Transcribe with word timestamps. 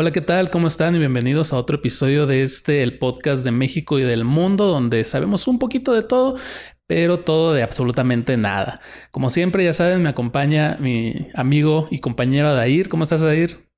Hola, 0.00 0.12
¿qué 0.12 0.22
tal? 0.22 0.48
¿Cómo 0.48 0.66
están? 0.66 0.96
Y 0.96 0.98
bienvenidos 0.98 1.52
a 1.52 1.58
otro 1.58 1.76
episodio 1.76 2.26
de 2.26 2.42
este, 2.42 2.82
el 2.82 2.98
podcast 2.98 3.44
de 3.44 3.50
México 3.50 3.98
y 3.98 4.02
del 4.02 4.24
mundo, 4.24 4.64
donde 4.64 5.04
sabemos 5.04 5.46
un 5.46 5.58
poquito 5.58 5.92
de 5.92 6.00
todo, 6.00 6.36
pero 6.86 7.20
todo 7.20 7.52
de 7.52 7.62
absolutamente 7.62 8.38
nada. 8.38 8.80
Como 9.10 9.28
siempre, 9.28 9.62
ya 9.62 9.74
saben, 9.74 10.00
me 10.00 10.08
acompaña 10.08 10.78
mi 10.80 11.28
amigo 11.34 11.86
y 11.90 11.98
compañero 11.98 12.48
Adair. 12.48 12.88
¿Cómo 12.88 13.02
estás, 13.02 13.22
Adair? 13.22 13.69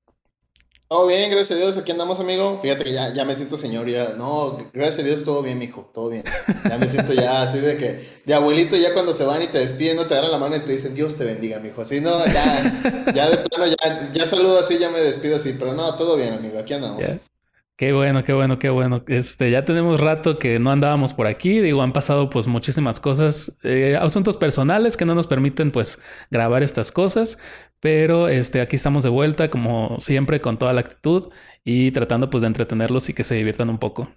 Todo 0.87 1.07
bien, 1.07 1.31
gracias 1.31 1.57
a 1.57 1.61
Dios, 1.61 1.77
aquí 1.77 1.91
andamos, 1.91 2.19
amigo. 2.19 2.59
Fíjate 2.61 2.83
que 2.83 2.91
ya, 2.91 3.11
ya 3.11 3.25
me 3.25 3.33
siento 3.33 3.57
señor, 3.57 3.87
ya. 3.89 4.09
No, 4.09 4.69
gracias 4.73 5.03
a 5.03 5.07
Dios, 5.07 5.23
todo 5.23 5.41
bien, 5.41 5.57
mijo, 5.57 5.89
todo 5.93 6.09
bien. 6.09 6.23
Ya 6.69 6.77
me 6.77 6.87
siento 6.87 7.13
ya 7.13 7.41
así 7.41 7.59
de 7.59 7.77
que, 7.77 8.21
de 8.25 8.33
abuelito, 8.33 8.75
ya 8.75 8.93
cuando 8.93 9.13
se 9.13 9.25
van 9.25 9.41
y 9.41 9.47
te 9.47 9.57
despiden, 9.57 9.97
no 9.97 10.05
te 10.05 10.13
agarran 10.13 10.31
la 10.31 10.37
mano 10.37 10.55
y 10.55 10.59
te 10.59 10.71
dicen, 10.71 10.93
Dios 10.93 11.15
te 11.15 11.23
bendiga, 11.23 11.59
mijo. 11.59 11.81
Así, 11.81 11.99
no, 11.99 12.23
ya, 12.27 13.03
ya 13.15 13.29
de 13.29 13.37
plano, 13.37 13.65
ya, 13.65 14.11
ya 14.13 14.25
saludo 14.27 14.59
así, 14.59 14.77
ya 14.77 14.89
me 14.91 14.99
despido 14.99 15.37
así, 15.37 15.55
pero 15.57 15.73
no, 15.73 15.95
todo 15.95 16.15
bien, 16.15 16.33
amigo, 16.33 16.59
aquí 16.59 16.73
andamos. 16.73 17.01
Qué 17.75 17.91
bueno, 17.91 18.23
qué 18.23 18.33
bueno, 18.33 18.59
qué 18.59 18.69
bueno. 18.69 19.03
Este, 19.07 19.49
ya 19.49 19.65
tenemos 19.65 19.99
rato 19.99 20.37
que 20.37 20.59
no 20.59 20.69
andábamos 20.71 21.13
por 21.13 21.25
aquí. 21.25 21.59
Digo, 21.59 21.81
han 21.81 21.91
pasado 21.91 22.29
pues 22.29 22.45
muchísimas 22.45 22.99
cosas, 22.99 23.57
eh, 23.63 23.97
asuntos 23.99 24.37
personales 24.37 24.95
que 24.95 25.05
no 25.05 25.15
nos 25.15 25.25
permiten 25.25 25.71
pues 25.71 25.99
grabar 26.29 26.61
estas 26.61 26.91
cosas. 26.91 27.39
Pero 27.79 28.27
este, 28.27 28.61
aquí 28.61 28.75
estamos 28.75 29.03
de 29.03 29.09
vuelta, 29.09 29.49
como 29.49 29.97
siempre, 29.99 30.39
con 30.39 30.57
toda 30.59 30.71
la 30.73 30.81
actitud 30.81 31.31
y 31.63 31.91
tratando 31.91 32.29
pues 32.29 32.41
de 32.41 32.47
entretenerlos 32.47 33.09
y 33.09 33.13
que 33.13 33.23
se 33.23 33.35
diviertan 33.35 33.69
un 33.69 33.79
poco. 33.79 34.09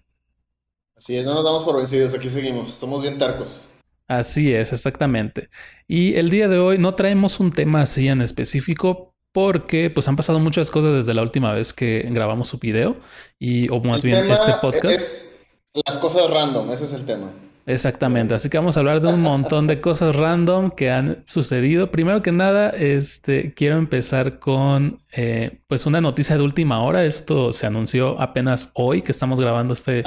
Así 0.96 1.16
es, 1.16 1.26
no 1.26 1.34
nos 1.34 1.44
damos 1.44 1.64
por 1.64 1.76
vencidos, 1.76 2.14
aquí 2.14 2.28
seguimos, 2.28 2.70
somos 2.70 3.02
bien 3.02 3.18
tarcos. 3.18 3.68
Así 4.08 4.52
es, 4.54 4.72
exactamente. 4.72 5.48
Y 5.88 6.14
el 6.14 6.30
día 6.30 6.48
de 6.48 6.58
hoy 6.58 6.78
no 6.78 6.94
traemos 6.94 7.40
un 7.40 7.50
tema 7.50 7.82
así 7.82 8.08
en 8.08 8.22
específico, 8.22 9.15
porque 9.36 9.90
pues 9.90 10.08
han 10.08 10.16
pasado 10.16 10.40
muchas 10.40 10.70
cosas 10.70 10.94
desde 10.94 11.12
la 11.12 11.20
última 11.20 11.52
vez 11.52 11.74
que 11.74 12.08
grabamos 12.10 12.48
su 12.48 12.56
video 12.56 12.96
y 13.38 13.68
o 13.68 13.82
más 13.82 14.02
bien 14.02 14.30
este 14.30 14.54
podcast. 14.62 14.86
Es 14.86 15.40
las 15.74 15.98
cosas 15.98 16.30
random, 16.30 16.70
ese 16.70 16.84
es 16.84 16.94
el 16.94 17.04
tema. 17.04 17.34
Exactamente, 17.66 18.32
así 18.32 18.48
que 18.48 18.56
vamos 18.56 18.78
a 18.78 18.80
hablar 18.80 19.02
de 19.02 19.08
un 19.12 19.20
montón 19.20 19.66
de 19.66 19.78
cosas 19.78 20.16
random 20.16 20.70
que 20.70 20.90
han 20.90 21.22
sucedido. 21.26 21.90
Primero 21.90 22.22
que 22.22 22.32
nada, 22.32 22.70
este 22.70 23.52
quiero 23.52 23.76
empezar 23.76 24.38
con 24.38 25.02
eh, 25.12 25.60
pues 25.66 25.84
una 25.84 26.00
noticia 26.00 26.38
de 26.38 26.42
última 26.42 26.82
hora. 26.82 27.04
Esto 27.04 27.52
se 27.52 27.66
anunció 27.66 28.18
apenas 28.18 28.70
hoy 28.72 29.02
que 29.02 29.12
estamos 29.12 29.38
grabando 29.38 29.74
este 29.74 30.02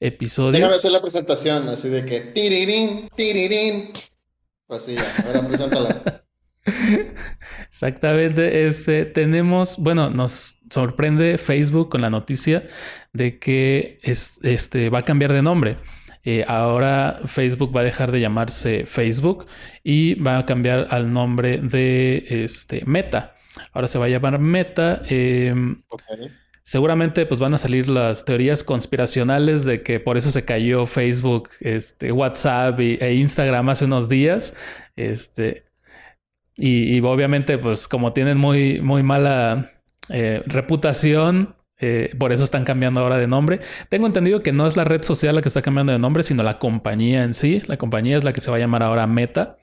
episodio. 0.00 0.52
Déjame 0.52 0.74
hacer 0.74 0.92
la 0.92 1.00
presentación, 1.00 1.66
así 1.70 1.88
de 1.88 2.04
que 2.04 2.20
tirirín, 2.20 3.08
tirirín. 3.16 3.90
Pues 4.66 4.82
sí, 4.82 4.96
ya, 4.96 5.24
ahora 5.26 5.48
preséntala. 5.48 6.24
Exactamente. 7.68 8.66
Este 8.66 9.04
tenemos, 9.04 9.78
bueno, 9.78 10.10
nos 10.10 10.58
sorprende 10.70 11.38
Facebook 11.38 11.90
con 11.90 12.02
la 12.02 12.10
noticia 12.10 12.64
de 13.12 13.38
que 13.38 13.98
este 14.02 14.90
va 14.90 14.98
a 14.98 15.02
cambiar 15.02 15.32
de 15.32 15.42
nombre. 15.42 15.76
Eh, 16.22 16.44
ahora 16.46 17.20
Facebook 17.24 17.74
va 17.74 17.80
a 17.80 17.84
dejar 17.84 18.12
de 18.12 18.20
llamarse 18.20 18.84
Facebook 18.86 19.46
y 19.82 20.14
va 20.14 20.38
a 20.38 20.44
cambiar 20.44 20.86
al 20.90 21.12
nombre 21.12 21.58
de 21.58 22.24
este, 22.28 22.84
Meta. 22.84 23.36
Ahora 23.72 23.88
se 23.88 23.98
va 23.98 24.04
a 24.04 24.08
llamar 24.08 24.38
Meta. 24.38 25.00
Em, 25.08 25.82
seguramente 26.62 27.24
pues 27.24 27.40
van 27.40 27.54
a 27.54 27.58
salir 27.58 27.88
las 27.88 28.26
teorías 28.26 28.62
conspiracionales 28.62 29.64
de 29.64 29.82
que 29.82 29.98
por 29.98 30.18
eso 30.18 30.30
se 30.30 30.44
cayó 30.44 30.84
Facebook, 30.84 31.48
este, 31.60 32.12
WhatsApp 32.12 32.78
e 32.80 33.14
Instagram 33.14 33.70
hace 33.70 33.86
unos 33.86 34.10
días. 34.10 34.54
Este, 34.96 35.69
y, 36.60 37.00
obviamente, 37.00 37.56
pues 37.56 37.88
como 37.88 38.12
tienen 38.12 38.36
muy, 38.36 38.80
muy 38.82 39.02
mala 39.02 39.72
eh, 40.10 40.42
reputación, 40.44 41.56
eh, 41.78 42.10
por 42.18 42.32
eso 42.32 42.44
están 42.44 42.64
cambiando 42.64 43.00
ahora 43.00 43.16
de 43.16 43.26
nombre. 43.26 43.60
Tengo 43.88 44.06
entendido 44.06 44.42
que 44.42 44.52
no 44.52 44.66
es 44.66 44.76
la 44.76 44.84
red 44.84 45.02
social 45.02 45.34
la 45.34 45.42
que 45.42 45.48
está 45.48 45.62
cambiando 45.62 45.92
de 45.92 45.98
nombre, 45.98 46.22
sino 46.22 46.42
la 46.42 46.58
compañía 46.58 47.24
en 47.24 47.32
sí. 47.32 47.62
La 47.66 47.78
compañía 47.78 48.18
es 48.18 48.24
la 48.24 48.34
que 48.34 48.42
se 48.42 48.50
va 48.50 48.58
a 48.58 48.60
llamar 48.60 48.82
ahora 48.82 49.06
Meta. 49.06 49.56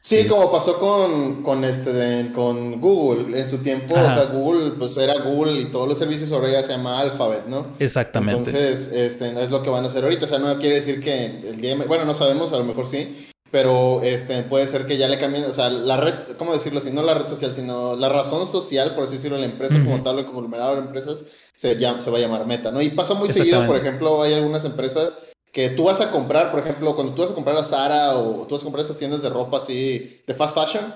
Sí, 0.00 0.26
como 0.26 0.50
pasó 0.50 0.78
con, 0.78 1.42
con, 1.42 1.64
este, 1.64 2.30
con 2.32 2.80
Google 2.80 3.38
en 3.38 3.46
su 3.46 3.58
tiempo. 3.58 3.94
O 3.94 4.10
sea, 4.10 4.24
Google 4.32 4.70
pues 4.78 4.96
era 4.96 5.18
Google 5.18 5.60
y 5.60 5.66
todos 5.66 5.88
los 5.88 5.98
servicios 5.98 6.32
ahora 6.32 6.50
ya 6.50 6.62
se 6.62 6.72
llama 6.72 7.00
Alphabet, 7.00 7.46
¿no? 7.46 7.66
Exactamente. 7.78 8.38
Entonces, 8.38 8.92
este, 8.92 9.42
es 9.42 9.50
lo 9.50 9.62
que 9.62 9.68
van 9.68 9.84
a 9.84 9.88
hacer 9.88 10.04
ahorita. 10.04 10.24
O 10.24 10.28
sea, 10.28 10.38
no 10.38 10.56
quiere 10.58 10.76
decir 10.76 11.00
que 11.00 11.26
el 11.26 11.60
día... 11.60 11.76
Bueno, 11.86 12.06
no 12.06 12.14
sabemos, 12.14 12.52
a 12.52 12.58
lo 12.58 12.64
mejor 12.64 12.86
sí. 12.86 13.28
Pero 13.50 14.02
este, 14.02 14.42
puede 14.42 14.66
ser 14.66 14.84
que 14.84 14.98
ya 14.98 15.08
le 15.08 15.18
cambien, 15.18 15.44
o 15.44 15.52
sea, 15.52 15.70
la 15.70 15.96
red, 15.96 16.14
¿cómo 16.36 16.52
decirlo? 16.52 16.80
Si 16.80 16.90
no 16.90 17.02
la 17.02 17.14
red 17.14 17.26
social, 17.26 17.52
sino 17.52 17.96
la 17.96 18.10
razón 18.10 18.46
social, 18.46 18.94
por 18.94 19.04
así 19.04 19.14
decirlo, 19.14 19.38
la 19.38 19.46
empresa 19.46 19.82
como 19.82 20.02
tal, 20.02 20.18
el 20.18 20.26
conglomerado 20.26 20.74
de 20.74 20.82
empresas, 20.82 21.32
se, 21.54 21.76
llama, 21.76 22.00
se 22.00 22.10
va 22.10 22.18
a 22.18 22.20
llamar 22.20 22.46
Meta, 22.46 22.70
¿no? 22.70 22.82
Y 22.82 22.90
pasa 22.90 23.14
muy 23.14 23.30
seguido, 23.30 23.66
por 23.66 23.76
ejemplo, 23.76 24.22
hay 24.22 24.34
algunas 24.34 24.64
empresas 24.66 25.14
que 25.50 25.70
tú 25.70 25.84
vas 25.84 26.00
a 26.02 26.10
comprar, 26.10 26.50
por 26.50 26.60
ejemplo, 26.60 26.94
cuando 26.94 27.14
tú 27.14 27.22
vas 27.22 27.30
a 27.30 27.34
comprar 27.34 27.56
a 27.56 27.64
Zara 27.64 28.18
o 28.18 28.46
tú 28.46 28.54
vas 28.54 28.62
a 28.62 28.64
comprar 28.64 28.84
esas 28.84 28.98
tiendas 28.98 29.22
de 29.22 29.30
ropa 29.30 29.56
así, 29.56 30.20
de 30.26 30.34
fast 30.34 30.54
fashion, 30.54 30.94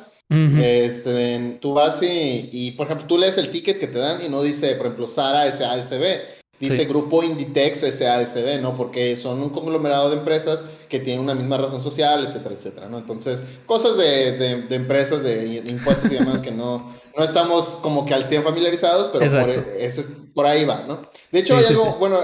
este, 0.63 1.59
tú 1.61 1.75
vas 1.75 2.03
y, 2.03 2.49
y, 2.53 2.71
por 2.73 2.87
ejemplo, 2.87 3.07
tú 3.07 3.19
lees 3.19 3.37
el 3.39 3.51
ticket 3.51 3.79
que 3.79 3.87
te 3.87 3.99
dan 3.99 4.25
y 4.25 4.29
no 4.29 4.43
dice, 4.43 4.75
por 4.77 4.87
ejemplo, 4.87 5.09
Zara 5.09 5.51
SASB 5.51 6.42
Dice 6.69 6.85
Grupo 6.85 7.25
Inditex 7.25 7.81
SASB, 7.81 8.61
¿no? 8.61 8.77
Porque 8.77 9.17
son 9.17 9.43
un 9.43 9.51
conglomerado 9.51 10.11
de 10.11 10.19
empresas 10.19 10.65
que 10.89 11.01
tienen 11.01 11.21
una 11.21 11.35
misma 11.35 11.59
razón 11.59 11.81
social, 11.81 12.25
etcétera, 12.25 12.55
etcétera, 12.55 12.89
¿no? 12.89 12.99
Entonces, 12.99 13.43
cosas 13.67 13.97
de, 13.97 14.33
de, 14.69 14.77
empresas, 14.77 15.25
de 15.25 15.61
impuestos 15.67 16.13
y 16.13 16.15
demás 16.15 16.41
que 16.41 16.53
no, 16.53 16.95
no 17.17 17.25
estamos 17.25 17.79
como 17.83 18.05
que 18.05 18.15
al 18.15 18.23
100 18.23 18.45
familiarizados, 18.45 19.09
pero 19.09 19.29
por, 19.29 19.51
e, 19.51 19.85
ese, 19.85 20.05
por 20.35 20.47
ahí 20.47 20.65
va, 20.65 20.85
¿no? 20.87 21.03
De 21.33 21.41
hecho, 21.41 21.57
hay 21.57 21.65
algo, 21.65 21.97
bueno, 21.99 22.19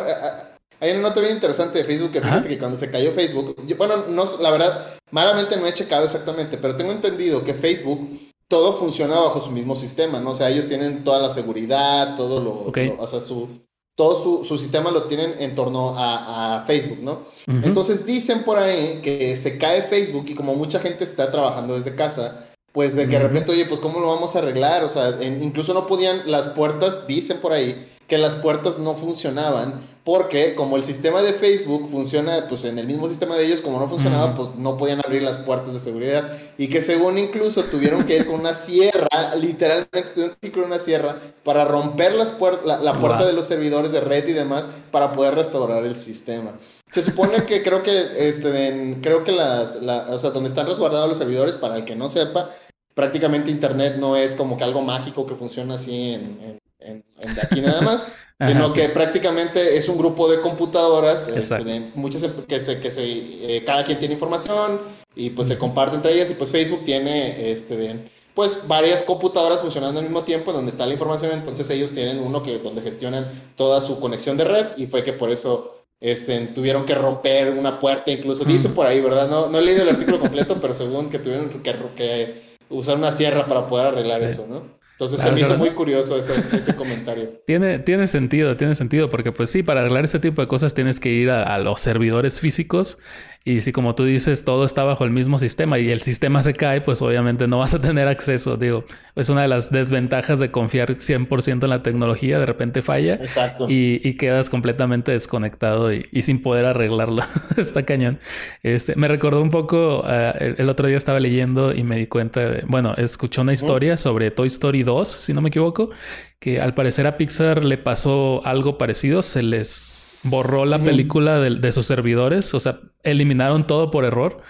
hay 0.80 0.90
una 0.92 1.08
nota 1.08 1.20
bien 1.20 1.34
interesante 1.34 1.78
de 1.78 1.84
Facebook 1.84 2.12
que 2.12 2.20
fíjate 2.20 2.48
que 2.48 2.58
cuando 2.58 2.76
se 2.76 2.92
cayó 2.92 3.10
Facebook, 3.10 3.56
bueno, 3.76 4.06
no, 4.06 4.24
la 4.40 4.52
verdad, 4.52 4.86
malamente 5.10 5.56
no 5.56 5.66
he 5.66 5.74
checado 5.74 6.04
exactamente, 6.04 6.58
pero 6.58 6.76
tengo 6.76 6.92
entendido 6.92 7.42
que 7.42 7.54
Facebook 7.54 8.08
todo 8.46 8.72
funciona 8.72 9.18
bajo 9.18 9.40
su 9.40 9.50
mismo 9.50 9.74
sistema, 9.74 10.20
¿no? 10.20 10.30
O 10.30 10.34
sea, 10.34 10.48
ellos 10.48 10.68
tienen 10.68 11.02
toda 11.02 11.18
la 11.18 11.28
seguridad, 11.28 12.16
todo 12.16 12.40
lo, 12.40 12.72
o 12.98 13.06
sea, 13.06 13.20
su, 13.20 13.66
todo 13.98 14.14
su, 14.14 14.44
su, 14.44 14.56
sistema 14.58 14.92
lo 14.92 15.08
tienen 15.08 15.34
en 15.40 15.56
torno 15.56 15.98
a, 15.98 16.58
a 16.58 16.64
Facebook, 16.66 17.00
¿no? 17.02 17.22
Entonces 17.48 18.06
dicen 18.06 18.44
por 18.44 18.56
ahí 18.56 19.00
que 19.02 19.34
se 19.34 19.58
cae 19.58 19.82
Facebook 19.82 20.24
y 20.28 20.34
como 20.34 20.54
mucha 20.54 20.78
gente 20.78 21.02
está 21.02 21.32
trabajando 21.32 21.74
desde 21.74 21.96
casa, 21.96 22.46
pues 22.70 22.94
de 22.94 23.08
que 23.08 23.18
de 23.18 23.24
repente, 23.24 23.50
oye, 23.50 23.66
pues 23.66 23.80
¿cómo 23.80 23.98
lo 23.98 24.06
vamos 24.06 24.36
a 24.36 24.38
arreglar? 24.38 24.84
O 24.84 24.88
sea, 24.88 25.18
incluso 25.20 25.74
no 25.74 25.88
podían, 25.88 26.30
las 26.30 26.50
puertas, 26.50 27.08
dicen 27.08 27.38
por 27.38 27.52
ahí, 27.52 27.74
que 28.08 28.18
las 28.18 28.36
puertas 28.36 28.78
no 28.78 28.94
funcionaban 28.94 29.80
porque 30.08 30.54
como 30.54 30.76
el 30.76 30.82
sistema 30.82 31.20
de 31.20 31.34
Facebook 31.34 31.86
funciona 31.90 32.46
pues 32.48 32.64
en 32.64 32.78
el 32.78 32.86
mismo 32.86 33.10
sistema 33.10 33.36
de 33.36 33.44
ellos, 33.44 33.60
como 33.60 33.78
no 33.78 33.88
funcionaba, 33.88 34.34
pues 34.34 34.48
no 34.56 34.78
podían 34.78 35.00
abrir 35.04 35.22
las 35.22 35.36
puertas 35.36 35.74
de 35.74 35.80
seguridad. 35.80 36.32
Y 36.56 36.68
que 36.68 36.80
según 36.80 37.18
incluso 37.18 37.64
tuvieron 37.64 38.06
que 38.06 38.16
ir 38.16 38.26
con 38.26 38.40
una 38.40 38.54
sierra, 38.54 39.06
literalmente 39.38 40.08
tuvieron 40.14 40.36
que 40.40 40.46
ir 40.46 40.52
con 40.54 40.62
una 40.64 40.78
sierra 40.78 41.18
para 41.44 41.66
romper 41.66 42.14
las 42.14 42.32
la, 42.64 42.78
la 42.78 42.98
puerta 42.98 43.26
de 43.26 43.34
los 43.34 43.46
servidores 43.46 43.92
de 43.92 44.00
red 44.00 44.26
y 44.26 44.32
demás 44.32 44.70
para 44.90 45.12
poder 45.12 45.34
restaurar 45.34 45.84
el 45.84 45.94
sistema. 45.94 46.52
Se 46.90 47.02
supone 47.02 47.44
que 47.44 47.62
creo 47.62 47.82
que 47.82 48.28
este 48.30 48.96
creo 49.02 49.24
que 49.24 49.32
las 49.32 49.76
o 49.76 50.18
sea, 50.18 50.30
donde 50.30 50.48
están 50.48 50.66
resguardados 50.66 51.06
los 51.06 51.18
servidores 51.18 51.54
para 51.56 51.76
el 51.76 51.84
que 51.84 51.96
no 51.96 52.08
sepa, 52.08 52.48
prácticamente 52.94 53.50
internet 53.50 53.96
no 53.98 54.16
es 54.16 54.34
como 54.34 54.56
que 54.56 54.64
algo 54.64 54.80
mágico 54.80 55.26
que 55.26 55.34
funciona 55.34 55.74
así 55.74 56.14
en 56.14 56.38
en, 56.42 56.57
de 56.78 57.40
aquí 57.42 57.60
nada 57.60 57.80
más, 57.82 58.12
sino 58.46 58.72
que 58.72 58.88
prácticamente 58.88 59.76
es 59.76 59.88
un 59.88 59.98
grupo 59.98 60.30
de 60.30 60.40
computadoras, 60.40 61.28
este, 61.28 61.90
muchas 61.94 62.22
em, 62.22 62.32
que 62.46 62.60
se, 62.60 62.80
que 62.80 62.90
se, 62.90 63.04
eh, 63.04 63.64
cada 63.64 63.84
quien 63.84 63.98
tiene 63.98 64.14
información 64.14 64.80
y 65.14 65.30
pues 65.30 65.48
se 65.48 65.58
comparte 65.58 65.96
entre 65.96 66.14
ellas 66.14 66.30
y 66.30 66.34
pues 66.34 66.50
Facebook 66.50 66.84
tiene, 66.84 67.50
este, 67.50 68.04
pues 68.34 68.68
varias 68.68 69.02
computadoras 69.02 69.60
funcionando 69.60 69.98
al 69.98 70.06
mismo 70.06 70.22
tiempo 70.22 70.52
donde 70.52 70.70
está 70.70 70.86
la 70.86 70.92
información, 70.92 71.32
entonces 71.32 71.68
ellos 71.70 71.92
tienen 71.92 72.20
uno 72.20 72.42
que 72.42 72.58
donde 72.58 72.82
gestionan 72.82 73.28
toda 73.56 73.80
su 73.80 73.98
conexión 73.98 74.36
de 74.36 74.44
red 74.44 74.66
y 74.76 74.86
fue 74.86 75.02
que 75.02 75.12
por 75.12 75.30
eso 75.30 75.74
este, 76.00 76.38
tuvieron 76.48 76.84
que 76.84 76.94
romper 76.94 77.50
una 77.50 77.80
puerta, 77.80 78.12
incluso 78.12 78.44
dice 78.44 78.68
por 78.68 78.86
ahí, 78.86 79.00
¿verdad? 79.00 79.28
No, 79.28 79.48
no 79.48 79.58
he 79.58 79.62
leído 79.62 79.82
el 79.82 79.88
artículo 79.88 80.20
completo, 80.20 80.58
pero 80.60 80.72
según 80.72 81.10
que 81.10 81.18
tuvieron 81.18 81.48
que, 81.48 81.60
que 81.96 82.56
usar 82.70 82.96
una 82.96 83.10
sierra 83.10 83.48
para 83.48 83.66
poder 83.66 83.86
arreglar 83.86 84.22
eso, 84.22 84.46
¿no? 84.48 84.77
Entonces 84.98 85.20
se 85.20 85.30
me 85.30 85.40
hizo 85.40 85.56
muy 85.56 85.70
curioso 85.70 86.18
ese, 86.18 86.34
ese 86.56 86.74
comentario. 86.74 87.40
tiene, 87.46 87.78
tiene 87.78 88.08
sentido, 88.08 88.56
tiene 88.56 88.74
sentido, 88.74 89.08
porque 89.10 89.30
pues 89.30 89.48
sí, 89.48 89.62
para 89.62 89.82
arreglar 89.82 90.04
ese 90.04 90.18
tipo 90.18 90.42
de 90.42 90.48
cosas 90.48 90.74
tienes 90.74 90.98
que 90.98 91.08
ir 91.10 91.30
a, 91.30 91.56
los 91.58 91.80
servidores 91.80 92.40
físicos 92.40 92.98
Y 93.44 93.60
si 93.62 93.72
como 93.72 93.94
tú 93.94 94.04
dices, 94.04 94.44
todo 94.44 94.66
está 94.66 94.84
bajo 94.84 95.04
el 95.04 95.10
mismo 95.10 95.38
sistema 95.38 95.78
y 95.78 95.90
el 95.90 96.02
sistema 96.02 96.42
se 96.42 96.52
cae, 96.52 96.82
pues 96.82 97.00
obviamente 97.00 97.48
no 97.48 97.58
vas 97.58 97.72
a 97.72 97.80
tener 97.80 98.06
acceso. 98.06 98.56
Digo, 98.56 98.84
es 99.14 99.30
una 99.30 99.42
de 99.42 99.48
las 99.48 99.70
desventajas 99.70 100.38
de 100.38 100.50
confiar 100.50 100.96
100% 100.96 101.62
en 101.64 101.70
la 101.70 101.82
tecnología. 101.82 102.38
De 102.38 102.46
repente 102.46 102.82
falla 102.82 103.14
Exacto. 103.14 103.66
Y, 103.68 104.18
quedas 104.18 104.50
completamente 104.50 105.12
desconectado 105.12 105.92
y, 105.92 106.04
sin 106.22 106.42
poder 106.42 106.66
arreglarlo. 106.66 107.22
está 107.56 107.84
cañón. 107.84 108.18
Este, 108.62 108.96
me 108.96 109.08
recordó 109.08 109.40
un 109.40 109.50
poco, 109.50 110.00
uh, 110.00 110.54
el, 110.58 110.68
otro 110.68 110.88
día 110.88 110.96
estaba 110.96 111.20
leyendo 111.20 111.72
y 111.72 111.84
me 111.84 111.96
di 111.96 112.06
cuenta 112.06 112.40
de, 112.40 112.64
bueno, 112.66 112.94
escuché 112.96 113.40
una 113.40 113.52
historia 113.52 113.96
sobre 113.96 114.30
Toy 114.30 114.48
Story 114.48 114.82
2, 114.82 115.08
si 115.08 115.32
no 115.32 115.40
me 115.40 115.48
equivoco, 115.48 115.90
que 116.38 116.60
al 116.60 116.74
parecer 116.74 117.06
a 117.06 117.16
Pixar 117.16 117.64
le 117.64 117.78
pasó 117.78 118.42
algo 118.44 118.76
parecido. 118.76 119.22
Se 119.22 119.42
les 119.42 120.07
borró 120.22 120.64
la 120.64 120.78
película 120.78 121.38
de, 121.40 121.72
sus 121.72 121.86
servidores, 121.86 122.52
o 122.54 122.60
sea, 122.60 122.80
eliminaron 123.02 123.66
todo 123.66 123.90
por 123.90 124.04
error. 124.04 124.40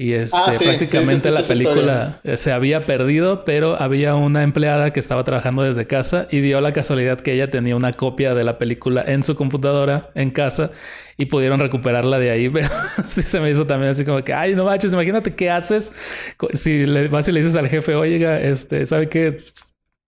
Y 0.00 0.12
este, 0.12 0.36
ah, 0.38 0.52
prácticamente 0.56 1.28
la 1.32 1.42
película 1.42 2.20
se 2.36 2.52
había 2.52 2.86
perdido, 2.86 3.44
pero 3.44 3.74
había 3.82 4.14
una 4.14 4.44
empleada 4.44 4.92
que 4.92 5.00
estaba 5.00 5.24
trabajando 5.24 5.64
desde 5.64 5.88
casa 5.88 6.28
y 6.30 6.38
dio 6.38 6.60
la 6.60 6.72
casualidad 6.72 7.18
que 7.20 7.32
ella 7.32 7.50
tenía 7.50 7.74
una 7.74 7.92
copia 7.92 8.32
de 8.32 8.44
la 8.44 8.58
película 8.58 9.02
en 9.04 9.24
su 9.24 9.34
computadora 9.34 10.10
en 10.14 10.30
casa 10.30 10.70
y 11.16 11.26
pudieron 11.26 11.58
recuperarla 11.58 12.20
de 12.20 12.30
ahí. 12.30 12.48
Pero 12.52 12.68
sí 13.08 13.22
se 13.22 13.40
me 13.40 13.50
hizo 13.50 13.66
también 13.66 13.90
así 13.90 14.04
como 14.04 14.22
que, 14.22 14.32
ay, 14.32 14.54
no 14.54 14.66
manches, 14.66 14.92
imagínate 14.92 15.34
qué 15.34 15.50
haces 15.50 15.92
si 16.54 16.86
le 16.86 17.08
vas 17.08 17.26
y 17.26 17.32
le 17.32 17.40
dices 17.40 17.56
al 17.56 17.68
jefe, 17.68 17.96
oiga, 17.96 18.40
este, 18.40 18.86
¿sabe 18.86 19.08
qué? 19.08 19.44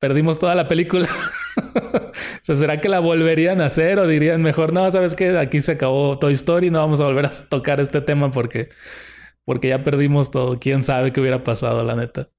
Perdimos 0.01 0.39
toda 0.39 0.55
la 0.55 0.67
película. 0.67 1.07
o 1.57 2.13
sea, 2.41 2.55
¿será 2.55 2.81
que 2.81 2.89
la 2.89 3.01
volverían 3.01 3.61
a 3.61 3.67
hacer 3.67 3.99
o 3.99 4.07
dirían 4.07 4.41
mejor, 4.41 4.73
no, 4.73 4.91
sabes 4.91 5.15
que 5.15 5.37
aquí 5.39 5.61
se 5.61 5.73
acabó 5.73 6.19
Toy 6.19 6.33
Story, 6.33 6.71
no 6.71 6.79
vamos 6.79 7.03
a 7.03 7.05
volver 7.05 7.27
a 7.27 7.31
tocar 7.31 7.81
este 7.81 8.01
tema 8.01 8.33
porque, 8.33 8.71
porque 9.45 9.69
ya 9.69 9.85
perdimos 9.85 10.31
todo? 10.31 10.59
¿Quién 10.59 10.83
sabe 10.83 11.13
qué 11.13 11.21
hubiera 11.21 11.45
pasado, 11.45 11.85
la 11.85 11.97
neta? 11.97 12.31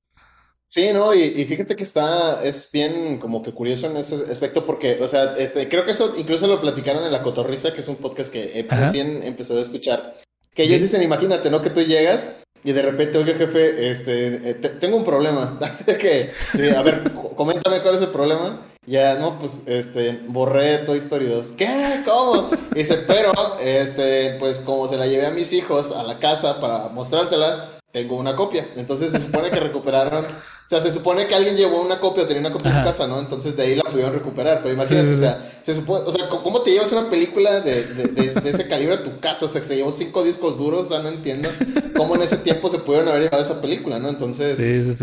Sí, 0.70 0.90
no, 0.92 1.14
y, 1.14 1.46
fíjate 1.46 1.76
que 1.76 1.84
está, 1.84 2.44
es 2.44 2.70
bien 2.72 3.20
como 3.20 3.44
que 3.44 3.52
curioso 3.52 3.92
en 3.92 3.98
ese 3.98 4.16
aspecto 4.32 4.66
porque, 4.66 4.98
o 5.00 5.08
sea, 5.08 5.36
este, 5.38 5.68
creo 5.68 5.86
que 5.86 5.92
eso 5.92 6.16
incluso 6.18 6.48
lo 6.48 6.62
platicaron 6.62 7.04
en 7.04 7.12
La 7.12 7.22
Cotorrisa, 7.22 7.74
que 7.74 7.82
es 7.82 7.88
un 7.90 7.98
podcast 7.98 8.34
que 8.34 8.66
recién 8.70 9.22
empezó 9.22 9.58
a 9.58 9.62
escuchar, 9.62 10.16
que 10.56 10.64
ellos 10.64 10.82
dicen, 10.82 11.04
imagínate, 11.04 11.52
¿no? 11.52 11.62
Que 11.62 11.70
tú 11.70 11.82
llegas 11.82 12.32
y 12.64 12.72
de 12.72 12.82
repente, 12.82 13.18
oye, 13.18 13.34
jefe, 13.34 13.90
este, 13.90 14.50
eh, 14.50 14.54
tengo 14.54 14.98
un 14.98 15.04
problema. 15.04 15.58
Así 15.62 15.86
que, 15.86 16.32
a 16.76 16.82
ver, 16.82 17.12
coméntame 17.36 17.82
cuál 17.82 17.96
es 17.96 18.02
el 18.02 18.10
problema. 18.10 18.62
Ya, 18.86 19.16
no, 19.16 19.38
pues, 19.40 19.64
este, 19.68 20.22
borré 20.28 20.80
Toy 20.80 20.98
Story 20.98 21.28
2. 21.28 21.52
¿Qué? 21.54 22.02
¿Cómo? 22.06 22.50
Y 22.74 22.80
dice, 22.80 22.98
pero, 23.08 23.32
este, 23.60 24.38
pues, 24.40 24.62
como 24.62 24.88
se 24.88 24.98
la 24.98 25.06
llevé 25.08 25.28
a 25.28 25.32
mis 25.32 25.54
hijos 25.54 25.92
a 25.92 26.04
la 26.04 26.20
casa 26.20 26.60
para 26.60 26.90
mostrárselas, 26.90 27.60
tengo 27.92 28.16
una 28.16 28.36
copia. 28.36 28.68
Entonces 28.76 29.12
se 29.12 29.20
supone 29.20 29.52
que 29.52 29.60
recuperaron 29.60 30.26
o 30.72 30.74
sea, 30.74 30.80
se 30.80 30.90
supone 30.90 31.28
que 31.28 31.36
alguien 31.36 31.58
llevó 31.58 31.82
una 31.82 32.00
copia 32.00 32.24
o 32.24 32.28
tenía 32.28 32.40
una 32.40 32.54
copia 32.54 32.72
en 32.72 32.78
su 32.78 32.84
casa, 32.86 33.06
¿no? 33.06 33.20
Entonces 33.20 33.58
de 33.58 33.64
ahí 33.64 33.76
la 33.76 33.84
pudieron 33.84 34.14
recuperar. 34.14 34.62
Pero 34.64 34.74
imagínate, 34.74 35.14
o 35.14 35.18
sea, 35.18 35.52
se 35.62 35.74
supone, 35.74 36.06
o 36.08 36.12
sea, 36.14 36.30
¿cómo 36.30 36.62
te 36.62 36.72
llevas 36.72 36.94
una 36.94 37.10
película 37.10 37.60
de, 37.60 37.84
de, 37.84 38.50
ese 38.50 38.70
calibre 38.70 38.96
a 38.96 39.04
tu 39.04 39.20
casa? 39.20 39.48
O 39.48 39.50
sea, 39.50 39.60
que 39.60 39.68
se 39.68 39.76
llevó 39.76 39.92
cinco 39.92 40.24
discos 40.24 40.58
duros, 40.58 40.86
o 40.86 40.90
sea, 40.90 41.00
no 41.00 41.10
entiendo 41.10 41.50
cómo 41.98 42.16
en 42.16 42.22
ese 42.22 42.38
tiempo 42.38 42.70
se 42.70 42.78
pudieron 42.78 43.10
haber 43.10 43.24
llevado 43.24 43.44
esa 43.44 43.60
película, 43.60 44.00
¿no? 44.00 44.08
Entonces, 44.08 44.58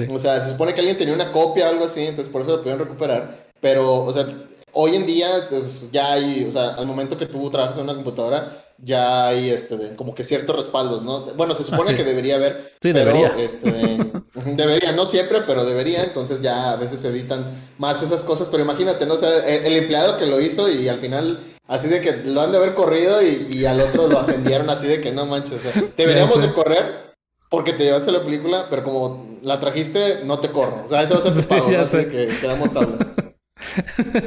o 0.09 0.19
sea, 0.19 0.41
se 0.41 0.49
supone 0.49 0.73
que 0.73 0.81
alguien 0.81 0.97
tenía 0.97 1.13
una 1.13 1.33
copia 1.33 1.67
o 1.67 1.69
algo 1.69 1.85
así, 1.85 2.01
entonces 2.01 2.33
por 2.33 2.41
eso 2.41 2.53
la 2.53 2.63
pudieron 2.63 2.79
recuperar. 2.79 3.49
Pero, 3.61 4.05
o 4.05 4.11
sea, 4.11 4.27
hoy 4.73 4.97
en 4.97 5.05
día, 5.05 5.29
pues 5.51 5.91
ya 5.93 6.15
hay, 6.15 6.47
o 6.49 6.51
sea, 6.51 6.77
al 6.77 6.87
momento 6.87 7.19
que 7.19 7.27
tú 7.27 7.51
trabajas 7.51 7.77
en 7.77 7.83
una 7.83 7.95
computadora, 7.95 8.68
ya 8.79 9.27
hay 9.27 9.51
este 9.51 9.97
como 9.97 10.15
que 10.15 10.23
ciertos 10.25 10.55
respaldos, 10.55 11.03
¿no? 11.03 11.23
Bueno, 11.35 11.55
se 11.55 11.65
supone 11.65 11.93
ah, 11.93 11.97
que 11.97 12.05
debería 12.05 12.37
haber, 12.37 12.73
sí, 12.81 12.93
debería. 12.93 13.33
este 13.39 13.71
debería, 14.57 14.93
no 14.93 15.05
siempre, 15.05 15.43
pero 15.47 15.65
debería, 15.65 16.05
entonces 16.05 16.41
ya 16.41 16.73
a 16.73 16.77
veces 16.77 17.01
se 17.01 17.09
evitan 17.09 17.51
más 17.79 18.03
esas 18.03 18.25
cosas, 18.25 18.49
pero 18.49 18.63
imagínate, 18.63 19.05
¿no? 19.05 19.15
O 19.15 19.19
sea, 19.19 19.47
el, 19.47 19.77
empleado 19.77 20.17
que 20.17 20.27
lo 20.27 20.41
hizo 20.41 20.71
y 20.71 20.89
al 20.89 20.99
final 20.99 21.39
así 21.67 21.89
de 21.89 22.01
que 22.01 22.13
lo 22.25 22.41
han 22.41 22.53
de 22.53 22.59
haber 22.59 22.75
corrido 22.75 23.21
y, 23.23 23.65
al 23.67 23.81
otro 23.81 24.09
lo 24.09 24.19
ascendieron 24.19 24.71
así 24.71 24.87
de 24.87 25.01
que 25.01 25.13
no 25.13 25.27
manches, 25.27 25.55
o 25.55 25.61
sea, 25.61 25.85
deberíamos 25.97 26.41
de 26.41 26.53
correr 26.53 27.09
porque 27.51 27.73
te 27.73 27.85
llevaste 27.85 28.13
la 28.13 28.23
película, 28.23 28.67
pero 28.71 28.85
como 28.85 29.39
la 29.43 29.59
trajiste, 29.59 30.21
no 30.25 30.39
te 30.39 30.51
corro. 30.51 30.85
O 30.85 30.89
sea, 30.89 31.03
eso 31.03 31.15
va 31.15 31.21
a 31.21 31.23
ser 31.23 31.35
tu 31.35 31.49
pago, 31.49 31.71
así 31.79 32.05
que 32.05 32.29
quedamos 32.41 32.73
tablas. 32.73 33.01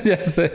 ya 0.03 0.25
sé. 0.25 0.51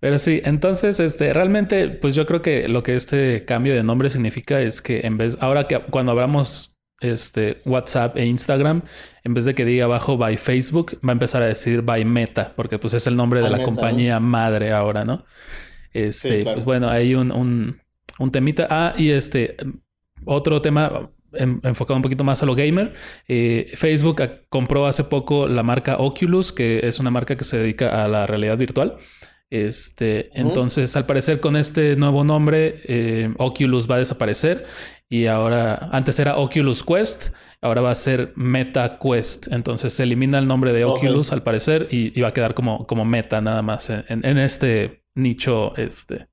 Pero 0.00 0.18
sí, 0.18 0.40
entonces, 0.44 0.98
este, 0.98 1.32
realmente, 1.32 1.88
pues 1.88 2.14
yo 2.14 2.26
creo 2.26 2.42
que 2.42 2.68
lo 2.68 2.82
que 2.82 2.96
este 2.96 3.44
cambio 3.44 3.74
de 3.74 3.82
nombre 3.82 4.08
significa 4.10 4.60
es 4.60 4.80
que 4.80 5.00
en 5.04 5.18
vez, 5.18 5.36
ahora 5.40 5.68
que 5.68 5.78
cuando 5.78 6.12
abramos 6.12 6.78
este 7.00 7.60
WhatsApp 7.64 8.16
e 8.16 8.26
Instagram, 8.26 8.82
en 9.24 9.34
vez 9.34 9.44
de 9.44 9.54
que 9.54 9.64
diga 9.64 9.84
abajo 9.84 10.16
by 10.16 10.36
Facebook, 10.36 10.98
va 11.06 11.10
a 11.10 11.12
empezar 11.12 11.42
a 11.42 11.46
decir 11.46 11.82
by 11.82 12.04
Meta, 12.04 12.54
porque 12.56 12.78
pues 12.78 12.94
es 12.94 13.06
el 13.06 13.16
nombre 13.16 13.42
de 13.42 13.50
la 13.50 13.62
compañía 13.62 14.20
madre 14.20 14.72
ahora, 14.72 15.04
¿no? 15.04 15.24
Este, 15.92 16.44
pues 16.44 16.64
bueno, 16.64 16.88
hay 16.88 17.14
un, 17.14 17.30
un, 17.32 17.80
un 18.18 18.30
temita. 18.30 18.66
Ah, 18.70 18.92
y 18.96 19.10
este, 19.10 19.56
otro 20.24 20.62
tema 20.62 21.10
enfocado 21.32 21.96
un 21.96 22.02
poquito 22.02 22.24
más 22.24 22.42
a 22.42 22.46
lo 22.46 22.54
gamer. 22.54 22.94
Eh, 23.28 23.70
Facebook 23.74 24.22
compró 24.48 24.86
hace 24.86 25.04
poco 25.04 25.48
la 25.48 25.62
marca 25.62 25.98
Oculus, 25.98 26.52
que 26.52 26.80
es 26.86 26.98
una 27.00 27.10
marca 27.10 27.36
que 27.36 27.44
se 27.44 27.58
dedica 27.58 28.04
a 28.04 28.08
la 28.08 28.26
realidad 28.26 28.58
virtual. 28.58 28.96
Este, 29.50 30.30
entonces, 30.38 30.94
al 30.94 31.06
parecer, 31.06 31.40
con 31.40 31.56
este 31.56 31.96
nuevo 31.96 32.22
nombre, 32.22 32.82
eh, 32.84 33.34
Oculus 33.36 33.90
va 33.90 33.96
a 33.96 33.98
desaparecer 33.98 34.64
y 35.08 35.26
ahora, 35.26 35.88
antes 35.90 36.20
era 36.20 36.36
Oculus 36.36 36.84
Quest, 36.84 37.34
ahora 37.60 37.82
va 37.82 37.90
a 37.90 37.96
ser 37.96 38.32
Meta 38.36 39.00
Quest. 39.02 39.48
Entonces, 39.50 39.92
se 39.92 40.04
elimina 40.04 40.38
el 40.38 40.46
nombre 40.46 40.72
de 40.72 40.84
Oculus 40.84 41.32
al 41.32 41.42
parecer 41.42 41.88
y, 41.90 42.18
va 42.20 42.28
a 42.28 42.32
quedar 42.32 42.54
como, 42.54 42.86
como 42.86 43.04
Meta 43.04 43.40
nada 43.40 43.60
más 43.62 43.90
en, 43.90 44.38
este 44.38 45.02
nicho 45.16 45.76
este, 45.76 46.28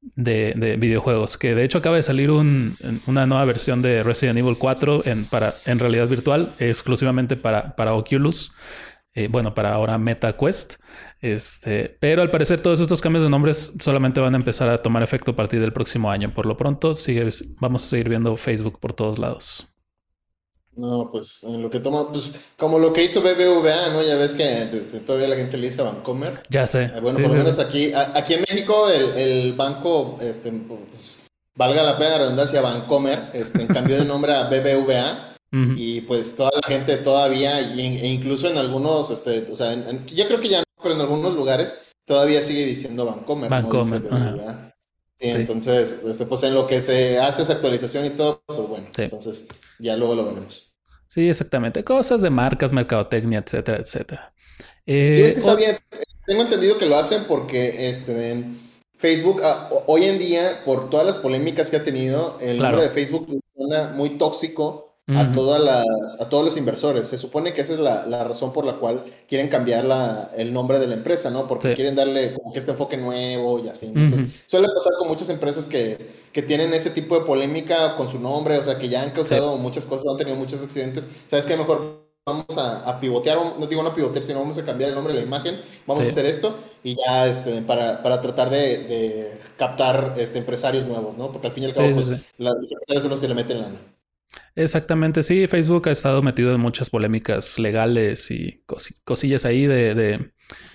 de, 0.00 0.78
videojuegos. 0.78 1.36
Que 1.36 1.54
de 1.54 1.62
hecho 1.62 1.76
acaba 1.76 1.96
de 1.96 2.02
salir 2.02 2.30
una 2.30 3.26
nueva 3.26 3.44
versión 3.44 3.82
de 3.82 4.02
Resident 4.02 4.38
Evil 4.38 4.56
4 4.56 5.02
en, 5.04 5.26
para, 5.26 5.56
en 5.66 5.78
realidad 5.78 6.08
virtual, 6.08 6.54
exclusivamente 6.58 7.36
para, 7.36 7.76
para 7.76 7.92
Oculus. 7.92 8.54
Eh, 9.14 9.28
bueno, 9.28 9.54
para 9.54 9.72
ahora 9.72 9.96
Meta 9.96 10.36
Quest. 10.36 10.74
Este, 11.20 11.96
pero 12.00 12.20
al 12.22 12.30
parecer 12.30 12.60
todos 12.60 12.80
estos 12.80 13.00
cambios 13.00 13.24
de 13.24 13.30
nombres 13.30 13.72
solamente 13.80 14.20
van 14.20 14.34
a 14.34 14.38
empezar 14.38 14.68
a 14.68 14.78
tomar 14.78 15.02
efecto 15.02 15.30
a 15.30 15.36
partir 15.36 15.60
del 15.60 15.72
próximo 15.72 16.10
año. 16.10 16.34
Por 16.34 16.46
lo 16.46 16.56
pronto, 16.56 16.96
sigue, 16.96 17.28
vamos 17.60 17.84
a 17.84 17.88
seguir 17.88 18.08
viendo 18.08 18.36
Facebook 18.36 18.80
por 18.80 18.92
todos 18.92 19.18
lados. 19.18 19.68
No, 20.76 21.08
pues 21.12 21.44
en 21.44 21.62
lo 21.62 21.70
que 21.70 21.78
toma, 21.78 22.10
pues 22.10 22.32
como 22.58 22.80
lo 22.80 22.92
que 22.92 23.04
hizo 23.04 23.20
BBVA, 23.20 23.92
¿no? 23.92 24.02
Ya 24.02 24.16
ves 24.16 24.34
que 24.34 24.64
este, 24.76 24.98
todavía 24.98 25.28
la 25.28 25.36
gente 25.36 25.56
le 25.56 25.68
dice 25.68 25.82
Bancomer. 25.82 26.42
Ya 26.50 26.66
sé. 26.66 26.84
Eh, 26.84 27.00
bueno, 27.00 27.20
por 27.20 27.28
lo 27.28 27.34
menos 27.34 27.60
aquí, 27.60 27.92
aquí 27.94 28.34
en 28.34 28.40
México 28.40 28.88
el, 28.90 29.52
banco, 29.52 30.16
este, 30.20 30.50
pues, 30.50 31.18
valga 31.54 31.84
la 31.84 31.96
pena 31.96 32.10
la 32.10 32.18
redundancia, 32.18 32.60
Bancomer, 32.60 33.30
este, 33.34 33.68
cambió 33.68 33.96
de 33.96 34.04
nombre 34.04 34.34
a 34.34 34.48
BBVA. 34.48 35.33
Y 35.76 36.00
pues 36.00 36.34
toda 36.34 36.50
la 36.60 36.66
gente 36.66 36.96
todavía, 36.96 37.60
e 37.60 38.06
incluso 38.08 38.48
en 38.50 38.58
algunos, 38.58 39.10
este, 39.10 39.46
o 39.52 39.54
sea, 39.54 39.72
yo 40.06 40.26
creo 40.26 40.40
que 40.40 40.48
ya 40.48 40.58
no, 40.58 40.64
pero 40.82 40.96
en 40.96 41.00
algunos 41.00 41.34
lugares 41.34 41.92
todavía 42.04 42.42
sigue 42.42 42.66
diciendo 42.66 43.06
Vancomer. 43.06 43.48
Vancomer. 43.48 44.02
sí, 44.02 45.28
Entonces, 45.28 46.02
este, 46.04 46.26
pues 46.26 46.42
en 46.42 46.54
lo 46.54 46.66
que 46.66 46.80
se 46.80 47.18
hace 47.18 47.42
esa 47.42 47.52
actualización 47.52 48.04
y 48.04 48.10
todo, 48.10 48.42
pues 48.46 48.68
bueno, 48.68 48.88
entonces 48.96 49.46
ya 49.78 49.96
luego 49.96 50.16
lo 50.16 50.24
veremos. 50.24 50.74
Sí, 51.08 51.28
exactamente. 51.28 51.84
Cosas 51.84 52.22
de 52.22 52.30
marcas, 52.30 52.72
mercadotecnia, 52.72 53.38
etcétera, 53.38 53.78
etcétera. 53.78 54.34
y 54.84 55.22
es 55.22 55.34
que 55.34 55.38
está 55.38 55.54
bien. 55.54 55.78
Tengo 56.26 56.42
entendido 56.42 56.78
que 56.78 56.86
lo 56.86 56.96
hacen 56.96 57.24
porque 57.28 57.88
este, 57.88 58.30
en 58.30 58.60
Facebook, 58.96 59.40
ah, 59.44 59.70
hoy 59.86 60.04
en 60.04 60.18
día, 60.18 60.62
por 60.64 60.90
todas 60.90 61.06
las 61.06 61.16
polémicas 61.18 61.70
que 61.70 61.76
ha 61.76 61.84
tenido, 61.84 62.38
el 62.40 62.58
nombre 62.58 62.82
de 62.82 62.90
Facebook 62.90 63.28
suena 63.54 63.90
muy 63.90 64.18
tóxico 64.18 64.83
a, 65.06 65.32
todas 65.32 65.60
las, 65.60 66.20
a 66.20 66.28
todos 66.28 66.44
los 66.44 66.56
inversores. 66.56 67.06
Se 67.06 67.18
supone 67.18 67.52
que 67.52 67.60
esa 67.60 67.74
es 67.74 67.78
la, 67.78 68.06
la 68.06 68.24
razón 68.24 68.52
por 68.52 68.64
la 68.64 68.76
cual 68.76 69.04
quieren 69.28 69.48
cambiar 69.48 69.84
la, 69.84 70.30
el 70.36 70.52
nombre 70.52 70.78
de 70.78 70.86
la 70.86 70.94
empresa, 70.94 71.30
¿no? 71.30 71.46
Porque 71.46 71.74
quieren 71.74 71.94
darle 71.94 72.32
como 72.32 72.52
que 72.52 72.58
este 72.58 72.70
enfoque 72.70 72.96
nuevo 72.96 73.58
y 73.58 73.68
así. 73.68 73.92
Entonces, 73.94 74.42
suele 74.46 74.68
pasar 74.68 74.92
con 74.98 75.08
muchas 75.08 75.28
empresas 75.28 75.68
que, 75.68 75.98
que, 76.32 76.42
tienen 76.42 76.72
ese 76.72 76.90
tipo 76.90 77.18
de 77.18 77.24
polémica 77.24 77.96
con 77.96 78.08
su 78.08 78.18
nombre, 78.18 78.58
o 78.58 78.62
sea, 78.62 78.78
que 78.78 78.88
ya 78.88 79.02
han 79.02 79.10
causado 79.10 79.56
muchas 79.58 79.86
cosas, 79.86 80.06
han 80.10 80.18
tenido 80.18 80.36
muchos 80.36 80.62
accidentes. 80.62 81.08
¿Sabes 81.26 81.46
qué? 81.46 81.56
Mejor 81.56 82.04
vamos 82.26 82.56
a, 82.56 82.88
a, 82.88 83.00
pivotear, 83.00 83.36
no 83.58 83.66
digo 83.66 83.82
no 83.82 83.92
pivotear, 83.92 84.24
sino 84.24 84.38
vamos 84.38 84.56
a 84.56 84.64
cambiar 84.64 84.88
el 84.88 84.94
nombre 84.94 85.12
de 85.12 85.20
la 85.20 85.26
imagen, 85.26 85.60
vamos 85.86 86.06
a 86.06 86.08
hacer 86.08 86.24
esto 86.24 86.56
y 86.82 86.96
ya 86.96 87.26
este, 87.26 87.60
para, 87.60 88.02
para 88.02 88.22
tratar 88.22 88.48
de, 88.48 88.78
de, 88.78 89.38
captar 89.58 90.14
este, 90.16 90.38
empresarios 90.38 90.86
nuevos, 90.86 91.18
¿no? 91.18 91.30
Porque 91.30 91.48
al 91.48 91.52
fin 91.52 91.64
y 91.64 91.66
al 91.66 91.74
cabo, 91.74 91.90
pues, 91.92 92.08
los 92.08 92.72
empresarios 92.72 93.02
son 93.02 93.10
los 93.10 93.20
que 93.20 93.28
le 93.28 93.34
meten 93.34 93.60
lana. 93.60 93.93
Exactamente, 94.56 95.22
sí. 95.22 95.46
Facebook 95.46 95.88
ha 95.88 95.92
estado 95.92 96.22
metido 96.22 96.54
en 96.54 96.60
muchas 96.60 96.90
polémicas 96.90 97.58
legales 97.58 98.30
y 98.30 98.62
cosillas 99.04 99.44
ahí 99.44 99.66
de, 99.66 100.30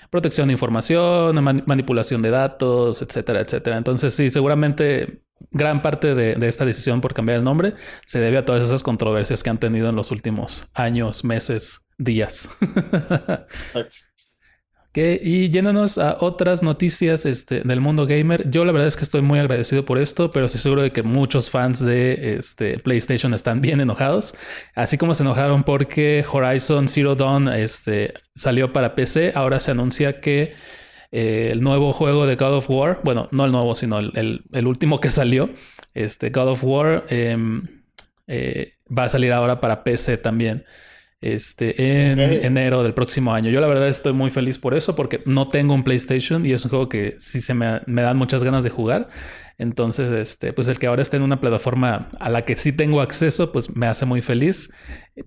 protección 0.10 0.48
de 0.48 0.54
información, 0.54 1.44
manipulación 1.66 2.22
de 2.22 2.32
datos, 2.32 3.02
etcétera, 3.02 3.42
etcétera. 3.42 3.78
Entonces, 3.78 4.14
sí, 4.14 4.30
seguramente 4.30 5.24
gran 5.52 5.82
parte 5.82 6.16
de, 6.16 6.36
de, 6.36 6.48
esta 6.50 6.66
decisión 6.66 7.00
por 7.00 7.14
cambiar 7.14 7.38
el 7.38 7.46
nombre 7.46 7.74
se 8.06 8.20
debe 8.20 8.38
a 8.38 8.44
todas 8.44 8.62
esas 8.62 8.84
controversias 8.84 9.42
que 9.42 9.50
han 9.50 9.58
tenido 9.58 9.88
en 9.88 9.96
los 9.96 10.12
últimos 10.12 10.68
años, 10.74 11.24
meses, 11.24 11.86
días. 11.98 12.50
Exacto 13.64 14.09
y 15.22 15.50
yéndonos 15.50 15.98
a 15.98 16.18
otras 16.20 16.64
noticias 16.64 17.26
este, 17.26 17.62
del 17.62 17.82
mundo 17.82 18.06
gamer, 18.06 18.50
yo 18.50 18.66
la 18.66 18.72
verdad 18.72 18.88
es 18.88 18.96
que 18.96 19.04
estoy 19.04 19.22
muy 19.22 19.40
agradecido 19.40 19.86
por 19.86 19.98
esto, 19.98 20.32
pero 20.32 20.46
estoy 20.46 20.62
seguro 20.62 20.82
de 20.82 20.92
que 20.92 21.04
muchos 21.04 21.50
fans 21.50 21.80
de 21.80 22.38
este, 22.38 22.80
PlayStation 22.80 23.34
están 23.34 23.62
bien 23.62 23.80
enojados, 23.80 24.36
así 24.76 24.98
como 24.98 25.14
se 25.16 25.24
enojaron 25.24 25.64
porque 25.64 26.26
Horizon 26.32 26.88
Zero 26.88 27.16
Dawn 27.16 27.48
este, 27.50 28.14
salió 28.36 28.74
para 28.74 28.96
PC, 28.96 29.34
ahora 29.36 29.60
se 29.60 29.72
anuncia 29.72 30.20
que 30.20 30.54
eh, 31.12 31.50
el 31.52 31.62
nuevo 31.62 31.94
juego 31.94 32.26
de 32.26 32.36
God 32.36 32.58
of 32.58 32.70
War, 32.70 33.00
bueno, 33.04 33.28
no 33.32 33.46
el 33.46 33.52
nuevo, 33.52 33.76
sino 33.76 34.00
el, 34.00 34.44
el, 34.52 34.68
último 34.68 35.00
que 35.00 35.10
salió, 35.10 35.50
este 35.94 36.30
God 36.30 36.50
of 36.50 36.64
War, 36.64 37.06
em, 37.10 37.64
eh, 38.28 38.74
va 38.96 39.06
a 39.06 39.10
salir 39.10 39.34
ahora 39.34 39.60
para 39.60 39.84
PC 39.84 40.18
también 40.18 40.66
este, 41.22 42.12
en 42.12 42.20
enero 42.20 42.82
del 42.82 42.94
próximo 42.94 43.34
año. 43.34 43.50
Yo 43.50 43.60
la 43.60 43.68
verdad 43.68 43.90
estoy 43.90 44.14
muy 44.14 44.30
feliz 44.30 44.58
por 44.58 44.74
eso 44.74 44.96
porque 44.96 45.22
no 45.26 45.50
tengo 45.50 45.74
un 45.74 45.84
PlayStation 45.84 46.46
y 46.46 46.54
es 46.54 46.64
un 46.64 46.70
juego 46.70 46.88
que 46.88 47.18
sí 47.20 47.42
se 47.42 47.54
me, 47.54 47.82
me, 47.88 48.02
dan 48.02 48.18
muchas 48.18 48.44
ganas 48.44 48.64
de 48.64 48.70
jugar. 48.70 49.10
Entonces, 49.58 50.10
este, 50.12 50.54
pues 50.54 50.70
el 50.70 50.80
que 50.80 50.88
ahora 50.88 51.02
esté 51.02 51.18
en 51.18 51.24
una 51.24 51.42
plataforma 51.42 52.10
a 52.20 52.30
la 52.30 52.46
que 52.46 52.56
sí 52.56 52.72
tengo 52.72 53.02
acceso, 53.02 53.52
pues 53.52 53.76
me 53.76 53.88
hace 53.88 54.06
muy 54.06 54.22
feliz. 54.22 54.72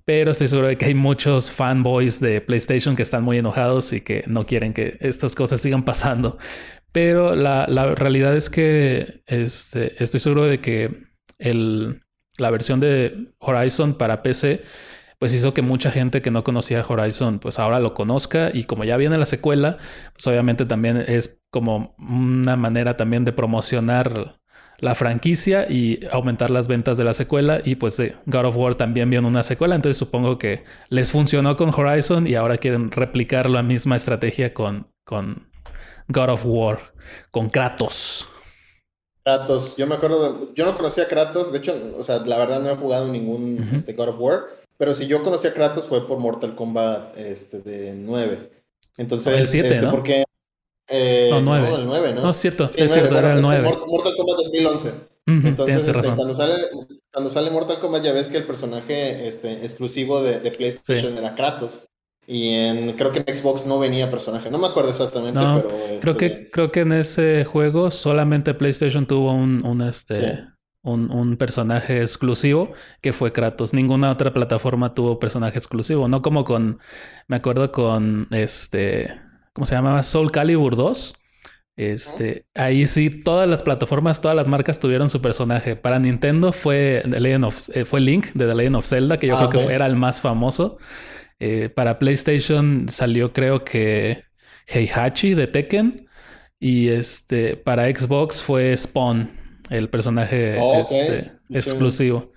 Pero 0.06 0.30
estoy 0.30 0.48
seguro 0.48 0.68
de 0.68 0.78
que 0.78 0.86
hay 0.86 0.94
muchos 0.94 1.50
fanboys 1.50 2.20
de 2.20 2.40
PlayStation 2.40 2.96
que 2.96 3.02
están 3.02 3.22
muy 3.22 3.36
enojados 3.36 3.92
y 3.92 4.00
que 4.00 4.24
no 4.26 4.46
quieren 4.46 4.72
que 4.72 4.96
estas 5.00 5.34
cosas 5.34 5.60
sigan 5.60 5.84
pasando. 5.84 6.38
Pero 6.92 7.36
la, 7.36 7.66
la 7.68 7.94
realidad 7.94 8.34
es 8.34 8.48
que 8.48 9.22
este, 9.26 10.02
estoy 10.02 10.20
seguro 10.20 10.44
de 10.44 10.60
que 10.60 11.02
el, 11.38 12.02
la 12.38 12.50
versión 12.50 12.80
de 12.80 13.34
Horizon 13.38 13.98
para 13.98 14.22
PC 14.22 14.62
pues 15.22 15.34
hizo 15.34 15.54
que 15.54 15.62
mucha 15.62 15.92
gente 15.92 16.20
que 16.20 16.32
no 16.32 16.42
conocía 16.42 16.84
Horizon, 16.84 17.38
pues 17.38 17.60
ahora 17.60 17.78
lo 17.78 17.94
conozca. 17.94 18.50
Y 18.52 18.64
como 18.64 18.82
ya 18.82 18.96
viene 18.96 19.16
la 19.18 19.24
secuela, 19.24 19.78
pues 20.14 20.26
obviamente 20.26 20.66
también 20.66 20.96
es 20.96 21.38
como 21.52 21.94
una 21.96 22.56
manera 22.56 22.96
también 22.96 23.24
de 23.24 23.30
promocionar 23.30 24.40
la 24.78 24.96
franquicia 24.96 25.70
y 25.70 26.00
aumentar 26.10 26.50
las 26.50 26.66
ventas 26.66 26.96
de 26.96 27.04
la 27.04 27.12
secuela. 27.12 27.60
Y 27.64 27.76
pues 27.76 28.02
God 28.26 28.46
of 28.46 28.56
War 28.56 28.74
también 28.74 29.10
viene 29.10 29.28
una 29.28 29.44
secuela, 29.44 29.76
entonces 29.76 29.96
supongo 29.96 30.38
que 30.38 30.64
les 30.88 31.12
funcionó 31.12 31.56
con 31.56 31.72
Horizon 31.72 32.26
y 32.26 32.34
ahora 32.34 32.56
quieren 32.56 32.90
replicar 32.90 33.48
la 33.48 33.62
misma 33.62 33.94
estrategia 33.94 34.52
con, 34.52 34.88
con 35.04 35.52
God 36.08 36.30
of 36.30 36.42
War, 36.44 36.94
con 37.30 37.48
Kratos. 37.48 38.26
Kratos, 39.24 39.76
yo 39.76 39.86
me 39.86 39.94
acuerdo, 39.94 40.52
yo 40.54 40.64
no 40.64 40.74
conocía 40.74 41.04
a 41.04 41.06
Kratos, 41.06 41.52
de 41.52 41.58
hecho, 41.58 41.74
o 41.96 42.02
sea, 42.02 42.18
la 42.26 42.38
verdad 42.38 42.60
no 42.60 42.70
he 42.70 42.76
jugado 42.76 43.06
ningún 43.06 43.70
este, 43.72 43.92
God 43.92 44.08
of 44.08 44.16
War, 44.18 44.46
pero 44.82 44.94
si 44.94 45.06
yo 45.06 45.22
conocí 45.22 45.46
a 45.46 45.54
Kratos 45.54 45.84
fue 45.84 46.08
por 46.08 46.18
Mortal 46.18 46.56
Kombat 46.56 47.16
este, 47.16 47.60
de 47.60 47.94
9. 47.94 48.50
Entonces, 48.96 49.32
el 49.38 49.46
7, 49.46 49.68
este, 49.68 49.82
¿no? 49.82 49.92
Porque, 49.92 50.24
eh, 50.88 51.28
no, 51.30 51.40
9. 51.40 51.68
No, 51.68 51.76
el 51.76 51.86
9, 51.86 52.14
¿no? 52.14 52.22
No, 52.22 52.30
es 52.30 52.36
cierto, 52.36 52.68
es 52.74 52.92
cierto, 52.92 53.16
era 53.16 53.34
el 53.34 53.42
9. 53.42 53.62
Mortal 53.86 54.12
Kombat 54.16 54.36
2011. 54.38 54.92
Entonces, 55.26 55.86
este, 55.86 56.08
cuando, 56.16 56.34
sale, 56.34 56.54
cuando 57.12 57.30
sale 57.30 57.50
Mortal 57.52 57.78
Kombat 57.78 58.02
ya 58.02 58.12
ves 58.12 58.26
que 58.26 58.38
el 58.38 58.44
personaje 58.44 59.28
este, 59.28 59.52
exclusivo 59.62 60.20
de, 60.20 60.40
de 60.40 60.50
PlayStation 60.50 61.16
era 61.16 61.36
Kratos. 61.36 61.86
Y 62.26 62.48
en, 62.48 62.94
creo 62.94 63.12
que 63.12 63.22
en 63.24 63.36
Xbox 63.36 63.66
no 63.66 63.78
venía 63.78 64.10
personaje. 64.10 64.50
No 64.50 64.58
me 64.58 64.66
acuerdo 64.66 64.90
exactamente, 64.90 65.38
pero. 65.38 65.68
Creo, 66.00 66.16
que, 66.16 66.26
este, 66.26 66.50
creo 66.50 66.72
que 66.72 66.80
en 66.80 66.90
ese 66.90 67.44
juego 67.44 67.92
solamente 67.92 68.52
PlayStation 68.52 69.06
tuvo 69.06 69.32
un, 69.32 69.64
un 69.64 69.80
este. 69.82 70.44
Un, 70.82 71.12
un, 71.12 71.36
personaje 71.36 72.00
exclusivo 72.00 72.72
que 73.00 73.12
fue 73.12 73.32
Kratos. 73.32 73.72
Ninguna 73.72 74.10
otra 74.10 74.32
plataforma 74.32 74.94
tuvo 74.94 75.20
personaje 75.20 75.56
exclusivo. 75.58 76.08
No 76.08 76.22
como 76.22 76.44
con. 76.44 76.80
Me 77.28 77.36
acuerdo 77.36 77.70
con 77.70 78.26
este. 78.32 79.14
¿Cómo 79.52 79.64
se 79.64 79.76
llamaba? 79.76 80.02
Soul 80.02 80.32
Calibur 80.32 80.76
2. 80.76 81.14
Este, 81.76 82.46
ahí 82.54 82.86
sí, 82.86 83.08
todas 83.08 83.48
las 83.48 83.62
plataformas, 83.62 84.20
todas 84.20 84.36
las 84.36 84.46
marcas 84.46 84.78
tuvieron 84.78 85.08
su 85.08 85.22
personaje. 85.22 85.74
Para 85.76 85.98
Nintendo 85.98 86.52
fue 86.52 87.02
The 87.08 87.20
Legend 87.20 87.44
of, 87.44 87.68
eh, 87.74 87.84
fue 87.84 88.00
Link 88.00 88.32
de 88.34 88.46
The 88.46 88.54
Legend 88.54 88.76
of 88.76 88.86
Zelda, 88.86 89.18
que 89.18 89.28
yo 89.28 89.36
ah, 89.36 89.48
creo 89.48 89.66
que 89.66 89.74
era 89.74 89.86
el 89.86 89.96
más 89.96 90.20
famoso. 90.20 90.78
Eh, 91.40 91.70
para 91.70 91.98
PlayStation 91.98 92.88
salió 92.88 93.32
creo 93.32 93.64
que 93.64 94.24
Heihachi 94.66 95.34
de 95.34 95.46
Tekken. 95.46 96.06
Y 96.60 96.88
este, 96.88 97.56
para 97.56 97.86
Xbox 97.86 98.40
fue 98.40 98.76
Spawn, 98.76 99.32
el 99.72 99.88
personaje 99.88 100.58
oh, 100.60 100.80
este, 100.80 101.32
exclusivo. 101.50 102.32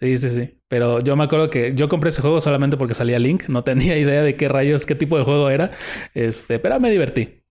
Sí, 0.00 0.16
sí, 0.18 0.30
sí. 0.30 0.58
Pero 0.68 1.00
yo 1.00 1.16
me 1.16 1.24
acuerdo 1.24 1.50
que 1.50 1.74
yo 1.74 1.88
compré 1.88 2.08
ese 2.08 2.22
juego 2.22 2.40
solamente 2.40 2.76
porque 2.76 2.94
salía 2.94 3.18
Link. 3.18 3.48
No 3.48 3.64
tenía 3.64 3.98
idea 3.98 4.22
de 4.22 4.36
qué 4.36 4.48
rayos, 4.48 4.86
qué 4.86 4.94
tipo 4.94 5.18
de 5.18 5.24
juego 5.24 5.50
era. 5.50 5.72
Este, 6.14 6.58
pero 6.58 6.80
me 6.80 6.90
divertí. 6.90 7.42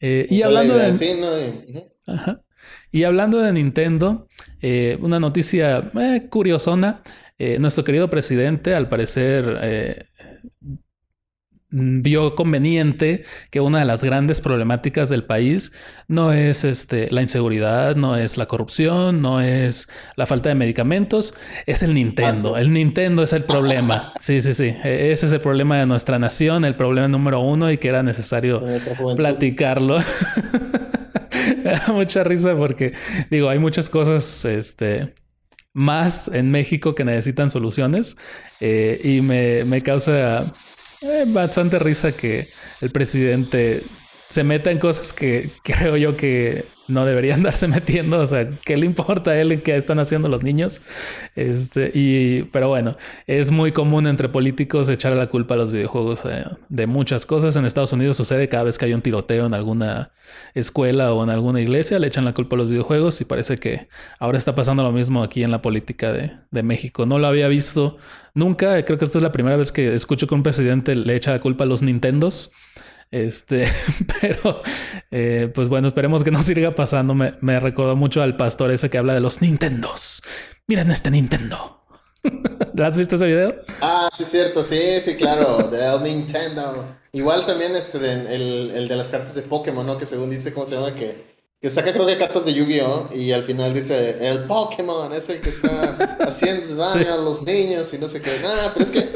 Eh, 0.00 0.26
y 0.30 0.42
hablando 0.42 0.76
de. 0.76 1.92
Y 2.90 3.04
hablando 3.04 3.38
de 3.38 3.52
Nintendo, 3.52 4.28
eh, 4.60 4.98
una 5.00 5.20
noticia 5.20 5.90
curiosona. 6.30 7.02
Eh, 7.40 7.58
nuestro 7.60 7.84
querido 7.84 8.10
presidente, 8.10 8.74
al 8.74 8.88
parecer, 8.88 9.58
eh, 9.62 10.04
vio 11.70 12.34
conveniente 12.34 13.24
que 13.50 13.60
una 13.60 13.80
de 13.80 13.84
las 13.84 14.02
grandes 14.02 14.40
problemáticas 14.40 15.10
del 15.10 15.24
país 15.24 15.72
no 16.06 16.32
es 16.32 16.64
este, 16.64 17.10
la 17.10 17.20
inseguridad, 17.20 17.94
no 17.94 18.16
es 18.16 18.38
la 18.38 18.46
corrupción, 18.46 19.20
no 19.20 19.42
es 19.42 19.88
la 20.16 20.26
falta 20.26 20.48
de 20.48 20.54
medicamentos, 20.54 21.34
es 21.66 21.82
el 21.82 21.92
Nintendo. 21.92 22.56
El 22.56 22.72
Nintendo 22.72 23.22
es 23.22 23.32
el 23.32 23.44
problema. 23.44 24.12
Sí, 24.20 24.40
sí, 24.40 24.52
sí. 24.52 24.74
E, 24.84 25.12
ese 25.12 25.26
es 25.26 25.32
el 25.32 25.40
problema 25.40 25.78
de 25.78 25.86
nuestra 25.86 26.18
nación, 26.18 26.64
el 26.64 26.74
problema 26.74 27.08
número 27.08 27.40
uno 27.40 27.70
y 27.70 27.78
que 27.78 27.88
era 27.88 28.02
necesario 28.02 28.62
platicarlo. 29.16 29.98
Me 31.64 31.70
da 31.70 31.86
mucha 31.92 32.24
risa 32.24 32.54
porque 32.54 32.92
digo, 33.30 33.48
hay 33.48 33.58
muchas 33.58 33.88
cosas, 33.88 34.44
este, 34.44 35.14
más 35.72 36.28
en 36.28 36.50
México 36.50 36.94
que 36.94 37.04
necesitan 37.04 37.50
soluciones 37.50 38.16
eh, 38.60 39.00
y 39.02 39.20
me, 39.20 39.64
me 39.64 39.82
causa 39.82 40.52
eh, 41.02 41.24
bastante 41.26 41.78
risa 41.78 42.12
que 42.12 42.48
el 42.80 42.90
presidente 42.90 43.84
se 44.28 44.44
meta 44.44 44.70
en 44.70 44.78
cosas 44.78 45.12
que 45.12 45.50
creo 45.62 45.96
yo 45.96 46.16
que 46.16 46.66
no 46.88 47.04
deberían 47.04 47.42
darse 47.44 47.68
metiendo. 47.68 48.18
O 48.18 48.26
sea, 48.26 48.50
¿qué 48.64 48.76
le 48.76 48.86
importa 48.86 49.30
a 49.30 49.40
él 49.40 49.62
qué 49.62 49.76
están 49.76 49.98
haciendo 49.98 50.28
los 50.28 50.42
niños? 50.42 50.82
Este, 51.36 51.92
y, 51.94 52.44
pero 52.44 52.68
bueno, 52.68 52.96
es 53.26 53.50
muy 53.50 53.72
común 53.72 54.06
entre 54.06 54.28
políticos 54.28 54.88
echar 54.88 55.12
la 55.12 55.28
culpa 55.28 55.54
a 55.54 55.56
los 55.56 55.70
videojuegos 55.70 56.20
eh, 56.24 56.44
de 56.68 56.86
muchas 56.86 57.26
cosas. 57.26 57.56
En 57.56 57.64
Estados 57.64 57.92
Unidos 57.92 58.16
sucede 58.16 58.48
cada 58.48 58.64
vez 58.64 58.78
que 58.78 58.86
hay 58.86 58.94
un 58.94 59.02
tiroteo 59.02 59.46
en 59.46 59.54
alguna 59.54 60.12
escuela 60.54 61.12
o 61.14 61.22
en 61.22 61.30
alguna 61.30 61.60
iglesia, 61.60 61.98
le 61.98 62.06
echan 62.06 62.24
la 62.24 62.34
culpa 62.34 62.56
a 62.56 62.58
los 62.58 62.68
videojuegos 62.68 63.20
y 63.20 63.24
parece 63.24 63.58
que 63.58 63.88
ahora 64.18 64.36
está 64.36 64.54
pasando 64.54 64.82
lo 64.82 64.92
mismo 64.92 65.22
aquí 65.22 65.42
en 65.42 65.50
la 65.50 65.62
política 65.62 66.12
de, 66.12 66.32
de 66.50 66.62
México. 66.62 67.06
No 67.06 67.18
lo 67.18 67.26
había 67.26 67.48
visto 67.48 67.96
nunca. 68.34 68.82
Creo 68.84 68.98
que 68.98 69.04
esta 69.04 69.18
es 69.18 69.22
la 69.22 69.32
primera 69.32 69.56
vez 69.56 69.72
que 69.72 69.94
escucho 69.94 70.26
que 70.26 70.34
un 70.34 70.42
presidente 70.42 70.94
le 70.94 71.14
echa 71.14 71.30
la 71.30 71.40
culpa 71.40 71.64
a 71.64 71.66
los 71.66 71.82
Nintendos. 71.82 72.52
Este, 73.10 73.66
pero 74.20 74.62
eh, 75.10 75.50
pues 75.54 75.68
bueno, 75.68 75.86
esperemos 75.86 76.24
que 76.24 76.30
no 76.30 76.42
siga 76.42 76.74
pasando. 76.74 77.14
Me, 77.14 77.34
me, 77.40 77.60
recordó 77.60 77.96
mucho 77.96 78.22
al 78.22 78.36
pastor 78.36 78.70
ese 78.70 78.90
que 78.90 78.98
habla 78.98 79.14
de 79.14 79.20
los 79.20 79.40
Nintendos. 79.40 80.22
Miren 80.66 80.90
este 80.90 81.10
Nintendo. 81.10 81.78
¿Has 82.82 82.96
visto 82.96 83.16
ese 83.16 83.26
video? 83.26 83.54
Ah, 83.80 84.08
sí, 84.12 84.24
cierto, 84.24 84.62
sí, 84.62 85.00
sí, 85.00 85.16
claro, 85.16 85.68
de 85.68 86.00
Nintendo. 86.00 86.96
Igual 87.12 87.46
también 87.46 87.74
este 87.74 87.98
el, 87.98 88.70
el, 88.70 88.88
de 88.88 88.96
las 88.96 89.08
cartas 89.08 89.34
de 89.34 89.42
Pokémon, 89.42 89.86
¿no? 89.86 89.96
Que 89.96 90.06
según 90.06 90.30
dice, 90.30 90.52
¿cómo 90.52 90.66
se 90.66 90.74
llama? 90.74 90.94
Que, 90.94 91.38
que 91.60 91.70
saca 91.70 91.92
creo 91.92 92.06
que 92.06 92.18
cartas 92.18 92.44
de 92.44 92.52
Yu-Gi-Oh! 92.52 93.10
y 93.14 93.32
al 93.32 93.42
final 93.42 93.72
dice, 93.72 94.28
el 94.28 94.44
Pokémon 94.44 95.12
es 95.12 95.28
el 95.28 95.40
que 95.40 95.48
está 95.48 96.16
haciendo 96.20 96.76
daño 96.76 97.14
a 97.14 97.16
los 97.16 97.44
niños 97.44 97.92
y 97.94 97.98
no 97.98 98.08
sé 98.08 98.20
qué. 98.20 98.30
Nada, 98.42 98.70
pero 98.74 98.84
es 98.84 98.90
que 98.90 99.08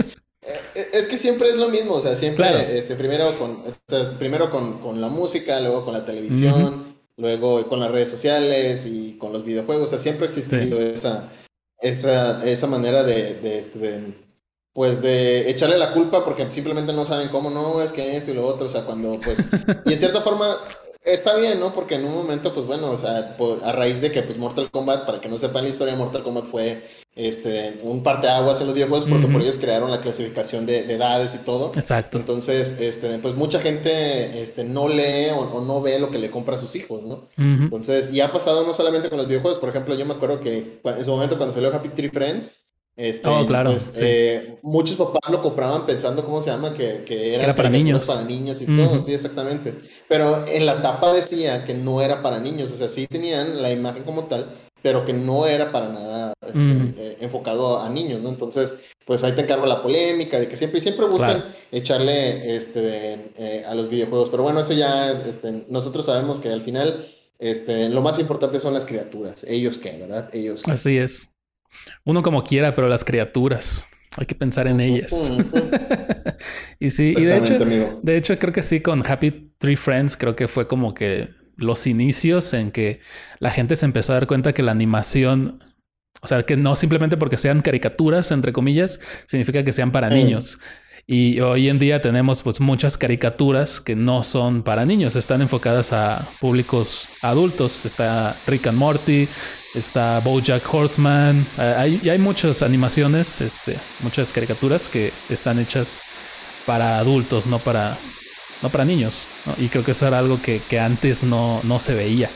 es 0.42 1.06
que 1.06 1.16
siempre 1.16 1.48
es 1.48 1.56
lo 1.56 1.68
mismo, 1.68 1.94
o 1.94 2.00
sea, 2.00 2.16
siempre 2.16 2.78
este, 2.78 2.96
primero, 2.96 3.38
con, 3.38 3.62
primero 4.18 4.50
con, 4.50 5.00
la 5.00 5.08
música, 5.08 5.60
luego 5.60 5.84
con 5.84 5.94
la 5.94 6.04
televisión, 6.04 6.96
luego 7.16 7.68
con 7.68 7.78
las 7.78 7.90
redes 7.90 8.08
sociales 8.08 8.86
y 8.86 9.16
con 9.18 9.32
los 9.32 9.44
videojuegos, 9.44 9.86
o 9.86 9.90
sea, 9.90 9.98
siempre 9.98 10.24
ha 10.24 10.28
existido 10.28 10.80
esa, 10.80 11.30
esa, 11.80 12.44
esa 12.44 12.66
manera 12.66 13.04
de, 13.04 13.58
este, 13.58 14.14
pues 14.72 15.00
de 15.00 15.48
echarle 15.48 15.78
la 15.78 15.92
culpa 15.92 16.24
porque 16.24 16.50
simplemente 16.50 16.92
no 16.92 17.04
saben 17.04 17.28
cómo 17.28 17.50
no, 17.50 17.80
es 17.80 17.92
que 17.92 18.16
esto 18.16 18.32
y 18.32 18.34
lo 18.34 18.44
otro, 18.44 18.66
o 18.66 18.70
sea, 18.70 18.84
cuando 18.84 19.20
pues, 19.20 19.46
y 19.86 19.92
en 19.92 19.98
cierta 19.98 20.22
forma, 20.22 20.58
está 21.04 21.36
bien, 21.36 21.60
¿no? 21.60 21.72
Porque 21.72 21.96
en 21.96 22.04
un 22.04 22.14
momento, 22.14 22.52
pues 22.52 22.66
bueno, 22.66 22.90
o 22.90 22.96
sea, 22.96 23.36
a 23.62 23.72
raíz 23.72 24.00
de 24.00 24.12
que 24.12 24.22
pues 24.22 24.38
Mortal 24.38 24.70
Kombat, 24.70 25.06
para 25.06 25.20
que 25.20 25.28
no 25.28 25.36
sepan 25.36 25.64
la 25.64 25.70
historia, 25.70 25.96
Mortal 25.96 26.22
Kombat 26.22 26.44
fue 26.44 26.82
este, 27.14 27.78
un 27.82 28.02
parteaguas 28.02 28.60
en 28.60 28.68
los 28.68 28.74
videojuegos 28.74 29.06
porque 29.06 29.26
por 29.26 29.42
ellos 29.42 29.58
crearon 29.58 29.90
la 29.90 30.00
clasificación 30.00 30.64
de, 30.64 30.92
edades 30.92 31.34
y 31.34 31.38
todo. 31.38 31.72
Exacto. 31.74 32.18
Entonces, 32.18 32.80
este, 32.80 33.18
pues 33.18 33.34
mucha 33.34 33.60
gente 33.60 34.42
este, 34.42 34.64
no 34.64 34.88
lee 34.88 35.30
o, 35.34 35.60
no 35.60 35.82
ve 35.82 35.98
lo 35.98 36.10
que 36.10 36.18
le 36.18 36.30
compra 36.30 36.56
a 36.56 36.58
sus 36.58 36.74
hijos, 36.76 37.02
¿no? 37.04 37.24
Entonces, 37.36 38.12
y 38.12 38.20
ha 38.20 38.32
pasado 38.32 38.66
no 38.66 38.72
solamente 38.72 39.08
con 39.08 39.18
los 39.18 39.26
videojuegos, 39.26 39.58
por 39.58 39.68
ejemplo, 39.68 39.94
yo 39.94 40.06
me 40.06 40.14
acuerdo 40.14 40.40
que 40.40 40.80
en 40.84 41.04
su 41.04 41.10
momento 41.10 41.36
cuando 41.36 41.54
salió 41.54 41.74
Happy 41.74 41.90
Tree 41.90 42.10
Friends, 42.10 42.61
este, 42.96 43.28
oh, 43.28 43.46
claro, 43.46 43.70
pues, 43.70 43.94
eh, 43.96 44.58
muchos 44.62 44.96
papás 44.96 45.30
lo 45.30 45.40
compraban 45.40 45.86
pensando, 45.86 46.24
¿cómo 46.24 46.40
se 46.40 46.50
llama? 46.50 46.74
Que, 46.74 47.04
que 47.04 47.34
era, 47.34 47.56
para 47.56 47.70
niños. 47.70 48.06
Para 48.06 48.22
niños 48.22 48.60
y 48.60 48.66
todo, 48.66 49.00
sí, 49.00 49.14
exactamente. 49.14 49.74
Pero 50.08 50.46
en 50.46 50.66
la 50.66 50.82
tapa 50.82 51.12
decía 51.12 51.64
que 51.64 51.74
no 51.74 52.02
era 52.02 52.22
para 52.22 52.38
niños, 52.38 52.70
o 52.70 52.74
sea, 52.74 52.88
sí 52.88 53.06
tenían 53.06 53.62
la 53.62 53.72
imagen 53.72 54.04
como 54.04 54.24
tal, 54.24 54.46
pero 54.82 55.04
que 55.04 55.14
no 55.14 55.46
era 55.46 55.72
para 55.72 55.88
nada 55.88 56.34
este, 56.44 56.92
eh, 56.96 57.16
enfocado 57.20 57.80
a 57.80 57.88
niños, 57.88 58.20
¿no? 58.20 58.28
Entonces, 58.28 58.90
pues 59.06 59.24
ahí 59.24 59.32
te 59.32 59.42
encargo 59.42 59.64
la 59.64 59.80
polémica 59.80 60.38
de 60.38 60.48
que 60.48 60.56
siempre, 60.56 60.80
siempre 60.80 61.06
buscan 61.06 61.44
echarle 61.70 62.54
este, 62.54 63.32
eh, 63.36 63.64
a 63.66 63.74
los 63.74 63.88
videojuegos. 63.88 64.28
Pero 64.28 64.42
bueno, 64.42 64.60
eso 64.60 64.74
ya, 64.74 65.12
este, 65.12 65.64
nosotros 65.68 66.06
sabemos 66.06 66.40
que 66.40 66.50
al 66.50 66.60
final, 66.60 67.08
este, 67.38 67.88
lo 67.88 68.02
más 68.02 68.18
importante 68.18 68.60
son 68.60 68.74
las 68.74 68.84
criaturas. 68.84 69.44
Ellos 69.44 69.78
qué, 69.78 69.96
¿verdad? 69.98 70.28
Ellos 70.32 70.62
qué. 70.62 70.72
Así 70.72 70.98
es. 70.98 71.31
Uno 72.04 72.22
como 72.22 72.44
quiera, 72.44 72.74
pero 72.74 72.88
las 72.88 73.04
criaturas. 73.04 73.88
Hay 74.18 74.26
que 74.26 74.34
pensar 74.34 74.66
en 74.66 74.80
ellas. 74.80 75.10
y 76.80 76.90
sí, 76.90 77.14
y 77.16 77.22
de 77.22 77.38
hecho, 77.38 77.58
de 78.02 78.16
hecho, 78.16 78.38
creo 78.38 78.52
que 78.52 78.62
sí, 78.62 78.80
con 78.80 79.04
Happy 79.06 79.52
Tree 79.58 79.76
Friends, 79.76 80.16
creo 80.16 80.36
que 80.36 80.48
fue 80.48 80.66
como 80.66 80.92
que 80.92 81.30
los 81.56 81.86
inicios 81.86 82.52
en 82.52 82.70
que 82.70 83.00
la 83.38 83.50
gente 83.50 83.76
se 83.76 83.86
empezó 83.86 84.12
a 84.12 84.16
dar 84.16 84.26
cuenta 84.26 84.52
que 84.52 84.62
la 84.62 84.72
animación, 84.72 85.64
o 86.20 86.26
sea, 86.26 86.42
que 86.42 86.56
no 86.56 86.76
simplemente 86.76 87.16
porque 87.16 87.38
sean 87.38 87.62
caricaturas, 87.62 88.30
entre 88.32 88.52
comillas, 88.52 89.00
significa 89.26 89.64
que 89.64 89.72
sean 89.72 89.92
para 89.92 90.10
mm. 90.10 90.12
niños. 90.12 90.58
Y 91.06 91.40
hoy 91.40 91.68
en 91.68 91.78
día 91.78 92.00
tenemos 92.00 92.42
pues 92.42 92.60
muchas 92.60 92.96
caricaturas 92.96 93.80
que 93.80 93.96
no 93.96 94.22
son 94.22 94.62
para 94.62 94.84
niños, 94.84 95.16
están 95.16 95.42
enfocadas 95.42 95.92
a 95.92 96.28
públicos 96.40 97.08
adultos. 97.22 97.84
Está 97.84 98.36
Rick 98.46 98.68
and 98.68 98.78
Morty, 98.78 99.28
está 99.74 100.20
BoJack 100.20 100.62
Horseman, 100.72 101.46
eh, 101.58 102.00
hay, 102.10 102.18
muchas 102.18 102.62
animaciones, 102.62 103.40
este, 103.40 103.76
muchas 104.00 104.32
caricaturas 104.32 104.88
que 104.88 105.12
están 105.28 105.58
hechas 105.58 105.98
para 106.66 106.98
adultos, 106.98 107.46
no 107.46 107.58
para, 107.58 107.96
no 108.62 108.68
para 108.68 108.84
niños. 108.84 109.26
Y 109.58 109.68
creo 109.68 109.84
que 109.84 109.92
eso 109.92 110.06
era 110.06 110.18
algo 110.18 110.40
que, 110.40 110.60
antes 110.78 111.24
no, 111.24 111.60
no 111.64 111.80
se 111.80 111.94
veía. 111.94 112.30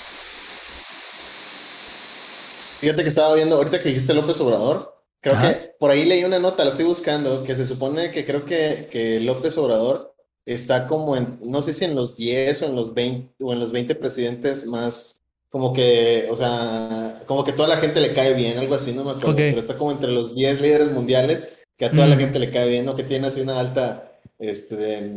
Fíjate 2.80 3.02
que 3.02 3.08
estaba 3.08 3.34
viendo, 3.34 3.56
ahorita 3.56 3.78
que 3.80 3.88
dijiste 3.88 4.14
López 4.14 4.40
Obrador, 4.40 4.96
Creo 5.20 5.40
que 5.40 5.74
por 5.80 5.90
ahí 5.90 6.04
leí 6.04 6.22
una 6.22 6.38
nota, 6.38 6.62
la 6.62 6.70
estoy 6.70 6.84
buscando, 6.84 7.42
que 7.42 7.56
se 7.56 7.66
supone 7.66 8.12
que 8.12 8.24
creo 8.24 8.44
que, 8.44 8.88
que 8.90 9.18
López 9.18 9.58
Obrador 9.58 10.14
está 10.44 10.86
como 10.86 11.16
en, 11.16 11.40
no 11.42 11.62
sé 11.62 11.72
si 11.72 11.84
en 11.84 11.96
los 11.96 12.16
10 12.16 12.62
o 12.62 12.66
en 12.66 12.76
los 12.76 12.94
20, 12.94 13.34
o 13.44 13.52
en 13.52 13.58
los 13.58 13.72
20 13.72 13.96
presidentes 13.96 14.66
más, 14.66 15.15
como 15.56 15.72
que, 15.72 16.26
o 16.30 16.36
sea, 16.36 17.22
como 17.24 17.42
que 17.42 17.54
toda 17.54 17.66
la 17.66 17.78
gente 17.78 17.98
le 18.02 18.12
cae 18.12 18.34
bien, 18.34 18.58
algo 18.58 18.74
así, 18.74 18.92
no 18.92 19.04
me 19.04 19.12
acuerdo, 19.12 19.36
pero 19.36 19.58
está 19.58 19.74
como 19.74 19.90
entre 19.90 20.12
los 20.12 20.34
10 20.34 20.60
líderes 20.60 20.92
mundiales 20.92 21.48
que 21.78 21.86
a 21.86 21.90
toda 21.92 22.06
la 22.06 22.14
mm. 22.14 22.18
gente 22.18 22.38
le 22.38 22.50
cae 22.50 22.68
bien, 22.68 22.86
o 22.90 22.94
que 22.94 23.04
tiene 23.04 23.28
así 23.28 23.40
una 23.40 23.58
alta, 23.58 24.20
este, 24.38 25.14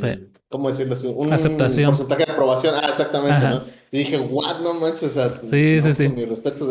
¿cómo 0.48 0.70
decirlo? 0.70 0.96
Un 1.12 1.34
Aceptación. 1.34 1.88
porcentaje 1.88 2.24
de 2.24 2.32
aprobación, 2.32 2.74
ah, 2.82 2.88
exactamente, 2.88 3.50
¿no? 3.50 3.64
Y 3.92 3.98
dije, 3.98 4.18
what, 4.18 4.62
no 4.62 4.76
manches, 4.76 5.04
o 5.04 5.10
sea, 5.10 5.42
sí, 5.50 5.82
sí, 5.82 5.94
sí. 5.94 6.08
mi 6.08 6.24
respeto, 6.24 6.70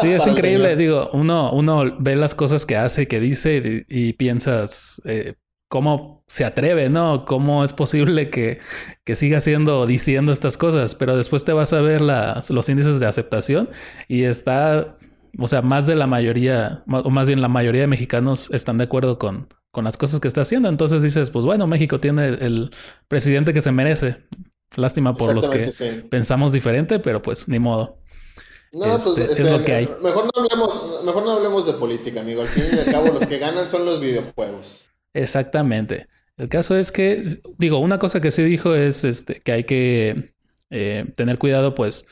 Sí, 0.00 0.08
es 0.08 0.26
increíble. 0.26 0.74
Digo, 0.74 1.08
uno, 1.12 1.52
uno 1.52 1.84
ve 2.00 2.16
las 2.16 2.34
cosas 2.34 2.66
que 2.66 2.74
hace, 2.74 3.06
que 3.06 3.20
dice 3.20 3.84
y, 3.88 4.14
piensas 4.14 5.00
eh, 5.04 5.34
cómo 5.76 6.24
se 6.26 6.46
atreve, 6.46 6.88
¿no? 6.88 7.26
¿Cómo 7.26 7.62
es 7.62 7.74
posible 7.74 8.30
que, 8.30 8.60
que 9.04 9.14
siga 9.14 9.40
siendo 9.40 9.84
diciendo 9.84 10.32
estas 10.32 10.56
cosas? 10.56 10.94
Pero 10.94 11.18
después 11.18 11.44
te 11.44 11.52
vas 11.52 11.74
a 11.74 11.82
ver 11.82 12.00
las, 12.00 12.48
los 12.48 12.66
índices 12.70 12.98
de 12.98 13.04
aceptación 13.04 13.68
y 14.08 14.22
está, 14.22 14.96
o 15.38 15.48
sea, 15.48 15.60
más 15.60 15.86
de 15.86 15.94
la 15.94 16.06
mayoría, 16.06 16.82
o 16.88 17.10
más 17.10 17.26
bien 17.26 17.42
la 17.42 17.48
mayoría 17.48 17.82
de 17.82 17.88
mexicanos 17.88 18.48
están 18.54 18.78
de 18.78 18.84
acuerdo 18.84 19.18
con, 19.18 19.48
con 19.70 19.84
las 19.84 19.98
cosas 19.98 20.18
que 20.18 20.28
está 20.28 20.40
haciendo. 20.40 20.70
Entonces 20.70 21.02
dices, 21.02 21.28
pues 21.28 21.44
bueno, 21.44 21.66
México 21.66 22.00
tiene 22.00 22.28
el, 22.28 22.70
presidente 23.06 23.52
que 23.52 23.60
se 23.60 23.70
merece. 23.70 24.24
Lástima 24.76 25.14
por 25.14 25.34
los 25.34 25.50
que 25.50 25.70
pensamos 26.08 26.52
diferente, 26.52 27.00
pero 27.00 27.20
pues 27.20 27.48
ni 27.48 27.58
modo. 27.58 27.98
No, 28.72 28.98
pues 28.98 29.28
este, 29.28 29.42
es 29.42 29.50
lo 29.50 29.62
que 29.62 29.74
hay. 29.74 29.90
Mejor 30.02 30.24
no, 30.24 30.42
hablemos, 30.42 31.02
mejor 31.04 31.22
no 31.22 31.32
hablemos 31.32 31.66
de 31.66 31.74
política, 31.74 32.20
amigo. 32.20 32.40
Al 32.40 32.48
fin 32.48 32.64
y 32.72 32.78
al 32.78 32.86
cabo, 32.86 33.08
los 33.08 33.26
que 33.26 33.36
ganan 33.36 33.68
son 33.68 33.84
los 33.84 34.00
videojuegos. 34.00 34.85
Exactamente. 35.16 36.08
El 36.36 36.48
caso 36.48 36.76
es 36.76 36.92
que, 36.92 37.22
digo, 37.58 37.78
una 37.78 37.98
cosa 37.98 38.20
que 38.20 38.30
sí 38.30 38.42
dijo 38.42 38.74
es 38.74 39.04
este, 39.04 39.40
que 39.40 39.52
hay 39.52 39.64
que 39.64 40.34
eh, 40.70 41.06
tener 41.16 41.38
cuidado, 41.38 41.74
pues, 41.74 42.06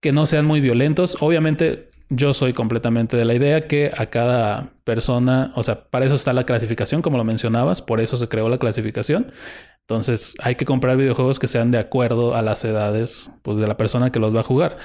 que 0.00 0.12
no 0.12 0.26
sean 0.26 0.44
muy 0.44 0.60
violentos. 0.60 1.16
Obviamente, 1.20 1.90
yo 2.10 2.34
soy 2.34 2.52
completamente 2.52 3.16
de 3.16 3.24
la 3.24 3.34
idea 3.34 3.66
que 3.66 3.90
a 3.96 4.06
cada 4.10 4.74
persona, 4.84 5.52
o 5.56 5.62
sea, 5.62 5.88
para 5.88 6.04
eso 6.04 6.14
está 6.14 6.34
la 6.34 6.44
clasificación, 6.44 7.00
como 7.00 7.16
lo 7.16 7.24
mencionabas, 7.24 7.80
por 7.80 8.00
eso 8.00 8.18
se 8.18 8.28
creó 8.28 8.50
la 8.50 8.58
clasificación. 8.58 9.32
Entonces, 9.80 10.34
hay 10.40 10.56
que 10.56 10.66
comprar 10.66 10.98
videojuegos 10.98 11.38
que 11.38 11.48
sean 11.48 11.70
de 11.70 11.78
acuerdo 11.78 12.34
a 12.34 12.42
las 12.42 12.62
edades 12.66 13.30
pues, 13.42 13.56
de 13.56 13.66
la 13.66 13.78
persona 13.78 14.12
que 14.12 14.18
los 14.18 14.34
va 14.36 14.40
a 14.40 14.44
jugar. 14.44 14.76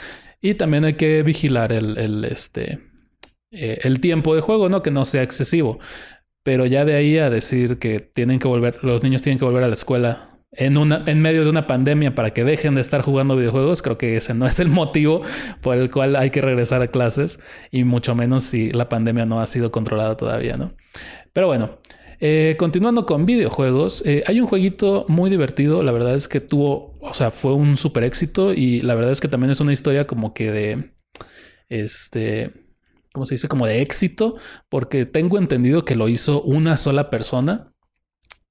Y 0.41 0.53
también 0.53 0.85
hay 0.85 0.93
que 0.93 1.23
vigilar 1.23 1.73
el, 1.73 2.23
este, 2.23 2.79
eh, 3.51 3.79
el 3.83 3.99
tiempo 3.99 4.35
de 4.35 4.41
juego, 4.41 4.69
¿no? 4.69 4.81
Que 4.81 4.91
no 4.91 5.03
sea 5.03 5.23
excesivo. 5.23 5.79
Pero 6.49 6.65
ya 6.65 6.83
de 6.83 6.95
ahí 6.95 7.19
a 7.19 7.29
decir 7.29 7.77
que 7.77 7.99
tienen 7.99 8.39
que 8.39 8.47
volver, 8.47 8.83
los 8.83 9.03
niños 9.03 9.21
tienen 9.21 9.37
que 9.37 9.45
volver 9.45 9.63
a 9.63 9.67
la 9.67 9.75
escuela 9.75 10.39
en, 10.51 10.79
una, 10.79 11.03
en 11.05 11.21
medio 11.21 11.43
de 11.43 11.49
una 11.51 11.67
pandemia 11.67 12.15
para 12.15 12.31
que 12.33 12.43
dejen 12.43 12.73
de 12.73 12.81
estar 12.81 13.03
jugando 13.03 13.35
videojuegos, 13.35 13.83
creo 13.83 13.99
que 13.99 14.17
ese 14.17 14.33
no 14.33 14.47
es 14.47 14.59
el 14.59 14.67
motivo 14.67 15.21
por 15.61 15.77
el 15.77 15.91
cual 15.91 16.15
hay 16.15 16.31
que 16.31 16.41
regresar 16.41 16.81
a 16.81 16.87
clases 16.87 17.39
y 17.69 17.83
mucho 17.83 18.15
menos 18.15 18.45
si 18.45 18.71
la 18.71 18.89
pandemia 18.89 19.27
no 19.27 19.39
ha 19.39 19.45
sido 19.45 19.71
controlada 19.71 20.17
todavía, 20.17 20.57
¿no? 20.57 20.73
Pero 21.33 21.45
bueno, 21.45 21.77
eh, 22.19 22.55
continuando 22.57 23.05
con 23.05 23.27
videojuegos, 23.27 24.03
eh, 24.07 24.23
hay 24.25 24.41
un 24.41 24.47
jueguito 24.47 25.05
muy 25.07 25.29
divertido. 25.29 25.83
La 25.83 25.91
verdad 25.91 26.15
es 26.15 26.27
que 26.27 26.39
tuvo, 26.39 26.97
o 26.99 27.13
sea, 27.13 27.29
fue 27.29 27.53
un 27.53 27.77
super 27.77 28.03
éxito 28.03 28.53
y 28.53 28.81
la 28.81 28.95
verdad 28.95 29.11
es 29.11 29.21
que 29.21 29.27
también 29.27 29.51
es 29.51 29.59
una 29.59 29.71
historia 29.71 30.07
como 30.07 30.33
que 30.33 30.51
de, 30.51 30.89
este, 31.69 32.68
¿cómo 33.13 33.25
se 33.25 33.35
dice? 33.35 33.47
Como 33.47 33.65
de 33.65 33.81
éxito, 33.81 34.35
porque 34.69 35.05
tengo 35.05 35.37
entendido 35.37 35.85
que 35.85 35.95
lo 35.95 36.09
hizo 36.09 36.41
una 36.41 36.77
sola 36.77 37.09
persona 37.09 37.73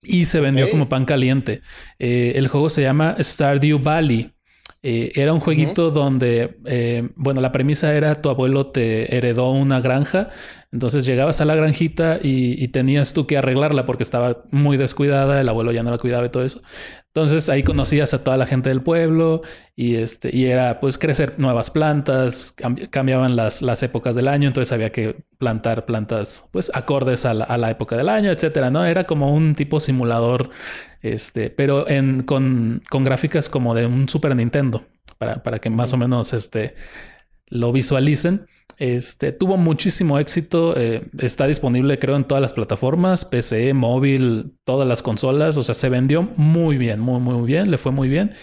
y 0.03 0.27
se 0.27 0.41
vendió 0.41 0.71
como 0.71 0.89
pan 0.89 1.05
caliente. 1.05 1.61
Eh, 1.99 2.33
el 2.37 2.49
juego 2.49 2.69
se 2.71 2.83
llama 2.83 3.17
Stardew 3.21 3.79
Valley. 3.79 4.33
Eh, 4.83 5.11
era 5.17 5.33
un 5.33 5.41
jueguito 5.41 5.91
donde, 5.91 6.57
eh, 6.67 7.09
bueno, 7.17 7.41
la 7.41 7.51
premisa 7.51 7.95
era 7.95 8.21
tu 8.21 8.29
abuelo 8.29 8.69
te 8.69 9.17
heredó 9.17 9.51
una 9.51 9.81
granja, 9.81 10.31
entonces 10.71 11.07
llegabas 11.07 11.41
a 11.41 11.45
la 11.45 11.55
granjita 11.55 12.19
y, 12.23 12.69
tenías 12.69 13.15
tú 13.15 13.27
que 13.27 13.39
arreglarla 13.39 13.87
porque 13.87 14.03
estaba 14.03 14.45
muy 14.51 14.77
descuidada, 14.77 15.41
el 15.41 15.49
abuelo 15.49 15.73
ya 15.73 15.83
no 15.83 15.91
la 15.91 15.99
cuidaba 15.99 16.27
y 16.27 16.29
todo 16.29 16.45
eso. 16.45 16.61
Entonces 17.07 17.49
ahí 17.49 17.63
conocías 17.63 18.13
a 18.13 18.23
toda 18.23 18.37
la 18.37 18.47
gente 18.47 18.69
del 18.69 18.83
pueblo 18.83 19.43
y, 19.75 19.97
este, 19.97 20.35
y 20.37 20.45
era 20.45 20.79
pues 20.81 20.99
crecer 20.99 21.35
nuevas 21.39 21.71
plantas, 21.71 22.55
cambiaban 22.91 23.35
las, 23.35 23.63
las 23.63 23.83
épocas 23.83 24.15
del 24.15 24.29
año, 24.29 24.49
entonces 24.49 24.71
había 24.73 24.91
que 24.91 25.25
plantar 25.39 25.87
plantas 25.87 26.45
pues 26.53 26.71
acordes 26.75 27.25
a 27.25 27.33
la, 27.33 27.45
a 27.45 27.57
la 27.57 27.71
época 27.71 27.97
del 27.97 28.11
año, 28.11 28.31
etcétera, 28.31 28.71
¿no? 28.71 28.85
Era 28.85 29.05
como 29.05 29.33
un 29.35 29.55
tipo 29.55 29.81
simulador 29.81 30.51
este, 31.03 31.51
pero 31.51 31.89
en, 31.89 32.23
con, 32.23 32.83
con, 32.91 33.05
gráficas 33.05 33.49
como 33.49 33.75
de 33.75 33.87
un 33.87 34.09
Super 34.09 34.35
Nintendo, 34.35 34.87
para, 35.17 35.43
para 35.43 35.61
que 35.61 35.71
más 35.71 35.93
o 35.93 35.97
menos 35.97 36.33
este, 36.33 36.75
lo 37.47 37.73
visualicen. 37.73 38.47
Este, 38.79 39.33
tuvo 39.33 39.57
muchísimo 39.57 40.21
éxito, 40.21 40.75
eh, 40.77 41.03
está 41.19 41.49
disponible 41.49 41.99
creo 41.99 42.15
en 42.15 42.23
todas 42.23 42.41
las 42.41 42.53
plataformas, 42.53 43.25
PC, 43.25 43.75
móvil, 43.75 44.53
todas 44.65 44.87
las 44.87 45.03
consolas, 45.03 45.57
o 45.57 45.65
sea, 45.65 45.75
se 45.75 45.89
vendió 45.89 46.29
muy 46.37 46.79
bien, 46.79 47.01
muy, 47.01 47.21
muy 47.21 47.45
bien, 47.45 47.73
le 47.73 47.79
fue 47.79 47.91
muy 47.91 48.09
bien. 48.09 48.35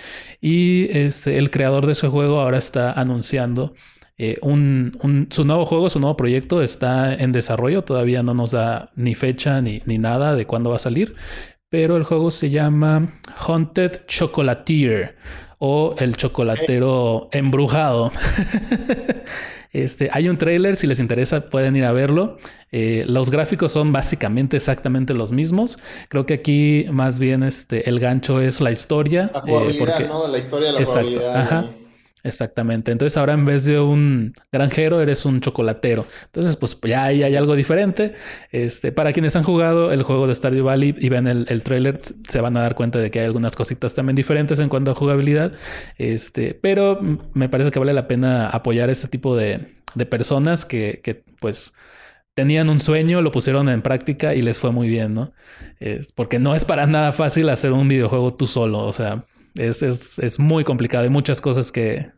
Y 0.42 0.90
este, 0.98 1.38
el 1.38 1.52
creador 1.52 1.86
de 1.86 1.94
ese 1.94 2.10
juego 2.10 2.42
ahora 2.42 2.58
está 2.58 2.92
anunciando 2.92 3.76
eh, 4.18 4.38
un, 4.42 5.28
su 5.30 5.46
nuevo 5.46 5.66
juego, 5.66 5.90
su 5.90 6.02
nuevo 6.02 6.18
proyecto 6.18 6.62
está 6.62 7.16
en 7.16 7.32
desarrollo, 7.32 7.84
todavía 7.84 8.22
no 8.22 8.34
nos 8.34 8.52
da 8.52 8.90
ni 8.96 9.16
fecha 9.16 9.62
ni, 9.62 9.82
ni 9.86 9.98
nada 10.00 10.36
de 10.36 10.46
cuándo 10.46 10.70
va 10.70 10.76
a 10.76 10.80
salir, 10.80 11.16
pero 11.70 11.96
el 11.96 12.04
juego 12.04 12.30
se 12.30 12.50
llama 12.50 13.22
Haunted 13.38 14.06
Chocolatier 14.06 15.16
o 15.58 15.96
El 15.98 16.18
chocolatero 16.18 17.30
embrujado. 17.32 18.12
este, 19.84 20.10
hay 20.12 20.30
un 20.30 20.38
trailer, 20.38 20.76
si 20.76 20.88
les 20.88 21.00
interesa 21.00 21.50
pueden 21.50 21.76
ir 21.76 21.84
a 21.84 21.92
verlo. 21.92 22.38
Eh, 22.72 23.04
los 23.08 23.30
gráficos 23.30 23.72
son 23.72 23.92
básicamente 23.92 24.58
exactamente 24.58 25.14
los 25.14 25.32
mismos. 25.32 25.78
Creo 26.10 26.26
que 26.26 26.36
aquí 26.36 26.86
más 26.92 27.20
bien 27.20 27.44
este, 27.44 27.90
el 27.90 28.00
gancho 28.00 28.42
es 28.42 28.62
la 28.62 28.72
historia. 28.72 29.30
La 29.34 29.42
jugabilidad, 29.42 30.02
eh, 30.02 30.08
¿no? 30.08 30.28
La 30.28 30.38
historia 30.38 30.72
de 30.72 30.80
la 30.80 30.86
jugabilidad. 30.86 31.66
Exactamente. 32.26 32.92
Entonces 32.92 33.18
ahora 33.18 33.34
en 33.34 33.46
vez 33.46 33.66
de 33.66 33.80
un 33.80 34.34
granjero 34.52 35.00
eres 35.00 35.26
un 35.26 35.42
chocolatero. 35.42 36.08
Entonces 36.26 36.56
pues 36.58 36.76
ya 36.84 37.04
ahí 37.04 37.22
hay 37.22 37.36
algo 37.36 37.56
diferente. 37.56 38.16
Este, 38.52 38.92
para 38.92 39.14
quienes 39.14 39.36
han 39.36 39.44
jugado 39.44 39.92
el 39.92 40.02
juego 40.02 40.26
de 40.26 40.34
Stardew 40.34 40.66
Valley 40.66 40.96
y 40.98 41.10
ven 41.10 41.28
el, 41.28 41.46
el 41.50 41.64
trailer 41.64 42.00
se 42.02 42.42
van 42.42 42.58
a 42.58 42.62
dar 42.62 42.74
cuenta 42.74 42.98
de 42.98 43.12
que 43.12 43.20
hay 43.20 43.26
algunas 43.28 43.56
cositas 43.56 43.94
también 43.94 44.16
diferentes 44.16 44.58
en 44.58 44.70
cuanto 44.70 44.90
a 44.90 44.96
jugabilidad. 44.96 45.54
Este, 46.00 46.56
pero 46.56 47.00
me 47.34 47.48
parece 47.48 47.70
que 47.70 47.78
vale 47.78 47.94
la 47.94 48.08
pena 48.08 48.50
apoyar 48.50 48.90
este 48.90 49.08
tipo 49.08 49.38
de, 49.38 49.74
de 49.94 50.06
personas 50.08 50.66
que, 50.66 51.02
que 51.04 51.24
pues 51.40 51.74
tenían 52.34 52.70
un 52.70 52.80
sueño, 52.80 53.22
lo 53.22 53.32
pusieron 53.32 53.70
en 53.70 53.84
práctica 53.84 54.34
y 54.34 54.42
les 54.42 54.58
fue 54.58 54.72
muy 54.72 54.90
bien, 54.90 55.14
¿no? 55.14 55.32
porque 56.16 56.40
no 56.40 56.56
es 56.56 56.66
para 56.66 56.88
nada 56.88 57.12
fácil 57.12 57.50
hacer 57.50 57.72
un 57.72 57.88
videojuego 57.88 58.34
tú 58.34 58.48
solo. 58.48 58.80
O 58.80 58.94
sea, 58.94 59.26
es, 59.54 59.84
es, 59.84 60.18
es 60.20 60.40
muy 60.40 60.64
complicado. 60.64 61.04
Hay 61.04 61.10
muchas 61.12 61.40
cosas 61.40 61.72
que, 61.72 62.15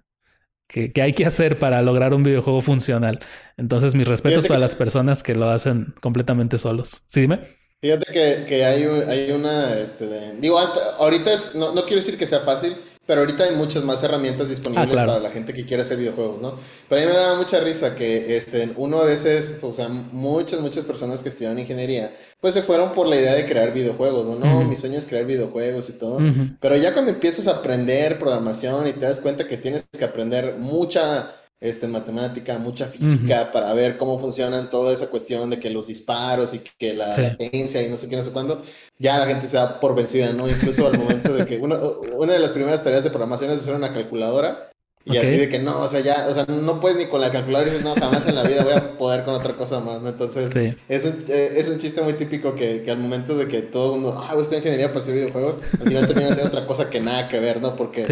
que, 0.68 0.92
hay 1.02 1.14
que 1.14 1.26
hacer 1.26 1.60
para 1.60 1.82
lograr 1.82 2.14
un 2.14 2.24
videojuego 2.24 2.62
funcional. 2.62 3.20
Entonces, 3.58 3.96
mis 3.96 4.08
respetos 4.08 4.48
para 4.48 4.60
las 4.60 4.76
personas 4.76 5.24
que 5.24 5.36
lo 5.36 5.50
hacen 5.50 5.94
completamente 6.02 6.58
solos. 6.58 7.04
Sí, 7.08 7.22
dime. 7.22 7.58
Fíjate 7.82 8.12
que, 8.12 8.46
que 8.48 8.66
hay, 8.66 8.84
hay 8.84 9.32
una, 9.32 9.78
este, 9.78 10.08
digo, 10.40 10.60
ahorita 10.60 11.32
es, 11.32 11.54
no, 11.56 11.74
no 11.74 11.84
quiero 11.84 11.98
decir 11.98 12.18
que 12.18 12.26
sea 12.26 12.40
fácil, 12.40 12.76
pero 13.08 13.22
ahorita 13.22 13.46
hay 13.46 13.56
muchas 13.56 13.84
más 13.84 14.04
herramientas 14.04 14.50
disponibles 14.50 15.00
ah, 15.00 15.06
para 15.06 15.20
la 15.20 15.32
gente 15.32 15.54
que 15.54 15.66
quiere 15.66 15.82
hacer 15.82 15.98
videojuegos, 15.98 16.42
¿no? 16.42 16.56
Pero 16.90 17.02
a 17.02 17.06
mí 17.06 17.12
me 17.12 17.18
da 17.18 17.36
mucha 17.36 17.62
risa 17.62 17.96
que 17.96 18.36
este, 18.36 18.74
uno 18.76 19.00
a 19.00 19.06
veces, 19.06 19.60
o 19.62 19.72
sea, 19.72 19.88
muchas, 19.88 20.60
muchas 20.60 20.84
personas 20.84 21.24
que 21.24 21.30
estudian 21.30 21.58
ingeniería, 21.58 22.14
pues 22.42 22.54
se 22.54 22.62
fueron 22.62 22.94
por 22.94 23.08
la 23.08 23.16
idea 23.16 23.34
de 23.34 23.46
crear 23.46 23.74
videojuegos, 23.74 24.28
¿no? 24.28 24.36
No, 24.36 24.64
mi 24.66 24.76
sueño 24.76 25.00
es 25.00 25.06
crear 25.06 25.26
videojuegos 25.26 25.90
y 25.90 25.94
todo. 25.94 26.20
Pero 26.60 26.76
ya 26.76 26.94
cuando 26.94 27.12
empiezas 27.12 27.48
a 27.48 27.60
aprender 27.60 28.20
programación 28.20 28.88
y 28.88 28.94
te 28.94 29.06
das 29.06 29.22
cuenta 29.22 29.48
que 29.48 29.58
tienes 29.58 29.88
que 29.98 30.04
aprender 30.06 30.58
mucha 30.58 31.34
este, 31.60 31.88
matemática, 31.88 32.58
mucha 32.60 32.86
física 32.86 33.52
para 33.52 33.74
ver 33.74 33.98
cómo 33.98 34.20
funcionan 34.20 34.70
toda 34.70 34.94
esa 34.94 35.10
cuestión 35.10 35.50
de 35.50 35.60
que 35.60 35.70
los 35.70 35.88
disparos 35.88 36.54
y 36.54 36.62
que 36.78 36.94
la 36.94 37.16
latencia 37.18 37.82
y 37.82 37.90
no 37.90 37.98
sé 37.98 38.08
qué, 38.08 38.16
no 38.16 38.24
sé 38.24 38.32
cuándo, 38.32 38.62
ya 39.00 39.18
la 39.18 39.28
gente 39.28 39.48
se 39.48 39.58
da 39.58 39.80
por 39.80 39.96
vencida, 39.96 40.32
¿no? 40.34 40.48
Incluso 40.48 40.88
al 40.88 40.98
momento 40.98 41.34
de 41.34 41.46
que 41.46 41.58
una, 41.58 41.80
una 42.16 42.34
de 42.34 42.40
las 42.40 42.52
primeras 42.52 42.84
tareas 42.84 43.04
de 43.04 43.10
programación 43.10 43.52
es 43.52 43.60
hacer 43.60 43.76
una 43.76 43.94
calculadora 43.94 44.72
y 45.10 45.18
así 45.18 45.38
de 45.38 45.48
que 45.48 45.60
no, 45.60 45.82
o 45.82 45.88
sea, 45.88 46.02
ya, 46.02 46.28
o 46.30 46.34
sea, 46.34 46.46
no 46.48 46.82
puedes 46.82 46.98
ni 46.98 47.06
con 47.06 47.22
la 47.22 47.32
calculadora 47.32 47.70
y 47.70 47.72
dices, 47.72 47.86
no, 47.86 47.96
jamás 47.96 48.28
en 48.28 48.36
la 48.36 48.44
vida 48.44 48.64
voy 48.64 48.74
a 48.74 48.98
poder 48.98 49.24
con 49.24 49.36
otra 49.36 49.54
cosa 49.56 49.80
más, 49.80 50.02
¿no? 50.02 50.10
Entonces, 50.10 50.54
es, 50.90 51.06
un, 51.06 51.24
eh, 51.30 51.54
es 51.56 51.70
un 51.70 51.78
chiste 51.78 52.02
muy 52.02 52.14
típico 52.14 52.56
que, 52.56 52.82
que, 52.84 52.92
al 52.92 52.98
momento 52.98 53.38
de 53.38 53.48
que 53.48 53.62
todo 53.62 53.96
el 53.96 54.02
mundo, 54.02 54.22
ah, 54.22 54.36
usted 54.36 54.58
ingeniería 54.58 54.90
para 54.90 55.00
hacer 55.00 55.16
videojuegos, 55.16 55.60
al 55.80 55.88
final 55.88 56.08
termina 56.08 56.34
siendo 56.34 56.48
otra 56.48 56.68
cosa 56.68 56.90
que 56.90 57.00
nada 57.00 57.30
que 57.30 57.40
ver, 57.40 57.62
¿no? 57.62 57.76
Porque 57.76 58.04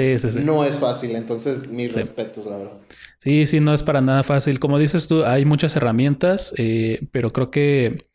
no 0.42 0.64
es 0.64 0.80
fácil, 0.80 1.16
entonces, 1.16 1.68
mis 1.68 1.94
respetos, 1.94 2.46
la 2.46 2.58
verdad. 2.58 2.80
Sí, 3.26 3.48
sí, 3.48 3.60
no 3.60 3.74
es 3.74 3.82
para 3.82 4.02
nada 4.02 4.22
fácil. 4.24 4.60
Como 4.60 4.78
dices 4.78 5.08
tú, 5.08 5.26
hay 5.26 5.46
muchas 5.46 5.76
herramientas, 5.76 6.54
eh, 6.58 7.08
pero 7.12 7.34
creo 7.34 7.50
que, 7.50 8.08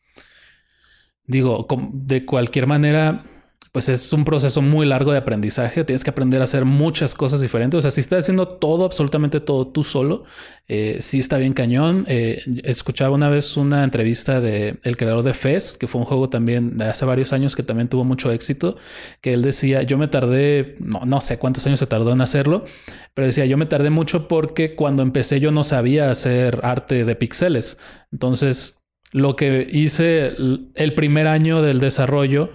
digo, 1.25 1.67
de 1.91 2.25
cualquier 2.25 2.65
manera, 2.67 3.23
pues 3.71 3.87
es 3.87 4.11
un 4.11 4.25
proceso 4.25 4.61
muy 4.61 4.85
largo 4.85 5.13
de 5.13 5.17
aprendizaje. 5.17 5.85
Tienes 5.85 6.03
que 6.03 6.09
aprender 6.09 6.41
a 6.41 6.43
hacer 6.43 6.65
muchas 6.65 7.13
cosas 7.13 7.39
diferentes. 7.39 7.77
O 7.77 7.81
sea, 7.81 7.89
si 7.89 8.01
estás 8.01 8.19
haciendo 8.19 8.47
todo, 8.47 8.83
absolutamente 8.83 9.39
todo 9.39 9.67
tú 9.67 9.85
solo, 9.85 10.25
eh, 10.67 10.97
sí 10.99 11.19
está 11.19 11.37
bien 11.37 11.53
cañón. 11.53 12.03
Eh, 12.09 12.41
escuchaba 12.63 13.15
una 13.15 13.29
vez 13.29 13.55
una 13.55 13.85
entrevista 13.85 14.41
de 14.41 14.77
el 14.83 14.97
creador 14.97 15.23
de 15.23 15.33
Fez, 15.33 15.77
que 15.77 15.87
fue 15.87 16.01
un 16.01 16.05
juego 16.05 16.29
también 16.29 16.77
de 16.77 16.85
hace 16.85 17.05
varios 17.05 17.31
años 17.31 17.55
que 17.55 17.63
también 17.63 17.87
tuvo 17.87 18.03
mucho 18.03 18.29
éxito, 18.31 18.75
que 19.21 19.31
él 19.31 19.41
decía, 19.41 19.83
yo 19.83 19.97
me 19.97 20.09
tardé, 20.09 20.75
no, 20.79 21.05
no 21.05 21.21
sé 21.21 21.39
cuántos 21.39 21.65
años 21.65 21.79
se 21.79 21.87
tardó 21.87 22.11
en 22.11 22.19
hacerlo, 22.19 22.65
pero 23.13 23.27
decía, 23.27 23.45
yo 23.45 23.55
me 23.55 23.67
tardé 23.67 23.89
mucho 23.89 24.27
porque 24.27 24.75
cuando 24.75 25.01
empecé 25.01 25.39
yo 25.39 25.51
no 25.51 25.63
sabía 25.63 26.11
hacer 26.11 26.59
arte 26.63 27.05
de 27.05 27.15
píxeles. 27.15 27.77
Entonces, 28.11 28.83
lo 29.13 29.37
que 29.37 29.65
hice 29.71 30.33
el 30.75 30.93
primer 30.93 31.27
año 31.27 31.61
del 31.61 31.79
desarrollo, 31.79 32.51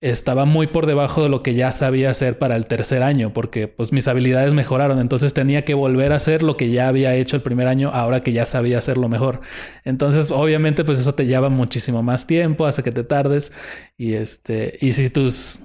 estaba 0.00 0.46
muy 0.46 0.66
por 0.66 0.86
debajo 0.86 1.22
de 1.22 1.28
lo 1.28 1.42
que 1.42 1.54
ya 1.54 1.72
sabía 1.72 2.10
hacer 2.10 2.38
para 2.38 2.56
el 2.56 2.66
tercer 2.66 3.02
año, 3.02 3.34
porque 3.34 3.68
pues 3.68 3.92
mis 3.92 4.08
habilidades 4.08 4.54
mejoraron, 4.54 4.98
entonces 4.98 5.34
tenía 5.34 5.64
que 5.64 5.74
volver 5.74 6.12
a 6.12 6.16
hacer 6.16 6.42
lo 6.42 6.56
que 6.56 6.70
ya 6.70 6.88
había 6.88 7.14
hecho 7.14 7.36
el 7.36 7.42
primer 7.42 7.66
año, 7.66 7.90
ahora 7.92 8.22
que 8.22 8.32
ya 8.32 8.46
sabía 8.46 8.78
hacerlo 8.78 9.08
mejor. 9.08 9.42
Entonces, 9.84 10.30
obviamente, 10.30 10.84
pues 10.84 10.98
eso 10.98 11.14
te 11.14 11.26
lleva 11.26 11.50
muchísimo 11.50 12.02
más 12.02 12.26
tiempo, 12.26 12.64
hace 12.64 12.82
que 12.82 12.92
te 12.92 13.04
tardes 13.04 13.52
y 13.98 14.14
este, 14.14 14.78
y 14.80 14.92
si 14.92 15.10
tus 15.10 15.60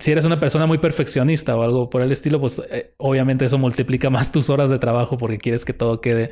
si 0.00 0.12
eres 0.12 0.24
una 0.24 0.40
persona 0.40 0.64
muy 0.64 0.78
perfeccionista 0.78 1.54
o 1.58 1.62
algo 1.62 1.90
por 1.90 2.00
el 2.00 2.10
estilo, 2.10 2.40
pues 2.40 2.62
eh, 2.70 2.94
obviamente 2.96 3.44
eso 3.44 3.58
multiplica 3.58 4.08
más 4.08 4.32
tus 4.32 4.48
horas 4.48 4.70
de 4.70 4.78
trabajo 4.78 5.18
porque 5.18 5.36
quieres 5.36 5.66
que 5.66 5.74
todo 5.74 6.00
quede 6.00 6.30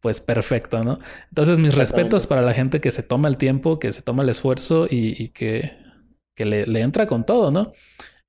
pues 0.00 0.22
perfecto, 0.22 0.82
¿no? 0.84 0.98
Entonces 1.28 1.58
mis 1.58 1.74
respetos 1.74 2.26
para 2.26 2.40
la 2.40 2.54
gente 2.54 2.80
que 2.80 2.90
se 2.90 3.02
toma 3.02 3.28
el 3.28 3.36
tiempo, 3.36 3.78
que 3.78 3.92
se 3.92 4.00
toma 4.00 4.22
el 4.22 4.30
esfuerzo 4.30 4.86
y 4.88 5.28
que 5.28 5.83
que 6.34 6.44
le, 6.44 6.80
entra 6.80 7.06
con 7.06 7.24
todo, 7.24 7.50
¿no? 7.50 7.72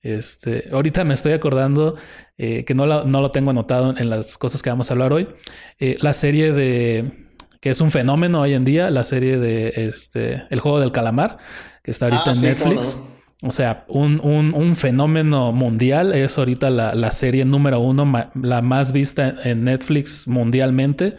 Este, 0.01 0.69
ahorita 0.71 1.03
me 1.03 1.15
estoy 1.15 1.33
acordando 1.33 1.95
eh, 2.37 2.63
que 2.63 2.75
no, 2.75 2.85
no, 2.85 3.21
lo 3.21 3.31
tengo 3.31 3.49
anotado 3.49 3.95
en 3.97 4.09
las 4.09 4.37
cosas 4.37 4.61
que 4.61 4.69
vamos 4.69 4.89
a 4.89 4.93
hablar 4.93 5.13
hoy. 5.13 5.27
Eh, 5.79 5.97
la 5.99 6.13
serie 6.13 6.51
de 6.51 7.25
que 7.59 7.71
es 7.71 7.81
un 7.81 7.89
fenómeno 7.89 8.41
hoy 8.41 8.53
en 8.53 8.63
día, 8.63 8.91
la 8.91 9.03
serie 9.03 9.39
de 9.39 9.73
este 9.75 10.43
El 10.51 10.59
juego 10.59 10.79
del 10.79 10.91
calamar, 10.91 11.39
que 11.83 11.89
está 11.89 12.05
ahorita 12.05 12.23
ah, 12.27 12.33
en 12.35 12.41
Netflix. 12.43 12.99
O 13.41 13.49
sea, 13.49 13.85
un, 13.87 14.19
un, 14.23 14.53
un, 14.53 14.75
fenómeno 14.75 15.51
mundial. 15.51 16.13
Es 16.13 16.37
ahorita 16.37 16.69
la, 16.69 16.93
la 16.93 17.09
serie 17.09 17.43
número 17.43 17.79
uno, 17.79 18.31
la 18.35 18.61
más 18.61 18.91
vista 18.91 19.35
en 19.43 19.63
Netflix 19.63 20.27
mundialmente. 20.27 21.17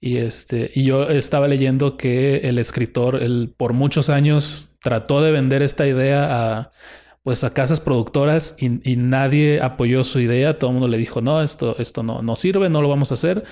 Y 0.00 0.18
este, 0.18 0.70
y 0.74 0.84
yo 0.84 1.08
estaba 1.08 1.48
leyendo 1.48 1.96
que 1.96 2.38
el 2.38 2.58
escritor, 2.58 3.22
el, 3.22 3.54
por 3.56 3.72
muchos 3.72 4.10
años 4.10 4.68
trató 4.84 5.22
de 5.22 5.32
vender 5.32 5.62
esta 5.62 5.86
idea 5.86 6.28
a 6.30 6.70
pues 7.24 7.42
a 7.42 7.54
casas 7.54 7.80
productoras 7.80 8.54
y, 8.58 8.96
nadie 8.96 9.62
apoyó 9.62 10.04
su 10.04 10.20
idea. 10.20 10.58
Todo 10.58 10.70
el 10.70 10.74
mundo 10.74 10.88
le 10.88 10.98
dijo, 10.98 11.22
no, 11.22 11.42
esto, 11.42 11.74
esto 11.78 12.02
no, 12.02 12.20
no 12.20 12.36
sirve, 12.36 12.68
no 12.68 12.82
lo 12.82 12.90
vamos 12.90 13.10
a 13.10 13.14
hacer. 13.14 13.44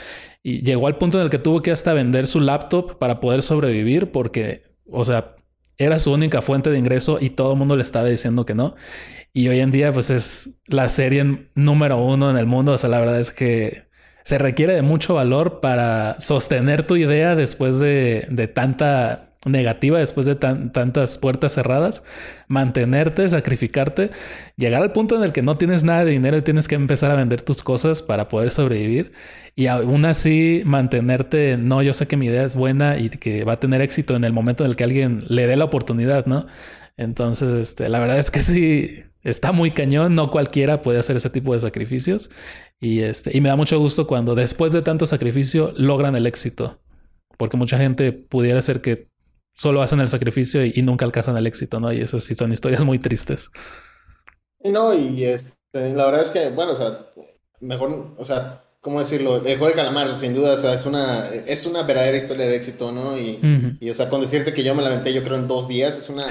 Y 0.42 0.60
llegó 0.60 0.88
al 0.88 0.98
punto 0.98 1.16
en 1.18 1.24
el 1.24 1.30
que 1.30 1.38
tuvo 1.38 1.62
que 1.62 1.70
hasta 1.70 1.94
vender 1.94 2.26
su 2.26 2.40
laptop 2.40 2.98
para 2.98 3.18
poder 3.18 3.42
sobrevivir 3.42 4.12
porque, 4.12 4.64
o 4.90 5.06
sea, 5.06 5.36
era 5.78 5.98
su 5.98 6.12
única 6.12 6.42
fuente 6.42 6.68
de 6.68 6.78
ingreso 6.78 7.16
y 7.18 7.30
todo 7.30 7.52
el 7.52 7.58
mundo 7.58 7.76
le 7.76 7.82
estaba 7.82 8.06
diciendo 8.06 8.44
que 8.44 8.54
no. 8.54 8.74
Y 9.32 9.48
hoy 9.48 9.60
en 9.60 9.70
día, 9.70 9.90
pues 9.90 10.10
es 10.10 10.60
la 10.66 10.90
serie 10.90 11.48
número 11.54 11.96
uno 11.96 12.30
en 12.30 12.36
el 12.36 12.44
mundo. 12.44 12.72
O 12.72 12.78
sea, 12.78 12.90
la 12.90 13.00
verdad 13.00 13.20
es 13.20 13.30
que 13.30 13.84
se 14.22 14.36
requiere 14.36 14.74
de 14.74 14.82
mucho 14.82 15.14
valor 15.14 15.60
para 15.60 16.20
sostener 16.20 16.86
tu 16.86 16.96
idea 16.96 17.34
después 17.36 17.78
de, 17.78 18.26
de 18.28 18.48
tanta 18.48 19.31
negativa 19.44 19.98
después 19.98 20.26
de 20.26 20.37
tantas 20.37 21.18
puertas 21.18 21.55
cerradas, 21.55 22.05
mantenerte, 22.46 23.26
sacrificarte, 23.26 24.11
llegar 24.57 24.83
al 24.83 24.92
punto 24.92 25.16
en 25.16 25.24
el 25.24 25.33
que 25.33 25.42
no 25.42 25.59
tienes 25.59 25.83
nada 25.83 26.05
de 26.05 26.12
dinero 26.12 26.37
y 26.37 26.42
tienes 26.42 26.68
que 26.68 26.76
empezar 26.76 27.11
a 27.11 27.16
vender 27.16 27.42
tus 27.42 27.62
cosas 27.62 28.02
para 28.02 28.28
poder 28.28 28.52
sobrevivir 28.52 29.12
y 29.55 29.66
aún 29.66 30.05
así 30.05 30.62
mantenerte, 30.64 31.57
no, 31.59 31.83
yo 31.83 31.92
sé 31.92 32.07
que 32.07 32.16
mi 32.16 32.26
idea 32.26 32.44
es 32.44 32.55
buena 32.55 32.98
y 32.98 33.11
que 33.11 33.44
va 33.44 33.55
a 33.55 33.61
tener 33.61 33.81
éxito 33.81 34.16
en 34.16 34.24
el 34.24 34.33
momento 34.33 34.64
en 34.64 34.70
el 34.70 34.76
que 34.76 34.85
alguien 34.85 35.24
le 35.28 35.46
dé 35.46 35.57
la 35.57 35.64
oportunidad, 35.64 36.26
¿no? 36.26 36.46
Entonces, 36.96 37.48
este, 37.61 37.88
la 37.88 37.98
verdad 37.98 38.18
es 38.18 38.31
que 38.31 38.40
sí, 38.40 39.05
está 39.22 39.52
muy 39.52 39.72
cañón, 39.72 40.14
no 40.14 40.31
cualquiera 40.31 40.83
puede 40.83 40.98
hacer 40.98 41.16
ese 41.16 41.31
tipo 41.31 41.52
de 41.52 41.61
sacrificios 41.61 42.31
y, 42.81 43.00
este, 43.00 43.37
y 43.37 43.40
me 43.40 43.48
da 43.48 43.57
mucho 43.57 43.78
gusto 43.78 44.07
cuando 44.07 44.35
después 44.35 44.72
de 44.72 44.83
tanto 44.83 45.07
sacrificio 45.07 45.72
logran 45.76 46.16
el 46.16 46.26
éxito. 46.26 46.81
Porque 47.38 47.57
mucha 47.57 47.78
gente 47.78 48.12
pudiera 48.12 48.61
ser 48.62 48.81
que 48.83 49.09
solo 49.54 49.82
hacen 49.82 50.00
el 50.00 50.08
sacrificio 50.08 50.64
y, 50.64 50.82
nunca 50.82 51.04
alcanzan 51.04 51.36
el 51.36 51.46
éxito, 51.46 51.80
¿no? 51.80 51.92
Y 51.92 52.00
esas 52.00 52.24
sí 52.24 52.34
son 52.34 52.52
historias 52.52 52.84
muy 52.84 52.98
tristes. 52.98 53.50
Y 54.62 54.70
no, 54.70 54.94
y 54.94 55.24
este, 55.24 55.92
la 55.94 56.06
verdad 56.06 56.22
es 56.22 56.30
que, 56.30 56.50
bueno, 56.50 56.72
o 56.72 56.76
sea, 56.76 56.98
mejor, 57.60 58.14
o 58.16 58.24
sea, 58.24 58.64
¿cómo 58.80 59.00
decirlo? 59.00 59.36
El 59.36 59.58
juego 59.58 59.68
de 59.68 59.74
calamar, 59.74 60.16
sin 60.16 60.34
duda, 60.34 60.54
o 60.54 60.56
sea, 60.56 60.72
es 60.72 60.86
una, 60.86 61.28
es 61.28 61.66
una 61.66 61.82
verdadera 61.82 62.16
historia 62.16 62.46
de 62.46 62.56
éxito, 62.56 62.92
¿no? 62.92 63.18
Y, 63.18 63.76
y 63.80 63.90
o 63.90 63.94
sea, 63.94 64.08
con 64.08 64.20
decirte 64.20 64.54
que 64.54 64.64
yo 64.64 64.74
me 64.74 64.82
la 64.82 64.88
aventé, 64.88 65.12
yo 65.12 65.22
creo, 65.22 65.36
en 65.36 65.48
dos 65.48 65.68
días, 65.68 65.98
es 65.98 66.08
una, 66.08 66.26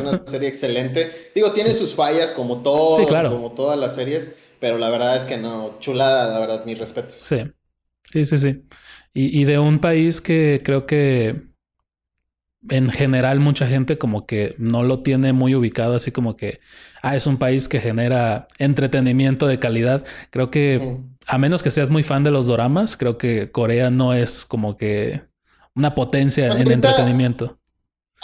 una 0.00 0.22
serie 0.26 0.48
excelente. 0.48 1.10
Digo, 1.34 1.52
tiene 1.52 1.74
sus 1.74 1.94
fallas, 1.94 2.32
como 2.32 2.62
todo, 2.62 3.06
como 3.06 3.52
todas 3.52 3.78
las 3.78 3.94
series, 3.94 4.34
pero 4.60 4.78
la 4.78 4.90
verdad 4.90 5.16
es 5.16 5.26
que 5.26 5.36
no, 5.36 5.76
chulada, 5.78 6.32
la 6.32 6.38
verdad, 6.38 6.64
mi 6.64 6.74
respeto. 6.74 7.10
Sí, 7.10 7.42
sí, 8.12 8.24
sí, 8.24 8.38
sí. 8.38 8.64
y 9.12 9.44
de 9.44 9.58
un 9.58 9.80
país 9.80 10.20
que 10.20 10.60
creo 10.64 10.86
que 10.86 11.51
en 12.68 12.90
general 12.90 13.40
mucha 13.40 13.66
gente 13.66 13.98
como 13.98 14.26
que 14.26 14.54
no 14.58 14.82
lo 14.82 15.00
tiene 15.00 15.32
muy 15.32 15.54
ubicado, 15.54 15.94
así 15.94 16.12
como 16.12 16.36
que, 16.36 16.60
ah, 17.02 17.16
es 17.16 17.26
un 17.26 17.36
país 17.36 17.68
que 17.68 17.80
genera 17.80 18.48
entretenimiento 18.58 19.46
de 19.46 19.58
calidad. 19.58 20.04
Creo 20.30 20.50
que, 20.50 21.00
a 21.26 21.38
menos 21.38 21.62
que 21.62 21.70
seas 21.70 21.90
muy 21.90 22.02
fan 22.02 22.22
de 22.22 22.30
los 22.30 22.46
doramas, 22.46 22.96
creo 22.96 23.18
que 23.18 23.50
Corea 23.50 23.90
no 23.90 24.14
es 24.14 24.44
como 24.44 24.76
que 24.76 25.22
una 25.74 25.94
potencia 25.94 26.56
en 26.56 26.70
entretenimiento. 26.70 27.58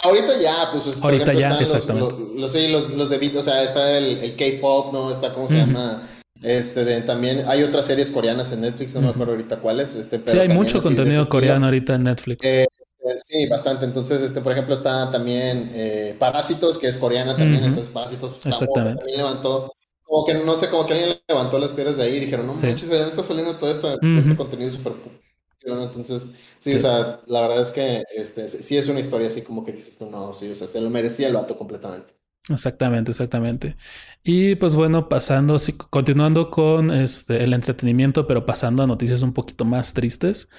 Ahorita 0.01 0.39
ya, 0.41 0.69
pues, 0.71 1.01
ahorita 1.01 1.33
ya, 1.33 1.59
exactamente. 1.59 2.15
Los, 2.35 2.55
los, 2.55 2.89
los, 2.91 3.09
de, 3.09 3.37
o 3.37 3.41
sea, 3.41 3.63
está 3.63 3.97
el, 3.97 4.19
el 4.19 4.35
K-pop, 4.35 4.93
¿no? 4.93 5.11
Está, 5.11 5.33
¿cómo 5.33 5.47
se 5.47 5.57
llama? 5.57 6.01
Este, 6.41 6.85
de, 6.85 7.01
también 7.01 7.43
hay 7.47 7.63
otras 7.63 7.85
series 7.85 8.09
coreanas 8.11 8.53
en 8.53 8.61
Netflix, 8.61 8.95
no 8.95 9.01
me 9.01 9.09
acuerdo 9.09 9.33
ahorita 9.33 9.57
cuáles. 9.57 9.95
Este, 9.95 10.19
pero 10.19 10.31
sí, 10.31 10.39
hay 10.39 10.47
mucho 10.47 10.79
contenido 10.79 11.27
coreano 11.27 11.65
ahorita 11.65 11.95
en 11.95 12.03
Netflix. 12.03 12.45
Eh, 12.45 12.65
sí, 13.19 13.47
bastante. 13.47 13.85
Entonces, 13.85 14.21
este, 14.21 14.41
por 14.41 14.51
ejemplo, 14.51 14.73
está 14.73 15.11
también 15.11 15.71
eh, 15.73 16.15
Parásitos, 16.17 16.77
que 16.77 16.87
es 16.87 16.97
coreana 16.97 17.35
también. 17.35 17.63
Entonces, 17.63 17.91
Parásitos 17.91 18.37
Exactamente. 18.45 18.99
también 18.99 19.17
levantó, 19.17 19.73
como 20.03 20.25
que 20.25 20.33
no 20.33 20.55
sé, 20.55 20.69
como 20.69 20.85
que 20.85 20.93
alguien 20.93 21.21
levantó 21.27 21.59
las 21.59 21.71
piedras 21.71 21.97
de 21.97 22.03
ahí 22.03 22.17
y 22.17 22.19
dijeron, 22.21 22.47
no 22.47 22.53
manches, 22.53 22.89
¿de 22.89 22.97
dónde 22.97 23.11
está 23.11 23.23
saliendo 23.23 23.57
todo 23.57 23.71
este 23.71 24.35
contenido 24.35 24.71
súper 24.71 24.93
entonces, 25.61 26.35
sí, 26.57 26.73
o 26.75 26.79
sea, 26.79 27.19
la 27.27 27.41
verdad 27.41 27.61
es 27.61 27.71
que 27.71 28.03
este, 28.15 28.47
sí 28.47 28.77
es 28.77 28.87
una 28.87 28.99
historia 28.99 29.27
así 29.27 29.41
como 29.41 29.63
que 29.63 29.73
dices 29.73 29.97
tú, 29.97 30.09
no, 30.09 30.33
sí, 30.33 30.49
o 30.49 30.55
sea, 30.55 30.67
se 30.67 30.81
lo 30.81 30.89
merecía 30.89 31.27
el 31.27 31.33
vato 31.33 31.57
completamente. 31.57 32.13
Exactamente, 32.47 33.11
exactamente. 33.11 33.75
Y 34.23 34.55
pues 34.55 34.75
bueno, 34.75 35.07
pasando, 35.09 35.57
continuando 35.89 36.49
con 36.49 36.91
este, 36.91 37.43
el 37.43 37.53
entretenimiento, 37.53 38.25
pero 38.25 38.45
pasando 38.45 38.81
a 38.81 38.87
noticias 38.87 39.21
un 39.21 39.33
poquito 39.33 39.65
más 39.65 39.93
tristes. 39.93 40.49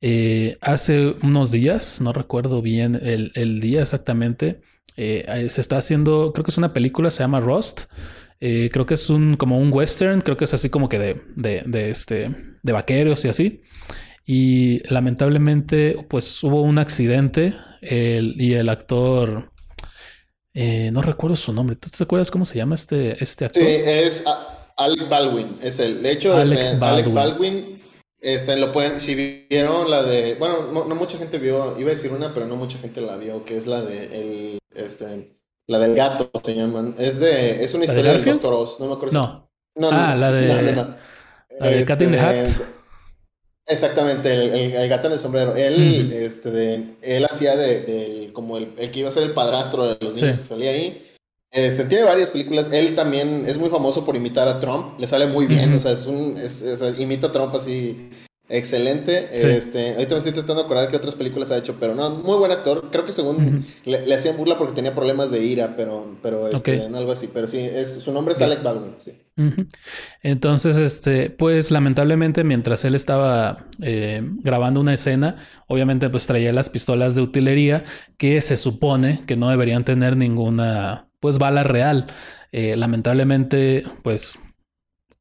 Eh, 0.00 0.58
hace 0.60 1.16
unos 1.22 1.50
días, 1.50 2.00
no 2.00 2.12
recuerdo 2.12 2.62
bien 2.62 3.00
el, 3.02 3.60
día 3.60 3.82
exactamente, 3.82 4.60
eh, 4.96 5.46
se 5.50 5.60
está 5.60 5.78
haciendo, 5.78 6.32
creo 6.32 6.44
que 6.44 6.50
es 6.50 6.58
una 6.58 6.72
película, 6.72 7.10
se 7.10 7.22
llama 7.22 7.40
Rust. 7.40 7.82
Eh, 8.38 8.68
creo 8.70 8.84
que 8.84 8.94
es 8.94 9.08
un 9.08 9.36
como 9.36 9.58
un 9.58 9.72
western, 9.72 10.20
creo 10.20 10.36
que 10.36 10.44
es 10.44 10.52
así 10.52 10.68
como 10.68 10.90
que 10.90 10.98
de, 10.98 11.22
de, 11.36 11.62
de, 11.64 11.90
este, 11.90 12.58
de 12.62 12.72
vaqueros 12.72 13.24
y 13.24 13.28
así. 13.28 13.62
Y 14.26 14.80
lamentablemente, 14.92 15.96
pues 16.08 16.42
hubo 16.42 16.62
un 16.62 16.78
accidente 16.78 17.54
y 17.80 18.54
el 18.54 18.68
actor, 18.68 19.52
eh, 20.52 20.90
no 20.90 21.02
recuerdo 21.02 21.36
su 21.36 21.52
nombre. 21.52 21.76
¿Tú 21.76 21.90
te 21.90 22.02
acuerdas 22.02 22.30
cómo 22.30 22.44
se 22.44 22.56
llama 22.56 22.74
este, 22.74 23.22
este 23.22 23.44
actor? 23.44 23.62
Sí, 23.62 23.68
es 23.68 24.24
Alec 24.76 25.08
Baldwin. 25.08 25.58
Es 25.62 25.78
el. 25.80 26.02
De 26.02 26.12
hecho, 26.12 26.34
Alec, 26.34 26.58
este, 26.58 26.78
Baldwin. 27.10 27.75
Este, 28.26 28.56
lo 28.56 28.72
pueden, 28.72 28.98
si 28.98 29.14
vieron 29.48 29.88
la 29.88 30.02
de, 30.02 30.34
bueno, 30.34 30.72
no, 30.72 30.94
mucha 30.96 31.16
gente 31.16 31.38
vio, 31.38 31.78
iba 31.78 31.90
a 31.90 31.94
decir 31.94 32.10
una, 32.10 32.34
pero 32.34 32.48
no 32.48 32.56
mucha 32.56 32.76
gente 32.76 33.00
la 33.00 33.16
vio, 33.16 33.44
que 33.44 33.56
es 33.56 33.68
la 33.68 33.82
de 33.82 34.06
el, 34.06 34.58
este, 34.74 35.38
la 35.68 35.78
del 35.78 35.94
gato 35.94 36.28
se 36.44 36.54
llaman. 36.56 36.96
Es 36.98 37.20
de, 37.20 37.62
es 37.62 37.72
una 37.74 37.84
historia 37.84 38.14
del 38.14 38.24
Doctor 38.24 38.54
Oz, 38.54 38.80
no 38.80 38.86
me 38.86 38.94
acuerdo. 38.94 39.14
No. 39.16 39.48
no, 39.76 39.90
ah, 39.92 40.16
la 40.16 40.32
de, 40.32 40.72
la 41.60 41.68
de 41.70 41.84
Cat 41.84 42.02
in 42.02 42.10
the 42.10 42.18
Hat. 42.18 42.34
Este, 42.34 42.64
Exactamente, 43.68 44.82
el, 44.82 44.88
gato 44.88 45.06
en 45.06 45.12
el 45.12 45.18
sombrero. 45.20 45.54
Él, 45.54 46.12
este, 46.12 46.96
él 47.02 47.24
hacía 47.24 47.54
de, 47.54 48.30
como 48.32 48.58
el, 48.58 48.74
que 48.74 48.98
iba 48.98 49.08
a 49.08 49.12
ser 49.12 49.22
el 49.22 49.34
padrastro 49.34 49.86
de 49.86 49.96
los 50.00 50.14
niños 50.14 50.38
que 50.38 50.44
salía 50.44 50.70
ahí. 50.70 51.05
Este, 51.50 51.84
tiene 51.84 52.04
varias 52.04 52.30
películas. 52.30 52.72
Él 52.72 52.94
también 52.94 53.44
es 53.46 53.58
muy 53.58 53.70
famoso 53.70 54.04
por 54.04 54.16
imitar 54.16 54.48
a 54.48 54.60
Trump. 54.60 54.98
Le 54.98 55.06
sale 55.06 55.26
muy 55.26 55.46
bien. 55.46 55.72
O 55.74 55.80
sea, 55.80 55.92
es 55.92 56.06
un, 56.06 56.36
imita 56.98 57.28
a 57.28 57.32
Trump 57.32 57.54
así 57.54 58.10
Excelente. 58.48 59.28
Este, 59.32 59.94
ahorita 59.94 60.14
me 60.14 60.18
estoy 60.18 60.32
tratando 60.32 60.62
de 60.62 60.66
acordar 60.66 60.88
qué 60.88 60.96
otras 60.96 61.16
películas 61.16 61.50
ha 61.50 61.56
hecho, 61.56 61.76
pero 61.80 61.96
no, 61.96 62.10
muy 62.10 62.38
buen 62.38 62.52
actor. 62.52 62.90
Creo 62.92 63.04
que 63.04 63.10
según 63.10 63.66
le, 63.84 64.14
hacían 64.14 64.36
burla 64.36 64.56
porque 64.56 64.74
tenía 64.74 64.94
problemas 64.94 65.32
de 65.32 65.44
ira, 65.44 65.74
pero, 65.76 66.16
pero 66.22 66.46
este, 66.48 66.82
algo 66.82 67.10
así. 67.10 67.28
Pero 67.32 67.48
sí, 67.48 67.58
es, 67.58 67.94
su 67.94 68.12
nombre 68.12 68.34
es 68.34 68.40
Alec 68.40 68.62
Baldwin. 68.62 68.94
Sí. 68.98 69.12
Entonces, 70.22 70.76
este, 70.76 71.30
pues 71.30 71.72
lamentablemente, 71.72 72.44
mientras 72.44 72.84
él 72.84 72.94
estaba 72.94 73.66
eh, 73.82 74.22
grabando 74.22 74.80
una 74.80 74.94
escena, 74.94 75.36
obviamente, 75.66 76.08
pues 76.08 76.26
traía 76.26 76.52
las 76.52 76.70
pistolas 76.70 77.16
de 77.16 77.22
utilería 77.22 77.84
que 78.16 78.40
se 78.42 78.56
supone 78.56 79.22
que 79.26 79.36
no 79.36 79.50
deberían 79.50 79.84
tener 79.84 80.16
ninguna, 80.16 81.05
pues, 81.20 81.38
bala 81.38 81.64
real. 81.64 82.06
Eh, 82.52 82.76
lamentablemente, 82.76 83.84
pues, 84.02 84.38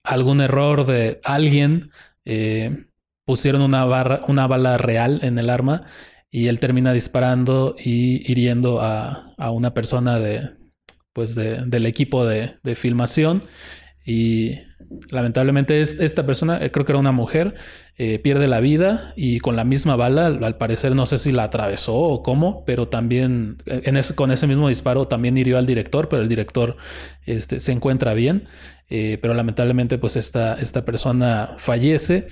algún 0.03 0.41
error 0.41 0.85
de 0.85 1.19
alguien. 1.23 1.91
Eh, 2.25 2.85
pusieron 3.25 3.61
una, 3.61 3.85
bala 3.85 4.77
real 4.77 5.19
en 5.23 5.37
el 5.39 5.49
arma 5.49 5.83
y 6.31 6.47
él 6.47 6.59
termina 6.59 6.93
disparando 6.93 7.75
y 7.77 8.31
hiriendo 8.31 8.79
a, 8.81 9.33
una 9.51 9.73
persona 9.73 10.19
de, 10.19 10.51
pues 11.11 11.35
de, 11.35 11.65
del 11.65 11.85
equipo 11.87 12.25
de, 12.25 12.57
filmación 12.75 13.43
y 14.05 14.59
lamentablemente 15.09 15.81
es, 15.81 15.99
esta 15.99 16.25
persona, 16.25 16.63
eh, 16.63 16.71
creo 16.71 16.85
que 16.85 16.91
era 16.91 16.99
una 16.99 17.11
mujer, 17.11 17.55
eh, 17.97 18.19
pierde 18.19 18.47
la 18.47 18.59
vida 18.59 19.13
y 19.15 19.39
con 19.39 19.55
la 19.55 19.63
misma 19.63 19.95
bala, 19.95 20.27
al 20.27 20.57
parecer 20.57 20.95
no 20.95 21.05
sé 21.05 21.17
si 21.17 21.31
la 21.31 21.43
atravesó 21.43 21.95
o 21.95 22.23
cómo, 22.23 22.63
pero 22.65 22.87
también 22.87 23.57
eh, 23.65 23.81
en 23.85 23.97
ese, 23.97 24.15
con 24.15 24.31
ese 24.31 24.47
mismo 24.47 24.69
disparo 24.69 25.07
también 25.07 25.37
hirió 25.37 25.57
al 25.57 25.65
director, 25.65 26.09
pero 26.09 26.21
el 26.21 26.27
director 26.27 26.77
este, 27.25 27.59
se 27.59 27.71
encuentra 27.71 28.13
bien, 28.13 28.47
pero 28.87 29.33
lamentablemente 29.33 29.97
pues 29.97 30.15
esta, 30.15 30.53
esta 30.61 30.85
persona 30.85 31.55
fallece 31.57 32.27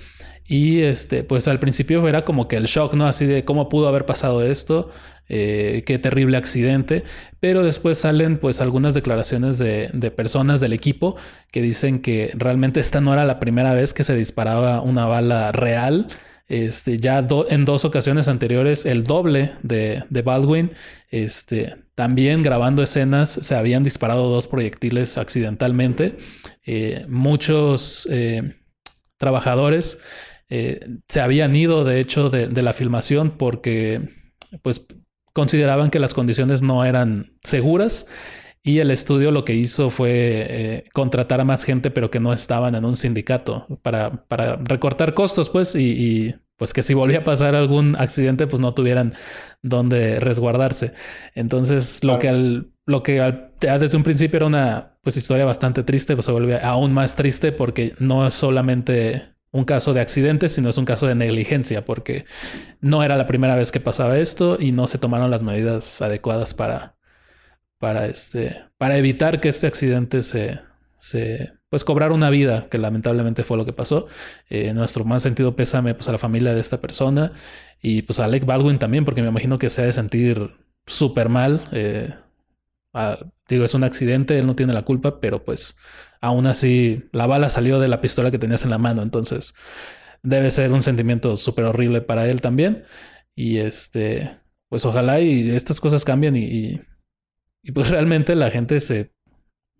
y 0.46 0.82
este, 0.82 1.24
pues 1.24 1.48
al 1.48 1.58
principio 1.58 2.06
era 2.06 2.24
como 2.24 2.48
que 2.48 2.56
el 2.56 2.64
shock, 2.66 2.94
¿no? 2.94 3.06
Así 3.06 3.24
de 3.24 3.44
cómo 3.44 3.68
pudo 3.68 3.88
haber 3.88 4.04
pasado 4.04 4.42
esto, 4.42 4.90
eh, 5.28 5.84
qué 5.86 5.98
terrible 5.98 6.36
accidente. 6.36 7.02
Pero 7.40 7.64
después 7.64 7.98
salen 7.98 8.38
pues 8.38 8.60
algunas 8.60 8.92
declaraciones 8.92 9.58
de, 9.58 9.88
personas 10.14 10.60
del 10.60 10.74
equipo 10.74 11.16
que 11.50 11.62
dicen 11.62 12.00
que 12.00 12.30
realmente 12.34 12.80
esta 12.80 13.00
no 13.00 13.12
era 13.12 13.24
la 13.24 13.40
primera 13.40 13.72
vez 13.72 13.94
que 13.94 14.04
se 14.04 14.14
disparaba 14.14 14.82
una 14.82 15.06
bala 15.06 15.50
real. 15.52 16.08
Este, 16.46 16.98
ya 16.98 17.26
en 17.48 17.64
dos 17.64 17.86
ocasiones 17.86 18.28
anteriores, 18.28 18.84
el 18.84 19.04
doble 19.04 19.52
de, 19.62 20.04
Baldwin, 20.22 20.72
este, 21.10 21.74
también 21.94 22.42
grabando 22.42 22.82
escenas, 22.82 23.30
se 23.30 23.54
habían 23.54 23.82
disparado 23.82 24.28
dos 24.28 24.46
proyectiles 24.46 25.16
accidentalmente. 25.16 26.18
Eh, 26.66 27.06
muchos 27.08 28.06
eh, 28.10 28.56
trabajadores 29.16 29.98
eh, 30.48 30.80
se 31.08 31.20
habían 31.20 31.54
ido, 31.54 31.84
de 31.84 32.00
hecho, 32.00 32.30
de, 32.30 32.62
la 32.62 32.72
filmación 32.72 33.36
porque 33.38 34.00
pues 34.62 34.86
consideraban 35.32 35.90
que 35.90 35.98
las 35.98 36.14
condiciones 36.14 36.62
no 36.62 36.84
eran 36.84 37.32
seguras 37.42 38.06
y 38.62 38.78
el 38.78 38.90
estudio 38.90 39.30
lo 39.30 39.44
que 39.44 39.54
hizo 39.54 39.90
fue 39.90 40.10
eh, 40.12 40.84
contratar 40.92 41.40
a 41.40 41.44
más 41.44 41.64
gente 41.64 41.90
pero 41.90 42.10
que 42.10 42.20
no 42.20 42.32
estaban 42.32 42.74
en 42.74 42.84
un 42.84 42.96
sindicato 42.96 43.66
para, 43.82 44.24
para 44.26 44.56
recortar 44.56 45.12
costos 45.12 45.50
pues 45.50 45.74
y, 45.74 46.34
pues 46.56 46.72
que 46.72 46.82
si 46.82 46.94
volvía 46.94 47.18
a 47.18 47.24
pasar 47.24 47.54
algún 47.54 47.96
accidente 47.96 48.46
pues 48.46 48.60
no 48.60 48.74
tuvieran 48.74 49.14
donde 49.62 50.20
resguardarse. 50.20 50.94
Entonces 51.34 52.04
lo 52.04 52.18
que 52.18 52.28
al, 52.28 52.70
lo 52.86 53.02
que 53.02 53.20
desde 53.60 53.96
un 53.96 54.04
principio 54.04 54.36
era 54.36 54.46
una 54.46 54.98
pues 55.02 55.16
historia 55.16 55.44
bastante 55.44 55.82
triste 55.82 56.14
pues 56.14 56.26
se 56.26 56.32
vuelve 56.32 56.60
aún 56.60 56.92
más 56.92 57.16
triste 57.16 57.50
porque 57.50 57.94
no 57.98 58.26
es 58.26 58.34
solamente 58.34 59.33
un 59.54 59.64
caso 59.64 59.94
de 59.94 60.00
accidente, 60.00 60.48
sino 60.48 60.68
es 60.68 60.78
un 60.78 60.84
caso 60.84 61.06
de 61.06 61.14
negligencia, 61.14 61.84
porque 61.84 62.26
no 62.80 63.04
era 63.04 63.16
la 63.16 63.28
primera 63.28 63.54
vez 63.54 63.70
que 63.70 63.78
pasaba 63.78 64.18
esto 64.18 64.58
y 64.60 64.72
no 64.72 64.88
se 64.88 64.98
tomaron 64.98 65.30
las 65.30 65.42
medidas 65.42 66.02
adecuadas 66.02 66.54
para, 66.54 66.96
para, 67.78 68.06
este, 68.06 68.56
para 68.78 68.98
evitar 68.98 69.40
que 69.40 69.48
este 69.48 69.68
accidente 69.68 70.22
se, 70.22 70.58
se 70.98 71.52
pues 71.68 71.84
cobrar 71.84 72.10
una 72.10 72.30
vida, 72.30 72.66
que 72.68 72.78
lamentablemente 72.78 73.44
fue 73.44 73.56
lo 73.56 73.64
que 73.64 73.72
pasó. 73.72 74.08
Eh, 74.50 74.72
nuestro 74.74 75.04
más 75.04 75.22
sentido 75.22 75.54
pésame 75.54 75.94
pues, 75.94 76.08
a 76.08 76.12
la 76.12 76.18
familia 76.18 76.52
de 76.52 76.60
esta 76.60 76.80
persona 76.80 77.30
y 77.80 78.02
pues 78.02 78.18
a 78.18 78.24
Alec 78.24 78.44
Baldwin 78.44 78.80
también, 78.80 79.04
porque 79.04 79.22
me 79.22 79.28
imagino 79.28 79.56
que 79.60 79.70
se 79.70 79.82
ha 79.82 79.86
de 79.86 79.92
sentir 79.92 80.50
súper 80.84 81.28
mal. 81.28 81.68
Eh, 81.70 82.12
digo, 83.48 83.64
es 83.64 83.74
un 83.74 83.84
accidente, 83.84 84.38
él 84.38 84.46
no 84.46 84.56
tiene 84.56 84.72
la 84.72 84.84
culpa, 84.84 85.20
pero 85.20 85.44
pues 85.44 85.76
aún 86.20 86.46
así 86.46 87.04
la 87.12 87.26
bala 87.26 87.50
salió 87.50 87.80
de 87.80 87.88
la 87.88 88.00
pistola 88.00 88.30
que 88.30 88.38
tenías 88.38 88.64
en 88.64 88.70
la 88.70 88.78
mano, 88.78 89.02
entonces 89.02 89.54
debe 90.22 90.50
ser 90.50 90.72
un 90.72 90.82
sentimiento 90.82 91.36
súper 91.36 91.66
horrible 91.66 92.00
para 92.00 92.28
él 92.28 92.40
también. 92.40 92.84
Y 93.36 93.58
este, 93.58 94.38
pues 94.68 94.84
ojalá 94.84 95.20
y 95.20 95.50
estas 95.50 95.80
cosas 95.80 96.04
cambien 96.04 96.36
y, 96.36 96.80
y, 97.62 97.72
pues 97.72 97.90
realmente 97.90 98.34
la 98.34 98.50
gente 98.50 98.80
se, 98.80 99.12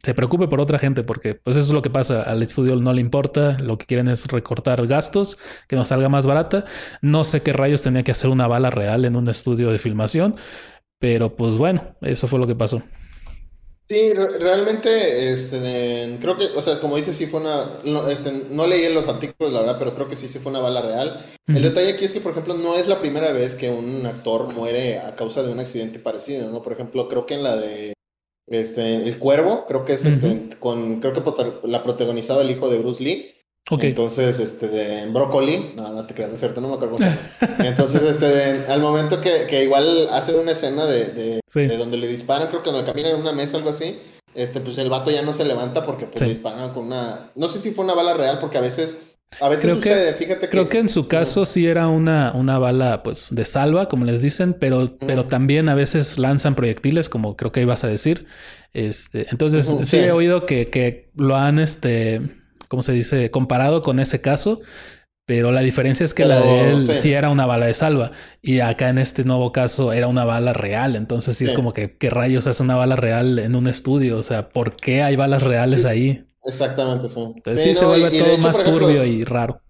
se 0.03 0.15
preocupe 0.15 0.49
por 0.49 0.61
otra 0.61 0.79
gente, 0.79 1.03
porque 1.03 1.35
pues 1.35 1.57
eso 1.57 1.67
es 1.67 1.73
lo 1.73 1.83
que 1.83 1.91
pasa, 1.91 2.23
al 2.23 2.43
estudio 2.43 2.77
no 2.77 2.93
le 2.93 3.01
importa, 3.01 3.57
lo 3.59 3.79
que 3.79 3.87
quieren 3.87 4.09
es 4.09 4.27
recortar 4.27 4.87
gastos, 4.87 5.39
que 5.69 5.77
nos 5.77 5.89
salga 5.89 6.09
más 6.09 6.27
barata. 6.27 6.65
No 7.01 7.25
sé 7.25 7.43
qué 7.43 7.53
rayos 7.53 7.83
tenía 7.83 8.03
que 8.03 8.13
hacer 8.13 8.31
una 8.31 8.47
bala 8.47 8.71
real 8.71 9.05
en 9.05 9.17
un 9.17 9.29
estudio 9.29 9.71
de 9.71 9.79
filmación, 9.79 10.37
pero 10.99 11.37
pues 11.37 11.57
bueno, 11.57 11.97
eso 12.03 12.29
fue 12.29 12.39
lo 12.39 12.47
que 12.47 12.55
pasó. 12.55 12.83
Sí, 13.87 14.15
realmente, 14.15 15.31
este, 15.31 16.17
creo 16.19 16.39
que, 16.39 16.47
o 16.57 16.63
sea, 16.63 16.81
como 16.81 16.97
dices, 16.97 17.15
sí 17.17 17.27
fue 17.27 17.41
una, 17.41 17.81
no, 17.85 18.09
este, 18.09 18.33
no 18.33 18.67
leí 18.67 18.91
los 18.93 19.09
artículos, 19.09 19.53
la 19.53 19.61
verdad, 19.61 19.77
pero 19.79 19.95
creo 19.95 20.09
que 20.09 20.17
sí, 20.17 20.27
sí 20.27 20.39
fue 20.39 20.51
una 20.51 20.61
bala 20.61 20.81
real. 20.81 21.23
El 21.47 21.63
detalle 21.63 21.93
aquí 21.93 22.07
es 22.07 22.15
que, 22.15 22.21
por 22.21 22.33
ejemplo, 22.33 22.55
no 22.55 22.77
es 22.77 22.89
la 22.89 22.99
primera 22.99 23.31
vez 23.33 23.57
que 23.57 23.71
un 23.71 24.07
actor 24.07 24.55
muere 24.55 25.01
a 25.01 25.15
causa 25.15 25.43
de 25.43 25.53
un 25.53 25.61
accidente 25.61 25.99
parecido, 25.99 26.51
¿no? 26.51 26.63
Por 26.63 26.73
ejemplo, 26.73 27.09
creo 27.09 27.27
que 27.27 27.35
en 27.35 27.43
la 27.43 27.57
de, 27.57 27.93
este, 28.47 29.07
El 29.07 29.19
Cuervo, 29.19 29.67
creo 29.67 29.85
que 29.85 29.93
es, 29.95 30.07
este, 30.07 30.57
con, 30.59 31.01
creo 31.01 31.13
que 31.13 31.23
la 31.65 31.83
protagonizaba 31.83 32.41
el 32.41 32.51
hijo 32.51 32.71
de 32.71 32.79
Bruce 32.79 33.05
Lee. 33.05 33.34
Entonces, 33.71 34.39
este, 34.41 34.69
de 34.69 35.07
Broccoli, 35.07 35.73
no, 35.75 35.91
no 35.91 36.07
te 36.07 36.15
creas, 36.15 36.31
de 36.31 36.37
cierto, 36.37 36.61
no 36.61 36.69
me 36.69 36.75
acuerdo. 36.75 36.97
Entonces, 37.61 38.03
este, 38.03 38.71
al 38.71 38.81
momento 38.81 39.23
que, 39.23 39.47
que, 39.49 39.65
igual 39.65 40.09
hacen 40.13 40.39
una 40.39 40.53
escena 40.53 40.85
de, 40.85 41.41
de, 41.55 41.77
donde 41.79 41.97
le 41.97 42.07
disparan, 42.07 42.49
creo 42.49 42.63
que 42.63 42.71
cuando 42.71 42.87
camina 42.87 43.11
en 43.11 43.17
una 43.17 43.33
mesa, 43.33 43.57
algo 43.57 43.71
así, 43.71 43.99
este, 44.35 44.61
pues 44.61 44.77
el 44.77 44.91
vato 44.91 45.11
ya 45.11 45.23
no 45.23 45.33
se 45.33 45.47
levanta 45.47 45.87
porque 45.87 46.07
pues, 46.07 46.21
le 46.21 46.29
disparan 46.29 46.75
con 46.75 46.87
una, 46.87 47.31
no 47.35 47.49
sé 47.49 47.59
si 47.59 47.71
fue 47.71 47.87
una 47.87 47.95
bala 47.95 48.13
real, 48.13 48.39
porque 48.39 48.59
a 48.59 48.61
veces, 48.61 48.99
a 49.41 49.49
veces 49.49 49.65
creo 49.65 49.77
sucede, 49.77 50.11
que, 50.11 50.19
fíjate 50.19 50.41
que. 50.43 50.51
Creo 50.51 50.69
que 50.69 50.79
en 50.79 50.91
su 50.91 51.09
caso 51.09 51.47
sí 51.47 51.67
era 51.67 51.89
una, 51.89 52.33
una 52.35 52.59
bala, 52.59 53.03
pues, 53.03 53.29
de 53.31 53.47
salva, 53.47 53.89
como 53.89 54.05
les 54.05 54.21
dicen, 54.21 54.53
pero, 54.53 54.95
pero 54.99 55.25
también 55.25 55.71
a 55.71 55.75
veces 55.75 56.19
lanzan 56.19 56.55
proyectiles, 56.55 57.09
como 57.09 57.35
creo 57.35 57.51
que 57.51 57.63
ibas 57.63 57.83
a 57.83 57.89
decir. 57.89 58.27
Este, 58.75 59.27
entonces, 59.31 59.75
sí. 59.85 59.97
he 59.97 60.13
oído 60.13 60.45
que, 60.45 60.69
que 60.69 61.11
lo 61.15 61.37
han, 61.37 61.59
este, 61.59 62.21
¿cómo 62.75 62.83
se 62.83 62.93
dice? 62.93 63.31
Comparado 63.31 63.83
con 63.83 64.01
ese 64.01 64.21
caso. 64.21 64.61
Pero 65.27 65.53
la 65.53 65.63
diferencia 65.63 66.05
es 66.05 66.13
que 66.13 66.27
la 66.27 66.41
de 66.41 66.71
él 66.71 66.83
sí. 66.83 67.13
era 67.13 67.31
una 67.31 67.47
bala 67.47 67.65
de 67.67 67.73
salva 67.73 68.13
y 68.43 68.61
acá 68.61 68.91
en 68.91 68.99
este 68.99 69.25
nuevo 69.25 69.53
caso 69.53 69.95
era 69.95 70.07
una 70.07 70.27
bala 70.27 70.53
real. 70.53 70.97
Entonces 70.97 71.39
sí, 71.39 71.47
es 71.47 71.55
como 71.55 71.73
que 71.73 71.97
qué 71.97 72.11
rayos 72.11 72.47
hace 72.47 72.63
una 72.63 72.77
bala 72.77 72.97
real 72.97 73.39
en 73.39 73.57
un 73.57 73.67
estudio. 73.67 74.19
O 74.19 74.23
sea, 74.23 74.51
¿por 74.51 74.77
qué 74.77 75.03
hay 75.03 75.17
balas 75.17 75.43
reales 75.43 75.87
ahí? 75.87 76.27
Exactamente, 76.45 77.09
sí. 77.09 77.23
Entonces 77.37 77.63
sí, 77.63 77.75
se 77.75 77.87
vuelve 77.87 78.11
todo 78.19 78.37
más 78.39 78.63
turbio 78.63 79.03
y 79.05 79.25
raro. 79.25 79.63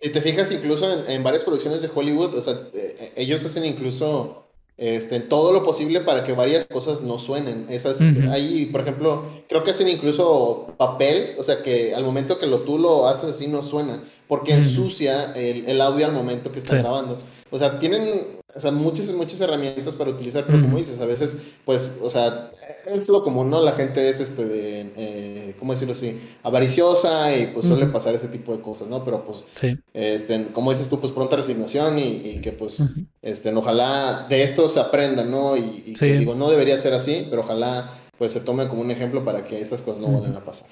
Si 0.00 0.10
te 0.10 0.20
fijas 0.20 0.52
incluso 0.52 1.08
en, 1.08 1.22
varias 1.24 1.42
producciones 1.42 1.82
de 1.82 1.90
Hollywood, 1.92 2.34
o 2.34 2.40
sea, 2.40 2.54
eh, 2.74 3.14
ellos 3.16 3.44
hacen 3.44 3.64
incluso 3.64 4.51
este, 4.76 5.20
todo 5.20 5.52
lo 5.52 5.62
posible 5.62 6.00
para 6.00 6.24
que 6.24 6.32
varias 6.32 6.64
cosas 6.66 7.02
no 7.02 7.18
suenen. 7.18 7.66
Esas, 7.68 8.00
ahí, 8.30 8.66
por 8.66 8.80
ejemplo, 8.80 9.24
creo 9.48 9.62
que 9.62 9.70
hacen 9.70 9.88
incluso 9.88 10.74
papel, 10.76 11.34
o 11.38 11.44
sea, 11.44 11.62
que 11.62 11.94
al 11.94 12.04
momento 12.04 12.38
que 12.38 12.46
lo, 12.46 12.60
tú 12.60 12.78
lo 12.78 13.06
haces 13.06 13.34
así 13.34 13.46
no 13.46 13.62
suena, 13.62 14.02
porque 14.28 14.54
ensucia 14.54 15.32
el, 15.34 15.66
el, 15.66 15.80
audio 15.80 16.06
al 16.06 16.12
momento 16.12 16.50
que 16.50 16.58
está 16.58 16.76
grabando. 16.76 17.18
O 17.52 17.58
sea, 17.58 17.78
tienen 17.78 18.42
o 18.54 18.60
sea, 18.60 18.70
muchas, 18.70 19.10
muchas 19.12 19.40
herramientas 19.40 19.96
para 19.96 20.10
utilizar, 20.10 20.44
pero 20.44 20.60
como 20.60 20.76
dices, 20.76 20.98
a 21.00 21.06
veces, 21.06 21.38
pues, 21.64 21.96
o 22.02 22.10
sea, 22.10 22.50
es 22.86 23.08
lo 23.08 23.22
común, 23.22 23.48
¿no? 23.48 23.62
La 23.62 23.72
gente 23.72 24.06
es, 24.10 24.20
este, 24.20 24.44
de, 24.44 24.92
eh, 24.94 25.56
¿cómo 25.58 25.72
decirlo 25.72 25.94
así? 25.94 26.20
Avariciosa 26.42 27.34
y 27.34 27.46
pues 27.46 27.66
suele 27.66 27.86
pasar 27.86 28.14
ese 28.14 28.28
tipo 28.28 28.54
de 28.54 28.60
cosas, 28.60 28.88
¿no? 28.88 29.04
Pero 29.04 29.24
pues, 29.24 29.44
este, 29.94 30.48
como 30.52 30.70
dices 30.70 30.90
tú, 30.90 31.00
pues 31.00 31.12
pronta 31.12 31.36
resignación 31.36 31.98
y, 31.98 32.40
que 32.42 32.52
pues, 32.52 32.82
este, 33.22 33.54
ojalá 33.54 34.26
de 34.28 34.42
esto 34.42 34.68
se 34.68 34.80
aprenda, 34.80 35.24
¿no? 35.24 35.56
Y, 35.56 35.94
que 35.94 36.18
digo, 36.18 36.34
no 36.34 36.50
debería 36.50 36.76
ser 36.76 36.92
así, 36.92 37.26
pero 37.30 37.42
ojalá 37.42 37.90
pues 38.18 38.34
se 38.34 38.40
tome 38.40 38.68
como 38.68 38.82
un 38.82 38.90
ejemplo 38.90 39.24
para 39.24 39.44
que 39.44 39.60
estas 39.60 39.80
cosas 39.80 40.02
no 40.02 40.08
vuelvan 40.08 40.36
a 40.36 40.44
pasar. 40.44 40.68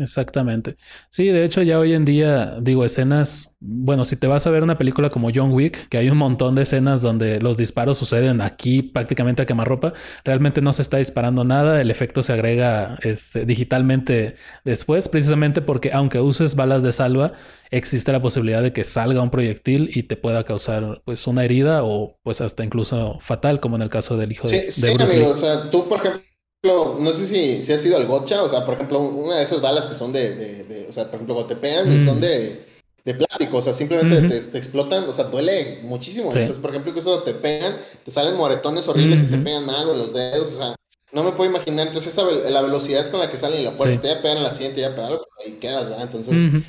Exactamente. 0.00 0.76
Sí, 1.10 1.26
de 1.28 1.44
hecho 1.44 1.62
ya 1.62 1.78
hoy 1.78 1.92
en 1.92 2.04
día, 2.04 2.56
digo, 2.60 2.84
escenas, 2.84 3.56
bueno, 3.60 4.04
si 4.04 4.16
te 4.16 4.26
vas 4.26 4.46
a 4.46 4.50
ver 4.50 4.62
una 4.62 4.78
película 4.78 5.10
como 5.10 5.30
John 5.34 5.52
Wick, 5.52 5.88
que 5.88 5.98
hay 5.98 6.08
un 6.08 6.16
montón 6.16 6.54
de 6.54 6.62
escenas 6.62 7.02
donde 7.02 7.38
los 7.40 7.56
disparos 7.58 7.98
suceden 7.98 8.40
aquí 8.40 8.82
prácticamente 8.82 9.42
a 9.42 9.46
quemarropa, 9.46 9.92
realmente 10.24 10.62
no 10.62 10.72
se 10.72 10.82
está 10.82 10.96
disparando 10.96 11.44
nada, 11.44 11.80
el 11.82 11.90
efecto 11.90 12.22
se 12.22 12.32
agrega 12.32 12.98
este, 13.02 13.44
digitalmente 13.44 14.34
después, 14.64 15.08
precisamente 15.08 15.60
porque 15.60 15.90
aunque 15.92 16.18
uses 16.18 16.54
balas 16.54 16.82
de 16.82 16.92
salva, 16.92 17.32
existe 17.70 18.10
la 18.10 18.22
posibilidad 18.22 18.62
de 18.62 18.72
que 18.72 18.84
salga 18.84 19.22
un 19.22 19.30
proyectil 19.30 19.90
y 19.94 20.04
te 20.04 20.16
pueda 20.16 20.44
causar 20.44 21.02
pues 21.04 21.26
una 21.26 21.44
herida 21.44 21.84
o 21.84 22.18
pues 22.22 22.40
hasta 22.40 22.64
incluso 22.64 23.18
fatal, 23.20 23.60
como 23.60 23.76
en 23.76 23.82
el 23.82 23.90
caso 23.90 24.16
del 24.16 24.32
hijo 24.32 24.48
de, 24.48 24.62
de 24.62 24.70
sí, 24.70 24.88
amigo, 24.98 25.28
o 25.28 25.34
sea, 25.34 25.70
tú 25.70 25.86
por 25.86 25.98
ejemplo 25.98 26.29
no 26.62 27.12
sé 27.12 27.26
si, 27.26 27.62
si 27.62 27.72
ha 27.72 27.78
sido 27.78 27.96
al 27.96 28.06
gocha, 28.06 28.42
o 28.42 28.48
sea, 28.48 28.64
por 28.64 28.74
ejemplo, 28.74 29.00
una 29.00 29.36
de 29.36 29.44
esas 29.44 29.60
balas 29.60 29.86
que 29.86 29.94
son 29.94 30.12
de, 30.12 30.34
de, 30.34 30.86
o 30.88 30.92
sea, 30.92 31.06
por 31.06 31.16
ejemplo, 31.16 31.34
gotepean 31.34 31.90
y 31.90 32.00
son 32.00 32.18
mm. 32.18 32.20
de, 32.20 32.66
de 33.04 33.14
plástico, 33.14 33.58
o 33.58 33.62
sea, 33.62 33.72
simplemente 33.72 34.40
te, 34.40 34.58
explotan, 34.58 35.08
o 35.08 35.12
sea, 35.12 35.24
duele 35.24 35.80
muchísimo. 35.82 36.30
Entonces, 36.30 36.58
por 36.58 36.70
ejemplo, 36.70 36.90
incluso 36.90 37.22
te 37.22 37.34
pegan, 37.34 37.78
te 38.04 38.10
salen 38.10 38.36
moretones 38.36 38.86
horribles 38.88 39.22
y 39.22 39.26
te 39.26 39.38
pegan 39.38 39.64
mal 39.64 39.88
o 39.88 39.94
los 39.94 40.12
dedos, 40.12 40.52
o 40.52 40.56
sea, 40.56 40.76
no 41.12 41.24
me 41.24 41.32
puedo 41.32 41.50
imaginar. 41.50 41.86
Entonces, 41.86 42.12
esa, 42.12 42.30
la 42.30 42.62
velocidad 42.62 43.10
con 43.10 43.20
la 43.20 43.30
que 43.30 43.38
salen 43.38 43.60
y 43.60 43.64
la 43.64 43.72
fuerza, 43.72 44.00
te 44.00 44.08
ya 44.08 44.20
pegan 44.20 44.38
en 44.38 44.44
la 44.44 44.50
siguiente, 44.50 44.82
ya 44.82 44.94
pegan, 44.94 45.18
ahí 45.44 45.52
quedas, 45.52 45.88
¿verdad? 45.88 46.04
Entonces, 46.04 46.62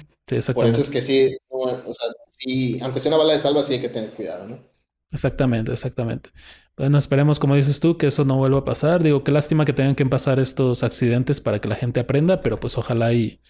por 0.53 0.65
eso 0.67 0.81
es 0.81 0.89
que 0.89 1.01
sí, 1.01 1.35
o 1.49 1.67
sea, 1.67 2.07
sí, 2.29 2.79
aunque 2.81 3.01
sea 3.01 3.09
una 3.09 3.17
bala 3.17 3.33
de 3.33 3.39
salva, 3.39 3.61
sí 3.61 3.73
hay 3.73 3.81
que 3.81 3.89
tener 3.89 4.11
cuidado, 4.11 4.47
¿no? 4.47 4.70
Exactamente, 5.11 5.73
exactamente. 5.73 6.29
Bueno, 6.77 6.97
esperemos, 6.97 7.37
como 7.37 7.55
dices 7.55 7.79
tú, 7.79 7.97
que 7.97 8.07
eso 8.07 8.23
no 8.23 8.37
vuelva 8.37 8.59
a 8.59 8.63
pasar. 8.63 9.03
Digo, 9.03 9.23
qué 9.23 9.31
lástima 9.31 9.65
que 9.65 9.73
tengan 9.73 9.95
que 9.95 10.05
pasar 10.05 10.39
estos 10.39 10.83
accidentes 10.83 11.41
para 11.41 11.59
que 11.59 11.67
la 11.67 11.75
gente 11.75 11.99
aprenda, 11.99 12.41
pero 12.41 12.59
pues 12.59 12.77
ojalá 12.77 13.13
y 13.13 13.41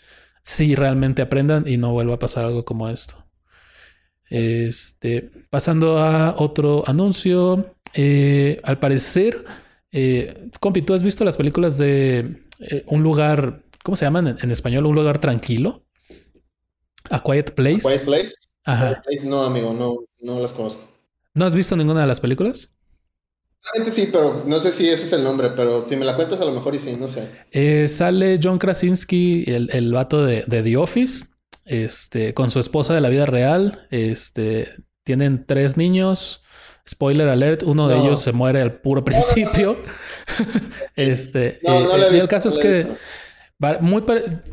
sí 0.43 0.76
realmente 0.76 1.21
aprendan 1.21 1.67
y 1.67 1.78
no 1.78 1.91
vuelva 1.93 2.15
a 2.15 2.19
pasar 2.19 2.45
algo 2.45 2.65
como 2.65 2.89
esto. 2.89 3.28
Este, 4.30 5.30
pasando 5.50 6.00
a 6.00 6.36
otro 6.38 6.84
anuncio, 6.88 7.76
eh, 7.93 8.60
al 8.63 8.80
parecer, 8.80 9.45
eh, 9.91 10.50
compi, 10.60 10.82
¿tú 10.82 10.93
has 10.93 11.04
visto 11.04 11.24
las 11.24 11.38
películas 11.38 11.78
de 11.78 12.41
eh, 12.60 12.84
un 12.88 13.04
lugar, 13.04 13.62
¿cómo 13.84 13.95
se 13.95 14.06
llaman 14.06 14.39
en, 14.41 14.52
español? 14.52 14.88
Un 14.88 14.95
lugar 14.95 15.19
tranquilo. 15.19 15.84
A 17.10 17.21
Quiet 17.21 17.54
Place. 17.54 17.88
A 17.88 17.91
Quiet 17.91 18.06
Place. 18.06 18.34
Ajá. 18.63 19.04
No, 19.26 19.43
amigo, 19.43 19.74
no, 19.74 20.06
no 20.21 20.39
las 20.39 20.54
conozco. 20.54 20.90
¿No 21.34 21.46
has 21.46 21.56
visto 21.56 21.76
ninguna 21.76 22.02
de 22.02 22.08
las 22.08 22.20
películas? 22.20 22.76
Realmente 23.63 23.91
sí, 23.91 24.10
pero 24.12 24.44
no 24.48 24.60
sé 24.60 24.72
si 24.72 24.89
ese 24.89 25.06
es 25.06 25.13
el 25.13 25.24
nombre, 25.24 25.52
pero 25.56 25.86
si 25.86 25.96
me 25.96 26.04
la 26.04 26.15
cuentas 26.15 26.41
a 26.41 26.46
lo 26.46 26.52
mejor 26.52 26.74
y 26.74 26.80
sí, 26.80 26.98
no 27.00 27.08
sé. 27.08 27.30
Eh, 27.52 27.88
sale 27.88 28.39
John 28.41 28.58
Krasinski, 28.58 29.44
el, 29.48 29.70
el 29.72 29.94
vato 29.94 30.26
de, 30.26 30.44
The 30.44 30.78
Office, 30.78 31.28
este, 31.65 32.34
con 32.34 32.50
su 32.50 32.60
esposa 32.60 32.96
de 32.96 33.02
la 33.02 33.10
vida 33.10 33.28
real. 33.28 33.88
Este, 33.91 34.67
tienen 35.04 35.46
tres 35.46 35.78
niños. 35.78 36.44
Spoiler 36.89 37.30
alert, 37.30 37.62
uno 37.62 37.88
de 37.88 38.00
ellos 38.00 38.22
se 38.22 38.32
muere 38.32 38.60
al 38.60 38.82
puro 38.82 39.06
principio. 39.06 39.78
este, 40.96 41.60
no, 41.63 41.82
no 41.82 41.98
eh, 41.98 42.17
y 42.17 42.20
el 42.20 42.28
caso 42.28 42.48
es 42.48 42.58
que 42.58 42.88
muy 43.80 44.04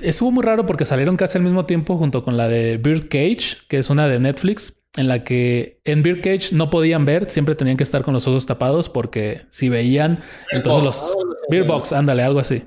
estuvo 0.03 0.31
muy 0.31 0.45
raro 0.45 0.67
porque 0.67 0.85
salieron 0.85 1.17
casi 1.17 1.39
al 1.39 1.45
mismo 1.45 1.65
tiempo 1.65 1.97
junto 1.97 2.23
con 2.23 2.37
la 2.37 2.47
de 2.47 2.77
Birdcage, 2.77 3.67
que 3.67 3.79
es 3.79 3.89
una 3.89 4.07
de 4.07 4.21
Netflix 4.21 4.78
en 4.97 5.09
la 5.09 5.23
que 5.25 5.81
en 5.85 6.03
Beer 6.03 6.21
Cage 6.21 6.55
no 6.55 6.71
podían 6.71 7.05
ver, 7.05 7.31
siempre 7.31 7.55
tenían 7.55 7.77
que 7.77 7.85
estar 7.85 8.03
con 8.03 8.15
los 8.15 8.27
ojos 8.27 8.47
tapados 8.47 8.89
porque 8.89 9.43
si 9.51 9.69
veían, 9.69 10.23
entonces 10.51 10.83
los... 10.83 11.17
Beer 11.51 11.65
Box, 11.65 11.93
ándale, 11.93 12.23
algo 12.23 12.41
así. 12.41 12.65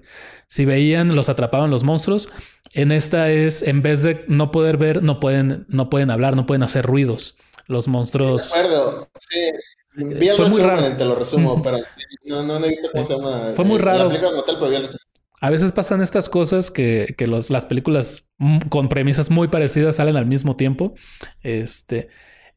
Si 0.48 0.66
veían, 0.66 1.16
los 1.16 1.30
atrapaban 1.30 1.70
los 1.70 1.84
monstruos. 1.84 2.30
En 2.74 2.92
esta 2.92 3.32
es, 3.32 3.62
en 3.62 3.82
vez 3.82 4.02
de 4.02 4.26
no 4.28 4.50
poder 4.50 4.78
ver, 4.78 5.04
no 5.04 5.20
pueden, 5.20 5.66
no 5.70 5.90
pueden 5.90 6.10
hablar, 6.10 6.36
no 6.36 6.46
pueden 6.46 6.64
hacer 6.64 6.86
ruidos. 6.86 7.38
Los 7.68 7.88
monstruos... 7.88 8.52
De 8.52 8.60
acuerdo, 8.60 9.10
sí. 9.20 9.52
Vi 9.94 10.30
el 10.30 10.38
Fue 10.38 10.50
muy 10.50 10.62
raro. 10.62 10.96
te 10.96 11.06
lo 11.06 11.16
resumo, 11.16 11.62
pero 11.62 11.78
no, 12.26 12.44
no, 12.44 12.66
he 12.66 12.70
visto 12.70 12.90
cómo 12.92 13.04
se 13.04 13.14
llama. 13.16 13.52
Fue 13.56 13.66
muy 13.66 13.78
eh, 13.78 13.82
raro. 13.82 14.10
A 15.42 15.50
veces 15.50 15.72
pasan 15.72 16.02
estas 16.02 16.30
cosas 16.30 16.70
que, 16.70 17.16
que 17.18 17.26
los, 17.26 17.50
las 17.50 17.66
películas 17.66 18.30
con 18.70 18.90
premisas 18.90 19.32
muy 19.32 19.48
parecidas 19.48 19.96
salen 19.96 20.16
al 20.16 20.28
mismo 20.28 20.56
tiempo. 20.56 20.94
Este, 21.42 22.10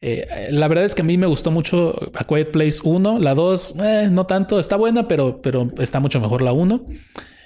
eh, 0.03 0.49
la 0.51 0.69
verdad 0.69 0.85
es 0.85 0.95
que 0.95 1.01
a 1.01 1.05
mí 1.05 1.17
me 1.17 1.27
gustó 1.27 1.51
mucho 1.51 2.11
A 2.15 2.25
Quiet 2.25 2.51
Place 2.51 2.81
1, 2.85 3.21
la 3.21 3.35
2, 3.35 3.75
eh, 3.83 4.09
no 4.13 4.27
tanto, 4.27 4.61
está 4.61 4.77
buena, 4.77 5.09
pero, 5.09 5.41
pero 5.41 5.73
está 5.79 5.99
mucho 5.99 6.21
mejor 6.21 6.43
la 6.43 6.53
1. 6.53 6.85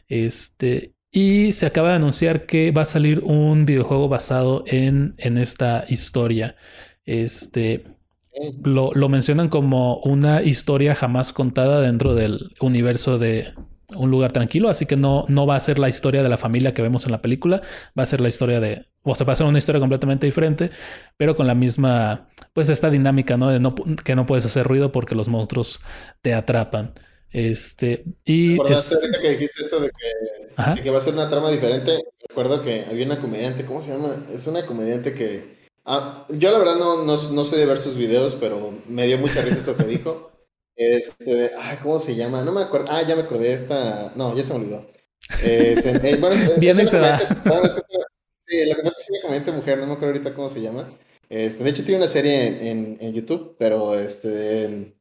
Este, 0.09 0.95
y 1.13 1.53
se 1.53 1.67
acaba 1.67 1.91
de 1.91 1.95
anunciar 1.95 2.45
que 2.45 2.73
va 2.73 2.83
a 2.83 2.85
salir 2.85 3.21
un 3.21 3.65
videojuego 3.65 4.09
basado 4.09 4.65
en, 4.67 5.15
en 5.19 5.39
esta 5.39 5.85
historia. 5.89 6.57
Este, 7.05 7.85
lo, 8.65 8.91
lo, 8.93 9.09
mencionan 9.09 9.49
como 9.49 9.99
una 9.99 10.43
historia 10.43 10.97
jamás 10.97 11.33
contada 11.33 11.81
dentro 11.81 12.17
del 12.17 12.57
universo 12.61 13.21
de, 13.21 13.53
un 13.97 14.11
lugar 14.11 14.33
tranquilo, 14.33 14.69
así 14.69 14.87
que 14.87 14.97
no, 14.97 15.25
no 15.29 15.47
va 15.47 15.57
a 15.57 15.61
ser 15.61 15.79
la 15.79 15.89
historia 15.89 16.23
de 16.23 16.29
la 16.29 16.37
familia 16.37 16.75
que 16.75 16.83
vemos 16.83 17.07
en 17.07 17.13
la 17.13 17.23
película, 17.23 17.63
va 17.99 18.03
a 18.03 18.07
ser 18.07 18.21
la 18.21 18.29
historia 18.29 18.61
de, 18.61 18.85
o 19.03 19.15
sea, 19.15 19.27
va 19.27 19.33
a 19.33 19.37
ser 19.37 19.47
una 19.47 19.59
historia 19.59 19.81
completamente 19.81 20.27
diferente, 20.27 20.71
pero 21.17 21.35
con 21.37 21.47
la 21.47 21.55
misma, 21.55 22.29
pues 22.53 22.69
esta 22.69 22.91
dinámica, 22.91 23.37
¿no? 23.37 23.49
De 23.49 23.61
no, 23.61 23.75
que 24.05 24.15
no 24.15 24.27
puedes 24.27 24.45
hacer 24.45 24.67
ruido 24.67 24.93
porque 24.93 25.15
los 25.15 25.29
monstruos 25.29 25.81
te 26.21 26.35
atrapan. 26.35 26.93
Este, 27.31 28.05
y... 28.25 28.61
Es... 28.71 28.95
que 29.21 29.31
dijiste 29.31 29.63
eso 29.63 29.81
de 29.81 29.91
que, 29.91 30.83
que, 30.83 30.91
va 30.91 30.99
a 30.99 31.03
ser 31.03 31.15
una 31.15 31.29
trama 31.29 31.51
diferente? 31.51 32.03
Recuerdo 32.29 32.63
que 32.63 32.85
había 32.91 33.07
una 33.07 33.21
comediante, 33.21 33.65
¿cómo 33.65 33.81
se 33.81 33.93
llama? 33.93 34.27
Es 34.33 34.47
una 34.47 34.67
comediante 34.67 35.15
que... 35.15 35.59
Ah, 35.85 36.27
yo 36.29 36.51
la 36.51 36.59
verdad 36.59 36.77
no, 36.77 37.05
no, 37.05 37.17
no 37.17 37.45
sé 37.45 37.57
de 37.57 37.65
ver 37.65 37.79
sus 37.79 37.97
videos, 37.97 38.35
pero 38.35 38.75
me 38.87 39.07
dio 39.07 39.17
mucha 39.17 39.41
risa 39.41 39.59
eso 39.59 39.77
que 39.77 39.85
dijo. 39.85 40.28
Este, 40.79 41.51
ay, 41.59 41.77
¿cómo 41.83 41.99
se 41.99 42.15
llama? 42.15 42.43
No 42.43 42.53
me 42.53 42.63
acuerdo. 42.63 42.87
Ah, 42.89 43.03
ya 43.07 43.17
me 43.17 43.23
acordé 43.23 43.53
esta. 43.53 44.13
No, 44.15 44.35
ya 44.37 44.45
se 44.45 44.55
me 44.55 44.61
olvidó. 44.61 44.87
Este, 45.43 46.11
eh, 46.11 46.17
bueno, 46.17 46.37
es, 46.37 46.59
Bien 46.61 46.79
es, 46.79 46.89
se 46.89 46.99
va. 46.99 47.17
es 47.17 47.75
que, 47.75 47.81
sí, 48.47 48.65
lo 48.65 48.77
que 48.77 48.83
pasa 48.83 48.97
es 49.01 49.07
que 49.09 49.17
es 49.17 49.23
comediante 49.23 49.53
mujer, 49.53 49.79
no 49.79 49.87
me 49.87 49.93
acuerdo 49.95 50.15
ahorita 50.15 50.35
cómo 50.35 50.49
se 50.49 50.61
llama. 50.63 50.97
Este, 51.29 51.65
de 51.65 51.71
hecho, 51.71 51.83
tiene 51.85 51.99
una 51.99 52.09
serie 52.09 52.47
en, 52.47 52.67
en, 52.67 52.99
en 53.01 53.13
YouTube, 53.13 53.57
pero 53.59 53.99
este, 53.99 54.95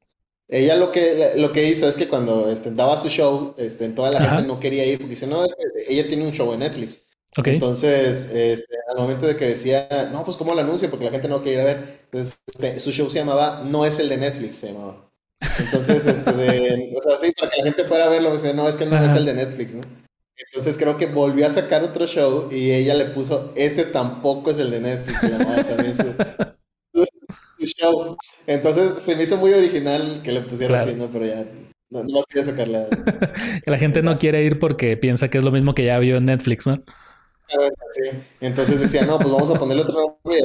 ella 0.48 0.76
lo 0.76 0.92
que, 0.92 1.34
lo 1.36 1.52
que 1.52 1.70
hizo 1.70 1.88
es 1.88 1.96
que 1.96 2.08
cuando 2.08 2.50
este, 2.50 2.72
daba 2.72 2.98
su 2.98 3.10
show, 3.10 3.54
este, 3.58 3.88
toda 3.90 4.12
la 4.12 4.20
Ajá. 4.20 4.30
gente 4.38 4.44
no 4.48 4.60
quería 4.60 4.86
ir 4.86 4.98
porque 4.98 5.12
dice, 5.12 5.28
no, 5.28 5.46
es 5.46 5.54
que 5.56 5.94
ella 5.94 6.08
tiene 6.08 6.26
un 6.26 6.34
show 6.34 6.52
en 6.54 6.60
Netflix. 6.60 7.10
Ok. 7.38 7.48
Entonces, 7.48 8.32
este, 8.34 8.76
al 8.90 8.98
momento 9.02 9.28
de 9.28 9.36
que 9.36 9.46
decía, 9.46 9.88
no, 10.12 10.26
pues 10.26 10.38
¿cómo 10.38 10.54
lo 10.56 10.62
anuncio? 10.62 10.90
Porque 10.90 11.06
la 11.06 11.12
gente 11.12 11.28
no 11.28 11.42
quería 11.42 11.60
ir 11.60 11.62
a 11.62 11.74
ver. 11.76 12.00
Entonces, 12.06 12.42
este, 12.48 12.80
su 12.80 12.92
show 12.92 13.10
se 13.10 13.20
llamaba 13.20 13.64
No 13.64 13.86
es 13.86 14.00
el 14.00 14.10
de 14.10 14.18
Netflix, 14.18 14.58
se 14.58 14.74
llamaba. 14.74 15.07
Entonces, 15.60 16.06
este, 16.08 16.32
de, 16.34 16.94
o 16.98 17.02
sea, 17.02 17.18
sí, 17.18 17.32
para 17.38 17.52
que 17.52 17.58
la 17.60 17.64
gente 17.66 17.84
fuera 17.86 18.06
a 18.06 18.10
verlo, 18.10 18.34
dice, 18.34 18.54
no, 18.54 18.68
es 18.68 18.76
que 18.78 18.86
no 18.86 18.98
es 19.04 19.14
el 19.14 19.26
de 19.26 19.34
Netflix, 19.34 19.76
¿no? 19.76 19.82
Entonces 20.52 20.78
creo 20.78 20.98
que 20.98 21.08
volvió 21.08 21.48
a 21.48 21.50
sacar 21.50 21.84
otro 21.84 22.06
show 22.06 22.50
y 22.52 22.72
ella 22.72 22.94
le 22.94 23.06
puso, 23.06 23.54
este 23.56 23.84
tampoco 23.86 24.52
es 24.52 24.60
el 24.60 24.70
de 24.70 24.82
Netflix, 24.82 25.22
se 25.22 25.30
llamaba 25.30 25.64
también 25.64 25.94
su, 25.96 26.04
su- 26.94 27.08
su 27.58 27.66
show. 27.66 28.16
Entonces 28.46 29.02
se 29.02 29.16
me 29.16 29.24
hizo 29.24 29.38
muy 29.38 29.54
original 29.54 30.22
que 30.24 30.32
le 30.32 30.42
pusiera 30.42 30.76
así. 30.80 30.94
¿no? 30.94 31.08
Pero 31.08 31.26
ya, 31.26 31.44
no, 31.90 32.04
no 32.04 32.10
más 32.12 32.26
quería 32.28 32.44
sacarla. 32.46 32.88
Que 33.66 33.72
la 33.72 33.78
gente 33.80 34.04
no 34.04 34.18
quiere 34.20 34.44
ir 34.44 34.60
porque 34.60 34.96
piensa 34.96 35.30
que 35.30 35.40
es 35.40 35.44
lo 35.44 35.52
mismo 35.52 35.74
que 35.74 35.86
ya 35.86 35.98
vio 35.98 36.18
en 36.18 36.26
Netflix, 36.26 36.68
¿no? 36.68 36.76
Sí. 37.48 38.10
Entonces 38.42 38.80
decía, 38.80 39.06
no, 39.06 39.18
pues 39.18 39.32
vamos 39.32 39.50
a 39.50 39.58
ponerle 39.58 39.84
otro 39.84 39.96
nombre 40.24 40.40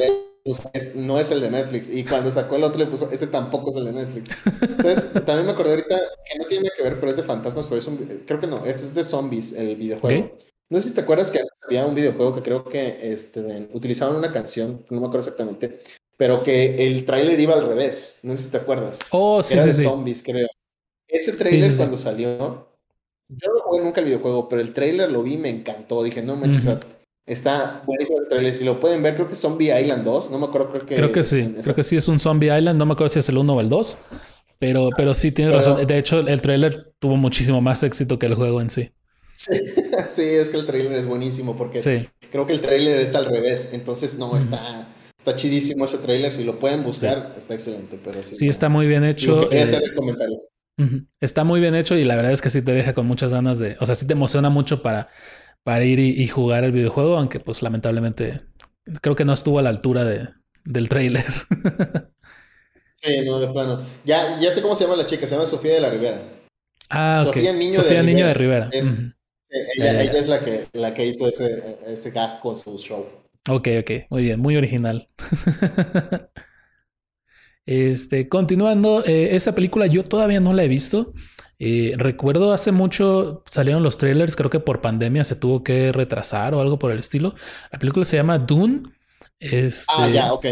y 0.45 0.49
él 0.51 0.55
puso, 0.55 0.69
"Es- 0.73 0.95
no 0.95 1.19
es 1.19 1.31
el 1.31 1.41
de 1.41 1.49
Netflix. 1.51 1.89
Y 1.89 2.03
cuando 2.03 2.31
sacó 2.31 2.55
el 2.55 2.63
otro 2.63 2.79
le 2.79 2.87
puso, 2.87 3.09
este 3.11 3.27
tampoco 3.27 3.69
es 3.69 3.75
el 3.77 3.85
de 3.85 3.93
Netflix. 3.93 4.29
Entonces, 4.61 5.11
también 5.25 5.45
me 5.45 5.51
acordé 5.51 5.71
ahorita 5.71 5.97
que 6.31 6.39
no 6.39 6.45
tiene 6.45 6.69
que 6.75 6.83
ver, 6.83 6.99
pero 6.99 7.09
es 7.11 7.17
de 7.17 7.23
fantasmas, 7.23 7.65
pero 7.67 7.77
es 7.79 7.87
un, 7.87 7.97
creo 8.25 8.39
que 8.39 8.47
no, 8.47 8.65
es 8.65 8.93
de 8.95 9.03
zombies 9.03 9.53
el 9.53 9.75
videojuego. 9.75 10.37
No 10.69 10.79
sé 10.79 10.89
si 10.89 10.95
te 10.95 11.01
acuerdas 11.01 11.29
que 11.29 11.39
había 11.65 11.85
un 11.85 11.93
videojuego 11.95 12.35
que 12.35 12.41
creo 12.41 12.63
que 12.65 13.11
este, 13.13 13.69
utilizaban 13.73 14.15
una 14.15 14.31
canción, 14.31 14.85
no 14.89 14.99
me 15.01 15.05
acuerdo 15.07 15.19
exactamente, 15.19 15.81
pero 16.17 16.41
que 16.41 16.75
el 16.75 17.05
tráiler 17.05 17.39
iba 17.39 17.53
al 17.53 17.67
revés. 17.67 18.19
No 18.23 18.35
sé 18.35 18.43
si 18.43 18.51
te 18.51 18.57
acuerdas. 18.57 18.99
Oh, 19.11 19.43
sí, 19.43 19.53
era 19.53 19.63
sí, 19.63 19.69
de 19.69 19.75
sí. 19.75 19.83
zombies, 19.83 20.23
creo. 20.23 20.47
Ese 21.07 21.33
tráiler 21.33 21.75
cuando 21.77 21.95
salió, 21.97 22.67
yo 23.29 23.53
no 23.53 23.59
jugué 23.61 23.83
nunca 23.83 23.99
el 24.01 24.05
videojuego, 24.07 24.49
pero 24.49 24.61
el 24.61 24.73
tráiler 24.73 25.11
lo 25.11 25.21
vi 25.21 25.33
y 25.35 25.37
me 25.37 25.49
encantó. 25.49 26.01
Dije, 26.03 26.21
no 26.21 26.35
manches, 26.35 26.65
o 26.67 26.71
Ujú. 26.71 26.79
Está 27.25 27.83
buenísimo 27.85 28.19
el 28.21 28.27
tráiler. 28.29 28.53
Si 28.53 28.63
lo 28.63 28.79
pueden 28.79 29.01
ver, 29.03 29.15
creo 29.15 29.27
que 29.27 29.33
es 29.33 29.39
Zombie 29.39 29.71
Island 29.79 30.03
2, 30.03 30.31
no 30.31 30.39
me 30.39 30.45
acuerdo, 30.45 30.71
creo 30.71 30.85
que... 30.85 30.95
Creo 30.95 31.11
que 31.11 31.23
sí. 31.23 31.55
Creo 31.61 31.75
que 31.75 31.83
sí 31.83 31.95
es 31.95 32.07
un 32.07 32.19
Zombie 32.19 32.55
Island. 32.57 32.77
No 32.77 32.85
me 32.85 32.93
acuerdo 32.93 33.13
si 33.13 33.19
es 33.19 33.29
el 33.29 33.37
1 33.37 33.53
o 33.55 33.61
el 33.61 33.69
2. 33.69 33.97
Pero, 34.59 34.89
pero 34.95 35.13
sí 35.13 35.31
tienes 35.31 35.55
Pero- 35.57 35.71
razón. 35.73 35.87
De 35.87 35.97
hecho, 35.97 36.19
el 36.19 36.41
trailer 36.41 36.93
tuvo 36.99 37.17
muchísimo 37.17 37.59
más 37.61 37.83
éxito 37.83 38.17
que 38.19 38.27
el 38.27 38.35
juego 38.35 38.61
en 38.61 38.69
sí. 38.69 38.91
Sí, 39.35 39.57
sí, 40.09 40.21
es 40.21 40.49
que 40.49 40.57
el 40.57 40.65
tráiler 40.65 40.93
es 40.93 41.05
buenísimo 41.05 41.57
porque 41.57 41.81
Sí. 41.81 42.07
creo 42.31 42.45
que 42.47 42.53
el 42.53 42.61
tráiler 42.61 42.99
es 42.99 43.15
al 43.15 43.25
revés, 43.25 43.71
entonces 43.73 44.17
no, 44.17 44.37
está, 44.37 44.87
está 45.17 45.35
chidísimo 45.35 45.85
ese 45.85 45.97
tráiler, 45.97 46.31
si 46.31 46.43
lo 46.43 46.59
pueden 46.59 46.83
buscar, 46.83 47.33
está 47.35 47.55
excelente, 47.55 47.99
pero 48.01 48.21
sí. 48.23 48.35
Sí, 48.35 48.45
no. 48.45 48.51
está 48.51 48.69
muy 48.69 48.85
bien 48.87 49.03
hecho. 49.03 49.49
quería 49.49 49.59
eh, 49.59 49.63
hacer 49.63 49.83
el 49.83 49.95
comentario. 49.95 50.39
Está 51.19 51.43
muy 51.43 51.59
bien 51.59 51.75
hecho 51.75 51.95
y 51.95 52.03
la 52.03 52.15
verdad 52.15 52.31
es 52.31 52.41
que 52.41 52.49
sí 52.49 52.61
te 52.61 52.71
deja 52.73 52.93
con 52.93 53.05
muchas 53.07 53.33
ganas 53.33 53.59
de, 53.59 53.75
o 53.79 53.85
sea, 53.85 53.95
sí 53.95 54.05
te 54.07 54.13
emociona 54.13 54.49
mucho 54.49 54.81
para, 54.81 55.09
para 55.63 55.83
ir 55.85 55.99
y, 55.99 56.09
y 56.21 56.27
jugar 56.27 56.63
el 56.63 56.71
videojuego, 56.71 57.17
aunque 57.17 57.39
pues 57.39 57.61
lamentablemente 57.61 58.41
creo 59.01 59.15
que 59.15 59.25
no 59.25 59.33
estuvo 59.33 59.59
a 59.59 59.61
la 59.61 59.69
altura 59.69 60.03
de, 60.05 60.29
del 60.63 60.89
trailer. 60.89 61.25
Sí, 62.95 63.19
no, 63.25 63.37
de 63.37 63.49
plano. 63.49 63.81
Ya, 64.05 64.39
ya 64.39 64.49
sé 64.49 64.61
cómo 64.61 64.75
se 64.75 64.85
llama 64.85 64.95
la 64.95 65.05
chica, 65.05 65.27
se 65.27 65.35
llama 65.35 65.45
Sofía 65.45 65.73
de 65.73 65.81
la 65.81 65.89
Rivera. 65.89 66.21
ah. 66.89 67.21
Sofía 67.25 67.51
Niño 67.51 67.73
de 67.73 67.83
Sofía 67.83 68.01
Niño 68.01 68.25
de 68.27 68.33
Rivera. 68.33 68.69
Rivera. 68.69 68.69
Es- 68.71 68.93
Ujú. 68.93 69.11
Eh, 69.49 69.67
Ya, 69.77 70.01
Ella, 70.01 70.11
es 70.19 70.27
la 70.29 70.39
que, 70.39 70.67
la 70.71 70.93
que 70.93 71.05
hizo 71.07 71.27
ese, 71.27 71.79
ese 71.85 72.11
gag 72.11 72.39
con 72.39 72.55
su 72.55 72.77
show. 72.77 73.05
Ok, 73.49 73.67
ok, 73.81 73.91
muy 74.09 74.23
bien, 74.23 74.39
muy 74.39 74.55
original. 74.55 75.05
Este, 77.65 78.27
continuando, 78.27 79.03
eh, 79.05 79.35
esta 79.35 79.53
película 79.55 79.87
yo 79.87 80.03
todavía 80.03 80.39
no 80.39 80.53
la 80.53 80.63
he 80.63 80.67
visto. 80.67 81.13
Eh, 81.59 81.93
recuerdo 81.97 82.53
hace 82.53 82.71
mucho 82.71 83.43
salieron 83.49 83.83
los 83.83 83.97
trailers, 83.97 84.35
creo 84.35 84.49
que 84.49 84.59
por 84.59 84.81
pandemia 84.81 85.23
se 85.23 85.35
tuvo 85.35 85.63
que 85.63 85.91
retrasar 85.91 86.53
o 86.53 86.61
algo 86.61 86.79
por 86.79 86.91
el 86.91 86.99
estilo. 86.99 87.35
La 87.71 87.79
película 87.79 88.05
se 88.05 88.17
llama 88.17 88.39
Dune. 88.39 88.83
Este, 89.39 89.93
Ah, 89.93 90.07
ya, 90.09 90.33
ok. 90.33 90.45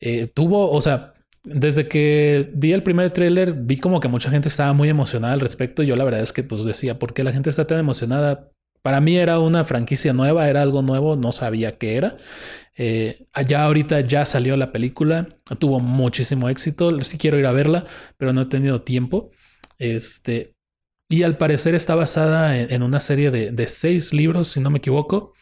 eh, 0.00 0.26
tuvo, 0.28 0.70
o 0.70 0.80
sea, 0.80 1.14
desde 1.44 1.88
que 1.88 2.50
vi 2.54 2.72
el 2.72 2.82
primer 2.82 3.10
tráiler, 3.10 3.54
vi 3.54 3.78
como 3.78 4.00
que 4.00 4.08
mucha 4.08 4.30
gente 4.30 4.48
estaba 4.48 4.72
muy 4.72 4.88
emocionada 4.88 5.34
al 5.34 5.40
respecto. 5.40 5.82
Yo 5.82 5.96
la 5.96 6.04
verdad 6.04 6.20
es 6.20 6.32
que 6.32 6.42
pues 6.44 6.64
decía, 6.64 6.98
¿por 6.98 7.14
qué 7.14 7.24
la 7.24 7.32
gente 7.32 7.50
está 7.50 7.66
tan 7.66 7.78
emocionada? 7.78 8.50
Para 8.82 9.00
mí 9.00 9.16
era 9.16 9.40
una 9.40 9.64
franquicia 9.64 10.12
nueva, 10.12 10.48
era 10.48 10.62
algo 10.62 10.82
nuevo, 10.82 11.16
no 11.16 11.32
sabía 11.32 11.78
qué 11.78 11.96
era. 11.96 12.16
Eh, 12.76 13.26
allá 13.32 13.64
ahorita 13.64 14.00
ya 14.02 14.24
salió 14.24 14.56
la 14.56 14.72
película, 14.72 15.28
tuvo 15.58 15.80
muchísimo 15.80 16.48
éxito. 16.48 17.00
Sí 17.02 17.18
quiero 17.18 17.38
ir 17.38 17.46
a 17.46 17.52
verla, 17.52 17.86
pero 18.16 18.32
no 18.32 18.42
he 18.42 18.46
tenido 18.46 18.82
tiempo. 18.82 19.30
Este, 19.78 20.54
y 21.08 21.22
al 21.24 21.38
parecer 21.38 21.74
está 21.74 21.94
basada 21.96 22.58
en, 22.58 22.72
en 22.72 22.82
una 22.82 23.00
serie 23.00 23.30
de, 23.30 23.52
de 23.52 23.66
seis 23.66 24.12
libros, 24.14 24.48
si 24.48 24.60
no 24.60 24.70
me 24.70 24.78
equivoco. 24.78 25.34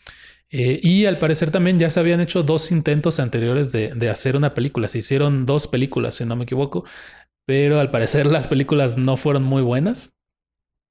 Eh, 0.51 0.81
y 0.83 1.07
al 1.07 1.19
parecer 1.19 1.51
también 1.51 1.79
ya 1.79 1.91
se 1.91 2.01
habían 2.01 2.21
hecho 2.21 2.43
dos 2.43 2.73
intentos 2.73 3.21
anteriores 3.21 3.73
de, 3.73 3.95
de 3.95 4.11
hacer 4.11 4.37
una 4.37 4.55
película. 4.55 4.89
Se 4.89 4.99
hicieron 4.99 5.47
dos 5.47 5.69
películas, 5.69 6.17
si 6.17 6.25
no 6.27 6.37
me 6.37 6.45
equivoco, 6.45 6.85
pero 7.47 7.81
al 7.81 7.91
parecer 7.91 8.27
las 8.29 8.49
películas 8.49 8.99
no 8.99 9.17
fueron 9.19 9.45
muy 9.45 9.63
buenas. 9.63 10.15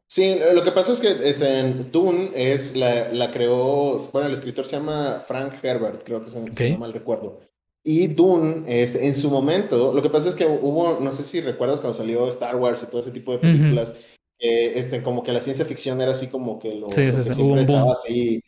Sí, 0.08 0.40
lo 0.54 0.64
que 0.64 0.72
pasa 0.72 0.94
es 0.94 1.02
que 1.02 1.10
este, 1.30 1.64
Dune 1.92 2.32
es 2.36 2.76
la, 2.76 3.10
la 3.12 3.32
creó, 3.32 3.98
bueno, 4.14 4.28
el 4.28 4.34
escritor 4.34 4.66
se 4.66 4.78
llama 4.78 5.20
Frank 5.22 5.56
Herbert, 5.64 6.04
creo 6.04 6.22
que 6.22 6.28
se, 6.30 6.54
si 6.54 6.54
Ok. 6.54 6.62
no 6.68 6.78
mal 6.78 6.94
recuerdo. 6.94 7.40
Y 7.88 8.08
Dune, 8.08 8.64
este, 8.66 9.06
en 9.06 9.14
su 9.14 9.30
momento, 9.30 9.94
lo 9.94 10.02
que 10.02 10.10
pasa 10.10 10.28
es 10.28 10.34
que 10.34 10.48
hubo, 10.48 11.00
no 11.00 11.12
sé 11.12 11.24
si 11.24 11.40
recuerdas 11.40 11.80
cuando 11.80 11.94
salió 11.96 12.28
Star 12.30 12.56
Wars 12.56 12.82
y 12.82 12.88
todo 12.90 13.00
ese 13.00 13.12
tipo 13.12 13.32
de 13.32 13.38
películas, 13.38 13.94
eh, 14.40 14.74
este, 14.76 15.04
como 15.04 15.22
que 15.22 15.32
la 15.32 15.40
ciencia 15.40 15.66
ficción 15.66 16.02
era 16.02 16.14
así 16.14 16.26
como 16.26 16.58
que 16.58 16.74
lo, 16.74 16.90
Sí, 16.90 17.06
lo 17.06 17.18
que 17.18 17.24
sí, 17.24 17.34
siempre 17.34 17.44
un 17.44 17.50
boom. 17.50 17.60
estaba 17.60 17.92
así, 17.92 18.42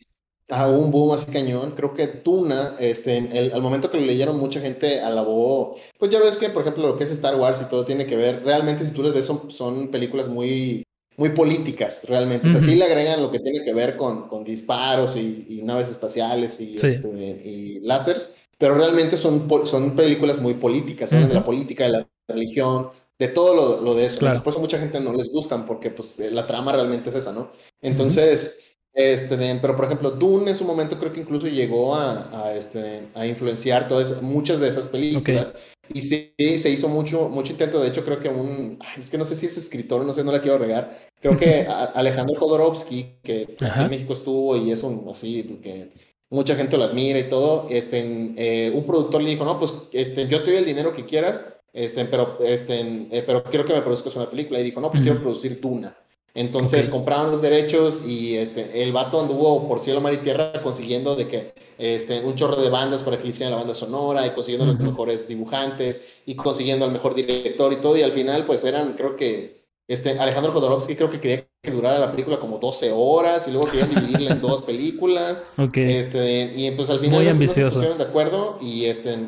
hubo 0.50 0.78
un 0.78 0.90
boom 0.90 1.12
así 1.12 1.30
cañón. 1.30 1.72
Creo 1.76 1.94
que 1.94 2.08
Duna, 2.24 2.74
este, 2.80 3.16
en 3.16 3.30
el- 3.30 3.52
al 3.52 3.62
momento 3.62 3.88
que 3.90 4.00
lo 4.00 4.06
leyeron, 4.06 4.36
mucha 4.40 4.58
gente 4.60 5.00
alabó, 5.00 5.76
pues 6.00 6.10
ya 6.10 6.18
ves 6.20 6.36
que, 6.36 6.48
por 6.48 6.62
ejemplo, 6.62 6.88
lo 6.88 6.96
que 6.96 7.04
es 7.04 7.12
Star 7.12 7.36
Wars 7.36 7.62
y 7.62 7.68
todo 7.70 7.84
tiene 7.86 8.06
que 8.06 8.16
ver, 8.16 8.42
realmente 8.44 8.84
si 8.84 8.90
tú 8.90 9.04
les 9.04 9.14
ves 9.14 9.24
son, 9.24 9.52
son 9.52 9.88
películas 9.92 10.26
muy 10.28 10.82
muy 11.16 11.30
políticas, 11.30 12.02
realmente. 12.08 12.46
O 12.46 12.50
sea, 12.50 12.60
sí 12.60 12.76
le 12.76 12.84
agregan 12.84 13.20
lo 13.20 13.28
que 13.28 13.40
tiene 13.40 13.62
que 13.64 13.72
ver 13.74 13.96
con, 13.96 14.28
con 14.28 14.44
disparos 14.44 15.16
y, 15.16 15.46
y 15.48 15.62
naves 15.62 15.88
espaciales 15.90 16.60
y, 16.60 16.78
Sí. 16.78 16.86
este, 16.86 17.08
y 17.44 17.80
láseres, 17.80 18.36
pero 18.58 18.74
realmente 18.74 19.16
son, 19.16 19.48
son 19.64 19.94
películas 19.96 20.38
muy 20.40 20.54
políticas, 20.54 21.12
hablan 21.12 21.28
de 21.28 21.34
la 21.36 21.44
política, 21.44 21.84
de 21.84 21.90
la 21.90 22.08
religión, 22.28 22.88
de 23.18 23.28
todo 23.28 23.54
lo, 23.54 23.80
lo 23.80 23.94
de 23.94 24.06
eso. 24.06 24.18
Claro. 24.18 24.42
Por 24.42 24.52
eso 24.52 24.60
mucha 24.60 24.78
gente 24.78 25.00
no 25.00 25.12
les 25.12 25.30
gustan, 25.30 25.64
porque 25.64 25.90
pues 25.90 26.18
eh, 26.20 26.30
la 26.30 26.46
trama 26.46 26.72
realmente 26.72 27.08
es 27.10 27.16
esa, 27.16 27.32
¿no? 27.32 27.50
Entonces, 27.80 28.60
este, 28.92 29.36
de- 29.36 29.54
pero 29.56 29.76
por 29.76 29.84
ejemplo, 29.84 30.10
Dune 30.10 30.50
en 30.50 30.54
su 30.56 30.64
momento 30.64 30.98
creo 30.98 31.12
que 31.12 31.20
incluso 31.20 31.46
llegó 31.46 31.94
a, 31.94 32.46
a, 32.46 32.54
este, 32.54 33.08
a 33.14 33.26
influenciar 33.26 33.88
todas, 33.88 34.22
muchas 34.22 34.60
de 34.60 34.68
esas 34.68 34.88
películas. 34.88 35.54
Y 35.92 36.02
sí, 36.02 36.34
se 36.36 36.68
hizo 36.68 36.88
mucho, 36.88 37.28
mucho 37.30 37.52
intento. 37.52 37.80
De 37.80 37.88
hecho, 37.88 38.04
creo 38.04 38.20
que 38.20 38.28
un. 38.28 38.78
Es 38.98 39.08
que 39.08 39.16
no 39.16 39.24
sé 39.24 39.34
si 39.34 39.46
es 39.46 39.56
escritor, 39.56 40.04
no 40.04 40.12
sé, 40.12 40.22
no 40.22 40.32
la 40.32 40.40
quiero 40.42 40.58
regar. 40.58 40.98
Creo 41.20 41.34
que 41.36 41.62
a- 41.66 41.84
Alejandro 41.84 42.38
Jodorowsky, 42.38 43.20
que 43.22 43.56
aquí 43.60 43.80
en 43.80 43.88
México 43.90 44.12
estuvo 44.12 44.56
y 44.56 44.70
es 44.70 44.82
un 44.82 45.08
así, 45.10 45.42
que 45.62 45.90
mucha 46.30 46.54
gente 46.56 46.76
lo 46.76 46.84
admira 46.84 47.18
y 47.18 47.28
todo. 47.28 47.66
Este, 47.70 47.98
eh, 48.36 48.70
un 48.74 48.84
productor 48.86 49.22
le 49.22 49.30
dijo: 49.30 49.44
No, 49.44 49.58
pues 49.58 49.74
este, 49.92 50.26
yo 50.28 50.42
te 50.42 50.50
doy 50.50 50.58
el 50.58 50.64
dinero 50.66 50.92
que 50.92 51.04
quieras, 51.06 51.44
este, 51.72 52.04
pero, 52.06 52.38
este, 52.40 52.80
eh, 53.10 53.22
pero 53.26 53.44
quiero 53.44 53.64
que 53.64 53.74
me 53.74 53.82
produzcas 53.82 54.16
una 54.16 54.30
película. 54.30 54.60
Y 54.60 54.64
dijo: 54.64 54.80
No, 54.80 54.90
pues 54.90 55.02
quiero 55.02 55.20
producir 55.20 55.60
Duna. 55.60 55.96
Entonces 56.34 56.86
Ok. 56.86 56.92
compraron 56.92 57.30
los 57.32 57.42
derechos 57.42 58.04
y 58.06 58.36
este, 58.36 58.82
el 58.82 58.92
vato 58.92 59.20
anduvo 59.20 59.66
por 59.66 59.80
cielo, 59.80 60.00
mar 60.00 60.12
y 60.14 60.18
tierra 60.18 60.62
consiguiendo 60.62 61.16
de 61.16 61.26
que 61.26 61.52
este, 61.78 62.20
un 62.20 62.36
chorro 62.36 62.60
de 62.60 62.70
bandas 62.70 63.02
para 63.02 63.16
que 63.18 63.24
le 63.24 63.30
hicieran 63.30 63.52
la 63.52 63.58
banda 63.58 63.74
sonora 63.74 64.26
y 64.26 64.30
consiguiendo 64.30 64.66
los 64.66 64.76
Ujú. 64.76 64.84
mejores 64.84 65.26
dibujantes 65.26 66.20
y 66.26 66.36
consiguiendo 66.36 66.84
al 66.84 66.92
mejor 66.92 67.14
director 67.14 67.72
y 67.72 67.76
todo. 67.76 67.96
Y 67.96 68.02
al 68.02 68.12
final, 68.12 68.44
pues 68.44 68.64
eran, 68.64 68.92
creo 68.94 69.16
que, 69.16 69.64
este, 69.88 70.18
Alejandro 70.18 70.52
Jodorowsky 70.52 70.94
creo 70.96 71.10
que 71.10 71.18
quería 71.20 71.47
que 71.62 71.70
durara 71.70 71.98
la 71.98 72.10
película 72.10 72.38
como 72.38 72.58
12 72.58 72.92
horas 72.92 73.48
y 73.48 73.52
luego 73.52 73.68
querían 73.68 73.90
dividirla 73.90 74.32
en 74.32 74.40
dos 74.40 74.62
películas. 74.62 75.42
Ok. 75.58 75.76
Este, 75.76 76.52
y 76.54 76.70
pues 76.72 76.88
al 76.90 77.00
final 77.00 77.22
Muy 77.22 77.24
se- 77.24 77.40
no 77.44 77.48
se 77.48 77.64
ambicioso. 77.64 77.74
pusieron 77.76 77.98
de 77.98 78.04
acuerdo 78.04 78.58
y 78.60 78.84
este... 78.86 79.18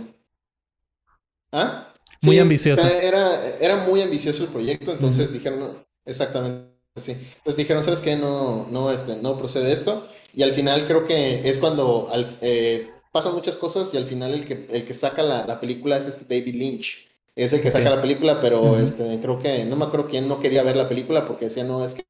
¿Ah? 1.53 1.93
Muy 2.23 2.35
Sí, 2.35 2.39
ambicioso. 2.39 2.87
Era, 2.87 3.57
era 3.59 3.77
muy 3.87 4.03
ambicioso 4.03 4.45
el 4.45 4.51
proyecto, 4.51 4.93
entonces 4.93 5.33
dijeron, 5.33 5.85
exactamente, 6.05 6.69
sí. 6.97 7.13
Entonces 7.13 7.57
dijeron, 7.57 7.83
¿sabes 7.83 8.01
qué? 8.01 8.15
No, 8.17 8.67
no, 8.71 8.93
este, 8.93 9.17
no 9.17 9.37
procede 9.39 9.73
esto. 9.73 10.07
Y 10.35 10.43
al 10.43 10.53
final 10.53 10.87
creo 10.87 11.05
que 11.05 11.49
es 11.49 11.59
cuando 11.59 12.09
al- 12.13 12.39
eh, 12.43 12.91
pasan 13.13 13.35
muchas 13.35 13.57
cosas 13.57 13.93
y 13.95 13.97
al 13.97 14.05
final 14.05 14.33
el 14.35 14.45
que, 14.45 14.67
el 14.71 14.85
que 14.85 14.95
saca 14.95 15.23
la, 15.23 15.47
la 15.47 15.59
película 15.61 15.97
es 15.97 16.07
este 16.07 16.25
David 16.39 16.55
Lynch. 16.55 17.09
es 17.35 17.53
el 17.53 17.61
que 17.63 17.71
saca 17.71 17.91
la 17.91 18.03
película, 18.03 18.41
pero 18.41 18.79
este, 18.79 19.19
creo 19.21 19.39
que, 19.39 19.65
no 19.65 19.77
me 19.77 19.87
acuerdo 19.87 20.07
quién 20.09 20.29
no 20.29 20.41
quería 20.41 20.63
ver 20.63 20.77
la 20.77 20.89
película 20.89 21.25
porque 21.25 21.47
decía, 21.47 21.65
no, 21.65 21.83
es 21.85 21.95
que, 21.95 22.05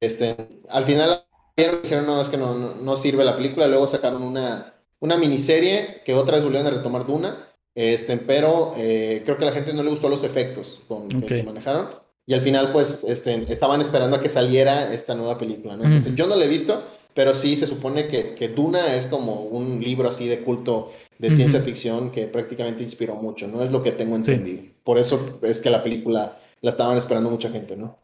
este, 0.00 0.36
al 0.68 0.84
final 0.84 1.24
dijeron, 1.56 2.06
no, 2.06 2.20
es 2.20 2.28
que 2.28 2.36
no, 2.36 2.54
no, 2.54 2.96
sirve 2.96 3.24
la 3.24 3.36
película, 3.36 3.68
luego 3.68 3.86
sacaron 3.86 4.22
una, 4.22 4.74
una 5.00 5.16
miniserie 5.16 6.02
que 6.04 6.14
otra 6.14 6.36
vez 6.36 6.44
volvieron 6.44 6.66
a 6.66 6.76
retomar 6.76 7.06
Duna, 7.06 7.48
este, 7.74 8.16
pero 8.18 8.72
eh, 8.76 9.22
creo 9.24 9.36
que 9.36 9.44
a 9.44 9.48
la 9.48 9.54
gente 9.54 9.72
no 9.72 9.82
le 9.82 9.90
gustó 9.90 10.08
los 10.08 10.24
efectos 10.24 10.80
con, 10.88 11.08
que, 11.08 11.42
manejaron. 11.42 11.88
Y 12.26 12.34
al 12.34 12.40
final, 12.40 12.72
pues, 12.72 13.04
este, 13.04 13.52
estaban 13.52 13.80
esperando 13.80 14.16
a 14.16 14.20
que 14.20 14.28
saliera 14.28 14.94
esta 14.94 15.14
nueva 15.14 15.36
película, 15.36 15.76
¿no? 15.76 15.84
Entonces, 15.84 16.14
yo 16.14 16.26
no 16.26 16.36
la 16.36 16.46
he 16.46 16.48
visto, 16.48 16.82
pero 17.12 17.34
sí 17.34 17.56
se 17.56 17.66
supone 17.66 18.08
que, 18.08 18.34
que, 18.34 18.48
Duna 18.48 18.94
es 18.94 19.06
como 19.06 19.42
un 19.42 19.82
libro 19.82 20.08
así 20.08 20.26
de 20.26 20.40
culto 20.40 20.90
de 21.18 21.30
ciencia 21.30 21.60
ficción 21.60 22.10
que 22.10 22.26
prácticamente 22.26 22.82
inspiró 22.82 23.14
mucho, 23.14 23.46
¿no? 23.46 23.62
Es 23.62 23.70
lo 23.70 23.82
que 23.82 23.92
tengo 23.92 24.16
entendido. 24.16 24.62
Por 24.82 24.98
eso 24.98 25.38
es 25.42 25.60
que 25.60 25.70
la 25.70 25.82
película 25.82 26.38
la 26.60 26.70
estaban 26.70 26.96
esperando 26.96 27.30
mucha 27.30 27.50
gente, 27.50 27.76
¿no? 27.76 27.98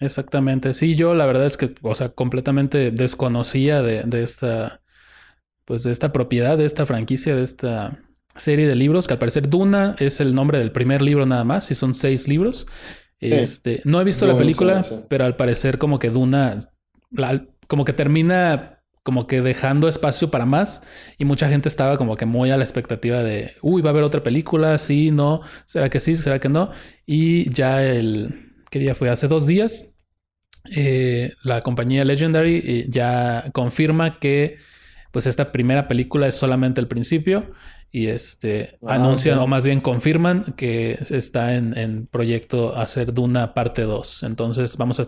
Exactamente. 0.00 0.74
Sí, 0.74 0.96
yo 0.96 1.14
la 1.14 1.26
verdad 1.26 1.46
es 1.46 1.56
que, 1.56 1.74
o 1.82 1.94
sea, 1.94 2.10
completamente 2.10 2.90
desconocía 2.90 3.82
de, 3.82 4.02
de 4.02 4.22
esta, 4.22 4.82
pues 5.64 5.82
de 5.82 5.92
esta 5.92 6.12
propiedad, 6.12 6.58
de 6.58 6.64
esta 6.64 6.86
franquicia, 6.86 7.36
de 7.36 7.42
esta 7.42 7.98
serie 8.36 8.66
de 8.66 8.74
libros, 8.74 9.06
que 9.06 9.14
al 9.14 9.18
parecer 9.18 9.48
Duna 9.48 9.96
es 9.98 10.20
el 10.20 10.34
nombre 10.34 10.58
del 10.58 10.72
primer 10.72 11.02
libro 11.02 11.24
nada 11.26 11.44
más, 11.44 11.70
y 11.70 11.74
son 11.74 11.94
seis 11.94 12.28
libros. 12.28 12.66
Este, 13.20 13.80
no 13.84 14.00
he 14.00 14.04
visto 14.04 14.26
la 14.26 14.36
película, 14.36 14.84
pero 15.08 15.24
al 15.24 15.36
parecer 15.36 15.78
como 15.78 15.98
que 15.98 16.10
Duna, 16.10 16.58
como 17.68 17.84
que 17.84 17.92
termina 17.92 18.70
como 19.02 19.26
que 19.26 19.42
dejando 19.42 19.86
espacio 19.86 20.30
para 20.30 20.46
más 20.46 20.82
y 21.18 21.26
mucha 21.26 21.46
gente 21.48 21.68
estaba 21.68 21.98
como 21.98 22.16
que 22.16 22.24
muy 22.24 22.50
a 22.50 22.56
la 22.56 22.64
expectativa 22.64 23.22
de, 23.22 23.52
uy, 23.60 23.82
va 23.82 23.90
a 23.90 23.92
haber 23.92 24.02
otra 24.02 24.22
película, 24.22 24.78
sí, 24.78 25.10
no, 25.10 25.42
será 25.66 25.90
que 25.90 26.00
sí, 26.00 26.16
será 26.16 26.38
que 26.38 26.48
no. 26.48 26.70
Y 27.04 27.50
ya 27.50 27.84
el, 27.84 28.53
¿qué 28.74 28.80
día 28.80 28.96
fue? 28.96 29.08
Hace 29.08 29.28
dos 29.28 29.46
días, 29.46 29.92
eh, 30.68 31.32
la 31.44 31.60
compañía 31.60 32.04
Legendary 32.04 32.56
eh, 32.56 32.86
ya 32.88 33.48
confirma 33.52 34.18
que 34.18 34.56
pues 35.12 35.28
esta 35.28 35.52
primera 35.52 35.86
película 35.86 36.26
es 36.26 36.34
solamente 36.34 36.80
el 36.80 36.88
principio 36.88 37.52
y 37.92 38.08
este 38.08 38.76
ah, 38.82 38.96
anuncian 38.96 39.38
o 39.38 39.46
más 39.46 39.64
bien 39.64 39.80
confirman 39.80 40.54
que 40.56 40.98
está 41.10 41.54
en, 41.54 41.78
en 41.78 42.08
proyecto 42.08 42.74
hacer 42.74 43.14
Duna 43.14 43.54
parte 43.54 43.82
2. 43.82 44.24
Entonces 44.24 44.76
vamos 44.76 44.98
a 44.98 45.04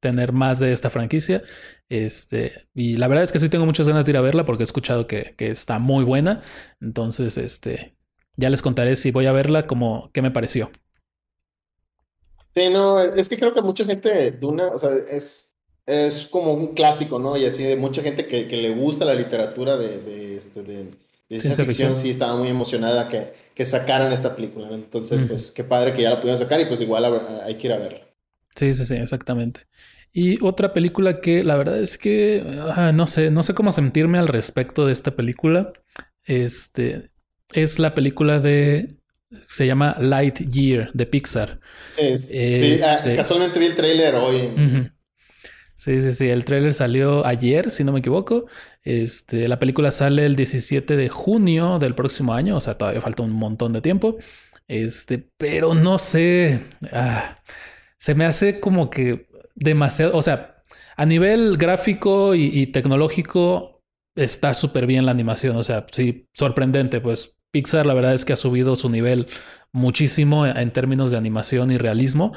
tener 0.00 0.32
más 0.32 0.60
de 0.60 0.74
esta 0.74 0.90
franquicia. 0.90 1.42
Este, 1.88 2.52
y 2.74 2.96
la 2.98 3.08
verdad 3.08 3.24
es 3.24 3.32
que 3.32 3.38
sí 3.38 3.48
tengo 3.48 3.64
muchas 3.64 3.88
ganas 3.88 4.04
de 4.04 4.10
ir 4.10 4.18
a 4.18 4.20
verla 4.20 4.44
porque 4.44 4.62
he 4.62 4.68
escuchado 4.68 5.06
que, 5.06 5.34
está 5.38 5.78
muy 5.78 6.04
buena. 6.04 6.42
Entonces, 6.82 7.38
este, 7.38 7.96
ya 8.36 8.50
les 8.50 8.60
contaré 8.60 8.94
si 8.94 9.10
voy 9.10 9.24
a 9.24 9.32
verla 9.32 9.66
como 9.66 10.10
qué 10.12 10.20
me 10.20 10.30
pareció. 10.30 10.70
Sí, 12.56 12.70
no, 12.70 12.98
es 12.98 13.28
que 13.28 13.36
creo 13.36 13.52
que 13.52 13.60
mucha 13.60 13.84
gente, 13.84 14.30
Duna, 14.30 14.68
o 14.68 14.78
sea, 14.78 14.90
es, 15.10 15.54
es 15.84 16.26
como 16.26 16.54
un 16.54 16.68
clásico, 16.68 17.18
¿no? 17.18 17.36
Y 17.36 17.44
así 17.44 17.62
de 17.62 17.76
mucha 17.76 18.00
gente 18.00 18.26
que, 18.26 18.46
le 18.46 18.70
gusta 18.70 19.04
la 19.04 19.14
literatura 19.14 19.76
de, 19.76 20.00
de, 20.00 20.36
este, 20.38 20.62
de, 20.62 20.90
ciencia 21.28 21.66
ficción, 21.66 21.94
sí 21.98 22.08
estaba 22.08 22.34
muy 22.34 22.48
emocionada 22.48 23.08
que, 23.08 23.30
que 23.54 23.66
sacaran 23.66 24.10
esta 24.10 24.34
película. 24.34 24.68
Entonces, 24.72 25.22
pues 25.24 25.52
qué 25.52 25.64
padre 25.64 25.92
que 25.92 26.00
ya 26.00 26.10
la 26.10 26.20
pudieron 26.20 26.38
sacar 26.38 26.58
y 26.58 26.64
pues 26.64 26.80
igual 26.80 27.04
hay 27.44 27.56
que 27.56 27.66
ir 27.66 27.74
a 27.74 27.78
verla. 27.78 28.00
Sí, 28.54 28.72
sí, 28.72 28.86
sí, 28.86 28.94
exactamente. 28.94 29.66
Y 30.14 30.42
otra 30.42 30.72
película 30.72 31.20
que 31.20 31.44
la 31.44 31.58
verdad 31.58 31.78
es 31.78 31.98
que 31.98 32.42
ah, 32.74 32.90
no 32.92 33.06
sé, 33.06 33.30
no 33.30 33.42
sé 33.42 33.52
cómo 33.52 33.70
sentirme 33.70 34.18
al 34.18 34.28
respecto 34.28 34.86
de 34.86 34.94
esta 34.94 35.10
película. 35.10 35.74
Este 36.24 37.10
es 37.52 37.78
la 37.78 37.94
película 37.94 38.40
de 38.40 38.96
se 39.44 39.66
llama 39.66 39.96
Lightyear 39.98 40.92
de 40.92 41.06
Pixar. 41.06 41.60
sí, 41.96 42.78
ah, 42.82 42.94
este 42.96 43.16
casualmente 43.16 43.58
vi 43.58 43.66
el 43.66 43.74
tráiler 43.74 44.14
hoy. 44.14 44.90
Sí, 45.76 46.00
sí, 46.00 46.12
sí. 46.12 46.28
El 46.28 46.44
tráiler 46.44 46.74
salió 46.74 47.24
ayer, 47.26 47.70
si 47.70 47.84
no 47.84 47.92
me 47.92 48.00
equivoco. 48.00 48.46
Este, 48.82 49.46
la 49.48 49.58
película 49.58 49.90
sale 49.90 50.24
el 50.24 50.36
17 50.36 50.96
de 50.96 51.08
junio 51.08 51.78
del 51.78 51.94
próximo 51.94 52.32
año, 52.34 52.56
o 52.56 52.60
sea, 52.60 52.78
todavía 52.78 53.00
falta 53.00 53.22
un 53.22 53.32
montón 53.32 53.72
de 53.72 53.82
tiempo. 53.82 54.16
Este, 54.68 55.28
pero 55.36 55.74
no 55.74 55.98
sé. 55.98 56.64
Ah, 56.92 57.36
se 57.98 58.14
me 58.14 58.24
hace 58.24 58.60
como 58.60 58.90
que 58.90 59.28
demasiado, 59.54 60.16
o 60.16 60.22
sea, 60.22 60.62
a 60.96 61.06
nivel 61.06 61.56
gráfico 61.56 62.34
y, 62.34 62.66
tecnológico 62.68 63.82
está 64.14 64.54
súper 64.54 64.86
bien 64.86 65.04
la 65.04 65.12
animación, 65.12 65.56
o 65.56 65.62
sea, 65.62 65.86
sí, 65.92 66.28
sorprendente, 66.32 67.00
pues 67.00 67.35
Pixar 67.56 67.86
la 67.86 67.94
verdad 67.94 68.12
es 68.12 68.26
que 68.26 68.34
ha 68.34 68.36
subido 68.36 68.76
su 68.76 68.90
nivel 68.90 69.28
muchísimo 69.72 70.46
en 70.46 70.70
términos 70.72 71.10
de 71.10 71.16
animación 71.16 71.70
y 71.70 71.78
realismo. 71.78 72.34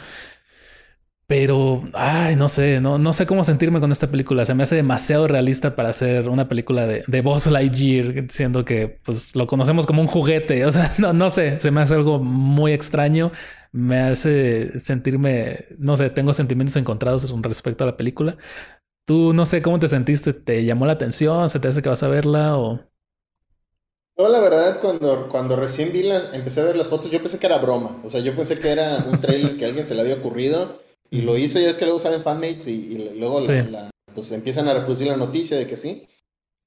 Pero, 1.28 1.84
ay, 1.94 2.38
no 2.38 2.48
sé, 2.48 2.80
no, 2.80 2.98
no 2.98 3.12
sé 3.12 3.28
cómo 3.28 3.44
sentirme 3.44 3.82
con 3.82 3.92
esta 3.92 4.08
película. 4.10 4.46
Se 4.46 4.54
me 4.54 4.64
hace 4.64 4.76
demasiado 4.78 5.28
realista 5.28 5.76
para 5.76 5.90
hacer 5.90 6.30
una 6.30 6.48
película 6.48 6.88
de, 6.88 7.04
de 7.06 7.22
Buzz 7.22 7.48
Lightyear, 7.48 8.28
siendo 8.30 8.64
que 8.64 8.88
pues, 9.04 9.36
lo 9.36 9.46
conocemos 9.46 9.86
como 9.86 10.02
un 10.02 10.08
juguete. 10.08 10.66
O 10.70 10.72
sea, 10.72 10.96
no, 10.98 11.12
no 11.12 11.30
sé, 11.30 11.60
se 11.60 11.70
me 11.72 11.82
hace 11.82 11.96
algo 11.96 12.20
muy 12.20 12.72
extraño. 12.72 13.32
Me 13.74 13.98
hace 14.00 14.80
sentirme, 14.80 15.66
no 15.80 15.98
sé, 15.98 16.10
tengo 16.12 16.34
sentimientos 16.34 16.78
encontrados 16.78 17.30
con 17.30 17.44
respecto 17.44 17.84
a 17.84 17.88
la 17.88 17.98
película. 17.98 18.38
Tú, 19.06 19.34
no 19.34 19.46
sé, 19.46 19.62
¿cómo 19.62 19.80
te 19.80 19.88
sentiste? 19.90 20.34
¿Te 20.34 20.66
llamó 20.66 20.86
la 20.86 20.94
atención? 20.94 21.50
¿Se 21.50 21.60
te 21.60 21.68
hace 21.68 21.82
que 21.82 21.90
vas 21.90 22.04
a 22.04 22.08
verla 22.08 22.58
o...? 22.58 22.89
No, 24.20 24.28
la 24.28 24.42
verdad, 24.42 24.82
cuando, 24.82 25.30
cuando 25.30 25.56
recién 25.56 25.94
vi 25.94 26.04
las, 26.04 26.34
empecé 26.34 26.60
a 26.60 26.66
ver 26.66 26.76
las 26.76 26.88
fotos, 26.88 27.10
yo 27.10 27.20
pensé 27.20 27.40
que 27.40 27.46
era 27.46 27.58
broma. 27.58 28.02
O 28.04 28.10
sea, 28.10 28.20
yo 28.20 28.36
pensé 28.36 28.60
que 28.60 28.68
era 28.68 29.06
un 29.10 29.22
trailer 29.22 29.56
que 29.56 29.64
a 29.64 29.70
alguien 29.70 29.86
se 29.86 29.96
le 29.96 30.02
había 30.02 30.16
ocurrido 30.16 30.78
y 31.10 31.22
lo 31.22 31.38
hizo, 31.38 31.58
ya 31.58 31.70
es 31.70 31.78
que 31.78 31.86
luego 31.86 32.00
salen 32.00 32.22
fanmates 32.22 32.68
y, 32.68 32.96
y 32.96 33.18
luego 33.18 33.42
pues 34.14 34.32
empiezan 34.34 34.68
a 34.68 34.74
reproducir 34.74 35.08
la 35.08 35.16
noticia 35.16 35.56
de 35.56 35.66
que 35.66 35.78
sí. 35.78 36.06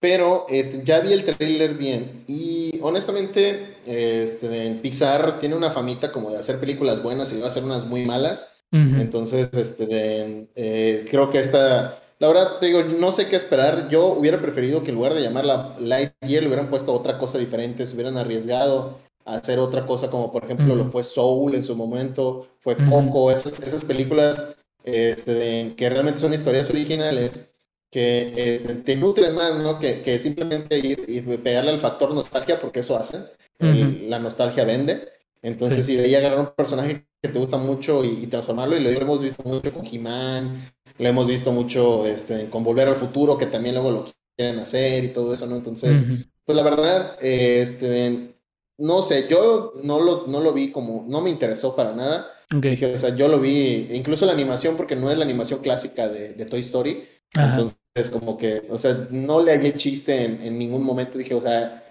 Pero 0.01 0.47
este, 0.49 0.83
ya 0.83 1.01
vi 1.01 1.13
el 1.13 1.25
trailer 1.25 1.75
bien 1.75 2.25
y 2.27 2.81
honestamente 2.81 3.77
este, 3.85 4.79
Pixar 4.83 5.39
tiene 5.39 5.55
una 5.55 5.71
famita 5.71 6.11
como 6.11 6.31
de 6.31 6.39
hacer 6.39 6.59
películas 6.59 7.03
buenas 7.03 7.35
y 7.35 7.39
va 7.39 7.45
a 7.45 7.49
hacer 7.49 7.65
unas 7.65 7.85
muy 7.85 8.07
malas. 8.07 8.63
Entonces, 8.73 9.51
este, 9.53 10.49
eh, 10.55 11.05
creo 11.11 11.29
que 11.29 11.39
esta, 11.39 12.02
la 12.23 12.29
verdad, 12.29 12.59
te 12.61 12.67
digo, 12.67 12.85
no 12.85 13.11
sé 13.11 13.27
qué 13.27 13.35
esperar. 13.35 13.89
Yo 13.89 14.13
hubiera 14.13 14.41
preferido 14.41 14.85
que 14.85 14.91
en 14.91 14.95
lugar 14.95 15.13
de 15.13 15.23
llamarla 15.23 15.75
Lightyear 15.81 16.45
le 16.45 16.47
hubieran 16.47 16.71
puesto 16.71 16.93
otra 16.93 17.19
cosa 17.19 17.37
diferente, 17.37 17.85
se 17.85 17.97
hubieran 17.97 18.17
arriesgado 18.17 19.01
hacer 19.25 19.59
otra 19.59 19.87
cosa, 19.87 20.09
como 20.09 20.31
por 20.31 20.45
ejemplo 20.45 20.77
lo 20.77 20.85
fue 20.85 21.03
Soul 21.03 21.57
en 21.57 21.65
su 21.65 21.75
momento, 21.75 22.47
fue 22.61 22.77
Coco, 22.77 23.33
esas, 23.33 23.59
esas 23.61 23.85
películas 23.85 24.57
este, 24.85 25.75
que 25.77 25.91
realmente 25.91 26.21
son 26.21 26.33
historias 26.33 26.71
originales 26.71 27.53
que 27.91 28.55
este, 28.55 28.77
te 28.77 28.95
nutren 28.95 29.35
más, 29.35 29.57
¿no? 29.57 29.81
Que, 29.81 30.01
que 30.03 30.17
simplemente 30.21 30.79
ir 30.79 31.05
y 31.09 31.23
pegarle 31.39 31.73
al 31.73 31.81
factor 31.81 32.15
nostalgia, 32.15 32.61
porque 32.61 32.81
eso 32.81 32.97
hace, 32.97 33.19
la 33.59 34.21
nostalgia 34.21 34.65
vende. 34.65 35.09
Entonces, 35.43 35.85
si 35.85 35.97
de 35.97 36.05
ahí 36.05 36.15
agarrar 36.15 36.39
un 36.39 36.55
personaje 36.55 37.05
que 37.21 37.29
te 37.29 37.39
gusta 37.41 37.59
mucho 37.59 38.05
y, 38.05 38.29
transformarlo, 38.29 38.77
y 38.77 38.81
lo, 38.81 38.91
hemos 38.91 39.21
visto 39.21 39.43
mucho 39.43 39.73
con 39.73 39.85
He-Man, 39.85 40.73
lo 40.99 41.09
hemos 41.09 41.29
visto 41.29 41.53
mucho 41.53 42.07
este, 42.07 42.49
con 42.49 42.63
Volver 42.65 42.89
al 42.89 42.97
Futuro, 42.97 43.39
que 43.39 43.47
también 43.47 43.75
luego 43.75 43.91
lo 43.91 44.05
quieren 44.37 44.59
hacer 44.59 45.05
y 45.05 45.09
todo 45.09 45.33
eso, 45.33 45.47
¿no? 45.47 45.57
Entonces, 45.57 46.07
pues 46.45 46.57
la 46.57 46.63
verdad, 46.63 47.17
este, 47.21 48.35
no 48.79 49.03
sé, 49.03 49.27
yo 49.29 49.73
no 49.83 50.01
lo, 50.01 50.27
no 50.27 50.41
lo 50.41 50.53
vi 50.53 50.71
como, 50.71 51.05
no 51.09 51.21
me 51.21 51.31
interesó 51.31 51.77
para 51.77 51.95
nada. 51.95 52.29
Dije, 52.51 52.93
o 52.93 52.97
sea, 52.97 53.15
yo 53.17 53.29
lo 53.29 53.41
vi, 53.41 53.89
incluso 53.93 54.27
la 54.27 54.33
animación, 54.33 54.77
porque 54.77 54.97
no 54.97 55.11
es 55.11 55.17
la 55.17 55.25
animación 55.25 55.61
clásica 55.61 56.09
de, 56.09 56.45
Toy 56.45 56.61
Story. 56.61 57.03
Entonces, 57.35 58.11
como 58.11 58.37
que, 58.37 58.67
o 58.69 58.79
sea, 58.79 59.09
no 59.11 59.43
le 59.43 59.53
había 59.53 59.75
chiste 59.75 60.25
en, 60.25 60.59
ningún 60.59 60.83
momento. 60.83 61.17
Dije, 61.17 61.35
o 61.35 61.41
sea, 61.41 61.91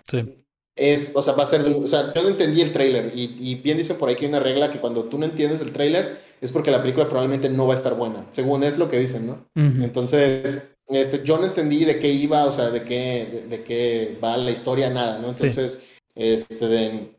es, 0.76 1.14
o 1.16 1.22
sea, 1.22 1.34
va 1.34 1.44
a 1.44 1.48
ser, 1.48 1.62
o 1.62 1.88
sea, 1.88 2.14
yo 2.14 2.24
no 2.24 2.30
entendí 2.30 2.62
el 2.62 2.72
tráiler 2.72 3.12
y, 3.16 3.36
y, 3.40 3.56
bien 3.56 3.78
dicen 3.78 3.98
por 3.98 4.10
ahí 4.10 4.16
que 4.16 4.26
hay 4.26 4.30
una 4.30 4.40
regla 4.40 4.70
que 4.70 4.80
cuando 4.80 5.06
tú 5.06 5.18
no 5.18 5.26
entiendes 5.26 5.62
el 5.62 5.72
tráiler 5.72 6.18
es 6.42 6.52
porque 6.52 6.72
la 6.72 6.82
película 6.82 7.08
probablemente 7.08 7.50
no 7.50 7.68
va 7.68 7.76
a 7.76 7.78
estar 7.78 7.96
buena, 7.96 8.28
según 8.32 8.64
es 8.64 8.78
lo 8.78 8.90
que 8.90 9.00
dicen, 9.00 9.28
¿no? 9.28 9.48
Entonces, 9.56 10.74
este, 10.88 11.24
yo 11.24 11.38
no 11.38 11.46
entendí 11.46 11.86
de 11.86 12.00
qué 12.00 12.10
iba, 12.10 12.46
o 12.46 12.52
sea, 12.52 12.70
de 12.70 12.84
qué, 12.84 13.46
de, 13.48 13.64
qué 13.64 14.18
va 14.22 14.36
la 14.36 14.52
historia, 14.52 14.90
nada, 14.90 15.20
¿no? 15.20 15.30
Entonces... 15.30 15.88
Este, 16.14 17.16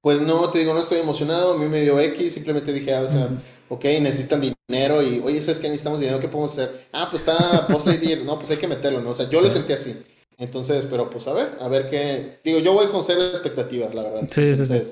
pues 0.00 0.20
no, 0.20 0.50
te 0.50 0.58
digo, 0.58 0.74
no 0.74 0.80
estoy 0.80 0.98
emocionado, 0.98 1.54
a 1.54 1.58
mí 1.58 1.66
me 1.66 1.80
dio 1.80 1.98
X, 2.00 2.34
simplemente 2.34 2.72
dije, 2.72 2.92
ah, 2.92 3.02
o 3.02 3.08
sea, 3.08 3.28
ok, 3.68 3.84
necesitan 4.00 4.40
dinero 4.40 5.00
y, 5.00 5.20
oye, 5.20 5.40
¿sabes 5.40 5.60
qué? 5.60 5.68
Necesitamos 5.68 6.00
dinero, 6.00 6.18
¿qué 6.18 6.26
podemos 6.28 6.52
hacer? 6.52 6.86
Ah, 6.92 7.06
pues 7.08 7.22
está 7.22 7.68
Post 7.68 7.86
no, 7.86 8.38
pues 8.38 8.50
hay 8.50 8.56
que 8.56 8.66
meterlo, 8.66 9.00
¿no? 9.00 9.10
O 9.10 9.14
sea, 9.14 9.30
yo 9.30 9.40
lo 9.40 9.48
sentí 9.48 9.72
así. 9.72 9.96
Entonces, 10.38 10.86
pero 10.90 11.08
pues 11.08 11.28
a 11.28 11.32
ver, 11.32 11.56
a 11.60 11.68
ver 11.68 11.88
qué. 11.88 12.40
Digo, 12.42 12.58
yo 12.58 12.72
voy 12.72 12.88
con 12.88 13.04
cero 13.04 13.22
expectativas, 13.22 13.94
la 13.94 14.02
verdad. 14.02 14.28
Sí, 14.28 14.56
sí, 14.56 14.66
sí. 14.66 14.82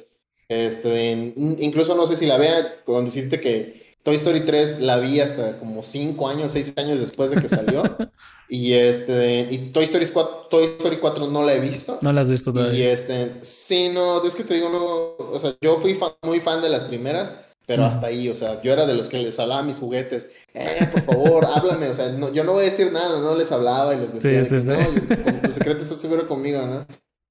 Este, 0.51 1.32
incluso 1.36 1.94
no 1.94 2.09
sé 2.09 2.16
si 2.16 2.26
la 2.26 2.36
vea, 2.36 2.82
con 2.84 3.05
decirte 3.05 3.40
que 3.40 3.94
Toy 4.03 4.16
Story 4.16 4.40
3 4.40 4.80
la 4.80 4.98
vi 4.98 5.20
hasta 5.20 5.59
como 5.61 5.80
5 5.80 6.28
años, 6.28 6.51
6 6.53 6.74
años 6.76 6.98
después 6.98 7.30
de 7.30 7.40
que 7.40 7.48
salió. 7.48 7.82
Y 8.53 8.72
este, 8.72 9.46
y 9.48 9.59
Toy 9.70 9.84
Story 9.84 10.05
4, 10.12 10.48
Toy 10.51 10.64
Story 10.76 10.96
4 10.96 11.28
no 11.28 11.44
la 11.44 11.55
he 11.55 11.61
visto. 11.61 11.98
No 12.01 12.12
la 12.12 12.22
has 12.22 12.28
visto 12.28 12.53
todavía. 12.53 12.80
Y 12.80 12.82
este, 12.82 13.36
sí, 13.42 13.90
no, 13.90 14.20
es 14.24 14.34
que 14.34 14.42
te 14.42 14.55
digo, 14.55 14.68
no, 14.68 15.24
o 15.24 15.38
sea, 15.38 15.55
yo 15.61 15.78
fui 15.78 15.96
muy 16.22 16.40
fan 16.40 16.61
de 16.61 16.68
las 16.68 16.82
primeras, 16.82 17.36
pero 17.64 17.84
hasta 17.84 18.09
ahí, 18.09 18.28
o 18.28 18.34
sea, 18.34 18.61
yo 18.61 18.72
era 18.72 18.86
de 18.86 18.94
los 18.94 19.09
que 19.09 19.18
les 19.18 19.38
hablaba 19.38 19.61
a 19.61 19.62
mis 19.62 19.78
juguetes, 19.78 20.30
eh, 20.53 20.88
por 20.90 21.01
favor, 21.01 21.44
háblame, 21.55 21.90
o 21.90 21.94
sea, 21.94 22.12
yo 22.32 22.42
no 22.42 22.55
voy 22.55 22.62
a 22.62 22.64
decir 22.64 22.90
nada, 22.90 23.20
no 23.20 23.36
les 23.36 23.53
hablaba 23.53 23.94
y 23.94 24.01
les 24.01 24.14
decía, 24.14 24.44
sí, 24.44 24.61
sí, 24.61 24.66
no, 24.66 25.40
tu 25.42 25.53
secreto 25.53 25.82
está 25.82 25.94
seguro 25.94 26.26
conmigo, 26.26 26.61
¿no? 26.62 26.84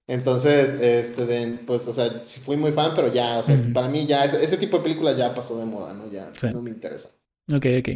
Entonces, 0.09 0.73
este, 0.81 1.59
pues, 1.67 1.87
o 1.87 1.93
sea, 1.93 2.23
sí 2.25 2.39
fui 2.39 2.57
muy 2.57 2.71
fan, 2.71 2.93
pero 2.95 3.13
ya, 3.13 3.37
o 3.37 3.43
sea, 3.43 3.55
para 3.71 3.87
mí 3.87 4.07
ya, 4.07 4.25
ese, 4.25 4.57
tipo 4.57 4.77
de 4.77 4.83
películas 4.83 5.15
ya 5.15 5.35
pasó 5.35 5.59
de 5.59 5.65
moda, 5.65 5.93
¿no? 5.93 6.09
Ya 6.09 6.31
no 6.51 6.63
me 6.63 6.71
interesa. 6.71 7.09
Ok, 7.53 7.65
ok. 7.79 7.89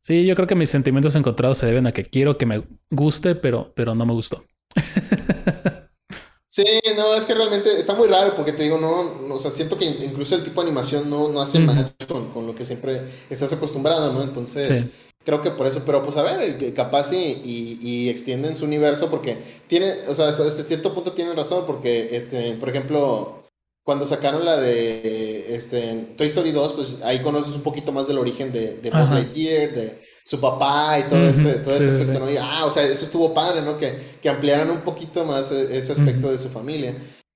Sí, 0.00 0.24
yo 0.24 0.34
creo 0.34 0.46
que 0.46 0.54
mis 0.54 0.70
sentimientos 0.70 1.14
encontrados 1.14 1.58
se 1.58 1.66
deben 1.66 1.86
a 1.86 1.92
que 1.92 2.06
quiero 2.06 2.38
que 2.38 2.46
me 2.46 2.64
guste, 2.90 3.34
pero, 3.34 3.70
pero 3.76 3.94
no 3.94 4.06
me 4.06 4.14
gustó. 4.14 4.46
sí, 6.48 6.64
no, 6.96 7.14
es 7.14 7.26
que 7.26 7.34
realmente 7.34 7.78
está 7.78 7.94
muy 7.94 8.08
raro 8.08 8.34
porque 8.34 8.52
te 8.52 8.62
digo, 8.62 8.78
no, 8.78 9.34
o 9.34 9.38
sea, 9.38 9.50
siento 9.50 9.76
que 9.76 9.84
incluso 9.84 10.36
el 10.36 10.44
tipo 10.44 10.62
de 10.62 10.68
animación 10.68 11.10
no, 11.10 11.28
no 11.28 11.42
hace 11.42 11.58
match 11.58 11.92
con, 12.06 12.46
lo 12.46 12.54
que 12.54 12.64
siempre 12.64 13.02
estás 13.28 13.52
acostumbrado, 13.52 14.14
¿no? 14.14 14.22
Entonces, 14.22 14.86
creo 15.28 15.42
que 15.42 15.50
por 15.50 15.66
eso, 15.66 15.82
pero 15.84 16.02
pues 16.02 16.16
a 16.16 16.22
ver, 16.22 16.72
capaz 16.72 17.12
y, 17.12 17.78
y, 17.82 18.08
extienden 18.08 18.56
su 18.56 18.64
universo 18.64 19.10
porque 19.10 19.36
tiene, 19.66 19.92
o 20.08 20.14
sea, 20.14 20.28
hasta, 20.28 20.50
cierto 20.50 20.94
punto 20.94 21.12
tienen 21.12 21.36
razón 21.36 21.64
porque, 21.66 22.16
este, 22.16 22.54
por 22.54 22.70
ejemplo, 22.70 23.42
cuando 23.84 24.06
sacaron 24.06 24.46
la 24.46 24.56
de 24.56 25.54
este, 25.54 26.14
Toy 26.16 26.28
Story 26.28 26.50
2, 26.52 26.72
pues 26.72 27.00
ahí 27.02 27.18
conoces 27.18 27.54
un 27.54 27.62
poquito 27.62 27.92
más 27.92 28.08
del 28.08 28.16
origen 28.16 28.52
de, 28.52 28.78
de 28.78 28.90
Buzz 28.90 29.10
Lightyear, 29.10 29.74
de 29.74 29.98
su 30.24 30.40
papá 30.40 30.98
y 30.98 31.02
todo 31.02 31.28
este, 31.28 31.56
todo 31.56 31.74
este 31.74 31.88
aspecto, 31.88 32.20
¿no? 32.20 32.26
ah, 32.40 32.64
o 32.64 32.70
sea, 32.70 32.84
eso 32.84 33.04
estuvo 33.04 33.34
padre, 33.34 33.60
¿no? 33.60 33.76
Que, 33.76 33.98
que 34.22 34.30
ampliaran 34.30 34.70
un 34.70 34.80
poquito 34.80 35.26
más 35.26 35.52
e, 35.52 35.76
ese 35.76 35.92
aspecto 35.92 36.30
de 36.30 36.38
su 36.38 36.48
familia. 36.48 36.94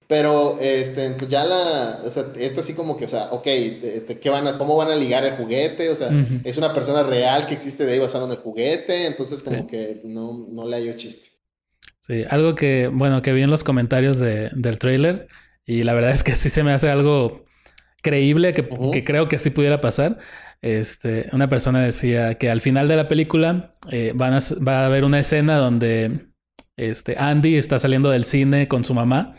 Pero, 0.08 0.58
este, 0.60 1.10
pues 1.10 1.30
ya 1.30 1.44
la, 1.44 2.00
o 2.04 2.10
sea, 2.10 2.24
esta 2.36 2.60
así 2.60 2.74
como 2.74 2.96
que, 2.96 3.06
o 3.06 3.08
sea, 3.08 3.24
ok, 3.30 3.46
este, 3.46 4.18
¿qué 4.18 4.28
van 4.28 4.46
a, 4.46 4.58
¿cómo 4.58 4.76
van 4.76 4.90
a 4.90 4.96
ligar 4.96 5.24
el 5.24 5.32
juguete? 5.32 5.88
O 5.88 5.94
sea, 5.94 6.10
es 6.44 6.56
una 6.58 6.74
persona 6.74 7.02
real 7.02 7.46
que 7.46 7.54
existe 7.54 7.86
de 7.86 7.92
ahí 7.92 7.98
basado 7.98 8.26
en 8.26 8.32
el 8.32 8.36
juguete, 8.38 9.06
entonces 9.06 9.42
como 9.42 9.66
que 9.66 10.02
no, 10.04 10.46
no 10.50 10.68
le 10.68 10.76
hallo 10.76 10.96
chiste. 10.96 11.30
Sí, 12.06 12.24
algo 12.28 12.54
que, 12.54 12.88
bueno, 12.88 13.22
que 13.22 13.32
vi 13.32 13.42
en 13.42 13.50
los 13.50 13.64
comentarios 13.64 14.18
de, 14.18 14.50
del 14.52 14.78
trailer 14.78 15.28
y 15.64 15.84
la 15.84 15.94
verdad 15.94 16.10
es 16.10 16.24
que 16.24 16.34
sí 16.34 16.50
se 16.50 16.62
me 16.62 16.72
hace 16.72 16.90
algo 16.90 17.44
creíble 18.02 18.52
que, 18.52 18.68
creo 19.04 19.28
que 19.28 19.38
sí 19.38 19.50
pudiera 19.50 19.80
pasar. 19.80 20.18
Este, 20.60 21.28
una 21.32 21.48
persona 21.48 21.80
decía 21.80 22.34
que 22.34 22.50
al 22.50 22.60
final 22.60 22.88
de 22.88 22.96
la 22.96 23.08
película 23.08 23.72
eh, 23.90 24.12
van 24.14 24.34
a, 24.34 24.38
va 24.66 24.82
a 24.82 24.86
haber 24.86 25.04
una 25.04 25.20
escena 25.20 25.56
donde 25.56 26.26
este, 26.76 27.16
Andy 27.18 27.56
está 27.56 27.78
saliendo 27.78 28.10
del 28.10 28.24
cine 28.24 28.68
con 28.68 28.84
su 28.84 28.94
mamá 28.94 29.36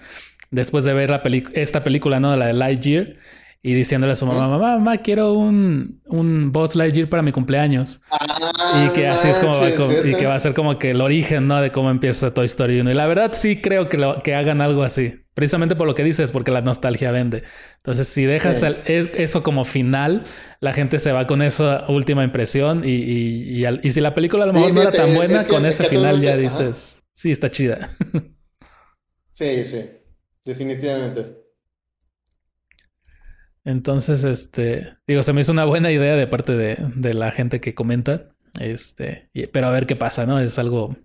después 0.53 0.83
de 0.85 0.93
ver 0.93 1.09
la 1.09 1.21
esta 1.53 1.83
película, 1.83 2.19
¿no? 2.19 2.35
La 2.35 2.47
de 2.47 2.53
Lightyear 2.53 3.15
y 3.65 3.73
diciéndole 3.73 4.11
a 4.11 4.15
su 4.17 4.25
mamá, 4.25 4.49
mamá, 4.49 4.77
mamá, 4.77 4.97
quiero 4.97 5.33
un, 5.33 6.01
un 6.07 6.51
Buzz 6.51 6.75
Lightyear 6.75 7.07
para 7.07 7.23
mi 7.23 7.31
cumpleaños. 7.31 8.01
Ah, 8.11 8.85
y 8.85 8.93
que 8.93 9.07
así 9.07 9.29
es 9.29 9.39
como 9.39 9.53
va, 9.53 9.69
y 9.69 10.15
que 10.15 10.25
va 10.25 10.35
a 10.35 10.39
ser 10.39 10.53
como 10.53 10.77
que 10.77 10.91
el 10.91 10.99
origen, 10.99 11.47
¿no? 11.47 11.61
De 11.61 11.71
cómo 11.71 11.89
empieza 11.89 12.33
Toy 12.33 12.45
Story 12.45 12.81
1. 12.81 12.91
Y 12.91 12.93
la 12.93 13.07
verdad 13.07 13.31
sí 13.31 13.55
creo 13.55 13.87
que, 13.87 13.97
lo, 13.97 14.21
que 14.21 14.35
hagan 14.35 14.59
algo 14.59 14.83
así. 14.83 15.21
Precisamente 15.33 15.77
por 15.77 15.87
lo 15.87 15.95
que 15.95 16.03
dices, 16.03 16.31
porque 16.31 16.51
la 16.51 16.59
nostalgia 16.59 17.11
vende. 17.11 17.43
Entonces, 17.77 18.09
si 18.09 18.25
dejas 18.25 18.61
eso 18.85 19.43
como 19.43 19.63
final, 19.63 20.25
la 20.59 20.73
gente 20.73 20.99
se 20.99 21.13
va 21.13 21.25
con 21.25 21.41
esa 21.41 21.85
última 21.87 22.25
impresión. 22.25 22.83
Y, 22.83 22.91
y, 22.91 23.65
y, 23.65 23.91
si 23.91 24.01
la 24.01 24.13
película 24.13 24.43
a 24.43 24.47
lo 24.47 24.53
mejor 24.53 24.73
no 24.73 24.81
era 24.81 24.91
tan 24.91 25.15
buena, 25.15 25.47
con 25.47 25.65
ese 25.65 25.85
final 25.85 26.21
ya 26.21 26.35
dices, 26.35 27.05
sí, 27.13 27.31
está 27.31 27.49
chida. 27.49 27.89
sí, 29.31 29.65
sí, 29.65 29.85
definitivamente. 30.45 31.37
Entonces, 33.65 34.23
este, 34.23 34.97
digo, 35.07 35.23
se 35.23 35.33
me 35.33 35.41
hizo 35.41 35.51
una 35.51 35.65
buena 35.65 35.91
idea 35.91 36.15
de 36.15 36.27
parte 36.27 36.53
de, 36.53 36.77
de 36.95 37.13
la 37.13 37.31
gente 37.31 37.61
que 37.61 37.73
comenta. 37.73 38.29
Este, 38.59 39.29
pero 39.51 39.67
a 39.67 39.71
ver 39.71 39.87
qué 39.87 39.95
pasa, 39.95 40.25
¿no? 40.25 40.39
Es 40.39 40.59
algo 40.59 40.95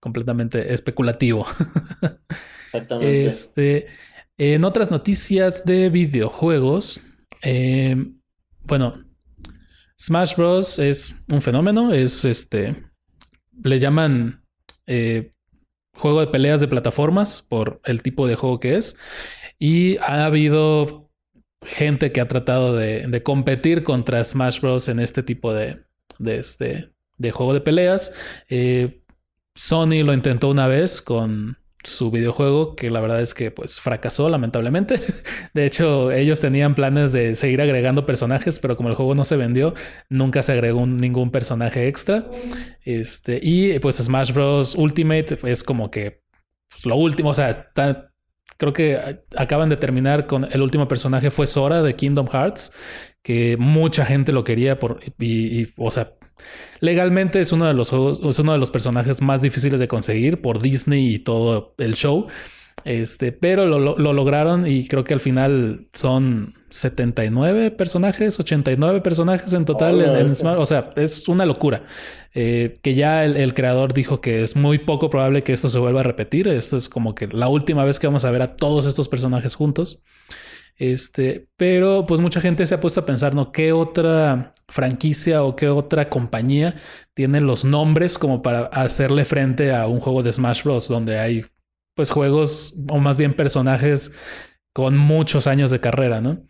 completamente 0.00 0.72
especulativo. 0.72 1.46
Exactamente. 2.66 3.26
Este, 3.26 3.86
en 4.38 4.64
otras 4.64 4.90
noticias 4.90 5.64
de 5.64 5.88
videojuegos, 5.88 7.00
eh, 7.42 7.96
bueno, 8.64 9.02
Smash 9.98 10.36
Bros. 10.36 10.78
es 10.78 11.14
un 11.30 11.40
fenómeno, 11.40 11.92
es 11.92 12.24
este, 12.24 12.84
le 13.62 13.78
llaman 13.78 14.44
eh, 14.86 15.32
juego 15.96 16.20
de 16.20 16.28
peleas 16.28 16.60
de 16.60 16.68
plataformas 16.68 17.42
por 17.42 17.80
el 17.84 18.02
tipo 18.02 18.26
de 18.26 18.36
juego 18.36 18.60
que 18.60 18.76
es. 18.76 18.96
Y 19.58 19.98
ha 19.98 20.24
habido 20.26 21.10
gente 21.62 22.12
que 22.12 22.20
ha 22.20 22.28
tratado 22.28 22.76
de, 22.76 23.22
competir 23.22 23.82
contra 23.82 24.22
Smash 24.22 24.60
Bros. 24.60 24.88
en 24.88 25.00
este 25.00 25.22
tipo 25.22 25.52
de, 25.52 25.84
de, 26.18 26.36
este, 26.36 26.92
de 27.16 27.30
juego 27.30 27.54
de 27.54 27.60
peleas. 27.60 28.12
Eh, 28.48 29.02
Sony 29.54 30.04
lo 30.04 30.12
intentó 30.12 30.50
una 30.50 30.68
vez 30.68 31.00
con 31.00 31.58
su 31.86 32.10
videojuego, 32.10 32.76
que 32.76 32.90
la 32.90 33.00
verdad 33.00 33.22
es 33.22 33.34
que 33.34 33.50
pues 33.50 33.80
fracasó 33.80 34.28
lamentablemente. 34.28 35.00
De 35.54 35.66
hecho, 35.66 36.12
ellos 36.12 36.40
tenían 36.40 36.74
planes 36.74 37.12
de 37.12 37.34
seguir 37.34 37.60
agregando 37.60 38.06
personajes, 38.06 38.58
pero 38.58 38.76
como 38.76 38.88
el 38.88 38.94
juego 38.94 39.14
no 39.14 39.24
se 39.24 39.36
vendió, 39.36 39.74
nunca 40.08 40.42
se 40.42 40.52
agregó 40.52 40.86
ningún 40.86 41.30
personaje 41.30 41.88
extra. 41.88 42.28
Este, 42.84 43.40
y 43.42 43.78
pues 43.78 43.96
Smash 43.96 44.32
Bros. 44.32 44.74
Ultimate 44.74 45.38
es 45.44 45.62
como 45.62 45.90
que 45.90 46.22
pues, 46.68 46.86
lo 46.86 46.96
último, 46.96 47.30
o 47.30 47.34
sea, 47.34 47.70
Creo 48.58 48.72
que 48.72 49.20
acaban 49.36 49.68
de 49.68 49.76
terminar 49.76 50.26
con 50.26 50.48
el 50.50 50.62
último 50.62 50.88
personaje 50.88 51.30
fue 51.30 51.46
Sora 51.46 51.82
de 51.82 51.94
Kingdom 51.94 52.26
Hearts, 52.28 52.72
que 53.22 53.56
mucha 53.58 54.06
gente 54.06 54.32
lo 54.32 54.44
quería 54.44 54.78
por 54.78 55.00
y, 55.18 55.68
o 55.76 55.90
sea, 55.90 56.15
legalmente 56.80 57.40
es 57.40 57.52
uno 57.52 57.66
de 57.66 57.74
los 57.74 57.90
juegos, 57.90 58.20
es 58.22 58.38
uno 58.38 58.52
de 58.52 58.58
los 58.58 58.70
personajes 58.70 59.22
más 59.22 59.42
difíciles 59.42 59.80
de 59.80 59.88
conseguir 59.88 60.40
por 60.40 60.60
Disney 60.60 61.14
y 61.14 61.18
todo 61.18 61.74
el 61.78 61.94
show. 61.94 62.28
Este, 62.84 63.32
pero 63.32 63.66
lo, 63.66 63.78
lo, 63.80 64.12
lograron 64.12 64.64
y 64.64 64.86
creo 64.86 65.02
que 65.02 65.12
al 65.12 65.18
final 65.18 65.88
son 65.92 66.54
79 66.70 67.72
personajes, 67.72 68.38
89 68.38 69.00
personajes 69.00 69.52
en 69.54 69.64
total 69.64 70.00
en, 70.00 70.30
Smart. 70.30 70.60
O 70.60 70.66
sea, 70.66 70.90
es 70.94 71.26
una 71.26 71.46
locura. 71.46 71.82
Eh, 72.34 72.78
que 72.82 72.94
ya 72.94 73.24
el, 73.24 73.54
creador 73.54 73.92
dijo 73.92 74.20
que 74.20 74.42
es 74.42 74.54
muy 74.54 74.78
poco 74.78 75.08
probable 75.10 75.42
que 75.42 75.52
esto 75.52 75.68
se 75.68 75.78
vuelva 75.78 76.00
a 76.00 76.04
repetir. 76.04 76.46
Esto 76.46 76.76
es 76.76 76.88
como 76.88 77.14
que 77.14 77.26
la 77.26 77.48
última 77.48 77.84
vez 77.84 77.98
que 77.98 78.06
vamos 78.06 78.24
a 78.24 78.30
ver 78.30 78.42
a 78.42 78.56
todos 78.56 78.86
estos 78.86 79.08
personajes 79.08 79.56
juntos. 79.56 80.02
Este, 80.76 81.48
pero 81.56 82.04
pues 82.06 82.20
mucha 82.20 82.40
gente 82.40 82.66
se 82.66 82.74
ha 82.74 82.80
puesto 82.80 83.00
a 83.00 83.06
pensar, 83.06 83.34
¿no? 83.34 83.50
¿Qué 83.50 83.72
otra 83.72 84.54
franquicia 84.68 85.44
o 85.44 85.56
qué 85.56 85.68
otra 85.68 86.08
compañía 86.08 86.74
tiene 87.14 87.40
los 87.40 87.64
nombres 87.64 88.18
como 88.18 88.42
para 88.42 88.66
hacerle 88.66 89.24
frente 89.24 89.74
a 89.74 89.86
un 89.86 90.00
juego 90.00 90.22
de 90.22 90.32
Smash 90.32 90.64
Bros. 90.64 90.88
donde 90.88 91.18
hay 91.18 91.46
pues 91.94 92.10
juegos 92.10 92.74
o 92.88 92.98
más 92.98 93.16
bien 93.16 93.34
personajes 93.34 94.12
con 94.74 94.98
muchos 94.98 95.46
años 95.46 95.70
de 95.70 95.80
carrera, 95.80 96.20
¿no? 96.20 96.42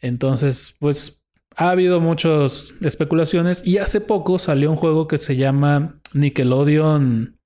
Entonces, 0.00 0.76
pues 0.78 1.22
ha 1.56 1.70
habido 1.70 2.00
muchas 2.00 2.74
especulaciones 2.82 3.66
y 3.66 3.78
hace 3.78 4.00
poco 4.00 4.38
salió 4.38 4.70
un 4.70 4.76
juego 4.76 5.08
que 5.08 5.16
se 5.16 5.36
llama 5.36 5.98
Nickelodeon 6.12 7.38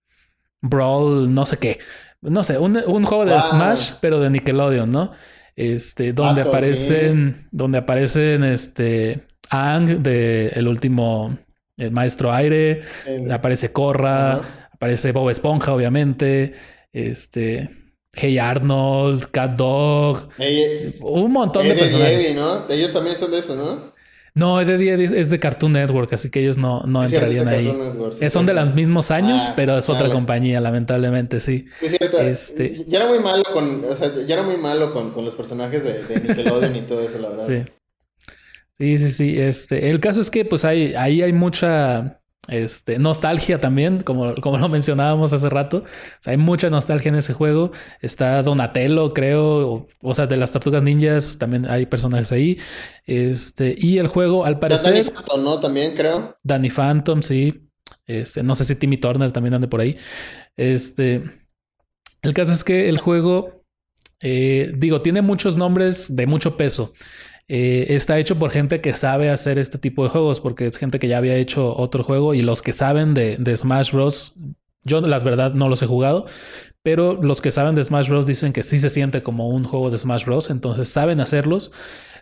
Brawl, 0.63 1.33
no 1.33 1.47
sé 1.47 1.59
qué. 1.59 1.79
No 2.21 2.43
sé, 2.43 2.59
un, 2.59 3.05
juego 3.05 3.25
de 3.25 3.41
Smash, 3.41 3.93
pero 4.01 4.19
de 4.19 4.31
Nickelodeon, 4.31 4.91
¿no? 4.91 5.13
Este, 5.57 6.13
donde 6.13 6.43
aparecen, 6.43 7.49
donde 7.51 7.79
aparecen 7.79 8.45
este 8.45 9.27
Ang 9.49 10.03
de 10.03 10.49
el 10.49 10.69
último 10.69 11.39
el 11.79 11.91
maestro 11.91 12.33
aire, 12.33 12.83
aparece 13.31 13.73
Corra, 13.73 14.69
aparece 14.71 15.13
Bob 15.13 15.31
Esponja, 15.31 15.75
obviamente, 15.75 16.53
este, 16.93 17.71
Hey 18.13 18.39
Arnold, 18.39 19.31
Cat 19.31 19.57
Dog, 19.57 20.29
un 21.01 21.33
montón 21.33 21.69
de 21.69 21.75
personajes. 21.75 22.21
Eddie, 22.21 22.35
¿no? 22.35 22.69
Ellos 22.69 22.93
también 22.93 23.17
son 23.17 23.31
de 23.31 23.39
eso, 23.39 23.57
¿no? 23.57 23.96
No, 24.37 24.61
Eddie 24.61 24.93
Eddie 24.93 25.19
es 25.19 25.31
de 25.31 25.41
Cartoon 25.41 25.73
Network, 25.73 26.13
así 26.13 26.29
que 26.29 26.41
ellos 26.41 26.59
no, 26.59 26.83
no 26.83 27.03
entrarían 27.03 27.49
ahí. 27.49 27.75
son 28.29 28.45
de 28.45 28.53
los 28.53 28.75
mismos 28.75 29.11
años, 29.11 29.45
ah, 29.49 29.55
pero 29.57 29.79
es 29.79 29.89
otra 29.89 30.11
compañía, 30.11 30.61
lamentablemente, 30.61 31.41
sí. 31.41 31.65
Es 31.81 31.97
cierto. 31.97 32.21
Este... 32.21 32.85
Ya 32.87 32.99
era 32.99 33.09
muy 33.09 33.19
malo 33.21 33.45
con, 33.51 33.83
o 33.83 33.95
sea, 33.95 34.13
ya 34.27 34.35
era 34.35 34.43
muy 34.43 34.59
malo 34.59 34.93
con, 34.93 35.13
con 35.13 35.25
los 35.25 35.35
personajes 35.35 35.85
de, 35.85 36.05
de 36.05 36.21
Nickelodeon 36.21 36.77
y 36.77 36.81
todo 36.83 37.01
eso, 37.01 37.19
la 37.19 37.31
verdad. 37.31 37.47
Sí. 37.47 37.73
Sí, 38.79 38.99
sí, 38.99 39.11
sí. 39.11 39.41
Este, 39.41 39.89
el 39.89 40.01
caso 40.01 40.21
es 40.21 40.31
que, 40.31 40.45
pues, 40.45 40.67
hay, 40.67 40.93
ahí 40.95 41.23
hay 41.23 41.33
mucha 41.33 42.21
este, 42.49 42.99
nostalgia 42.99 43.61
también, 43.61 44.03
como, 44.03 44.35
como 44.37 44.59
lo 44.59 44.69
mencionábamos 44.69 45.33
hace 45.33 45.49
rato. 45.49 45.85
hay 46.25 46.37
mucha 46.37 46.71
nostalgia 46.71 47.09
en 47.09 47.17
ese 47.17 47.33
juego. 47.33 47.73
Está 48.01 48.43
Donatello, 48.43 49.13
creo. 49.13 49.87
O, 50.01 50.15
sea, 50.15 50.27
de 50.27 50.37
las 50.37 50.53
tortugas 50.53 50.83
ninjas 50.83 51.39
también 51.39 51.69
hay 51.69 51.87
personajes 51.87 52.33
ahí. 52.33 52.59
Este, 53.05 53.75
y 53.77 53.99
el 53.99 54.07
juego, 54.07 54.45
al 54.45 54.59
parecer. 54.59 54.95
Danny 54.95 55.11
Phantom, 55.11 55.43
¿no? 55.43 55.61
También 55.61 55.95
creo. 55.95 56.37
Danny 56.43 56.71
Phantom, 56.71 57.23
sí. 57.23 57.69
Este, 58.07 58.43
no 58.43 58.55
sé 58.55 58.65
si 58.65 58.77
Timmy 58.77 58.97
Turner 58.97 59.33
también 59.33 59.55
ande 59.55 59.67
por 59.67 59.81
ahí. 59.81 59.97
Este, 60.57 61.23
el 62.23 62.35
caso 62.35 62.53
es 62.53 62.63
que 62.63 62.89
el 62.89 62.99
juego, 62.99 63.65
eh, 64.21 64.73
digo, 64.77 65.03
tiene 65.03 65.23
muchos 65.23 65.57
nombres 65.57 66.15
de 66.15 66.27
mucho 66.27 66.57
peso. 66.57 66.93
Eh, 67.49 67.87
está 67.91 68.19
hecho 68.19 68.39
por 68.39 68.51
gente 68.51 68.81
que 68.81 68.93
sabe 68.93 69.31
hacer 69.31 69.59
este 69.59 69.79
tipo 69.79 70.03
de 70.05 70.11
juegos, 70.11 70.41
porque 70.41 70.67
es 70.67 70.77
gente 70.79 70.99
que 70.99 71.09
ya 71.09 71.19
había 71.19 71.37
hecho 71.37 71.77
otro 71.77 72.03
juego 72.05 72.35
y 72.35 72.43
los 72.43 72.63
que 72.63 72.73
saben 72.73 73.15
de, 73.15 73.37
de 73.37 73.57
Smash 73.57 73.93
Bros. 73.93 74.35
Yo, 74.85 75.01
la 75.01 75.19
verdad, 75.19 75.55
no 75.55 75.69
los 75.69 75.83
he 75.83 75.87
jugado, 75.87 76.27
pero 76.83 77.19
los 77.21 77.41
que 77.43 77.51
saben 77.51 77.75
de 77.75 77.83
Smash 77.85 78.09
Bros. 78.09 78.27
dicen 78.27 78.53
que 78.53 78.63
sí 78.63 78.79
se 78.79 78.91
siente 78.91 79.23
como 79.23 79.49
un 79.49 79.65
juego 79.65 79.91
de 79.91 79.99
Smash 79.99 80.25
Bros. 80.25 80.51
Entonces 80.51 80.89
saben 80.89 81.21
hacerlos. 81.21 81.73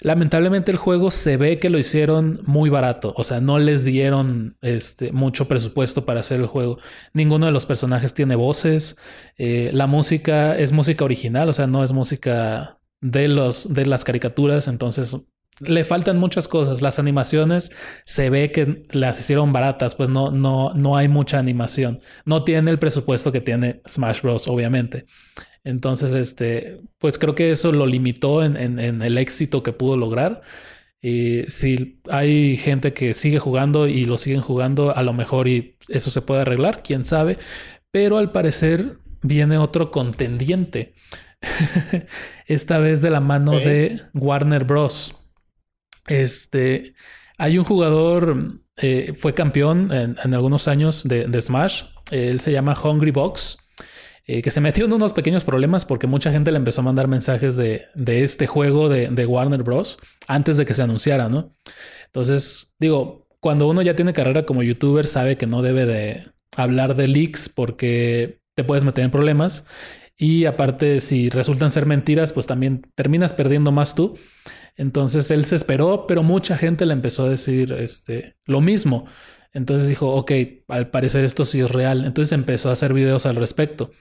Lamentablemente 0.00 0.70
el 0.70 0.76
juego 0.76 1.10
se 1.10 1.36
ve 1.38 1.58
que 1.58 1.70
lo 1.70 1.78
hicieron 1.78 2.40
muy 2.44 2.68
barato, 2.68 3.14
o 3.16 3.24
sea, 3.24 3.40
no 3.40 3.58
les 3.58 3.86
dieron 3.86 4.56
este, 4.60 5.12
mucho 5.12 5.48
presupuesto 5.48 6.04
para 6.04 6.20
hacer 6.20 6.40
el 6.40 6.46
juego. 6.46 6.78
Ninguno 7.14 7.46
de 7.46 7.52
los 7.52 7.64
personajes 7.64 8.12
tiene 8.12 8.34
voces, 8.34 8.98
eh, 9.38 9.70
la 9.72 9.86
música 9.86 10.58
es 10.58 10.72
música 10.72 11.06
original, 11.06 11.48
o 11.48 11.54
sea, 11.54 11.66
no 11.66 11.82
es 11.82 11.92
música 11.92 12.78
de, 13.04 13.28
los, 13.28 13.72
de 13.72 13.84
las 13.84 14.02
caricaturas, 14.02 14.66
entonces 14.66 15.14
le 15.60 15.84
faltan 15.84 16.18
muchas 16.18 16.48
cosas. 16.48 16.80
Las 16.80 16.98
animaciones 16.98 17.70
se 18.06 18.30
ve 18.30 18.50
que 18.50 18.86
las 18.92 19.20
hicieron 19.20 19.52
baratas, 19.52 19.94
pues 19.94 20.08
no, 20.08 20.30
no, 20.30 20.72
no 20.74 20.96
hay 20.96 21.08
mucha 21.08 21.38
animación. 21.38 22.00
No 22.24 22.44
tiene 22.44 22.70
el 22.70 22.78
presupuesto 22.78 23.30
que 23.30 23.42
tiene 23.42 23.82
Smash 23.86 24.22
Bros, 24.22 24.48
obviamente. 24.48 25.04
Entonces, 25.64 26.12
este, 26.12 26.80
pues 26.98 27.18
creo 27.18 27.34
que 27.34 27.50
eso 27.50 27.72
lo 27.72 27.86
limitó 27.86 28.42
en, 28.42 28.56
en, 28.56 29.02
el 29.02 29.18
éxito 29.18 29.62
que 29.62 29.72
pudo 29.72 29.96
lograr. 29.98 30.40
Y 31.00 31.42
si 31.48 32.00
hay 32.08 32.56
gente 32.56 32.94
que 32.94 33.12
sigue 33.12 33.38
jugando 33.38 33.86
y 33.86 34.06
lo 34.06 34.16
siguen 34.16 34.40
jugando, 34.40 34.96
a 34.96 35.02
lo 35.02 35.12
mejor 35.12 35.46
y 35.48 35.76
eso 35.88 36.08
se 36.10 36.22
puede 36.22 36.40
arreglar, 36.40 36.82
quién 36.82 37.04
sabe. 37.04 37.38
Pero 37.90 38.16
al 38.16 38.32
parecer 38.32 38.98
viene 39.24 39.58
otro 39.58 39.90
contendiente. 39.90 40.94
Esta 42.46 42.78
vez 42.78 43.02
de 43.02 43.10
la 43.10 43.20
mano 43.20 43.52
de 43.52 44.00
Warner 44.14 44.64
Bros. 44.64 45.16
Este, 46.06 46.94
hay 47.38 47.58
un 47.58 47.64
jugador, 47.64 48.60
eh, 48.76 49.14
fue 49.16 49.34
campeón 49.34 49.90
en, 49.92 50.34
algunos 50.34 50.68
años 50.68 51.02
de, 51.04 51.40
Smash. 51.40 51.84
él 52.10 52.40
se 52.40 52.52
llama 52.52 52.78
Hungry 52.80 53.10
Box. 53.10 53.58
Eh, 54.26 54.40
que 54.40 54.50
se 54.50 54.62
metió 54.62 54.86
en 54.86 54.92
unos 54.94 55.12
pequeños 55.12 55.44
problemas 55.44 55.84
porque 55.84 56.06
mucha 56.06 56.32
gente 56.32 56.50
le 56.50 56.56
empezó 56.56 56.80
a 56.80 56.84
mandar 56.84 57.08
mensajes 57.08 57.56
de, 57.56 57.84
este 58.06 58.46
juego 58.46 58.88
de, 58.88 59.08
de, 59.08 59.26
Warner 59.26 59.62
Bros. 59.62 59.98
antes 60.26 60.56
de 60.56 60.64
que 60.64 60.72
se 60.72 60.82
anunciara, 60.82 61.28
¿no? 61.28 61.54
Entonces, 62.06 62.72
digo, 62.78 63.26
cuando 63.40 63.68
uno 63.68 63.82
ya 63.82 63.94
tiene 63.94 64.14
carrera 64.14 64.46
como 64.46 64.62
youtuber, 64.62 65.06
sabe 65.06 65.36
que 65.36 65.46
no 65.46 65.60
debe 65.60 65.84
de 65.84 66.24
hablar 66.56 66.96
de 66.96 67.08
leaks 67.08 67.50
porque 67.50 68.38
te 68.54 68.64
puedes 68.64 68.84
meter 68.84 69.04
en 69.04 69.10
problemas. 69.10 69.64
Y 70.16 70.44
aparte, 70.44 71.00
si 71.00 71.28
resultan 71.28 71.70
ser 71.70 71.86
mentiras, 71.86 72.32
pues 72.32 72.46
también 72.46 72.82
terminas 72.94 73.32
perdiendo 73.32 73.72
más 73.72 73.94
tú. 73.94 74.16
Entonces 74.76 75.30
él 75.30 75.44
se 75.44 75.56
esperó, 75.56 76.06
pero 76.06 76.22
mucha 76.22 76.56
gente 76.56 76.86
le 76.86 76.92
empezó 76.92 77.24
a 77.24 77.28
decir 77.28 77.72
este, 77.72 78.36
lo 78.44 78.60
mismo. 78.60 79.06
Entonces 79.52 79.86
dijo, 79.86 80.12
ok, 80.12 80.32
al 80.68 80.90
parecer 80.90 81.24
esto 81.24 81.44
sí 81.44 81.60
es 81.60 81.70
real. 81.70 82.04
Entonces 82.04 82.32
empezó 82.32 82.70
a 82.70 82.72
hacer 82.72 82.92
videos 82.92 83.24
al 83.24 83.36
respecto. 83.36 83.92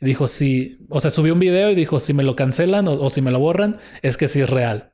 Dijo, 0.00 0.26
sí, 0.26 0.78
o 0.88 1.00
sea, 1.00 1.10
subió 1.10 1.34
un 1.34 1.38
video 1.38 1.70
y 1.70 1.74
dijo, 1.74 2.00
si 2.00 2.14
me 2.14 2.22
lo 2.22 2.34
cancelan 2.34 2.88
o, 2.88 3.10
si 3.10 3.20
me 3.20 3.30
lo 3.30 3.38
borran, 3.38 3.78
es 4.00 4.16
que 4.16 4.28
sí 4.28 4.40
es 4.40 4.48
real. 4.48 4.92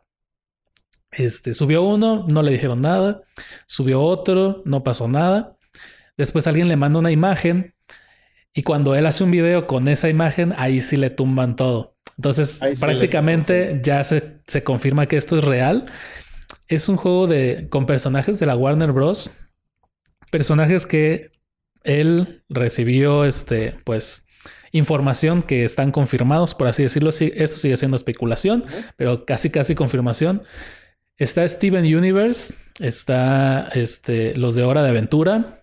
Este, 1.12 1.54
subió 1.54 1.82
uno, 1.82 2.24
no 2.28 2.42
le 2.42 2.50
dijeron 2.50 2.80
nada. 2.80 3.22
Subió 3.66 4.02
otro, 4.02 4.62
no 4.64 4.82
pasó 4.82 5.06
nada. 5.06 5.56
Después 6.16 6.48
alguien 6.48 6.66
le 6.66 6.76
manda 6.76 6.98
una 6.98 7.12
imagen 7.12 7.74
y 8.58 8.64
cuando 8.64 8.96
él 8.96 9.06
hace 9.06 9.22
un 9.22 9.30
video 9.30 9.68
con 9.68 9.86
esa 9.86 10.08
imagen, 10.08 10.52
ahí 10.56 10.80
sí 10.80 10.96
le 10.96 11.10
tumban 11.10 11.54
todo. 11.54 11.94
Entonces, 12.16 12.58
prácticamente 12.80 13.78
ya 13.84 14.02
se, 14.02 14.40
se, 14.48 14.64
confirma 14.64 15.06
que 15.06 15.16
esto 15.16 15.38
es 15.38 15.44
real. 15.44 15.86
Es 16.66 16.88
un 16.88 16.96
juego 16.96 17.28
de, 17.28 17.68
con 17.70 17.86
personajes 17.86 18.40
de 18.40 18.46
la 18.46 18.56
Warner 18.56 18.90
Bros. 18.90 19.30
Personajes 20.32 20.86
que 20.86 21.30
él 21.84 22.42
recibió, 22.48 23.24
este, 23.24 23.76
pues, 23.84 24.26
información 24.72 25.42
que 25.42 25.64
están 25.64 25.92
confirmados, 25.92 26.56
por 26.56 26.66
así 26.66 26.82
decirlo. 26.82 27.12
Sí, 27.12 27.30
esto 27.36 27.58
sigue 27.58 27.76
siendo 27.76 27.96
especulación, 27.96 28.64
pero 28.96 29.24
casi, 29.24 29.50
casi 29.50 29.76
confirmación. 29.76 30.42
Está 31.16 31.46
Steven 31.46 31.84
Universe, 31.84 32.54
está 32.80 33.68
este, 33.68 34.36
los 34.36 34.56
de 34.56 34.64
Hora 34.64 34.82
de 34.82 34.88
Aventura, 34.88 35.62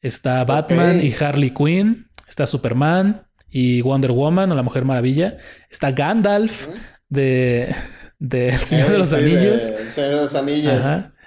está 0.00 0.44
Batman 0.44 1.04
y 1.04 1.12
Harley 1.12 1.50
Quinn, 1.50 2.09
está 2.30 2.46
Superman, 2.46 3.26
y 3.50 3.82
Wonder 3.82 4.12
Woman 4.12 4.50
o 4.52 4.54
la 4.54 4.62
Mujer 4.62 4.84
Maravilla. 4.84 5.36
Está 5.68 5.92
Gandalf 5.92 6.68
de, 7.08 7.74
de 8.18 8.50
El 8.50 8.58
Señor 8.58 8.90
de 8.90 8.98
los 8.98 9.12
Anillos. 9.12 9.70
el 9.70 9.90
Señor 9.90 10.10
de 10.10 10.16
los 10.16 10.34
Anillos. 10.34 10.86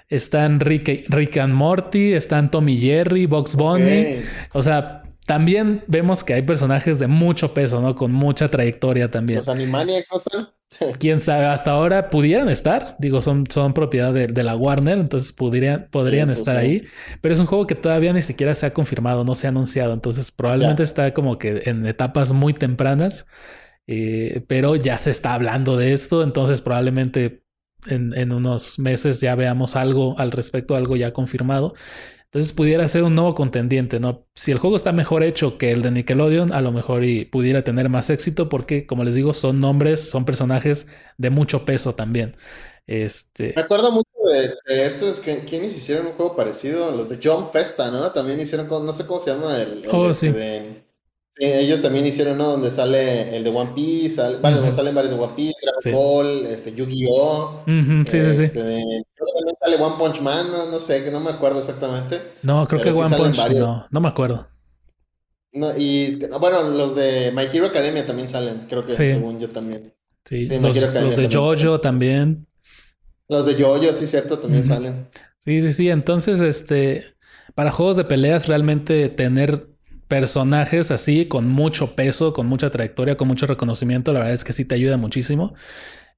Están 0.10 0.60
Rick, 0.60 1.06
Rick, 1.10 1.38
and 1.38 1.54
Morty, 1.54 2.14
están 2.14 2.52
Tommy 2.52 2.78
Jerry, 2.78 3.26
Box 3.26 3.56
Bunny. 3.56 4.22
O 4.54 4.62
sea, 4.62 5.02
también 5.26 5.84
vemos 5.88 6.24
que 6.24 6.34
hay 6.34 6.44
personajes 6.44 7.00
de 7.00 7.08
mucho 7.08 7.54
peso, 7.54 7.82
¿no? 7.82 7.96
Con 7.96 8.12
mucha 8.12 8.50
trayectoria 8.50 9.10
también. 9.10 9.40
Los 9.40 9.50
Animaniacs 9.50 10.10
no 10.12 10.18
están. 10.18 10.50
Quién 11.00 11.20
sabe, 11.20 11.46
hasta 11.46 11.72
ahora 11.72 12.10
pudieran 12.10 12.50
estar. 12.50 12.96
Digo, 13.00 13.22
son, 13.22 13.46
son 13.50 13.74
propiedad 13.74 14.14
de, 14.14 14.44
la 14.44 14.56
Warner, 14.56 14.98
entonces 14.98 15.32
podrían, 15.32 15.88
podrían 15.92 16.28
pues 16.28 16.40
estar 16.40 16.58
ahí. 16.58 16.86
Pero 17.22 17.34
es 17.34 17.40
un 17.40 17.46
juego 17.46 17.68
que 17.68 17.76
todavía 17.76 18.14
ni 18.14 18.22
siquiera 18.22 18.56
se 18.56 18.66
ha 18.66 18.74
confirmado, 18.74 19.24
no 19.24 19.36
se 19.36 19.48
ha 19.48 19.50
anunciado. 19.50 19.94
Entonces 19.94 20.32
probablemente 20.32 20.84
está 20.84 21.14
como 21.14 21.38
que 21.38 21.64
en 21.66 21.86
etapas 21.86 22.32
muy 22.32 22.54
tempranas. 22.54 23.28
Eh, 23.86 24.46
pero 24.48 24.76
ya 24.78 24.98
se 24.98 25.12
está 25.12 25.34
hablando 25.34 25.78
de 25.78 25.94
esto. 25.94 26.24
Entonces 26.24 26.62
probablemente 26.62 27.44
en, 27.88 28.18
en 28.18 28.34
unos 28.34 28.80
meses 28.80 29.20
ya 29.22 29.36
veamos 29.36 29.76
algo 29.76 30.18
al 30.18 30.32
respecto, 30.32 30.76
algo 30.76 30.96
ya 30.96 31.14
confirmado. 31.14 31.74
Entonces 32.34 32.52
pudiera 32.52 32.88
ser 32.88 33.04
un 33.04 33.14
nuevo 33.14 33.36
contendiente, 33.36 34.00
¿no? 34.00 34.26
Si 34.34 34.52
el 34.52 34.58
juego 34.58 34.76
está 34.76 34.92
mejor 34.92 35.22
hecho 35.22 35.60
que 35.60 35.70
el 35.70 35.84
de 35.84 35.92
Nickelodeon, 35.92 36.52
a 36.52 36.62
lo 36.62 36.72
mejor 36.72 37.04
y 37.04 37.26
pudiera 37.26 37.64
tener 37.64 37.90
más 37.90 38.10
éxito 38.10 38.50
porque, 38.50 38.88
como 38.88 39.04
les 39.04 39.14
digo, 39.14 39.36
son 39.36 39.60
nombres, 39.60 40.10
son 40.10 40.26
personajes 40.26 40.88
de 41.20 41.30
mucho 41.30 41.64
peso 41.64 41.94
también. 41.94 42.36
Este... 42.88 43.54
Me 43.56 43.62
acuerdo 43.62 43.92
mucho 43.92 44.10
de, 44.68 44.84
estos, 44.84 45.20
que, 45.20 45.42
¿quiénes 45.42 45.78
hicieron 45.78 46.08
un 46.08 46.14
juego 46.14 46.36
parecido? 46.36 46.90
Los 46.90 47.08
de 47.10 47.20
Jump 47.24 47.50
Festa, 47.50 47.92
¿no? 47.92 48.12
También 48.12 48.40
hicieron, 48.40 48.68
no 48.68 48.94
sé 48.94 49.06
cómo 49.06 49.20
se 49.20 49.30
llama 49.30 49.62
el... 49.62 49.84
oh, 49.92 50.10
este 50.10 50.32
sí. 50.32 50.84
Sí, 51.36 51.46
ellos 51.46 51.82
también 51.82 52.06
hicieron 52.06 52.36
uno 52.36 52.52
donde 52.52 52.70
sale 52.70 53.36
el 53.36 53.44
de 53.44 53.50
One 53.50 53.72
Piece, 53.74 54.22
bueno, 54.40 54.72
salen 54.72 54.94
varios 54.94 55.16
de 55.16 55.20
One 55.20 55.34
Piece, 55.36 55.54
Dragon 55.64 56.00
Ball, 56.00 56.46
este, 56.46 56.74
Yu-Gi-Oh! 56.74 57.64
Sí, 57.66 58.22
sí, 58.22 58.34
sí. 58.34 58.44
Este, 58.44 58.60
que 58.60 58.60
también 58.60 59.04
sale 59.64 59.82
One 59.82 59.96
Punch 59.98 60.22
Man, 60.22 60.52
no, 60.52 60.70
no 60.70 60.80
sé, 60.80 61.04
que 61.04 61.12
no 61.12 61.20
me 61.20 61.32
acuerdo 61.32 61.60
exactamente. 61.60 62.20
No, 62.42 62.68
creo 62.68 62.82
que 62.82 62.92
One 62.92 63.16
Punch 63.16 63.38
no, 63.56 63.88
no 63.90 64.02
me 64.02 64.08
acuerdo. 64.08 64.48
No, 65.54 65.78
y 65.78 66.16
bueno, 66.40 66.64
los 66.64 66.96
de 66.96 67.32
My 67.32 67.44
Hero 67.44 67.68
Academia 67.68 68.06
también 68.06 68.28
salen, 68.28 68.66
creo 68.68 68.84
que 68.84 68.94
según 68.94 69.40
yo 69.40 69.50
también. 69.50 69.94
Sí, 70.26 70.46
los, 70.46 70.76
los, 70.76 71.16
de 71.16 71.30
Jojo 71.32 71.80
también. 71.80 72.48
Los 73.28 73.46
de 73.46 73.62
Jojo, 73.62 73.94
sí, 73.94 74.08
cierto, 74.08 74.40
también 74.40 74.64
salen. 74.64 75.10
Sí, 75.46 75.62
sí, 75.62 75.74
sí. 75.74 75.90
Entonces, 75.90 76.40
este, 76.40 77.06
para 77.56 77.72
juegos 77.72 77.98
de 77.98 78.06
peleas, 78.06 78.48
realmente 78.48 79.10
tener 79.10 79.68
personajes 80.08 80.92
así, 80.92 81.28
con 81.28 81.50
mucho 81.50 81.96
peso, 81.96 82.34
con 82.34 82.48
mucha 82.48 82.72
trayectoria, 82.72 83.18
con 83.18 83.28
mucho 83.28 83.46
reconocimiento, 83.46 84.14
la 84.14 84.20
verdad 84.20 84.36
es 84.36 84.44
que 84.44 84.54
sí 84.54 84.66
te 84.66 84.76
ayuda 84.76 84.98
muchísimo. 84.98 85.54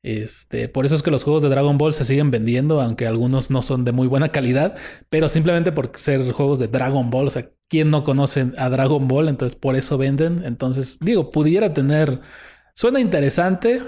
Este, 0.04 0.70
por 0.70 0.86
eso 0.86 0.96
es 0.96 1.02
que 1.02 1.12
los 1.12 1.24
juegos 1.24 1.42
de 1.44 1.50
Dragon 1.50 1.78
Ball 1.78 1.94
se 1.94 2.04
siguen 2.04 2.30
vendiendo, 2.32 2.80
aunque 2.82 3.08
algunos 3.08 3.50
no 3.50 3.62
son 3.62 3.86
de 3.86 3.92
muy 3.92 4.08
buena 4.08 4.30
calidad, 4.30 4.78
pero 5.10 5.30
simplemente 5.30 5.72
por 5.72 5.92
ser 5.96 6.32
juegos 6.32 6.60
de 6.60 6.68
Dragon 6.68 7.10
Ball, 7.10 7.28
o 7.28 7.32
sea, 7.32 7.50
¿quién 7.70 7.90
no 7.90 8.04
conoce 8.04 8.52
a 8.58 8.70
Dragon 8.70 9.08
Ball? 9.08 9.30
Entonces 9.30 9.56
por 9.58 9.76
eso 9.76 9.98
venden. 9.98 10.44
Entonces, 10.46 11.00
digo, 11.00 11.32
pudiera 11.32 11.74
tener, 11.74 12.22
suena 12.74 13.00
interesante 13.00 13.82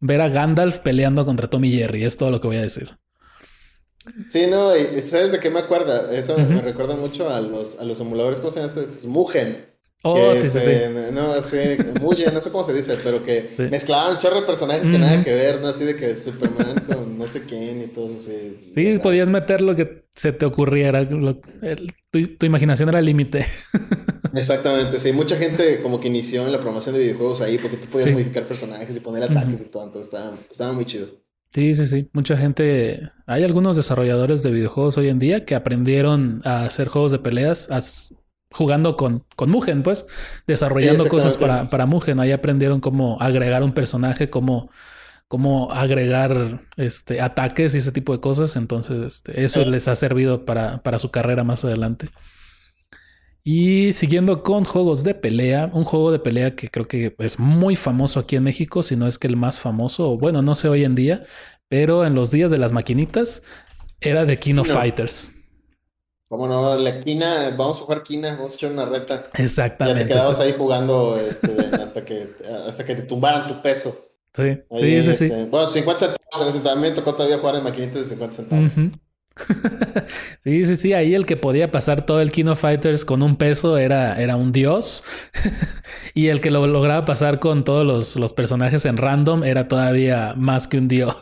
ver 0.00 0.20
a 0.20 0.28
Gandalf 0.28 0.78
peleando 0.80 1.26
contra 1.26 1.48
Tommy 1.48 1.70
Jerry, 1.72 2.04
es 2.04 2.16
todo 2.16 2.30
lo 2.30 2.40
que 2.40 2.46
voy 2.46 2.56
a 2.58 2.62
decir. 2.62 2.96
Sí, 4.28 4.46
no, 4.46 4.76
y 4.76 5.00
¿sabes 5.00 5.32
de 5.32 5.40
qué 5.40 5.48
me 5.48 5.60
acuerda? 5.60 6.12
Eso 6.14 6.36
me 6.36 6.60
recuerda 6.60 6.94
mucho 6.94 7.30
a 7.30 7.40
los, 7.40 7.80
a 7.80 7.84
los 7.84 7.98
emuladores, 8.00 8.38
¿cómo 8.38 8.50
se 8.50 8.60
llama? 8.60 8.70
Estos? 8.70 9.06
Mugen. 9.06 9.73
Oh, 10.06 10.34
sí, 10.34 10.50
sí, 10.50 10.50
sí. 10.50 10.58
Este, 10.58 11.12
no, 11.12 11.42
sí, 11.42 11.58
Mugen, 11.98 12.34
no 12.34 12.40
sé 12.42 12.50
cómo 12.50 12.62
se 12.62 12.74
dice, 12.74 12.98
pero 13.02 13.24
que 13.24 13.48
mezclaban 13.70 14.12
un 14.12 14.18
chorro 14.18 14.42
de 14.42 14.46
personajes 14.46 14.86
que 14.86 14.98
nada 14.98 15.24
que 15.24 15.32
ver, 15.32 15.62
¿no? 15.62 15.68
Así 15.68 15.84
de 15.84 15.96
que 15.96 16.14
Superman 16.14 16.84
con 16.86 17.16
no 17.16 17.26
sé 17.26 17.44
quién 17.46 17.80
y 17.80 17.86
todo 17.86 18.10
eso. 18.10 18.30
Sí, 18.74 18.98
podías 19.02 19.30
meter 19.30 19.62
lo 19.62 19.74
que 19.74 20.04
se 20.14 20.32
te 20.32 20.44
ocurriera. 20.44 21.08
tu, 21.08 22.44
imaginación 22.44 22.90
era 22.90 22.98
el 22.98 23.06
límite. 23.06 23.46
Exactamente, 24.34 24.98
sí. 24.98 25.10
Mucha 25.14 25.36
gente 25.36 25.80
como 25.80 25.98
que 25.98 26.08
inició 26.08 26.44
en 26.44 26.52
la 26.52 26.60
promoción 26.60 26.94
de 26.94 27.00
videojuegos 27.00 27.40
ahí 27.40 27.56
porque 27.56 27.78
tú 27.78 27.86
podías 27.86 28.10
modificar 28.10 28.44
personajes 28.44 28.94
y 28.94 29.00
poner 29.00 29.22
ataques 29.22 29.62
y 29.62 29.70
todo, 29.70 29.86
entonces 29.86 30.12
estaba, 30.12 30.36
estaba 30.50 30.72
muy 30.74 30.84
chido. 30.84 31.06
Sí, 31.48 31.72
sí, 31.74 31.86
sí. 31.86 32.10
Mucha 32.12 32.36
gente. 32.36 33.00
Hay 33.26 33.42
algunos 33.42 33.74
desarrolladores 33.76 34.42
de 34.42 34.50
videojuegos 34.50 34.98
hoy 34.98 35.08
en 35.08 35.18
día 35.18 35.46
que 35.46 35.54
aprendieron 35.54 36.42
a 36.44 36.66
hacer 36.66 36.88
juegos 36.88 37.10
de 37.10 37.20
peleas 37.20 37.70
jugando 38.54 38.96
con, 38.96 39.24
con 39.34 39.50
Mugen, 39.50 39.82
pues, 39.82 40.06
desarrollando 40.46 41.08
cosas 41.08 41.36
para, 41.36 41.68
para 41.68 41.86
Mugen. 41.86 42.20
Ahí 42.20 42.30
aprendieron 42.30 42.80
cómo 42.80 43.20
agregar 43.20 43.64
un 43.64 43.72
personaje, 43.72 44.30
cómo, 44.30 44.70
cómo 45.26 45.72
agregar 45.72 46.62
este, 46.76 47.20
ataques 47.20 47.74
y 47.74 47.78
ese 47.78 47.90
tipo 47.90 48.12
de 48.12 48.20
cosas. 48.20 48.54
Entonces, 48.54 49.04
este, 49.04 49.44
eso 49.44 49.68
les 49.68 49.88
ha 49.88 49.96
servido 49.96 50.44
para, 50.44 50.82
para 50.82 50.98
su 50.98 51.10
carrera 51.10 51.42
más 51.42 51.64
adelante. 51.64 52.08
Y 53.42 53.92
siguiendo 53.92 54.42
con 54.42 54.64
juegos 54.64 55.02
de 55.02 55.14
pelea, 55.14 55.68
un 55.72 55.84
juego 55.84 56.12
de 56.12 56.20
pelea 56.20 56.54
que 56.54 56.68
creo 56.68 56.86
que 56.86 57.14
es 57.18 57.38
muy 57.40 57.74
famoso 57.76 58.20
aquí 58.20 58.36
en 58.36 58.44
México, 58.44 58.82
si 58.82 58.96
no 58.96 59.06
es 59.06 59.18
que 59.18 59.26
el 59.26 59.36
más 59.36 59.60
famoso, 59.60 60.16
bueno, 60.16 60.40
no 60.40 60.54
sé 60.54 60.68
hoy 60.68 60.84
en 60.84 60.94
día, 60.94 61.22
pero 61.68 62.06
en 62.06 62.14
los 62.14 62.30
días 62.30 62.50
de 62.50 62.58
las 62.58 62.72
maquinitas 62.72 63.42
era 64.00 64.24
de 64.24 64.38
King 64.38 64.56
of 64.56 64.68
Fighters. 64.70 65.34
¿Cómo 66.34 66.48
no? 66.48 66.74
La 66.74 66.98
quina, 66.98 67.54
vamos 67.56 67.80
a 67.80 67.84
jugar 67.84 68.02
quina, 68.02 68.34
vamos 68.34 68.50
a 68.50 68.54
echar 68.56 68.72
una 68.72 68.84
reta. 68.86 69.22
Exactamente. 69.34 70.00
Ya 70.00 70.08
te 70.08 70.12
quedabas 70.14 70.40
ahí 70.40 70.52
jugando 70.58 71.16
este, 71.16 71.54
hasta, 71.80 72.04
que, 72.04 72.26
hasta 72.66 72.84
que 72.84 72.96
te 72.96 73.02
tumbaran 73.02 73.46
tu 73.46 73.62
peso. 73.62 73.96
Sí, 74.34 74.58
sí, 74.76 75.02
sí, 75.02 75.14
sí. 75.14 75.24
Este, 75.26 75.44
bueno, 75.44 75.68
50 75.68 76.00
centavos 76.00 76.42
en 76.42 76.48
ese 76.48 76.58
también 76.58 76.92
me 76.92 76.96
tocó 76.96 77.14
todavía 77.14 77.38
jugar 77.38 77.54
en 77.54 77.62
maquinitas 77.62 78.00
de 78.00 78.04
50 78.16 78.36
centavos. 78.36 78.72
sí, 80.42 80.64
sí, 80.64 80.74
sí. 80.74 80.92
Ahí 80.92 81.14
el 81.14 81.24
que 81.24 81.36
podía 81.36 81.70
pasar 81.70 82.04
todo 82.04 82.20
el 82.20 82.32
Kino 82.32 82.56
Fighters 82.56 83.04
con 83.04 83.22
un 83.22 83.36
peso 83.36 83.78
era, 83.78 84.20
era 84.20 84.34
un 84.34 84.50
dios. 84.50 85.04
y 86.14 86.26
el 86.26 86.40
que 86.40 86.50
lo 86.50 86.66
lograba 86.66 87.04
pasar 87.04 87.38
con 87.38 87.62
todos 87.62 87.86
los, 87.86 88.16
los, 88.16 88.32
personajes 88.32 88.86
en 88.86 88.96
random 88.96 89.44
era 89.44 89.68
todavía 89.68 90.34
más 90.36 90.66
que 90.66 90.78
un 90.78 90.88
dios. 90.88 91.14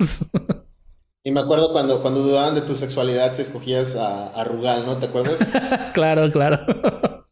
Me 1.33 1.41
acuerdo 1.41 1.72
cuando, 1.72 2.01
cuando 2.03 2.20
dudaban 2.20 2.55
de 2.55 2.62
tu 2.62 2.74
sexualidad 2.74 3.33
si 3.33 3.43
escogías 3.43 3.97
a, 3.97 4.45
Rugal, 4.45 4.87
¿no? 4.87 4.99
¿Te 4.99 5.07
acuerdas? 5.07 5.39
claro, 5.95 6.30
claro. 6.30 7.26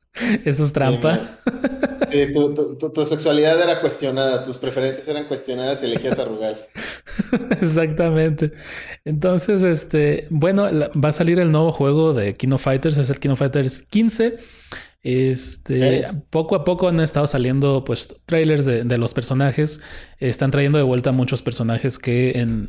Eso 0.45 0.65
es 0.65 0.73
trampa. 0.73 1.19
Sí, 2.11 2.33
tu, 2.35 3.07
sexualidad 3.07 3.61
era 3.63 3.81
cuestionada, 3.81 4.45
tus 4.45 4.59
preferencias 4.59 5.07
eran 5.09 5.27
cuestionadas 5.27 5.83
y 5.83 5.87
elegías 5.87 6.19
a 6.19 6.25
Rugal. 6.25 6.67
Exactamente. 7.61 8.53
Entonces, 9.05 9.63
este, 9.63 10.27
bueno, 10.31 10.65
va 10.65 11.11
a 11.11 11.13
salir 11.13 11.39
el 11.39 11.53
nuevo 11.53 11.73
juego 11.73 12.13
de 12.13 12.35
Kino 12.35 12.59
Fighters, 12.59 12.97
es 12.97 13.11
el 13.11 13.21
Kino 13.21 13.37
Fighters 13.37 13.83
15. 13.87 14.39
Este, 15.03 16.07
poco 16.29 16.57
a 16.57 16.65
poco 16.65 16.87
han 16.89 17.01
estado 17.01 17.27
saliendo 17.27 17.85
pues 17.85 18.21
trailers 18.27 18.67
de, 18.67 18.99
los 18.99 19.15
personajes. 19.15 19.81
Están 20.19 20.51
trayendo 20.51 20.79
de 20.79 20.85
vuelta 20.85 21.13
muchos 21.13 21.43
personajes 21.43 21.99
que 21.99 22.33
en, 22.33 22.69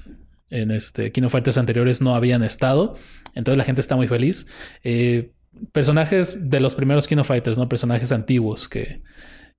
en 0.51 0.69
este 0.69 1.11
Kino 1.11 1.29
Fighters 1.29 1.57
anteriores 1.57 2.01
no 2.01 2.13
habían 2.13 2.43
estado. 2.43 2.95
Entonces 3.33 3.57
la 3.57 3.63
gente 3.63 3.81
está 3.81 3.95
muy 3.95 4.07
feliz. 4.07 4.45
Eh, 4.83 5.31
personajes 5.71 6.49
de 6.49 6.59
los 6.59 6.75
primeros 6.75 7.07
Kino 7.07 7.23
Fighters, 7.23 7.57
¿no? 7.57 7.67
Personajes 7.67 8.11
antiguos 8.11 8.67
que, 8.67 9.01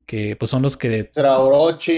que 0.07 0.37
pues 0.37 0.51
son 0.51 0.63
los 0.63 0.77
que. 0.77 1.11
Será 1.13 1.39
Orochi, 1.39 1.93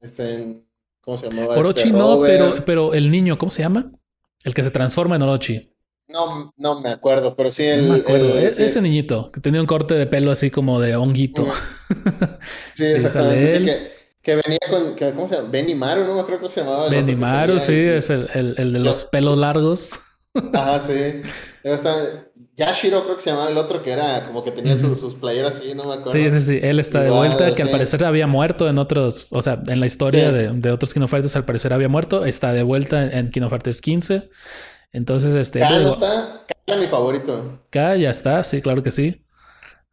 este, 0.00 0.64
¿cómo 1.00 1.16
se 1.16 1.28
llamaba? 1.28 1.56
Orochi 1.56 1.88
este, 1.88 1.92
no, 1.92 2.20
pero, 2.20 2.64
pero 2.64 2.94
el 2.94 3.10
niño, 3.10 3.38
¿cómo 3.38 3.50
se 3.50 3.62
llama? 3.62 3.92
El 4.42 4.54
que 4.54 4.64
se 4.64 4.70
transforma 4.70 5.16
en 5.16 5.22
Orochi. 5.22 5.70
No, 6.08 6.54
no 6.56 6.80
me 6.80 6.88
acuerdo, 6.88 7.36
pero 7.36 7.50
sí 7.50 7.64
el. 7.64 7.86
No 7.86 7.94
me 7.94 8.00
acuerdo. 8.00 8.38
ese 8.38 8.80
niñito 8.80 9.30
que 9.30 9.40
tenía 9.40 9.60
un 9.60 9.66
corte 9.66 9.94
de 9.94 10.06
pelo 10.06 10.30
así 10.30 10.50
como 10.50 10.80
de 10.80 10.96
honguito. 10.96 11.44
Mm. 11.44 11.50
Sí, 12.74 12.84
exactamente. 12.84 13.58
Sí, 13.58 13.64
que, 13.64 13.97
que, 14.28 14.36
venía 14.36 14.58
con. 14.68 14.94
Que, 14.94 15.12
¿Cómo 15.12 15.26
se 15.26 15.36
llama? 15.36 15.48
Benimaru, 15.50 16.04
¿no? 16.04 16.26
Creo 16.26 16.40
que 16.40 16.48
se 16.48 16.60
llamaba. 16.60 16.88
Benimaru, 16.88 17.58
sí, 17.60 17.72
es 17.72 18.10
el, 18.10 18.28
el, 18.34 18.54
el 18.58 18.72
de 18.74 18.78
los 18.80 19.04
pelos 19.04 19.38
largos. 19.38 19.98
Ajá, 20.52 20.78
sí. 20.78 21.22
Yashiro 22.54 23.04
creo 23.04 23.16
que 23.16 23.22
se 23.22 23.30
llamaba 23.30 23.50
el 23.50 23.56
otro 23.56 23.82
que 23.82 23.90
era 23.90 24.24
como 24.24 24.42
que 24.44 24.50
tenía 24.50 24.76
sus 24.76 25.14
playeras 25.14 25.58
así, 25.58 25.74
no 25.74 25.84
me 25.84 25.94
acuerdo. 25.94 26.12
Sí, 26.12 26.30
sí, 26.30 26.40
sí. 26.40 26.60
Él 26.60 26.80
está 26.80 27.02
de 27.02 27.10
vuelta, 27.10 27.54
que 27.54 27.62
al 27.62 27.70
parecer 27.70 28.04
había 28.04 28.26
muerto 28.26 28.68
en 28.68 28.78
otros, 28.78 29.28
o 29.32 29.40
sea, 29.42 29.62
en 29.66 29.80
la 29.80 29.86
historia 29.86 30.32
de, 30.32 30.50
de, 30.52 30.70
otros 30.70 30.92
Kino 30.92 31.08
Fighters 31.08 31.36
al 31.36 31.44
parecer 31.44 31.72
había 31.72 31.88
muerto. 31.88 32.24
Está 32.24 32.52
de 32.52 32.62
vuelta 32.62 33.06
en 33.10 33.30
Kino 33.30 33.48
Fighters 33.48 33.80
15. 33.80 34.28
Entonces, 34.92 35.34
este. 35.34 35.60
K 35.60 35.70
no 35.70 35.88
está. 35.88 36.44
K 36.46 36.54
era 36.66 36.78
mi 36.78 36.86
favorito. 36.86 37.62
K 37.70 37.96
ya 37.96 38.10
está, 38.10 38.42
sí, 38.44 38.60
claro 38.60 38.82
que 38.82 38.90
sí. 38.90 39.24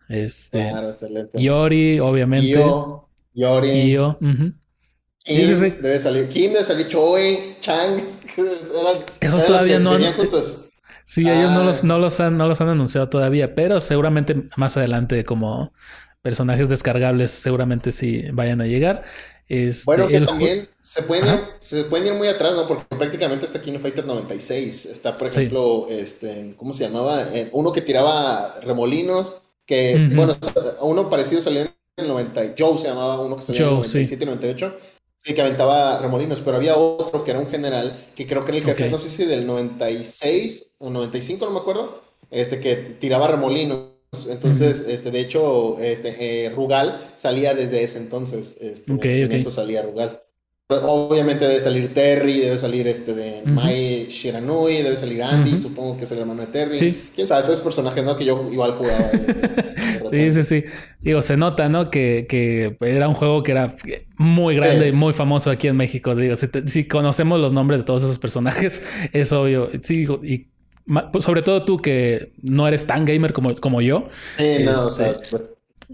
Este. 0.10 0.70
Claro, 0.70 0.90
excelente. 0.90 1.42
Yori, 1.42 2.00
obviamente. 2.00 2.64
Kyo, 3.36 3.56
Yori. 3.56 3.92
Kyo. 3.92 4.18
Kim, 5.26 5.48
sí, 5.48 5.56
sí, 5.56 5.70
debe 5.82 6.00
salir. 6.00 6.30
Kim 6.30 6.54
debe 6.54 6.64
salir 6.64 6.88
Choi, 6.88 7.56
Chang. 7.60 8.00
Esos 9.20 9.46
todavía 9.46 9.80
no 9.80 9.92
han. 9.92 10.14
Juntos. 10.14 10.62
Sí, 11.04 11.22
ellos 11.22 11.52
no 11.52 11.64
los, 11.64 11.84
no, 11.84 12.00
los 12.00 12.20
han, 12.20 12.38
no 12.38 12.48
los 12.48 12.62
han 12.62 12.70
anunciado 12.70 13.10
todavía, 13.10 13.54
pero 13.54 13.80
seguramente 13.80 14.50
más 14.56 14.76
adelante 14.76 15.24
como 15.24 15.72
personajes 16.24 16.68
descargables 16.68 17.30
seguramente 17.30 17.92
sí 17.92 18.24
vayan 18.34 18.62
a 18.62 18.66
llegar. 18.66 19.04
Este, 19.48 19.84
bueno, 19.86 20.08
que 20.08 20.22
también 20.22 20.68
se 20.82 21.04
pueden, 21.04 21.32
ir, 21.32 21.40
se 21.60 21.84
pueden 21.84 22.08
ir 22.08 22.14
muy 22.14 22.28
atrás, 22.28 22.56
¿no? 22.56 22.68
Porque 22.68 22.96
prácticamente 22.96 23.46
está 23.46 23.62
King 23.62 23.78
Fighter 23.80 24.04
96. 24.04 24.88
Está, 24.88 25.16
por 25.16 25.28
ejemplo, 25.28 25.86
este, 25.90 26.56
¿cómo 26.58 26.74
se 26.74 26.86
llamaba? 26.86 27.28
Eh, 27.32 27.50
uno 27.52 27.72
que 27.72 27.82
tiraba 27.82 28.60
remolinos, 28.62 29.36
que, 29.68 30.10
bueno, 30.16 30.36
uno 30.82 31.10
parecido 31.10 31.42
salió 31.42 31.62
en 31.62 31.76
el 31.98 32.08
90. 32.08 32.56
Joe 32.58 32.78
se 32.78 32.88
llamaba, 32.88 33.22
uno 33.22 33.38
que 33.38 33.42
salió 33.42 33.62
en 33.62 33.68
el 33.68 33.76
97 33.76 34.24
y 34.24 34.28
98 34.28 34.78
Sí, 35.18 35.34
que 35.34 35.42
aventaba 35.42 35.98
remolinos, 35.98 36.42
pero 36.42 36.58
había 36.58 36.78
otro 36.78 37.24
que 37.24 37.32
era 37.32 37.40
un 37.40 37.48
general, 37.48 38.10
que 38.16 38.28
creo 38.28 38.46
que 38.46 38.52
era 38.52 38.60
el 38.60 38.64
jefe, 38.64 38.92
no 38.92 39.00
sé 39.00 39.10
si 39.10 39.26
del 39.26 39.48
96 39.48 40.76
o 40.78 40.92
95, 40.92 41.46
no 41.46 41.52
me 41.52 41.60
acuerdo, 41.62 42.00
este 42.30 42.60
que 42.60 42.76
tiraba 42.76 43.28
remolinos. 43.28 43.88
Entonces, 44.30 44.86
este, 44.88 45.10
de 45.10 45.20
hecho, 45.20 45.80
este, 45.80 46.46
eh, 46.46 46.50
Rugal 46.52 47.12
salía 47.16 47.56
desde 47.56 47.82
ese 47.82 47.98
entonces. 47.98 48.58
Este, 48.62 49.24
en 49.24 49.32
eso 49.32 49.50
salía 49.50 49.82
Rugal. 49.82 50.22
Obviamente 50.68 51.48
debe 51.48 51.60
salir 51.60 51.94
Terry, 51.94 52.40
debe 52.42 52.58
salir 52.60 52.88
este 52.88 53.16
de 53.16 53.42
Mai 53.46 54.08
Shiranui, 54.08 54.84
debe 54.84 54.98
salir 54.98 55.24
Andy, 55.24 55.58
supongo 55.58 55.98
que 55.98 56.04
es 56.04 56.12
el 56.12 56.20
hermano 56.20 56.42
de 56.42 56.48
Terry. 56.48 57.10
Quién 57.16 57.26
sabe, 57.26 57.44
todos 57.44 57.62
personajes, 57.62 58.04
¿no? 58.06 58.16
Que 58.16 58.26
yo 58.26 58.48
igual 58.52 58.74
jugaba. 58.74 59.10
sí, 60.10 60.32
sí, 60.32 60.44
sí. 60.44 60.64
Digo, 61.02 61.22
se 61.22 61.38
nota, 61.38 61.70
¿no? 61.70 61.90
Que, 61.90 62.26
que 62.28 62.78
era 62.82 63.08
un 63.08 63.16
juego 63.16 63.44
que 63.44 63.52
era 63.52 63.76
muy 64.18 64.56
grande 64.56 64.90
y 64.90 64.92
muy 64.92 65.14
famoso 65.14 65.50
aquí 65.50 65.68
en 65.68 65.78
México. 65.78 66.16
Digo, 66.16 66.36
si, 66.36 66.88
conocemos 66.88 67.40
los 67.40 67.54
nombres 67.54 67.82
de 67.82 67.86
todos 67.86 68.04
esos 68.04 68.20
personajes, 68.20 68.84
es 69.14 69.32
obvio. 69.32 69.70
Sí, 69.84 70.08
y 70.24 70.48
pues, 71.12 71.24
sobre 71.24 71.42
todo 71.42 71.64
tú 71.66 71.82
que 71.82 72.32
no 72.42 72.68
eres 72.68 72.86
tan 72.86 73.06
gamer 73.06 73.34
como, 73.34 73.56
como 73.56 73.82
yo. 73.82 74.10
Sí, 74.38 74.64
no, 74.64 74.88
o 74.88 74.92
sea, 74.92 75.08
este, 75.08 75.28
pues 75.30 75.44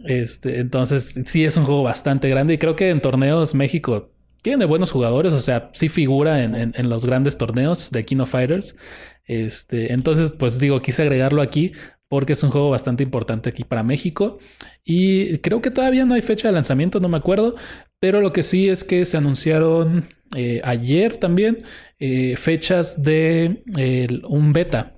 este, 0.05 0.59
entonces 0.59 1.16
sí 1.26 1.45
es 1.45 1.57
un 1.57 1.66
juego 1.66 1.84
bastante 1.84 2.30
grande 2.30 2.53
y 2.53 2.57
creo 2.57 2.76
que 2.76 2.89
en 2.89 3.01
torneos 3.01 3.53
México 3.55 4.12
tiene 4.41 4.66
buenos 4.66 4.91
jugadores, 4.91 5.34
o 5.34 5.39
sea, 5.39 5.70
sí 5.74 5.88
figura 5.89 6.43
en, 6.43 6.55
en, 6.55 6.89
los 6.89 7.05
grandes 7.05 7.38
torneos 7.38 7.91
de 7.91 8.05
Kino 8.05 8.26
Fighters. 8.26 8.76
Este, 9.26 9.93
entonces, 9.93 10.32
pues 10.32 10.57
digo, 10.57 10.82
quise 10.82 11.03
agregarlo 11.03 11.43
aquí 11.43 11.74
porque 12.12 12.34
es 12.34 12.43
un 12.43 12.49
juego 12.49 12.70
bastante 12.70 13.03
importante 13.03 13.47
aquí 13.47 13.64
para 13.64 13.84
México. 13.84 14.38
Y 14.84 15.38
creo 15.38 15.62
que 15.62 15.72
todavía 15.72 16.03
no 16.03 16.14
hay 16.14 16.20
fecha 16.20 16.49
de 16.49 16.53
lanzamiento, 16.53 16.99
no 16.99 17.07
me 17.07 17.16
acuerdo, 17.16 17.55
pero 18.01 18.20
lo 18.20 18.34
que 18.34 18.43
sí 18.43 18.68
es 18.68 18.84
que 18.84 19.05
se 19.05 19.16
anunciaron 19.16 20.09
eh, 20.36 20.59
ayer 20.66 21.16
también 21.16 21.64
eh, 21.99 22.36
fechas 22.36 23.01
de 23.01 23.64
un 24.28 24.51
beta. 24.51 24.97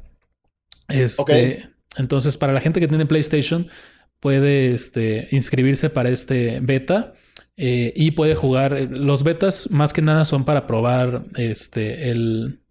Este, 0.87 1.69
Entonces, 1.97 2.35
para 2.35 2.51
la 2.51 2.61
gente 2.61 2.79
que 2.79 2.87
tiene 2.87 3.05
PlayStation, 3.05 3.67
puede 4.19 4.73
este, 4.73 5.27
inscribirse 5.29 5.91
para 5.91 6.09
este 6.09 6.61
beta. 6.61 7.13
Eh, 7.57 7.93
y 7.95 8.09
puede 8.09 8.33
jugar. 8.33 8.87
Los 8.89 9.23
betas 9.23 9.69
más 9.69 9.93
que 9.93 10.01
nada 10.01 10.25
son 10.25 10.45
para 10.45 10.65
probar 10.65 11.21
este, 11.37 12.09
el, 12.09 12.61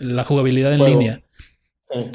la 0.00 0.24
jugabilidad 0.24 0.72
en 0.72 0.84
línea. 0.84 1.22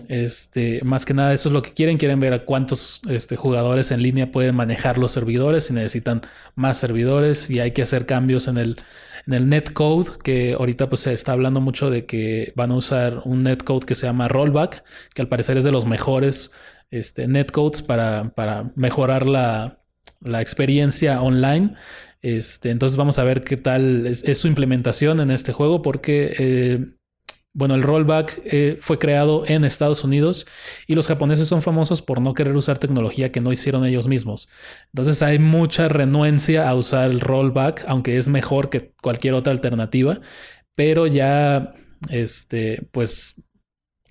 Este, 0.07 0.81
más 0.83 1.05
que 1.05 1.13
nada, 1.13 1.33
eso 1.33 1.49
es 1.49 1.53
lo 1.53 1.61
que 1.61 1.73
quieren. 1.73 1.97
Quieren 1.97 2.19
ver 2.19 2.33
a 2.33 2.45
cuántos 2.45 3.01
este, 3.09 3.35
jugadores 3.35 3.91
en 3.91 4.01
línea 4.01 4.31
pueden 4.31 4.55
manejar 4.55 4.97
los 4.97 5.11
servidores. 5.11 5.65
Si 5.65 5.73
necesitan 5.73 6.21
más 6.55 6.77
servidores 6.77 7.49
y 7.49 7.59
hay 7.59 7.71
que 7.71 7.81
hacer 7.81 8.05
cambios 8.05 8.47
en 8.47 8.57
el, 8.57 8.77
en 9.25 9.33
el 9.33 9.49
netcode, 9.49 10.17
que 10.23 10.53
ahorita 10.53 10.89
pues 10.89 11.01
se 11.01 11.13
está 11.13 11.33
hablando 11.33 11.61
mucho 11.61 11.89
de 11.89 12.05
que 12.05 12.53
van 12.55 12.71
a 12.71 12.75
usar 12.75 13.21
un 13.25 13.43
netcode 13.43 13.85
que 13.85 13.95
se 13.95 14.07
llama 14.07 14.27
Rollback, 14.27 14.83
que 15.13 15.21
al 15.21 15.27
parecer 15.27 15.57
es 15.57 15.63
de 15.63 15.71
los 15.71 15.85
mejores 15.85 16.51
este, 16.91 17.27
netcodes 17.27 17.81
para, 17.81 18.33
para 18.35 18.71
mejorar 18.75 19.27
la, 19.27 19.83
la 20.21 20.41
experiencia 20.41 21.21
online. 21.21 21.75
Este, 22.21 22.71
entonces 22.71 22.97
vamos 22.97 23.19
a 23.19 23.23
ver 23.23 23.43
qué 23.43 23.57
tal 23.57 24.07
es, 24.07 24.37
su 24.37 24.47
implementación 24.47 25.19
en 25.19 25.31
este 25.31 25.53
juego 25.53 25.81
porque, 25.81 26.35
eh, 26.39 26.85
bueno, 27.57 27.73
el 27.73 27.81
rollback 27.81 28.39
eh, 28.45 28.77
fue 28.81 28.99
creado 28.99 29.43
en 29.47 29.65
Estados 29.65 30.03
Unidos 30.03 30.45
y 30.85 30.93
los 30.93 31.07
japoneses 31.07 31.47
son 31.47 31.63
famosos 31.63 32.03
por 32.03 32.21
no 32.21 32.35
querer 32.35 32.55
usar 32.55 32.77
tecnología 32.77 33.31
que 33.31 33.39
no 33.39 33.51
hicieron 33.51 33.83
ellos 33.83 34.07
mismos. 34.07 34.47
Entonces 34.93 35.23
hay 35.23 35.39
mucha 35.39 35.87
renuencia 35.87 36.69
a 36.69 36.75
usar 36.75 37.09
el 37.09 37.19
rollback, 37.19 37.83
aunque 37.87 38.17
es 38.17 38.27
mejor 38.27 38.69
que 38.69 38.93
cualquier 39.01 39.33
otra 39.33 39.53
alternativa, 39.53 40.21
pero 40.75 41.07
ya, 41.07 41.73
este, 42.11 42.87
pues 42.91 43.41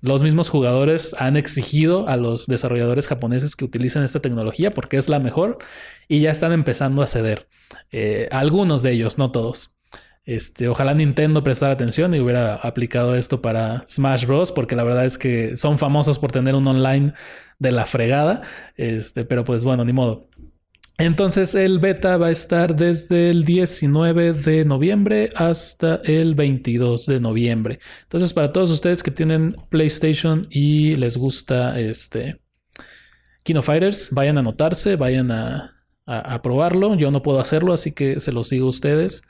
los 0.01 0.23
mismos 0.23 0.49
jugadores 0.49 1.15
han 1.17 1.37
exigido 1.37 2.05
a 2.09 2.17
los 2.17 2.47
desarrolladores 2.47 3.07
japoneses 3.07 3.55
que 3.55 3.63
utilicen 3.63 4.03
esta 4.03 4.19
tecnología 4.19 4.73
porque 4.73 4.97
es 4.97 5.07
la 5.07 5.19
mejor 5.19 5.57
y 6.09 6.19
ya 6.19 6.31
están 6.31 6.51
empezando 6.51 7.01
a 7.01 7.07
ceder. 7.07 7.47
Eh, 7.93 8.27
algunos 8.33 8.83
de 8.83 8.91
ellos, 8.91 9.17
no 9.17 9.31
todos. 9.31 9.76
Este, 10.27 10.67
ojalá 10.67 10.93
Nintendo 10.93 11.43
prestara 11.43 11.73
atención 11.73 12.13
y 12.13 12.19
hubiera 12.19 12.55
aplicado 12.55 13.15
esto 13.15 13.41
para 13.41 13.83
Smash 13.87 14.27
Bros. 14.27 14.51
Porque 14.51 14.75
la 14.75 14.83
verdad 14.83 15.05
es 15.05 15.17
que 15.17 15.57
son 15.57 15.79
famosos 15.79 16.19
por 16.19 16.31
tener 16.31 16.53
un 16.53 16.67
online 16.67 17.13
de 17.57 17.71
la 17.71 17.85
fregada. 17.85 18.43
Este, 18.75 19.25
pero 19.25 19.43
pues 19.43 19.63
bueno, 19.63 19.83
ni 19.83 19.93
modo. 19.93 20.27
Entonces 20.99 21.55
el 21.55 21.79
beta 21.79 22.17
va 22.17 22.27
a 22.27 22.31
estar 22.31 22.75
desde 22.75 23.29
el 23.29 23.45
19 23.45 24.33
de 24.33 24.65
noviembre 24.65 25.29
hasta 25.35 26.01
el 26.03 26.35
22 26.35 27.05
de 27.05 27.19
noviembre. 27.19 27.79
Entonces 28.03 28.33
para 28.33 28.51
todos 28.51 28.71
ustedes 28.71 29.03
que 29.03 29.11
tienen 29.11 29.55
PlayStation 29.69 30.47
y 30.49 30.93
les 30.93 31.15
gusta 31.15 31.79
este 31.79 32.41
Kino 33.47 33.61
Fighters, 33.61 34.09
vayan 34.11 34.35
a 34.35 34.41
anotarse, 34.41 34.97
vayan 34.97 35.31
a, 35.31 35.73
probarlo. 36.43 36.95
Yo 36.95 37.11
no 37.11 37.21
puedo 37.21 37.39
hacerlo, 37.39 37.71
así 37.71 37.93
que 37.93 38.19
se 38.19 38.33
los 38.33 38.49
digo 38.49 38.65
a 38.65 38.69
ustedes. 38.69 39.21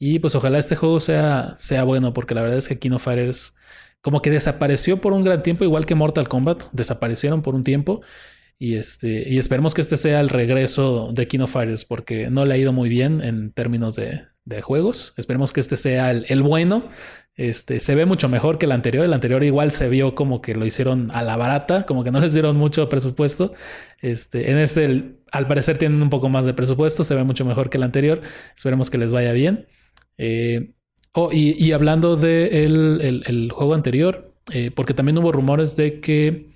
Y 0.00 0.18
pues 0.18 0.34
ojalá 0.34 0.58
este 0.58 0.76
juego 0.76 0.98
sea, 0.98 1.54
sea 1.58 1.84
bueno, 1.84 2.14
porque 2.14 2.34
la 2.34 2.40
verdad 2.40 2.58
es 2.58 2.68
que 2.68 2.78
Kino 2.78 2.98
Fighters 2.98 3.54
como 4.00 4.22
que 4.22 4.30
desapareció 4.30 4.96
por 4.96 5.12
un 5.12 5.22
gran 5.22 5.42
tiempo, 5.42 5.62
igual 5.64 5.84
que 5.84 5.94
Mortal 5.94 6.26
Kombat, 6.26 6.64
desaparecieron 6.72 7.42
por 7.42 7.54
un 7.54 7.64
tiempo. 7.64 8.00
Y, 8.58 8.76
este, 8.76 9.28
y 9.28 9.38
esperemos 9.38 9.74
que 9.74 9.82
este 9.82 9.98
sea 9.98 10.20
el 10.20 10.30
regreso 10.30 11.12
de 11.12 11.28
Kino 11.28 11.46
Fighters 11.46 11.84
porque 11.84 12.30
no 12.30 12.44
le 12.46 12.54
ha 12.54 12.58
ido 12.58 12.72
muy 12.72 12.88
bien 12.88 13.22
en 13.22 13.52
términos 13.52 13.96
de, 13.96 14.22
juegos. 14.62 15.14
Esperemos 15.16 15.52
que 15.52 15.60
este 15.60 15.76
sea 15.76 16.10
el, 16.10 16.42
bueno. 16.42 16.88
Este, 17.36 17.78
se 17.78 17.94
ve 17.94 18.04
mucho 18.04 18.28
mejor 18.28 18.58
que 18.58 18.66
el 18.66 18.72
anterior. 18.72 19.04
El 19.04 19.12
anterior 19.12 19.44
igual 19.44 19.70
se 19.70 19.88
vio 19.88 20.14
como 20.14 20.40
que 20.40 20.54
lo 20.56 20.66
hicieron 20.66 21.10
a 21.12 21.22
la 21.22 21.36
barata, 21.36 21.86
como 21.86 22.04
que 22.04 22.10
no 22.10 22.20
les 22.22 22.32
dieron 22.32 22.56
mucho 22.56 22.88
presupuesto. 22.88 23.52
Este, 24.00 24.50
en 24.50 24.58
este, 24.58 25.14
al 25.30 25.46
parecer, 25.46 25.78
tienen 25.78 26.02
un 26.02 26.10
poco 26.10 26.28
más 26.30 26.46
de 26.46 26.54
presupuesto. 26.54 27.04
Se 27.04 27.14
ve 27.14 27.22
mucho 27.22 27.44
mejor 27.44 27.70
que 27.70 27.76
el 27.76 27.84
anterior. 27.84 28.22
Esperemos 28.56 28.90
que 28.90 28.98
les 28.98 29.12
vaya 29.12 29.32
bien. 29.32 29.66
Eh, 30.22 30.74
oh, 31.12 31.30
y, 31.32 31.72
hablando 31.72 32.14
del 32.16 32.98
de 32.98 33.08
el, 33.26 33.50
juego 33.50 33.72
anterior, 33.72 34.34
eh, 34.52 34.70
porque 34.70 34.92
también 34.92 35.18
hubo 35.18 35.32
rumores 35.32 35.76
de 35.76 35.98
que 36.00 36.50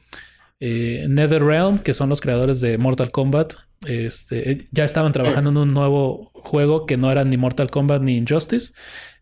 eh, 0.60 1.06
NetherRealm, 1.08 1.78
que 1.78 1.94
son 1.94 2.10
los 2.10 2.20
creadores 2.20 2.60
de 2.60 2.76
Mortal 2.76 3.10
Kombat, 3.10 3.54
este, 3.86 4.68
ya 4.70 4.84
estaban 4.84 5.12
trabajando 5.12 5.48
en 5.48 5.56
un 5.56 5.72
nuevo 5.72 6.30
juego 6.34 6.84
que 6.84 6.98
no 6.98 7.10
era 7.10 7.24
ni 7.24 7.38
Mortal 7.38 7.70
Kombat 7.70 8.02
ni 8.02 8.18
Injustice. 8.18 8.74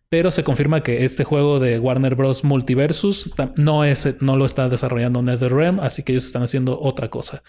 Pero 0.09 0.29
se 0.29 0.43
confirma 0.43 0.83
que 0.83 1.05
este 1.05 1.23
juego 1.23 1.59
de 1.59 1.79
Warner 1.79 2.13
Bros. 2.15 2.43
Multiversus 2.43 3.31
no, 3.55 3.83
es, 3.83 4.21
no 4.21 4.37
lo 4.37 4.45
está 4.45 4.69
desarrollando 4.69 5.23
NetherRealm, 5.23 5.79
así 5.79 6.03
que 6.03 6.11
ellos 6.11 6.25
están 6.25 6.43
haciendo 6.43 6.79
otra 6.79 7.09
cosa. 7.09 7.41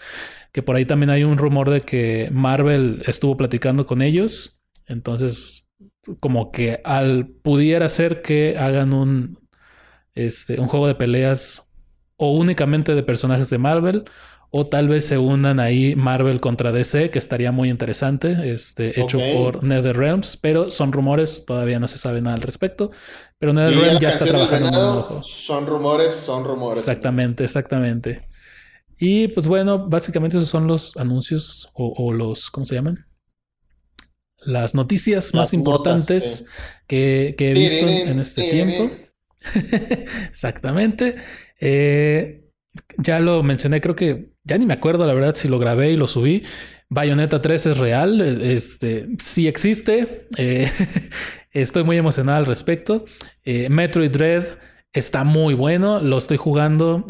Que 0.51 0.63
por 0.63 0.75
ahí 0.75 0.85
también 0.85 1.11
hay 1.11 1.23
un 1.23 1.37
rumor 1.37 1.69
de 1.69 1.81
que 1.81 2.29
Marvel 2.31 3.03
estuvo 3.05 3.37
platicando 3.37 3.85
con 3.85 4.01
ellos. 4.01 4.61
Entonces, 4.87 5.64
como 6.19 6.51
que 6.51 6.81
al 6.83 7.27
pudiera 7.27 7.89
ser 7.89 8.21
que 8.21 8.57
hagan 8.57 8.93
un, 8.93 9.39
este, 10.13 10.59
un 10.59 10.67
juego 10.67 10.87
de 10.87 10.95
peleas 10.95 11.71
o 12.17 12.31
únicamente 12.31 12.95
de 12.95 13.03
personajes 13.03 13.49
de 13.49 13.57
Marvel 13.57 14.05
o 14.57 14.65
tal 14.65 14.87
vez 14.87 15.05
se 15.05 15.17
unan 15.17 15.59
ahí 15.59 15.97
Marvel 15.97 16.39
contra 16.39 16.71
DC, 16.71 17.09
que 17.09 17.19
estaría 17.19 17.51
muy 17.51 17.69
interesante, 17.69 18.53
este, 18.53 19.01
hecho 19.01 19.19
por 19.33 19.61
NetherRealms, 19.65 20.37
pero 20.37 20.71
son 20.71 20.93
rumores, 20.93 21.43
todavía 21.45 21.77
no 21.77 21.89
se 21.89 21.97
sabe 21.97 22.21
nada 22.21 22.37
al 22.37 22.41
respecto. 22.41 22.89
Pero 23.37 23.51
NetherRealms 23.51 23.99
ya 23.99 24.07
está 24.07 24.25
trabajando 24.25 25.21
Son 25.23 25.67
rumores, 25.67 26.13
son 26.13 26.45
rumores. 26.45 26.79
Exactamente, 26.79 27.43
exactamente. 27.43 28.25
Y 28.97 29.27
pues 29.27 29.47
bueno, 29.47 29.89
básicamente 29.89 30.37
esos 30.37 30.47
son 30.47 30.67
los 30.67 30.95
anuncios 30.95 31.69
o, 31.73 32.13
los, 32.13 32.49
¿cómo 32.49 32.65
se 32.65 32.75
llaman? 32.75 33.05
Las 34.45 34.75
noticias 34.75 35.33
más 35.33 35.53
importantes 35.53 36.45
que, 36.87 37.35
he 37.37 37.53
visto 37.53 37.87
en 37.87 38.19
este 38.19 38.49
tiempo. 38.49 38.91
Exactamente. 40.29 41.15
Eh, 41.59 42.43
ya 42.97 43.19
lo 43.19 43.43
mencioné, 43.43 43.81
creo 43.81 43.95
que 43.95 44.33
ya 44.43 44.57
ni 44.57 44.65
me 44.65 44.73
acuerdo 44.73 45.05
la 45.07 45.13
verdad 45.13 45.35
si 45.35 45.47
lo 45.47 45.59
grabé 45.59 45.91
y 45.91 45.97
lo 45.97 46.07
subí. 46.07 46.43
Bayonetta 46.89 47.41
3 47.41 47.65
es 47.65 47.77
real, 47.77 48.21
este 48.21 49.07
sí 49.19 49.47
existe. 49.47 50.27
Eh, 50.37 50.69
estoy 51.51 51.83
muy 51.83 51.97
emocionado 51.97 52.37
al 52.37 52.45
respecto. 52.45 53.05
Eh, 53.43 53.69
Metroid 53.69 54.11
Dread 54.11 54.45
está 54.93 55.23
muy 55.23 55.53
bueno, 55.53 55.99
lo 55.99 56.17
estoy 56.17 56.37
jugando. 56.37 57.07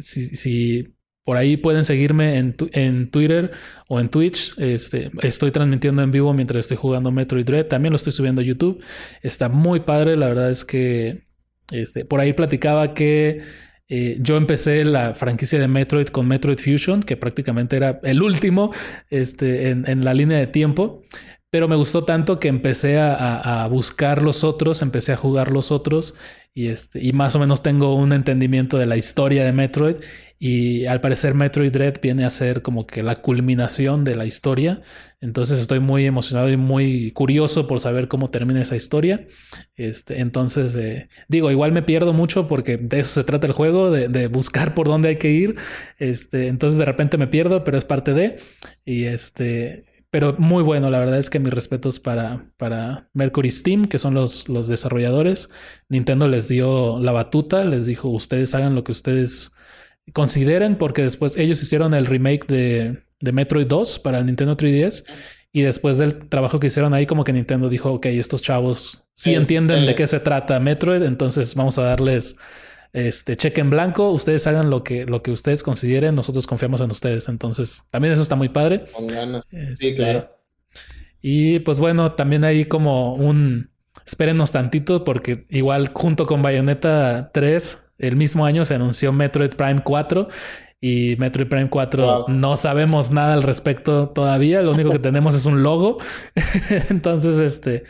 si, 0.00 0.95
por 1.26 1.36
ahí 1.36 1.56
pueden 1.56 1.84
seguirme 1.84 2.38
en, 2.38 2.54
en, 2.70 3.10
Twitter 3.10 3.50
o 3.88 3.98
en 3.98 4.08
Twitch. 4.08 4.54
Este, 4.58 5.10
estoy 5.22 5.50
transmitiendo 5.50 6.00
en 6.00 6.12
vivo 6.12 6.32
mientras 6.32 6.60
estoy 6.60 6.76
jugando 6.76 7.10
Metroid 7.10 7.44
Dread. 7.44 7.66
También 7.66 7.90
lo 7.90 7.96
estoy 7.96 8.12
subiendo 8.12 8.42
a 8.42 8.44
YouTube. 8.44 8.80
Está 9.22 9.48
muy 9.48 9.80
padre. 9.80 10.14
La 10.14 10.28
verdad 10.28 10.52
es 10.52 10.64
que 10.64 11.26
este, 11.72 12.04
por 12.04 12.20
ahí 12.20 12.32
platicaba 12.32 12.94
que 12.94 13.42
eh, 13.88 14.18
yo 14.20 14.36
empecé 14.36 14.84
la 14.84 15.16
franquicia 15.16 15.58
de 15.58 15.66
Metroid 15.66 16.06
con 16.06 16.28
Metroid 16.28 16.58
Fusion, 16.58 17.02
que 17.02 17.16
prácticamente 17.16 17.74
era 17.76 17.98
el 18.04 18.22
último 18.22 18.70
este, 19.10 19.70
en, 19.70 20.04
la 20.04 20.14
línea 20.14 20.38
de 20.38 20.46
tiempo. 20.46 21.02
Pero 21.50 21.66
me 21.66 21.74
gustó 21.74 22.04
tanto 22.04 22.38
que 22.38 22.46
empecé 22.46 23.00
a, 23.00 23.64
a, 23.64 23.66
buscar 23.66 24.22
los 24.22 24.44
otros, 24.44 24.80
empecé 24.80 25.12
a 25.12 25.16
jugar 25.16 25.50
los 25.50 25.72
otros 25.72 26.14
y, 26.56 26.68
este, 26.68 27.04
y 27.04 27.12
más 27.12 27.36
o 27.36 27.38
menos 27.38 27.62
tengo 27.62 27.94
un 27.96 28.14
entendimiento 28.14 28.78
de 28.78 28.86
la 28.86 28.96
historia 28.96 29.44
de 29.44 29.52
Metroid 29.52 29.96
y 30.38 30.86
al 30.86 31.02
parecer 31.02 31.34
Metroid 31.34 31.70
Dread 31.70 32.00
viene 32.00 32.24
a 32.24 32.30
ser 32.30 32.62
como 32.62 32.86
que 32.86 33.02
la 33.02 33.16
culminación 33.16 34.04
de 34.04 34.16
la 34.16 34.24
historia. 34.24 34.80
Entonces 35.20 35.58
estoy 35.58 35.80
muy 35.80 36.06
emocionado 36.06 36.48
y 36.48 36.56
muy 36.56 37.10
curioso 37.12 37.66
por 37.66 37.78
saber 37.78 38.08
cómo 38.08 38.30
termina 38.30 38.62
esa 38.62 38.74
historia. 38.74 39.28
Este, 39.74 40.20
entonces, 40.20 40.74
eh, 40.76 41.10
digo, 41.28 41.50
igual 41.50 41.72
me 41.72 41.82
pierdo 41.82 42.14
mucho 42.14 42.48
porque 42.48 42.78
de 42.78 43.00
eso 43.00 43.20
se 43.20 43.24
trata 43.24 43.46
el 43.46 43.52
juego, 43.52 43.90
de, 43.90 44.26
buscar 44.28 44.72
por 44.72 44.86
dónde 44.86 45.10
hay 45.10 45.16
que 45.16 45.32
ir. 45.32 45.56
Este, 45.98 46.48
entonces 46.48 46.78
de 46.78 46.86
repente 46.86 47.18
me 47.18 47.26
pierdo, 47.26 47.64
pero 47.64 47.76
es 47.76 47.84
parte 47.84 48.14
de. 48.14 48.38
Y 48.86 49.04
este, 49.04 49.84
pero 50.10 50.34
muy 50.38 50.62
bueno, 50.62 50.90
la 50.90 50.98
verdad 50.98 51.18
es 51.18 51.30
que 51.30 51.38
mis 51.38 51.52
respetos 51.52 51.98
para, 52.00 52.46
para 52.56 53.08
Mercury 53.12 53.50
Steam, 53.50 53.86
que 53.86 53.98
son 53.98 54.14
los, 54.14 54.48
los 54.48 54.68
desarrolladores. 54.68 55.50
Nintendo 55.88 56.28
les 56.28 56.48
dio 56.48 56.98
la 57.00 57.12
batuta, 57.12 57.64
les 57.64 57.86
dijo, 57.86 58.08
ustedes 58.08 58.54
hagan 58.54 58.74
lo 58.74 58.84
que 58.84 58.92
ustedes 58.92 59.52
consideren, 60.12 60.76
porque 60.76 61.02
después 61.02 61.36
ellos 61.36 61.60
hicieron 61.62 61.92
el 61.92 62.06
remake 62.06 62.46
de, 62.46 63.02
de 63.20 63.32
Metroid 63.32 63.66
2 63.66 63.98
para 63.98 64.18
el 64.18 64.26
Nintendo 64.26 64.56
3DS. 64.56 65.04
Y 65.52 65.62
después 65.62 65.98
del 65.98 66.28
trabajo 66.28 66.60
que 66.60 66.66
hicieron 66.66 66.92
ahí, 66.92 67.06
como 67.06 67.24
que 67.24 67.32
Nintendo 67.32 67.68
dijo, 67.68 67.92
ok, 67.92 68.06
estos 68.06 68.42
chavos 68.42 69.08
sí 69.14 69.34
entienden 69.34 69.86
de 69.86 69.94
qué 69.94 70.06
se 70.06 70.20
trata 70.20 70.60
Metroid, 70.60 71.02
entonces 71.02 71.54
vamos 71.54 71.78
a 71.78 71.82
darles 71.82 72.36
este 72.96 73.36
cheque 73.36 73.60
en 73.60 73.68
blanco, 73.68 74.10
ustedes 74.10 74.46
hagan 74.46 74.70
lo 74.70 74.82
que, 74.82 75.04
lo 75.04 75.22
que 75.22 75.30
ustedes 75.30 75.62
consideren, 75.62 76.14
nosotros 76.14 76.46
confiamos 76.46 76.80
en 76.80 76.90
ustedes. 76.90 77.28
Entonces, 77.28 77.84
también 77.90 78.14
eso 78.14 78.22
está 78.22 78.36
muy 78.36 78.48
padre. 78.48 78.86
Con 78.90 79.06
ganas. 79.06 79.44
sí, 79.50 79.58
este, 79.58 79.94
claro. 79.94 80.30
Y 81.20 81.58
pues 81.58 81.78
bueno, 81.78 82.12
también 82.12 82.42
hay 82.44 82.64
como 82.64 83.14
un 83.14 83.70
espérenos 84.06 84.50
tantito, 84.50 85.04
porque 85.04 85.44
igual 85.50 85.90
junto 85.92 86.26
con 86.26 86.40
Bayonetta 86.40 87.32
3 87.34 87.82
el 87.98 88.16
mismo 88.16 88.46
año 88.46 88.64
se 88.64 88.74
anunció 88.74 89.12
Metroid 89.12 89.50
Prime 89.50 89.82
4 89.82 90.28
y 90.80 91.16
Metroid 91.18 91.48
Prime 91.48 91.68
4 91.68 92.26
no 92.28 92.56
sabemos 92.56 93.10
nada 93.10 93.34
al 93.34 93.42
respecto 93.42 94.08
todavía. 94.08 94.62
Lo 94.62 94.72
único 94.72 94.90
que 94.90 94.98
tenemos 95.00 95.34
es 95.34 95.44
un 95.44 95.62
logo. 95.62 95.98
Entonces, 96.88 97.38
este 97.38 97.84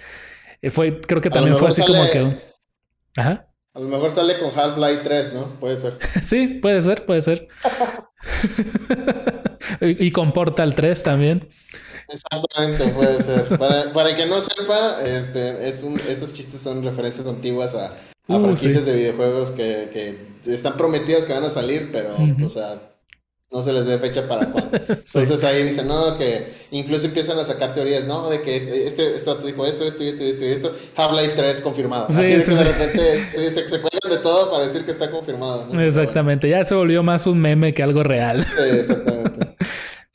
fue, 0.73 1.01
creo 1.01 1.21
que 1.21 1.31
también 1.31 1.57
fue 1.57 1.69
así 1.69 1.83
como 1.83 2.11
que. 2.11 2.41
Ajá. 3.17 3.47
A 3.77 3.79
lo 3.79 3.89
mejor 3.89 4.11
sale 4.11 4.39
con 4.39 4.59
Half-Life 4.59 5.03
3, 5.05 5.35
¿no? 5.35 5.61
Puede 5.61 5.77
ser. 5.77 5.99
sí, 6.25 6.47
puede 6.47 6.81
ser, 6.81 7.05
puede 7.05 7.21
ser. 7.21 7.47
y, 9.83 10.11
con 10.13 10.33
Portal 10.33 10.75
3 10.75 11.03
también. 11.03 11.47
Exactamente, 12.09 12.89
puede 12.95 13.23
ser. 13.23 13.59
Para, 13.59 13.93
para 13.93 14.11
el 14.11 14.17
que 14.17 14.25
no 14.25 14.41
sepa, 14.41 15.03
este, 15.05 15.69
es 15.69 15.83
un, 15.83 16.01
esos 16.09 16.33
chistes 16.33 16.61
son 16.61 16.83
referencias 16.83 17.27
antiguas 17.27 17.75
a 17.75 17.95
a 18.29 18.37
uh, 18.37 18.41
franquicias 18.41 18.85
de 18.85 18.95
videojuegos 18.95 19.53
que, 19.53 19.91
que, 19.93 20.53
están 20.53 20.77
prometidas 20.77 21.27
que 21.27 21.33
van 21.33 21.45
a 21.45 21.51
salir, 21.51 21.91
pero, 21.93 22.17
o 22.45 22.49
sea, 22.49 22.96
no 23.51 23.63
se 23.63 23.73
les 23.73 23.87
ve 23.87 23.99
fecha 23.99 24.27
para 24.27 24.47
cuándo. 24.53 24.77
Entonces 24.77 25.45
ahí 25.45 25.65
dicen, 25.65 25.87
no, 25.87 26.17
que 26.19 26.53
incluso 26.71 27.07
empiezan 27.07 27.39
a 27.39 27.45
sacar 27.45 27.73
teorías, 27.75 28.07
no, 28.07 28.29
de 28.29 28.43
que 28.43 28.57
este, 28.57 28.87
este, 28.87 29.15
esto 29.15 29.37
dijo 29.37 29.67
esto, 29.67 29.85
esto, 29.85 30.03
esto, 30.03 30.25
esto, 30.25 30.45
esto, 30.45 30.77
Half-Life 30.97 31.35
3 31.37 31.61
confirmado. 31.63 32.07
Así 32.09 32.35
de 32.35 32.45
que 32.45 32.51
de 32.51 32.65
repente 32.65 33.25
se, 33.35 33.69
se, 33.69 33.81
cuelgan 33.81 34.11
de 34.11 34.19
todo 34.19 34.51
para 34.51 34.65
decir 34.65 34.85
que 34.85 34.91
está 34.91 35.11
confirmado. 35.11 35.73
Exactamente, 35.81 36.49
ya 36.49 36.65
se 36.65 36.75
volvió 36.75 37.03
más 37.03 37.27
un 37.27 37.39
meme 37.39 37.73
que 37.73 37.83
algo 37.83 38.03
real. 38.03 38.45
Sí, 38.45 38.77
exactamente. 38.79 39.57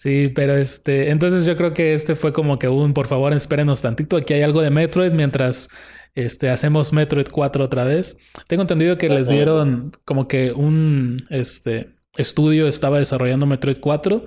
Sí, 0.02 0.32
pero 0.34 0.58
este, 0.58 1.12
entonces 1.12 1.46
yo 1.46 1.56
creo 1.56 1.76
que 1.76 1.94
este 1.94 2.16
fue 2.16 2.34
como 2.34 2.58
que 2.58 2.68
un, 2.68 2.92
por 2.92 3.06
favor, 3.06 3.36
espérenos 3.36 3.84
tantito, 3.84 4.18
aquí 4.18 4.34
hay 4.34 4.42
algo 4.42 4.64
de 4.64 4.72
Metroid 4.72 5.12
mientras 5.12 5.70
este, 6.16 6.50
hacemos 6.50 6.92
Metroid 6.92 7.28
4 7.32 7.64
otra 7.64 7.84
vez. 7.84 8.18
Tengo 8.48 8.64
entendido 8.64 8.98
que 8.98 9.10
les 9.10 9.30
dieron 9.30 9.92
como 10.04 10.28
que 10.28 10.54
un 10.54 11.28
este, 11.30 11.94
estudio 12.16 12.68
estaba 12.68 13.00
desarrollando 13.00 13.46
Metroid 13.46 13.80
4, 13.80 14.26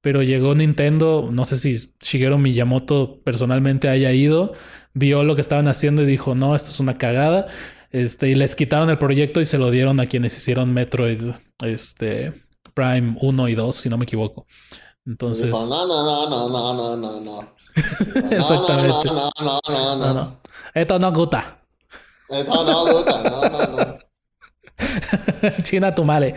pero 0.00 0.22
llegó 0.22 0.54
Nintendo, 0.54 1.28
no 1.30 1.44
sé 1.44 1.56
si 1.56 1.92
Shigeru 2.00 2.38
Miyamoto 2.38 3.20
personalmente 3.24 3.88
haya 3.88 4.12
ido, 4.12 4.52
vio 4.94 5.24
lo 5.24 5.34
que 5.34 5.40
estaban 5.40 5.68
haciendo 5.68 6.02
y 6.02 6.06
dijo, 6.06 6.34
no, 6.34 6.54
esto 6.54 6.70
es 6.70 6.80
una 6.80 6.98
cagada. 6.98 7.48
Este, 7.90 8.28
y 8.28 8.34
les 8.34 8.54
quitaron 8.54 8.90
el 8.90 8.98
proyecto 8.98 9.40
y 9.40 9.46
se 9.46 9.58
lo 9.58 9.70
dieron 9.70 9.98
a 9.98 10.06
quienes 10.06 10.36
hicieron 10.36 10.74
Metroid 10.74 11.32
este, 11.64 12.44
Prime 12.74 13.16
1 13.20 13.48
y 13.48 13.54
2, 13.54 13.74
si 13.76 13.88
no 13.88 13.96
me 13.96 14.04
equivoco. 14.04 14.46
Entonces. 15.06 15.50
no, 15.50 15.66
no, 15.66 15.86
no, 15.86 16.28
no, 16.28 16.74
no, 16.74 16.96
no, 16.96 17.20
no. 17.20 17.54
Exactamente. 18.30 19.08
No, 19.08 19.30
no, 19.40 19.60
no, 19.66 19.96
no, 19.96 20.14
no. 20.14 20.40
Esto 20.74 20.98
no 20.98 21.12
gusta. 21.12 21.58
Esto 22.28 22.64
no 22.64 22.92
gusta, 22.92 23.22
no, 23.22 23.48
no, 23.48 23.66
no. 23.66 23.98
China 25.62 25.94
tu 25.94 26.04
male. 26.04 26.34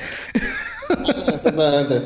Exactamente. 1.28 2.02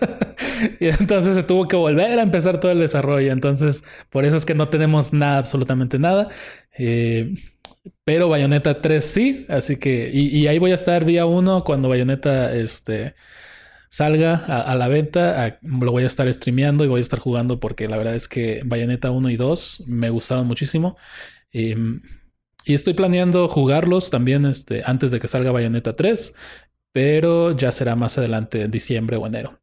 y 0.80 0.88
entonces 0.88 1.36
se 1.36 1.42
tuvo 1.42 1.68
que 1.68 1.76
volver 1.76 2.18
a 2.18 2.22
empezar 2.22 2.60
todo 2.60 2.72
el 2.72 2.78
desarrollo. 2.78 3.32
Entonces, 3.32 3.84
por 4.10 4.24
eso 4.24 4.36
es 4.36 4.44
que 4.44 4.54
no 4.54 4.68
tenemos 4.68 5.12
nada, 5.12 5.38
absolutamente 5.38 5.98
nada. 5.98 6.28
Eh, 6.78 7.34
pero 8.04 8.28
Bayonetta 8.28 8.80
3 8.80 9.04
sí, 9.04 9.46
así 9.48 9.76
que, 9.78 10.10
y, 10.12 10.46
ahí 10.46 10.58
voy 10.58 10.70
a 10.70 10.74
estar 10.76 11.04
día 11.04 11.26
uno 11.26 11.64
cuando 11.64 11.88
Bayonetta 11.88 12.54
este, 12.54 13.14
salga 13.90 14.36
a, 14.36 14.74
la 14.76 14.88
venta, 14.88 15.58
lo 15.62 15.90
voy 15.90 16.04
a 16.04 16.06
estar 16.06 16.32
streameando 16.32 16.84
y 16.84 16.88
voy 16.88 17.00
a 17.00 17.02
estar 17.02 17.18
jugando 17.18 17.58
porque 17.60 17.88
la 17.88 17.98
verdad 17.98 18.14
es 18.14 18.28
que 18.28 18.62
Bayonetta 18.64 19.10
1 19.10 19.30
y 19.30 19.36
2 19.36 19.84
me 19.86 20.10
gustaron 20.10 20.46
muchísimo. 20.46 20.96
Em, 21.52 22.02
y 22.64 22.74
estoy 22.74 22.94
planeando 22.94 23.48
jugarlos 23.48 24.10
también 24.10 24.44
este, 24.46 24.82
antes 24.84 25.10
de 25.10 25.18
que 25.18 25.26
salga 25.26 25.50
Bayonetta 25.50 25.92
3, 25.92 26.34
pero 26.92 27.52
ya 27.52 27.72
será 27.72 27.96
más 27.96 28.18
adelante, 28.18 28.62
en 28.62 28.70
diciembre 28.70 29.16
o 29.16 29.26
enero. 29.26 29.58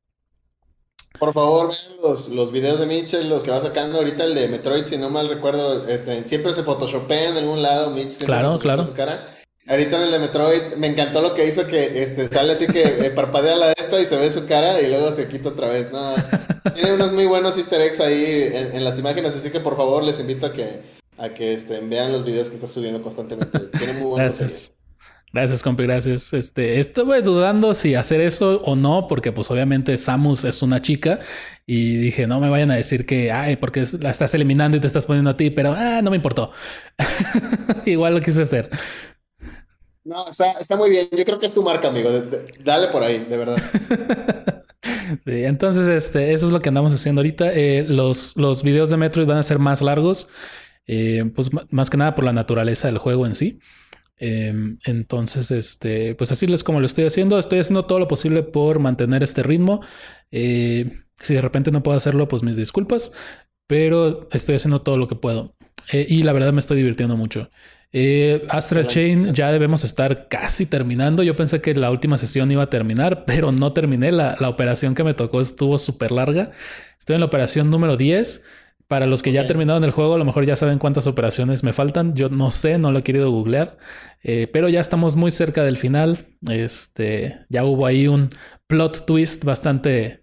Por 1.18 1.34
favor, 1.34 1.70
vean 1.70 2.02
los, 2.02 2.30
los 2.30 2.52
videos 2.52 2.80
de 2.80 2.86
Mitchell, 2.86 3.30
los 3.30 3.44
que 3.44 3.52
va 3.52 3.60
sacando 3.60 3.98
ahorita, 3.98 4.24
el 4.24 4.36
de 4.36 4.48
Metroid, 4.48 4.86
si 4.86 4.98
no 4.98 5.10
mal 5.10 5.28
recuerdo, 5.28 5.88
este, 5.88 6.26
siempre 6.26 6.54
se 6.54 6.64
photoshopea 6.64 7.30
en 7.30 7.38
algún 7.38 7.62
lado, 7.62 7.92
Mitch 7.92 8.24
claro, 8.24 8.58
claro. 8.58 8.84
su 8.84 8.94
cara. 8.94 9.36
Ahorita 9.68 9.98
en 9.98 10.04
el 10.04 10.12
de 10.12 10.20
Metroid 10.20 10.62
me 10.78 10.88
encantó 10.88 11.22
lo 11.22 11.36
que 11.36 11.46
hizo 11.46 11.68
que 11.68 12.02
este, 12.02 12.26
sale 12.28 12.54
así 12.54 12.66
que 12.66 12.82
eh, 12.82 13.12
parpadea 13.12 13.56
la 13.56 13.68
de 13.68 13.76
esta 13.78 14.00
y 14.00 14.06
se 14.06 14.18
ve 14.18 14.32
su 14.32 14.48
cara 14.48 14.82
y 14.82 14.88
luego 14.88 15.12
se 15.12 15.28
quita 15.28 15.50
otra 15.50 15.68
vez. 15.68 15.92
No, 15.92 16.16
tiene 16.74 16.94
unos 16.94 17.12
muy 17.12 17.26
buenos 17.26 17.58
easter 17.58 17.82
eggs 17.82 18.00
ahí 18.00 18.50
en, 18.52 18.84
las 18.84 18.98
imágenes, 18.98 19.36
así 19.36 19.52
que 19.52 19.60
por 19.60 19.76
favor 19.76 20.04
les 20.04 20.20
invito 20.20 20.48
a 20.48 20.54
que, 20.54 20.82
a 21.18 21.30
que 21.30 21.54
este, 21.54 21.82
vean 21.82 22.12
los 22.12 22.24
videos 22.24 22.50
que 22.50 22.56
está 22.56 22.66
subiendo 22.66 23.04
constantemente. 23.04 23.60
Tiene 23.78 23.94
muy 23.94 24.10
buenos 24.10 24.40
Gracias. 24.40 24.79
Gracias, 25.32 25.62
compi, 25.62 25.84
gracias. 25.84 26.34
Este, 26.34 26.80
estuve 26.80 27.22
dudando 27.22 27.74
si 27.76 27.94
hacer 27.94 28.20
eso 28.20 28.62
o 28.64 28.76
no, 28.76 29.08
porque 29.08 29.32
pues 29.32 29.52
obviamente 29.52 29.96
Samus 29.96 30.44
es 30.44 30.64
una 30.64 30.82
chica 30.82 31.20
y 31.68 31.98
dije, 31.98 32.26
no 32.26 32.40
me 32.40 32.50
vayan 32.50 32.72
a 32.72 32.76
decir 32.76 33.06
que, 33.06 33.32
ay, 33.32 33.58
porque 33.58 33.86
la 34.00 34.10
estás 34.10 34.34
eliminando 34.34 34.78
y 34.78 34.80
te 34.80 34.88
estás 34.88 35.06
poniendo 35.06 35.30
a 35.30 35.38
ti, 35.38 35.52
pero, 35.52 35.74
ah, 35.78 36.02
no 36.02 36.10
me 36.10 36.16
importó. 36.16 36.52
Igual 37.86 38.16
lo 38.16 38.22
quise 38.22 38.42
hacer. 38.42 38.72
No, 40.04 40.26
está, 40.28 40.76
muy 40.76 40.90
bien. 40.90 41.08
Yo 41.16 41.24
creo 41.24 41.38
que 41.38 41.46
es 41.46 41.54
tu 41.54 41.62
marca, 41.62 41.90
amigo. 41.90 42.10
dale 42.64 42.88
por 42.88 43.04
ahí, 43.04 43.20
de 43.30 43.38
verdad. 43.38 43.58
sí, 45.26 45.44
entonces, 45.44 45.88
este, 45.88 46.34
eso 46.34 46.48
es 46.48 46.52
lo 46.52 46.60
que 46.60 46.70
andamos 46.70 46.92
haciendo 46.92 47.20
ahorita. 47.20 47.54
Eh, 47.54 47.86
los, 47.88 48.36
los 48.36 48.64
videos 48.64 48.90
de 48.90 48.98
Metroid 48.98 49.28
van 49.28 49.38
a 49.38 49.44
ser 49.44 49.60
más 49.60 49.84
largos, 49.84 50.28
eh, 50.88 51.32
pues 51.36 51.52
más 51.70 51.92
que 51.92 51.98
nada 51.98 52.16
por 52.16 52.26
la 52.26 52.34
naturaleza 52.34 52.88
del 52.88 52.98
juego 52.98 53.28
en 53.28 53.36
sí. 53.36 53.60
Em, 54.20 54.78
entonces, 54.84 55.50
este, 55.50 56.14
pues 56.16 56.32
así 56.32 56.46
es 56.52 56.64
como 56.64 56.80
lo 56.80 56.86
estoy 56.86 57.06
haciendo. 57.06 57.40
Estoy 57.40 57.60
haciendo 57.60 57.86
todo 57.86 58.00
lo 58.00 58.08
posible 58.08 58.44
por 58.44 58.80
mantener 58.80 59.24
este 59.24 59.44
ritmo. 59.44 59.82
Eh, 60.32 61.02
si 61.16 61.34
de 61.34 61.42
repente 61.42 61.72
no 61.72 61.82
puedo 61.84 61.98
hacerlo, 61.98 62.28
pues 62.28 62.44
mis 62.44 62.58
disculpas, 62.58 63.14
pero 63.68 64.28
estoy 64.32 64.56
haciendo 64.56 64.82
todo 64.82 64.98
lo 64.98 65.08
que 65.08 65.16
puedo. 65.16 65.56
Eh, 65.92 66.06
y 66.10 66.24
la 66.24 66.34
verdad 66.34 66.54
me 66.54 66.60
estoy 66.60 66.78
divirtiendo 66.78 67.16
mucho. 67.16 67.50
Eh, 67.92 68.46
Astral 68.50 68.86
Chain 68.86 69.34
ya 69.34 69.52
debemos 69.52 69.84
estar 69.84 70.28
casi 70.28 70.66
terminando. 70.66 71.24
Yo 71.24 71.36
pensé 71.36 71.62
que 71.62 71.74
la 71.74 71.90
última 71.90 72.18
sesión 72.18 72.52
iba 72.52 72.64
a 72.64 72.70
terminar, 72.70 73.24
pero 73.28 73.52
no 73.52 73.74
terminé. 73.74 74.12
La, 74.12 74.36
la 74.40 74.50
operación 74.50 74.96
que 74.96 75.04
me 75.04 75.14
tocó 75.14 75.40
estuvo 75.40 75.78
súper 75.80 76.12
larga. 76.12 76.52
Estoy 77.00 77.16
en 77.16 77.22
la 77.22 77.28
operación 77.28 77.70
número 77.70 77.96
10. 77.96 78.44
Para 78.90 79.06
los 79.06 79.22
que 79.22 79.32
ya 79.32 79.46
terminaron 79.46 79.84
el 79.84 79.92
juego, 79.92 80.16
a 80.16 80.18
lo 80.18 80.26
mejor 80.26 80.48
ya 80.48 80.56
saben 80.56 80.80
cuántas 80.80 81.06
operaciones 81.06 81.64
me 81.64 81.74
faltan. 81.74 82.16
Yo 82.16 82.30
no 82.30 82.50
sé, 82.50 82.80
no 82.80 82.92
lo 82.92 82.98
he 82.98 83.04
querido 83.04 83.30
googlear, 83.30 83.78
eh, 84.24 84.48
pero 84.52 84.68
ya 84.68 84.80
estamos 84.80 85.16
muy 85.16 85.30
cerca 85.30 85.64
del 85.64 85.78
final. 85.78 86.26
Este, 86.50 87.38
ya 87.50 87.66
hubo 87.66 87.86
ahí 87.86 88.08
un 88.08 88.32
plot 88.66 89.06
twist 89.06 89.44
bastante, 89.44 90.22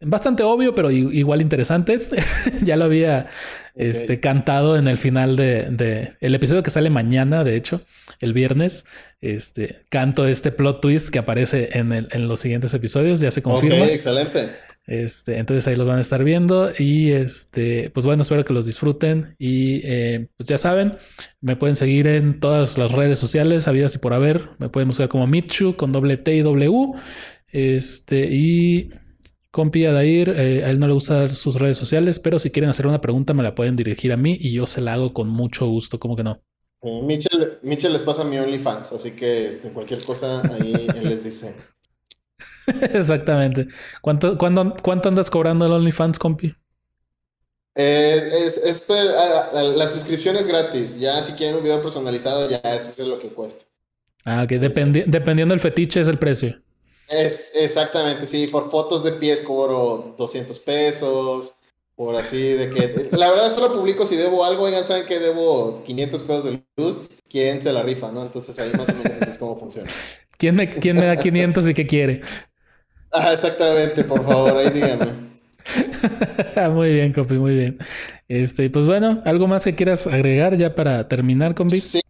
bastante 0.00 0.42
obvio, 0.42 0.74
pero 0.74 0.90
igual 0.90 1.42
interesante. 1.42 2.08
ya 2.62 2.76
lo 2.76 2.86
había 2.86 3.26
este, 3.74 4.20
cantado 4.20 4.78
en 4.78 4.88
el 4.88 4.96
final 4.96 5.36
de, 5.36 6.16
el 6.18 6.34
episodio 6.34 6.62
que 6.62 6.70
sale 6.70 6.88
mañana, 6.88 7.44
de 7.44 7.56
hecho, 7.56 7.82
el 8.20 8.32
viernes. 8.32 8.86
Este, 9.20 9.84
canto 9.90 10.26
este 10.26 10.50
plot 10.50 10.80
twist 10.80 11.10
que 11.10 11.18
aparece 11.18 11.76
en, 11.78 11.92
en 11.92 12.26
los 12.26 12.40
siguientes 12.40 12.72
episodios. 12.72 13.20
Ya 13.20 13.30
se 13.30 13.42
confirma. 13.42 13.84
Ok, 13.84 13.90
excelente. 13.90 14.67
Este, 14.88 15.36
entonces 15.36 15.68
ahí 15.68 15.76
los 15.76 15.86
van 15.86 15.98
a 15.98 16.00
estar 16.00 16.24
viendo 16.24 16.70
y 16.78 17.10
este, 17.10 17.90
pues 17.90 18.06
bueno, 18.06 18.22
espero 18.22 18.42
que 18.46 18.54
los 18.54 18.64
disfruten 18.64 19.36
y 19.38 19.82
eh, 19.84 20.28
pues 20.38 20.48
ya 20.48 20.56
saben, 20.56 20.96
me 21.42 21.56
pueden 21.56 21.76
seguir 21.76 22.06
en 22.06 22.40
todas 22.40 22.78
las 22.78 22.92
redes 22.92 23.18
sociales, 23.18 23.68
habidas 23.68 23.94
y 23.94 23.98
por 23.98 24.14
haber, 24.14 24.48
me 24.56 24.70
pueden 24.70 24.88
buscar 24.88 25.10
como 25.10 25.26
Michu 25.26 25.76
con 25.76 25.92
doble 25.92 26.16
T 26.16 26.36
y 26.36 26.40
W, 26.40 26.92
este, 27.48 28.28
y 28.34 28.88
compi 29.50 29.84
Adair, 29.84 30.30
eh, 30.30 30.64
a 30.64 30.70
él 30.70 30.80
no 30.80 30.86
le 30.86 30.94
gusta 30.94 31.28
sus 31.28 31.56
redes 31.56 31.76
sociales, 31.76 32.18
pero 32.18 32.38
si 32.38 32.50
quieren 32.50 32.70
hacer 32.70 32.86
una 32.86 33.02
pregunta 33.02 33.34
me 33.34 33.42
la 33.42 33.54
pueden 33.54 33.76
dirigir 33.76 34.10
a 34.14 34.16
mí 34.16 34.38
y 34.40 34.54
yo 34.54 34.64
se 34.64 34.80
la 34.80 34.94
hago 34.94 35.12
con 35.12 35.28
mucho 35.28 35.66
gusto, 35.68 36.00
¿cómo 36.00 36.16
que 36.16 36.24
no? 36.24 36.40
Mitchell, 37.62 37.92
les 37.92 38.02
pasa 38.02 38.24
mi 38.24 38.38
OnlyFans, 38.38 38.92
así 38.92 39.10
que 39.10 39.48
este, 39.48 39.70
cualquier 39.70 40.02
cosa 40.02 40.40
ahí 40.50 40.72
él 40.96 41.10
les 41.10 41.24
dice. 41.24 41.54
Exactamente. 42.92 43.68
¿Cuánto, 44.00 44.36
¿Cuánto 44.36 45.08
andas 45.08 45.30
cobrando 45.30 45.66
el 45.66 45.72
OnlyFans, 45.72 46.18
compi? 46.18 46.54
Es, 47.74 48.56
es, 48.58 48.80
pues, 48.82 49.04
la 49.06 49.86
suscripción 49.86 50.36
es 50.36 50.46
gratis. 50.46 50.98
Ya 50.98 51.22
si 51.22 51.32
quieren 51.34 51.56
un 51.56 51.62
video 51.62 51.80
personalizado, 51.80 52.48
ya 52.50 52.58
eso 52.74 53.02
es 53.02 53.08
lo 53.08 53.18
que 53.18 53.28
cuesta. 53.28 53.66
Ah, 54.24 54.46
que 54.48 54.58
dependiendo 54.58 55.52
del 55.52 55.60
fetiche 55.60 56.00
es 56.00 56.08
el 56.08 56.18
precio. 56.18 56.60
Es 57.08 57.54
exactamente, 57.54 58.26
sí. 58.26 58.48
Por 58.48 58.70
fotos 58.70 59.04
de 59.04 59.12
pies 59.12 59.42
cobro 59.42 60.14
200 60.18 60.58
pesos. 60.58 61.54
Por 61.94 62.14
así 62.14 62.52
de 62.52 62.70
que. 62.70 63.16
La 63.16 63.30
verdad, 63.30 63.50
solo 63.50 63.72
publico 63.72 64.04
si 64.04 64.16
debo 64.16 64.44
algo. 64.44 64.64
Oigan, 64.64 64.84
saben 64.84 65.06
que 65.06 65.18
debo 65.18 65.82
500 65.84 66.22
pesos 66.22 66.44
de 66.44 66.62
luz. 66.76 67.00
¿Quién 67.28 67.62
se 67.62 67.72
la 67.72 67.82
rifa, 67.82 68.10
no? 68.10 68.22
Entonces 68.22 68.58
ahí 68.58 68.70
más 68.76 68.88
o 68.88 68.94
menos 68.94 69.22
es 69.22 69.38
como 69.38 69.56
funciona. 69.56 69.90
¿Quién 70.38 70.54
me, 70.54 70.68
quién 70.68 70.96
me 70.96 71.04
da 71.04 71.16
500 71.16 71.68
y 71.68 71.74
qué 71.74 71.86
quiere? 71.86 72.20
Ah, 73.12 73.32
exactamente, 73.32 74.04
por 74.04 74.24
favor, 74.24 74.56
ahí 74.56 74.70
dígame. 74.70 75.28
muy 76.70 76.92
bien, 76.94 77.12
compi, 77.12 77.34
muy 77.34 77.54
bien. 77.54 77.78
Este, 78.28 78.70
pues 78.70 78.86
bueno, 78.86 79.22
¿algo 79.24 79.46
más 79.46 79.64
que 79.64 79.74
quieras 79.74 80.06
agregar 80.06 80.56
ya 80.56 80.74
para 80.74 81.08
terminar, 81.08 81.54
compi? 81.54 81.76
Sí, 81.76 82.00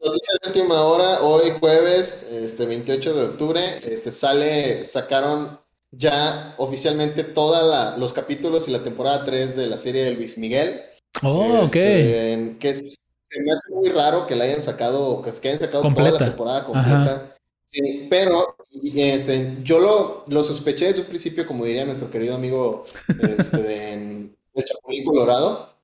noticia 0.00 0.34
de 0.42 0.48
última 0.48 0.82
hora, 0.82 1.22
hoy 1.22 1.52
jueves, 1.58 2.28
este 2.30 2.66
28 2.66 3.14
de 3.14 3.24
octubre, 3.24 3.76
este 3.76 4.10
sale, 4.10 4.84
sacaron 4.84 5.58
ya 5.92 6.54
oficialmente 6.58 7.24
todos 7.24 7.98
los 7.98 8.12
capítulos 8.12 8.68
y 8.68 8.72
la 8.72 8.82
temporada 8.82 9.24
3 9.24 9.56
de 9.56 9.66
la 9.66 9.76
serie 9.76 10.04
de 10.04 10.12
Luis 10.12 10.38
Miguel. 10.38 10.82
Oh, 11.22 11.62
este, 11.64 12.56
Que 12.58 12.70
es, 12.70 12.96
me 13.38 13.52
hace 13.52 13.74
muy 13.74 13.88
raro 13.90 14.26
que 14.26 14.36
la 14.36 14.44
hayan 14.44 14.62
sacado, 14.62 15.22
que, 15.22 15.30
hayan 15.30 15.58
sacado 15.58 15.82
toda 15.82 16.10
la 16.10 16.18
temporada 16.18 16.64
completa. 16.64 17.34
Sí, 17.66 18.06
pero 18.10 18.56
este, 18.72 19.58
yo 19.62 19.78
lo, 19.80 20.24
lo, 20.28 20.42
sospeché 20.42 20.86
desde 20.86 21.02
un 21.02 21.08
principio, 21.08 21.46
como 21.46 21.64
diría 21.64 21.84
nuestro 21.84 22.10
querido 22.10 22.34
amigo 22.34 22.84
este, 23.38 23.92
en, 23.92 24.36
el 24.54 24.64
Chapulín 24.64 25.04
Colorado, 25.04 25.74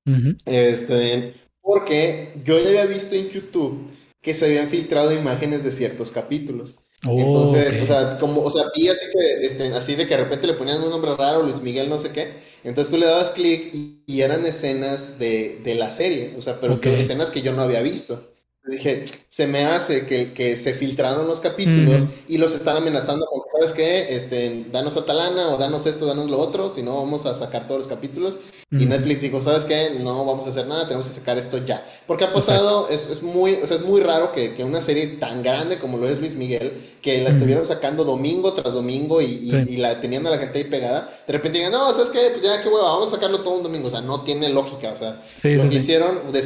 este, 0.44 1.34
porque 1.60 2.32
yo 2.44 2.58
ya 2.58 2.68
había 2.68 2.86
visto 2.86 3.14
en 3.14 3.28
YouTube 3.28 3.90
que 4.20 4.34
se 4.34 4.46
habían 4.46 4.68
filtrado 4.68 5.12
imágenes 5.12 5.64
de 5.64 5.72
ciertos 5.72 6.10
capítulos. 6.10 6.80
Oh, 7.06 7.18
entonces, 7.18 7.80
o 7.82 7.86
sea, 7.86 8.18
como, 8.18 8.42
o 8.42 8.50
sea, 8.50 8.64
vi 8.74 8.88
así 8.88 9.04
que, 9.12 9.46
este, 9.46 9.72
así 9.74 9.94
de 9.94 10.06
que 10.06 10.16
de 10.16 10.24
repente 10.24 10.46
le 10.46 10.54
ponían 10.54 10.82
un 10.82 10.90
nombre 10.90 11.14
raro, 11.14 11.42
Luis 11.42 11.60
Miguel, 11.60 11.88
no 11.88 11.98
sé 11.98 12.10
qué. 12.10 12.32
Entonces 12.64 12.92
tú 12.92 12.98
le 12.98 13.06
dabas 13.06 13.32
clic 13.32 13.70
y, 13.72 14.20
eran 14.20 14.46
escenas 14.46 15.18
de, 15.18 15.60
de, 15.62 15.74
la 15.74 15.90
serie, 15.90 16.34
o 16.38 16.42
sea, 16.42 16.58
pero 16.60 16.80
que 16.80 16.98
escenas 16.98 17.30
que 17.30 17.42
yo 17.42 17.52
no 17.52 17.62
había 17.62 17.82
visto. 17.82 18.32
Dije, 18.66 19.04
se 19.28 19.46
me 19.46 19.64
hace 19.64 20.06
que, 20.06 20.32
que 20.32 20.56
se 20.56 20.74
filtraron 20.74 21.26
los 21.26 21.40
capítulos 21.40 22.06
y 22.26 22.38
los 22.38 22.54
están 22.54 22.76
amenazando 22.76 23.26
con, 23.26 23.42
¿sabes 23.52 23.72
qué? 23.72 24.16
Este, 24.16 24.66
danos 24.72 24.96
a 24.96 25.04
talana 25.04 25.50
o 25.50 25.58
danos 25.58 25.86
esto, 25.86 26.06
danos 26.06 26.28
lo 26.30 26.38
otro, 26.38 26.70
si 26.70 26.82
no 26.82 26.96
vamos 26.96 27.26
a 27.26 27.34
sacar 27.34 27.66
todos 27.66 27.80
los 27.80 27.86
capítulos. 27.86 28.40
Y 28.70 28.86
Netflix 28.86 29.20
dijo, 29.20 29.40
¿sabes 29.40 29.64
qué? 29.64 29.90
No 30.00 30.24
vamos 30.24 30.46
a 30.46 30.48
hacer 30.48 30.66
nada, 30.66 30.86
tenemos 30.86 31.06
que 31.06 31.14
sacar 31.14 31.38
esto 31.38 31.58
ya. 31.64 31.84
Porque 32.06 32.24
ha 32.24 32.32
pasado, 32.32 32.88
es, 32.88 33.08
es, 33.08 33.22
muy, 33.22 33.54
o 33.54 33.66
sea, 33.66 33.76
es 33.76 33.84
muy 33.84 34.00
raro 34.00 34.32
que, 34.32 34.54
que, 34.54 34.64
una 34.64 34.80
serie 34.80 35.06
tan 35.06 35.42
grande 35.42 35.78
como 35.78 35.98
lo 35.98 36.08
es 36.08 36.18
Luis 36.18 36.34
Miguel, 36.34 36.72
que 37.00 37.22
la 37.22 37.30
estuvieron 37.30 37.64
sacando 37.64 38.04
domingo 38.04 38.52
tras 38.54 38.74
domingo 38.74 39.22
y, 39.22 39.50
y, 39.68 39.76
la 39.76 40.00
teniendo 40.00 40.28
a 40.28 40.32
la 40.32 40.38
gente 40.38 40.58
ahí 40.58 40.64
pegada, 40.64 41.08
de 41.26 41.32
repente 41.32 41.58
digan, 41.58 41.72
no, 41.72 41.92
¿sabes 41.92 42.10
qué? 42.10 42.30
Pues 42.32 42.42
ya, 42.42 42.60
qué 42.60 42.68
hueva, 42.68 42.90
vamos 42.90 43.12
a 43.12 43.16
sacarlo 43.16 43.40
todo 43.40 43.58
un 43.58 43.62
domingo. 43.62 43.86
O 43.86 43.90
sea, 43.90 44.00
no 44.00 44.22
tiene 44.22 44.48
lógica, 44.48 44.90
o 44.90 44.96
sea, 44.96 45.22
lo 45.44 45.68
que 45.68 45.76
hicieron, 45.76 46.32
de 46.32 46.40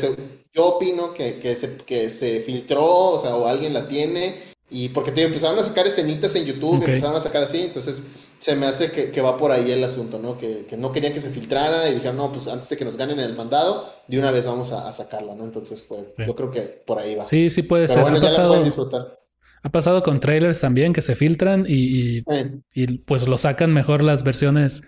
yo 0.52 0.66
opino 0.66 1.14
que, 1.14 1.38
que, 1.38 1.56
se, 1.56 1.76
que 1.78 2.10
se 2.10 2.40
filtró, 2.40 3.10
o 3.10 3.18
sea, 3.18 3.36
o 3.36 3.46
alguien 3.46 3.72
la 3.72 3.86
tiene, 3.86 4.36
y 4.70 4.88
porque 4.90 5.10
te 5.10 5.22
empezaron 5.22 5.58
a 5.58 5.62
sacar 5.62 5.86
escenitas 5.86 6.34
en 6.36 6.46
YouTube, 6.46 6.76
empezaron 6.84 7.16
a 7.16 7.20
sacar 7.20 7.42
así, 7.42 7.62
entonces 7.62 8.06
se 8.38 8.56
me 8.56 8.66
hace 8.66 8.90
que, 8.90 9.10
que 9.10 9.20
va 9.20 9.36
por 9.36 9.50
ahí 9.50 9.70
el 9.70 9.82
asunto, 9.82 10.18
¿no? 10.18 10.38
Que, 10.38 10.64
que, 10.66 10.76
no 10.76 10.92
querían 10.92 11.12
que 11.12 11.20
se 11.20 11.30
filtrara 11.30 11.88
y 11.90 11.94
dijeron, 11.94 12.16
no, 12.16 12.30
pues 12.32 12.46
antes 12.48 12.68
de 12.68 12.76
que 12.76 12.84
nos 12.84 12.96
ganen 12.96 13.18
el 13.18 13.34
mandado, 13.34 13.86
de 14.06 14.18
una 14.18 14.30
vez 14.30 14.46
vamos 14.46 14.72
a, 14.72 14.88
a 14.88 14.92
sacarla, 14.92 15.34
¿no? 15.34 15.44
Entonces, 15.44 15.82
fue, 15.82 16.14
yo 16.26 16.34
creo 16.34 16.50
que 16.50 16.60
por 16.60 16.98
ahí 16.98 17.16
va. 17.16 17.26
Sí, 17.26 17.50
sí 17.50 17.62
puede 17.62 17.88
ser. 17.88 18.02
Bueno, 18.02 18.18
ha 18.18 18.20
ya 18.20 18.28
pasado, 18.28 18.44
la 18.44 18.48
pueden 18.48 18.64
disfrutar. 18.64 19.20
Ha 19.62 19.68
pasado 19.68 20.02
con 20.02 20.20
trailers 20.20 20.60
también 20.60 20.92
que 20.92 21.02
se 21.02 21.16
filtran 21.16 21.66
y, 21.68 22.18
y, 22.18 22.24
y 22.72 22.98
pues 22.98 23.28
lo 23.28 23.36
sacan 23.36 23.74
mejor 23.74 24.02
las 24.02 24.22
versiones 24.22 24.82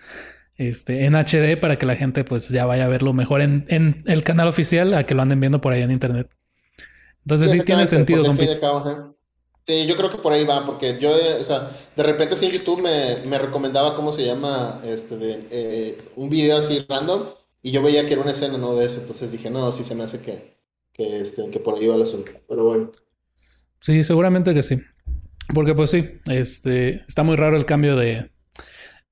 este, 0.57 1.05
en 1.05 1.15
HD 1.15 1.59
para 1.59 1.77
que 1.77 1.85
la 1.85 1.95
gente 1.95 2.23
pues 2.23 2.49
ya 2.49 2.65
vaya 2.65 2.85
a 2.85 2.89
verlo 2.89 3.13
mejor 3.13 3.41
en, 3.41 3.65
en 3.67 4.03
el 4.07 4.23
canal 4.23 4.47
oficial 4.47 4.93
a 4.93 5.05
que 5.05 5.15
lo 5.15 5.21
anden 5.21 5.39
viendo 5.39 5.61
por 5.61 5.73
ahí 5.73 5.81
en 5.81 5.91
internet. 5.91 6.29
Entonces 7.25 7.51
sí, 7.51 7.61
tiene 7.61 7.87
sentido. 7.87 8.23
Sí, 9.65 9.85
yo 9.87 9.95
creo 9.95 10.09
que 10.09 10.17
por 10.17 10.33
ahí 10.33 10.43
va, 10.43 10.65
porque 10.65 10.99
yo, 10.99 11.15
eh, 11.17 11.35
o 11.39 11.43
sea, 11.43 11.71
de 11.95 12.03
repente 12.03 12.33
así 12.33 12.47
en 12.47 12.51
YouTube 12.51 12.81
me, 12.81 13.25
me 13.25 13.39
recomendaba, 13.39 13.95
¿cómo 13.95 14.11
se 14.11 14.25
llama? 14.25 14.81
Este, 14.83 15.15
de, 15.15 15.47
eh, 15.51 15.97
un 16.17 16.29
video 16.29 16.57
así 16.57 16.85
random, 16.89 17.23
y 17.61 17.71
yo 17.71 17.81
veía 17.81 18.05
que 18.05 18.11
era 18.11 18.21
una 18.21 18.33
escena, 18.33 18.57
¿no? 18.57 18.75
De 18.75 18.85
eso, 18.85 18.99
entonces 18.99 19.31
dije, 19.31 19.49
no, 19.49 19.71
sí 19.71 19.85
se 19.85 19.95
me 19.95 20.03
hace 20.03 20.21
que, 20.21 20.57
que, 20.91 21.21
este, 21.21 21.49
que 21.49 21.61
por 21.61 21.75
ahí 21.75 21.87
va 21.87 21.95
el 21.95 22.01
asunto, 22.01 22.33
pero 22.47 22.65
bueno. 22.65 22.91
Sí, 23.79 24.03
seguramente 24.03 24.53
que 24.53 24.63
sí. 24.63 24.81
Porque 25.53 25.73
pues 25.73 25.91
sí, 25.91 26.09
este, 26.25 27.05
está 27.07 27.23
muy 27.23 27.37
raro 27.37 27.55
el 27.55 27.65
cambio 27.65 27.95
de, 27.95 28.32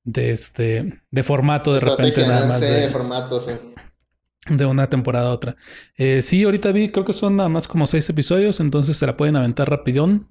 de 0.03 0.31
este 0.31 1.01
de 1.11 1.23
formato 1.23 1.73
de 1.73 1.79
repente 1.79 2.27
nada 2.27 2.47
más 2.47 2.61
de, 2.61 2.89
formato 2.89 3.39
sí. 3.39 3.51
de 4.47 4.65
una 4.65 4.89
temporada 4.89 5.29
a 5.29 5.33
otra. 5.33 5.55
Eh, 5.95 6.21
sí 6.21 6.43
ahorita 6.43 6.71
vi 6.71 6.91
creo 6.91 7.05
que 7.05 7.13
son 7.13 7.35
nada 7.35 7.49
más 7.49 7.67
como 7.67 7.87
seis 7.87 8.09
episodios 8.09 8.59
entonces 8.59 8.97
se 8.97 9.05
la 9.05 9.17
pueden 9.17 9.35
aventar 9.35 9.69
rapidón. 9.69 10.29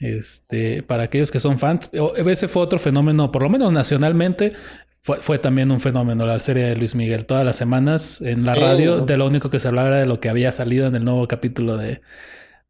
Este 0.00 0.82
para 0.82 1.04
aquellos 1.04 1.30
que 1.30 1.38
son 1.38 1.60
fans 1.60 1.88
ese 2.16 2.48
fue 2.48 2.62
otro 2.62 2.80
fenómeno 2.80 3.30
por 3.30 3.42
lo 3.42 3.48
menos 3.48 3.72
nacionalmente 3.72 4.52
fue, 5.00 5.18
fue 5.18 5.38
también 5.38 5.70
un 5.70 5.80
fenómeno 5.80 6.26
la 6.26 6.38
serie 6.40 6.64
de 6.64 6.76
Luis 6.76 6.94
Miguel. 6.94 7.26
Todas 7.26 7.44
las 7.44 7.56
semanas 7.56 8.20
en 8.20 8.44
la 8.44 8.54
radio 8.54 9.00
de 9.00 9.16
lo 9.16 9.26
único 9.26 9.50
que 9.50 9.60
se 9.60 9.68
hablaba 9.68 9.88
era 9.88 9.98
de 9.98 10.06
lo 10.06 10.20
que 10.20 10.28
había 10.28 10.52
salido 10.52 10.86
en 10.86 10.94
el 10.94 11.04
nuevo 11.04 11.26
capítulo 11.28 11.76
de 11.76 12.00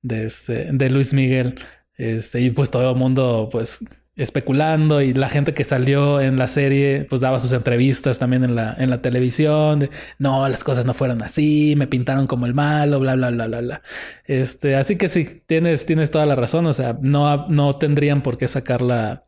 de 0.02 0.26
este 0.26 0.68
de 0.72 0.90
Luis 0.90 1.14
Miguel. 1.14 1.58
Este 1.96 2.40
y 2.40 2.50
pues 2.50 2.70
todo 2.70 2.90
el 2.90 2.96
mundo 2.96 3.48
pues 3.50 3.84
especulando 4.14 5.00
y 5.00 5.14
la 5.14 5.30
gente 5.30 5.54
que 5.54 5.64
salió 5.64 6.20
en 6.20 6.36
la 6.36 6.46
serie 6.46 7.06
pues 7.08 7.22
daba 7.22 7.40
sus 7.40 7.52
entrevistas 7.54 8.18
también 8.18 8.44
en 8.44 8.54
la, 8.54 8.74
en 8.78 8.90
la 8.90 9.00
televisión 9.00 9.88
no, 10.18 10.46
las 10.48 10.64
cosas 10.64 10.84
no 10.84 10.92
fueron 10.92 11.22
así, 11.22 11.74
me 11.76 11.86
pintaron 11.86 12.26
como 12.26 12.44
el 12.44 12.52
malo, 12.52 13.00
bla, 13.00 13.14
bla, 13.14 13.30
bla, 13.30 13.46
bla, 13.46 13.60
bla. 13.60 13.82
Este, 14.26 14.74
así 14.74 14.96
que 14.96 15.08
sí, 15.08 15.42
tienes, 15.46 15.86
tienes 15.86 16.10
toda 16.10 16.26
la 16.26 16.36
razón, 16.36 16.66
o 16.66 16.72
sea, 16.72 16.98
no, 17.00 17.46
no 17.48 17.76
tendrían 17.76 18.22
por 18.22 18.36
qué 18.36 18.48
sacarla 18.48 19.24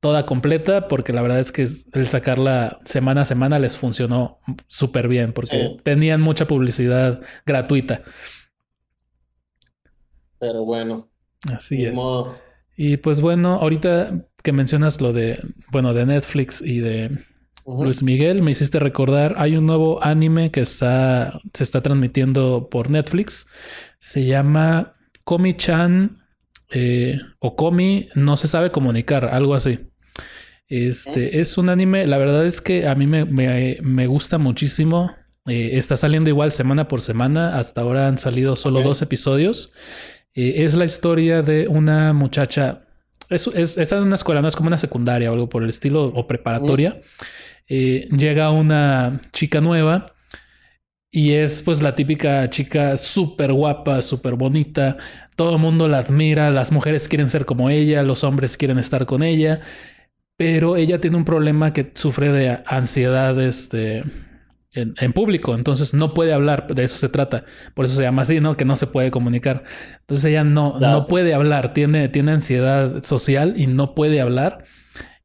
toda 0.00 0.26
completa 0.26 0.88
porque 0.88 1.12
la 1.12 1.22
verdad 1.22 1.40
es 1.40 1.52
que 1.52 1.62
el 1.62 2.06
sacarla 2.06 2.78
semana 2.84 3.22
a 3.22 3.24
semana 3.24 3.58
les 3.58 3.76
funcionó 3.76 4.38
súper 4.66 5.08
bien 5.08 5.32
porque 5.32 5.76
tenían 5.82 6.20
mucha 6.20 6.46
publicidad 6.46 7.20
gratuita. 7.46 8.02
Pero 10.38 10.64
bueno. 10.64 11.08
Así 11.52 11.84
es. 11.84 11.98
Y 12.80 12.98
pues 12.98 13.20
bueno, 13.20 13.54
ahorita 13.54 14.28
que 14.40 14.52
mencionas 14.52 15.00
lo 15.00 15.12
de, 15.12 15.36
bueno, 15.72 15.94
de 15.94 16.06
Netflix 16.06 16.62
y 16.62 16.78
de 16.78 17.10
Luis 17.66 18.04
Miguel, 18.04 18.40
me 18.40 18.52
hiciste 18.52 18.78
recordar, 18.78 19.34
hay 19.36 19.56
un 19.56 19.66
nuevo 19.66 20.00
anime 20.00 20.52
que 20.52 20.60
está, 20.60 21.40
se 21.52 21.64
está 21.64 21.82
transmitiendo 21.82 22.68
por 22.70 22.88
Netflix. 22.88 23.48
Se 23.98 24.24
llama 24.26 24.94
Komi-chan 25.24 26.18
eh, 26.70 27.18
o 27.40 27.56
Komi, 27.56 28.10
no 28.14 28.36
se 28.36 28.46
sabe 28.46 28.70
comunicar, 28.70 29.24
algo 29.24 29.56
así. 29.56 29.80
Este 30.68 31.40
es 31.40 31.58
un 31.58 31.70
anime, 31.70 32.06
la 32.06 32.18
verdad 32.18 32.46
es 32.46 32.60
que 32.60 32.86
a 32.86 32.94
mí 32.94 33.08
me, 33.08 33.24
me, 33.24 34.06
gusta 34.06 34.38
muchísimo. 34.38 35.10
Eh, 35.48 35.70
está 35.72 35.96
saliendo 35.96 36.30
igual 36.30 36.52
semana 36.52 36.86
por 36.86 37.00
semana. 37.00 37.58
Hasta 37.58 37.80
ahora 37.80 38.06
han 38.06 38.18
salido 38.18 38.54
solo 38.54 38.82
dos 38.82 39.02
episodios. 39.02 39.72
Eh, 40.38 40.64
es 40.64 40.74
la 40.76 40.84
historia 40.84 41.42
de 41.42 41.66
una 41.66 42.12
muchacha. 42.12 42.82
Es, 43.28 43.48
está 43.48 43.96
en 43.96 44.04
una 44.04 44.14
escuela, 44.14 44.40
no 44.40 44.46
es 44.46 44.54
como 44.54 44.68
una 44.68 44.78
secundaria 44.78 45.30
o 45.30 45.34
algo 45.34 45.48
por 45.48 45.64
el 45.64 45.68
estilo, 45.68 46.04
o 46.04 46.28
preparatoria. 46.28 47.00
Eh, 47.66 48.06
llega 48.16 48.52
una 48.52 49.20
chica 49.32 49.60
nueva 49.60 50.14
y 51.10 51.32
es 51.32 51.62
pues 51.62 51.82
la 51.82 51.96
típica 51.96 52.48
chica 52.50 52.96
súper 52.96 53.52
guapa, 53.52 54.00
súper 54.00 54.34
bonita. 54.36 54.96
Todo 55.34 55.56
el 55.56 55.60
mundo 55.60 55.88
la 55.88 55.98
admira, 55.98 56.50
las 56.50 56.70
mujeres 56.70 57.08
quieren 57.08 57.28
ser 57.28 57.44
como 57.44 57.68
ella, 57.68 58.04
los 58.04 58.22
hombres 58.22 58.56
quieren 58.56 58.78
estar 58.78 59.06
con 59.06 59.24
ella. 59.24 59.60
Pero 60.36 60.76
ella 60.76 61.00
tiene 61.00 61.16
un 61.16 61.24
problema 61.24 61.72
que 61.72 61.90
sufre 61.94 62.30
de 62.30 62.60
ansiedad, 62.64 63.40
este, 63.42 64.04
en, 64.72 65.12
público, 65.12 65.54
entonces 65.54 65.94
no 65.94 66.12
puede 66.12 66.32
hablar, 66.32 66.66
de 66.68 66.84
eso 66.84 66.98
se 66.98 67.08
trata, 67.08 67.44
por 67.74 67.86
eso 67.86 67.94
se 67.94 68.02
llama 68.02 68.22
así, 68.22 68.40
¿no? 68.40 68.56
Que 68.56 68.64
no 68.64 68.76
se 68.76 68.86
puede 68.86 69.10
comunicar. 69.10 69.64
Entonces 70.00 70.26
ella 70.26 70.44
no, 70.44 70.78
no 70.78 71.06
puede 71.06 71.34
hablar, 71.34 71.72
tiene, 71.72 72.08
tiene 72.08 72.32
ansiedad 72.32 73.02
social 73.02 73.54
y 73.56 73.66
no 73.66 73.94
puede 73.94 74.20
hablar. 74.20 74.64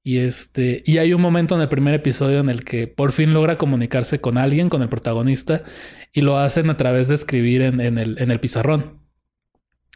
Y 0.06 0.18
este, 0.18 0.84
y 0.86 0.98
hay 0.98 1.14
un 1.14 1.22
momento 1.22 1.56
en 1.56 1.62
el 1.62 1.70
primer 1.70 1.94
episodio 1.94 2.40
en 2.40 2.50
el 2.50 2.66
que 2.66 2.88
por 2.88 3.14
fin 3.14 3.34
logra 3.34 3.58
comunicarse 3.58 4.20
con 4.20 4.38
alguien, 4.38 4.70
con 4.70 4.82
el 4.82 4.90
protagonista, 4.90 5.64
y 6.12 6.22
lo 6.22 6.38
hacen 6.38 6.70
a 6.70 6.78
través 6.78 7.08
de 7.08 7.16
escribir 7.16 7.62
en, 7.62 7.80
en, 7.80 7.98
el, 7.98 8.18
en 8.20 8.32
el 8.32 8.40
pizarrón. 8.40 9.04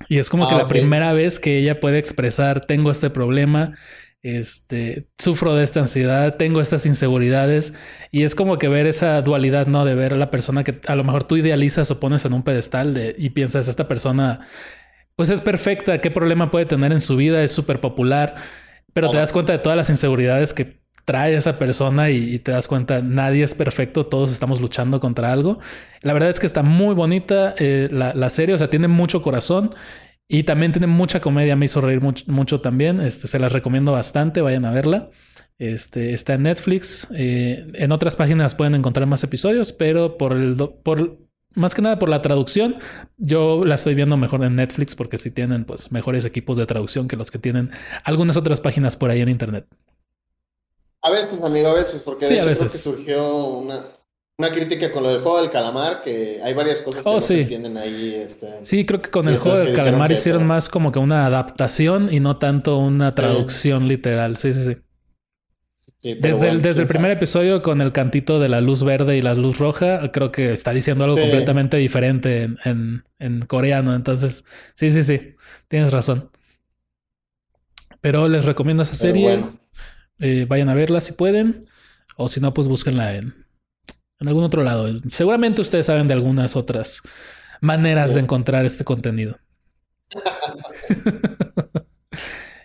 Y 0.09 0.19
es 0.19 0.29
como 0.29 0.47
que 0.47 0.55
ah, 0.55 0.59
la 0.59 0.67
primera 0.67 1.11
vez 1.11 1.39
que 1.39 1.57
ella 1.57 1.79
puede 1.79 1.97
expresar, 1.97 2.65
tengo 2.65 2.91
este 2.91 3.09
problema, 3.09 3.73
este, 4.23 5.07
sufro 5.17 5.55
de 5.55 5.63
esta 5.63 5.79
ansiedad, 5.79 6.35
tengo 6.35 6.59
estas 6.59 6.85
inseguridades 6.85 7.73
y 8.11 8.23
es 8.23 8.35
como 8.35 8.57
que 8.57 8.67
ver 8.67 8.85
esa 8.85 9.21
dualidad, 9.21 9.67
¿no? 9.67 9.85
De 9.85 9.95
ver 9.95 10.13
a 10.13 10.17
la 10.17 10.31
persona 10.31 10.63
que 10.63 10.79
a 10.87 10.95
lo 10.95 11.03
mejor 11.03 11.23
tú 11.23 11.37
idealizas 11.37 11.91
o 11.91 11.99
pones 11.99 12.25
en 12.25 12.33
un 12.33 12.43
pedestal 12.43 12.93
de, 12.93 13.15
y 13.17 13.29
piensas, 13.31 13.67
esta 13.67 13.87
persona, 13.87 14.41
pues 15.15 15.29
es 15.29 15.41
perfecta, 15.41 16.01
¿qué 16.01 16.11
problema 16.11 16.51
puede 16.51 16.65
tener 16.65 16.91
en 16.91 17.01
su 17.01 17.15
vida? 17.15 17.43
Es 17.43 17.51
súper 17.51 17.79
popular, 17.79 18.35
pero 18.93 19.09
te 19.11 19.17
das 19.17 19.31
cuenta 19.31 19.53
de 19.53 19.59
todas 19.59 19.77
las 19.77 19.89
inseguridades 19.89 20.53
que 20.53 20.77
trae 21.05 21.35
esa 21.35 21.57
persona 21.57 22.09
y, 22.09 22.37
te 22.39 22.51
das 22.51 22.67
cuenta, 22.67 23.01
nadie 23.01 23.43
es 23.43 23.55
perfecto, 23.55 24.07
todos 24.07 24.29
estamos 24.31 24.59
luchando 24.59 24.99
contra 24.99 25.31
algo. 25.31 25.59
La 26.01 26.11
verdad 26.11 26.29
es 26.29 26.39
que 26.41 26.45
está 26.45 26.63
muy 26.63 26.95
bonita 26.95 27.55
eh, 27.59 27.87
la, 27.91 28.13
la, 28.13 28.29
serie, 28.29 28.55
o 28.55 28.57
sea, 28.57 28.69
tiene 28.69 28.89
mucho 28.89 29.21
corazón 29.21 29.73
y 30.27 30.43
también 30.43 30.73
tiene 30.73 30.87
mucha 30.87 31.21
comedia, 31.21 31.55
me 31.55 31.65
hizo 31.65 31.79
reír 31.79 32.01
mucho, 32.01 32.61
también. 32.61 32.99
Este, 32.99 33.27
se 33.27 33.39
las 33.39 33.51
recomiendo 33.53 33.91
bastante, 33.93 34.41
vayan 34.41 34.65
a 34.65 34.71
verla. 34.71 35.09
Este, 35.57 36.13
está 36.13 36.33
en 36.33 36.43
Netflix. 36.43 37.07
Eh, 37.15 37.65
en 37.75 37.91
otras 37.91 38.15
páginas 38.15 38.53
pueden 38.53 38.75
encontrar 38.75 39.07
más 39.07 39.23
episodios, 39.23 39.71
pero 39.71 40.17
por 40.17 40.33
el 40.33 40.55
por 40.83 41.17
más 41.55 41.73
que 41.73 41.81
nada 41.81 41.97
por 41.97 42.09
la 42.09 42.21
traducción, 42.21 42.75
yo 43.17 43.65
la 43.65 43.75
estoy 43.75 43.95
viendo 43.95 44.15
mejor 44.15 44.43
en 44.43 44.55
Netflix 44.55 44.95
porque 44.95 45.17
sí 45.17 45.31
tienen 45.31 45.65
pues 45.65 45.91
mejores 45.91 46.23
equipos 46.25 46.57
de 46.57 46.65
traducción 46.65 47.07
que 47.07 47.15
los 47.15 47.31
que 47.31 47.39
tienen 47.39 47.71
algunas 48.03 48.37
otras 48.37 48.61
páginas 48.61 48.95
por 48.95 49.09
ahí 49.09 49.21
en 49.21 49.29
internet. 49.29 49.65
A 51.01 51.09
veces, 51.09 51.41
amigo, 51.41 51.69
a 51.69 51.73
veces, 51.73 52.03
porque 52.03 52.27
de 52.27 52.35
hecho 52.35 52.43
creo 52.43 52.59
que 52.59 52.69
surgió 52.69 53.45
una, 53.45 53.85
una 54.39 54.51
crítica 54.51 54.91
con 54.91 55.01
lo 55.01 55.09
del 55.09 55.21
juego 55.21 55.41
del 55.41 55.49
calamar, 55.49 56.01
que 56.03 56.39
hay 56.43 56.53
varias 56.53 56.81
cosas 56.81 57.03
que 57.03 57.09
oh, 57.09 57.15
no 57.15 57.21
se 57.21 57.41
entienden 57.41 57.75
ahí. 57.75 58.13
Este... 58.13 58.47
Sí, 58.61 58.85
creo 58.85 59.01
que 59.01 59.09
con 59.09 59.27
el 59.27 59.37
juego 59.37 59.57
del 59.57 59.73
calamar 59.73 60.11
hicieron 60.11 60.45
más 60.45 60.69
como 60.69 60.91
que 60.91 60.99
una 60.99 61.25
adaptación 61.25 62.13
y 62.13 62.19
no 62.19 62.37
tanto 62.37 62.77
una 62.77 63.15
traducción 63.15 63.87
literal. 63.87 64.37
Sí, 64.37 64.53
sí, 64.53 64.63
sí. 64.63 64.77
desde 66.21 66.49
el, 66.49 66.61
desde 66.61 66.83
el 66.83 66.87
primer 66.87 67.09
episodio 67.09 67.63
con 67.63 67.81
el 67.81 67.91
cantito 67.91 68.39
de 68.39 68.47
la 68.47 68.61
luz 68.61 68.83
verde 68.83 69.17
y 69.17 69.23
la 69.23 69.33
luz 69.33 69.57
roja, 69.57 70.11
creo 70.11 70.31
que 70.31 70.53
está 70.53 70.71
diciendo 70.71 71.03
algo 71.05 71.17
completamente 71.17 71.77
diferente 71.77 72.43
en, 72.43 72.57
en, 72.63 73.03
en, 73.17 73.39
coreano. 73.41 73.95
Entonces, 73.95 74.45
sí, 74.75 74.91
sí, 74.91 75.01
sí, 75.01 75.33
tienes 75.67 75.91
razón. 75.91 76.29
Pero 78.01 78.29
les 78.29 78.45
recomiendo 78.45 78.83
esa 78.83 78.93
serie. 78.93 79.45
Eh, 80.19 80.45
vayan 80.47 80.69
a 80.69 80.75
verla 80.75 81.01
si 81.01 81.13
pueden. 81.13 81.61
O 82.15 82.29
si 82.29 82.39
no, 82.39 82.53
pues 82.53 82.67
búsquenla 82.67 83.15
en, 83.15 83.46
en 84.19 84.27
algún 84.27 84.43
otro 84.43 84.63
lado. 84.63 84.87
Seguramente 85.07 85.61
ustedes 85.61 85.85
saben 85.85 86.07
de 86.07 86.13
algunas 86.13 86.55
otras 86.55 87.01
maneras 87.61 88.13
de 88.13 88.21
encontrar 88.21 88.65
este 88.65 88.83
contenido. 88.83 89.37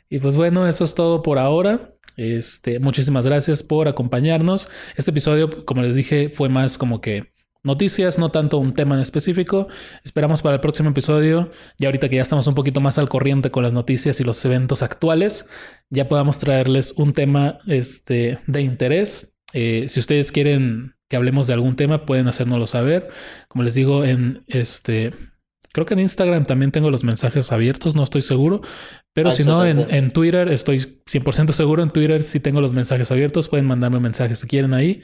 y 0.08 0.18
pues 0.18 0.36
bueno, 0.36 0.68
eso 0.68 0.84
es 0.84 0.94
todo 0.94 1.22
por 1.22 1.38
ahora. 1.38 1.94
Este, 2.16 2.78
muchísimas 2.78 3.26
gracias 3.26 3.62
por 3.62 3.88
acompañarnos. 3.88 4.68
Este 4.96 5.10
episodio, 5.10 5.64
como 5.64 5.82
les 5.82 5.94
dije, 5.94 6.30
fue 6.30 6.48
más 6.48 6.76
como 6.76 7.00
que 7.00 7.32
noticias, 7.64 8.18
no 8.18 8.30
tanto 8.30 8.58
un 8.58 8.74
tema 8.74 8.96
en 8.96 9.00
específico. 9.00 9.68
Esperamos 10.04 10.42
para 10.42 10.56
el 10.56 10.60
próximo 10.60 10.90
episodio, 10.90 11.50
y 11.78 11.86
ahorita 11.86 12.08
que 12.08 12.16
ya 12.16 12.22
estamos 12.22 12.46
un 12.46 12.54
poquito 12.54 12.80
más 12.80 12.98
al 12.98 13.08
corriente 13.08 13.50
con 13.50 13.62
las 13.62 13.72
noticias 13.72 14.20
y 14.20 14.24
los 14.24 14.44
eventos 14.44 14.82
actuales, 14.82 15.46
ya 15.90 16.08
podamos 16.08 16.38
traerles 16.38 16.92
un 16.92 17.12
tema 17.12 17.58
este, 17.66 18.38
de 18.46 18.62
interés. 18.62 19.34
Eh, 19.52 19.86
si 19.88 20.00
ustedes 20.00 20.32
quieren 20.32 20.94
que 21.08 21.16
hablemos 21.16 21.46
de 21.46 21.52
algún 21.54 21.76
tema, 21.76 22.06
pueden 22.06 22.28
hacérnoslo 22.28 22.66
saber. 22.66 23.08
Como 23.48 23.64
les 23.64 23.74
digo, 23.74 24.04
en 24.04 24.42
este 24.46 25.12
Creo 25.72 25.86
que 25.86 25.94
en 25.94 26.00
Instagram 26.00 26.44
también 26.44 26.70
tengo 26.70 26.90
los 26.90 27.02
mensajes 27.02 27.50
abiertos, 27.50 27.94
no 27.94 28.04
estoy 28.04 28.20
seguro. 28.20 28.60
Pero 29.14 29.30
ah, 29.30 29.32
si 29.32 29.44
no, 29.44 29.64
en, 29.64 30.10
Twitter 30.10 30.48
estoy 30.48 30.78
100% 31.06 31.52
seguro. 31.52 31.82
En 31.82 31.90
Twitter 31.90 32.22
si 32.22 32.40
tengo 32.40 32.60
los 32.60 32.74
mensajes 32.74 33.10
abiertos. 33.10 33.48
Pueden 33.48 33.66
mandarme 33.66 33.98
mensajes 33.98 34.38
si 34.38 34.46
quieren 34.46 34.74
ahí. 34.74 35.00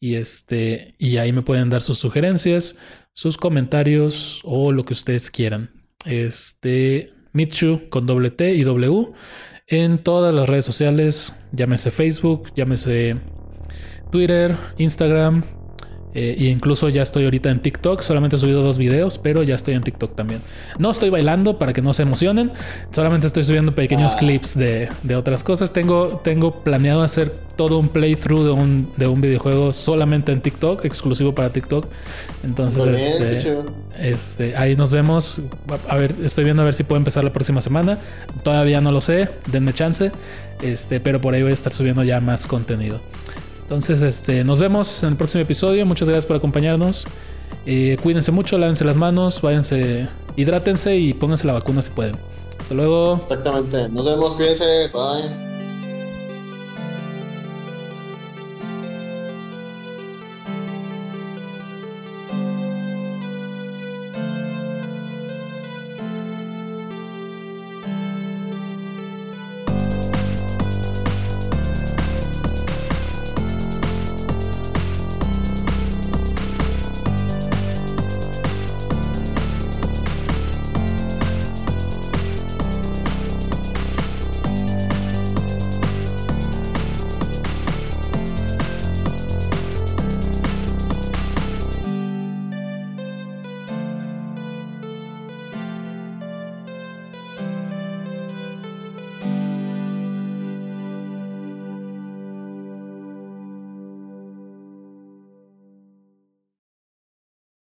Y, 0.00 0.14
este, 0.16 0.94
y 0.98 1.18
ahí 1.18 1.32
me 1.32 1.42
pueden 1.42 1.70
dar 1.70 1.82
sus 1.82 1.98
sugerencias, 1.98 2.76
sus 3.12 3.36
comentarios 3.36 4.40
o 4.44 4.72
lo 4.72 4.84
que 4.84 4.92
ustedes 4.92 5.30
quieran. 5.30 5.70
Este, 6.04 7.12
Mitchu 7.32 7.88
con 7.88 8.06
doble 8.06 8.30
T 8.30 8.54
y 8.54 8.62
W 8.62 9.12
en 9.68 9.98
todas 9.98 10.34
las 10.34 10.48
redes 10.48 10.64
sociales. 10.64 11.34
Llámese 11.52 11.92
Facebook, 11.92 12.52
llámese 12.56 13.16
Twitter, 14.10 14.56
Instagram, 14.78 15.44
eh, 16.14 16.34
y 16.38 16.48
incluso 16.48 16.88
ya 16.88 17.02
estoy 17.02 17.24
ahorita 17.24 17.50
en 17.50 17.60
TikTok. 17.60 18.02
Solamente 18.02 18.36
he 18.36 18.38
subido 18.38 18.62
dos 18.62 18.78
videos, 18.78 19.18
pero 19.18 19.42
ya 19.42 19.54
estoy 19.54 19.74
en 19.74 19.82
TikTok 19.82 20.14
también. 20.14 20.40
No 20.78 20.90
estoy 20.90 21.10
bailando 21.10 21.58
para 21.58 21.72
que 21.72 21.82
no 21.82 21.92
se 21.92 22.02
emocionen. 22.02 22.50
Solamente 22.90 23.26
estoy 23.26 23.42
subiendo 23.42 23.74
pequeños 23.74 24.14
ah. 24.14 24.18
clips 24.18 24.56
de, 24.56 24.88
otras 25.14 25.42
cosas. 25.42 25.72
Tengo, 25.72 26.20
tengo 26.24 26.62
planeado 26.62 27.02
hacer 27.02 27.32
todo 27.56 27.78
un 27.78 27.88
playthrough 27.88 28.44
de 28.44 28.50
un, 28.50 28.92
de 28.96 29.06
un 29.06 29.20
videojuego 29.20 29.72
solamente 29.72 30.32
en 30.32 30.40
TikTok, 30.40 30.84
exclusivo 30.84 31.34
para 31.34 31.50
TikTok. 31.50 31.86
Entonces, 32.42 32.84
este, 33.00 33.58
este, 33.98 34.56
ahí 34.56 34.76
nos 34.76 34.90
vemos. 34.90 35.40
A 35.88 35.96
ver, 35.96 36.14
estoy 36.22 36.44
viendo 36.44 36.62
a 36.62 36.64
ver 36.64 36.74
si 36.74 36.84
puedo 36.84 36.98
empezar 36.98 37.22
la 37.22 37.32
próxima 37.32 37.60
semana. 37.60 37.98
Todavía 38.42 38.80
no 38.80 38.92
lo 38.92 39.00
sé, 39.00 39.28
denme 39.52 39.72
chance. 39.72 40.10
Este, 40.62 40.98
pero 40.98 41.20
por 41.20 41.34
ahí 41.34 41.42
voy 41.42 41.52
a 41.52 41.54
estar 41.54 41.72
subiendo 41.72 42.02
ya 42.02 42.20
más 42.20 42.46
contenido. 42.46 43.00
Entonces, 43.68 44.00
este, 44.00 44.44
nos 44.44 44.60
vemos 44.60 45.02
en 45.02 45.10
el 45.10 45.16
próximo 45.16 45.42
episodio. 45.42 45.84
Muchas 45.84 46.08
gracias 46.08 46.24
por 46.24 46.36
acompañarnos. 46.36 47.06
Eh, 47.66 47.98
cuídense 48.02 48.32
mucho, 48.32 48.56
lávense 48.56 48.82
las 48.82 48.96
manos, 48.96 49.42
váyanse, 49.42 50.08
hidrátense 50.36 50.96
y 50.96 51.12
pónganse 51.12 51.46
la 51.46 51.52
vacuna 51.52 51.82
si 51.82 51.90
pueden. 51.90 52.16
Hasta 52.58 52.74
luego. 52.74 53.20
Exactamente. 53.24 53.90
Nos 53.90 54.06
vemos, 54.06 54.36
cuídense. 54.36 54.88
Bye. 54.88 55.47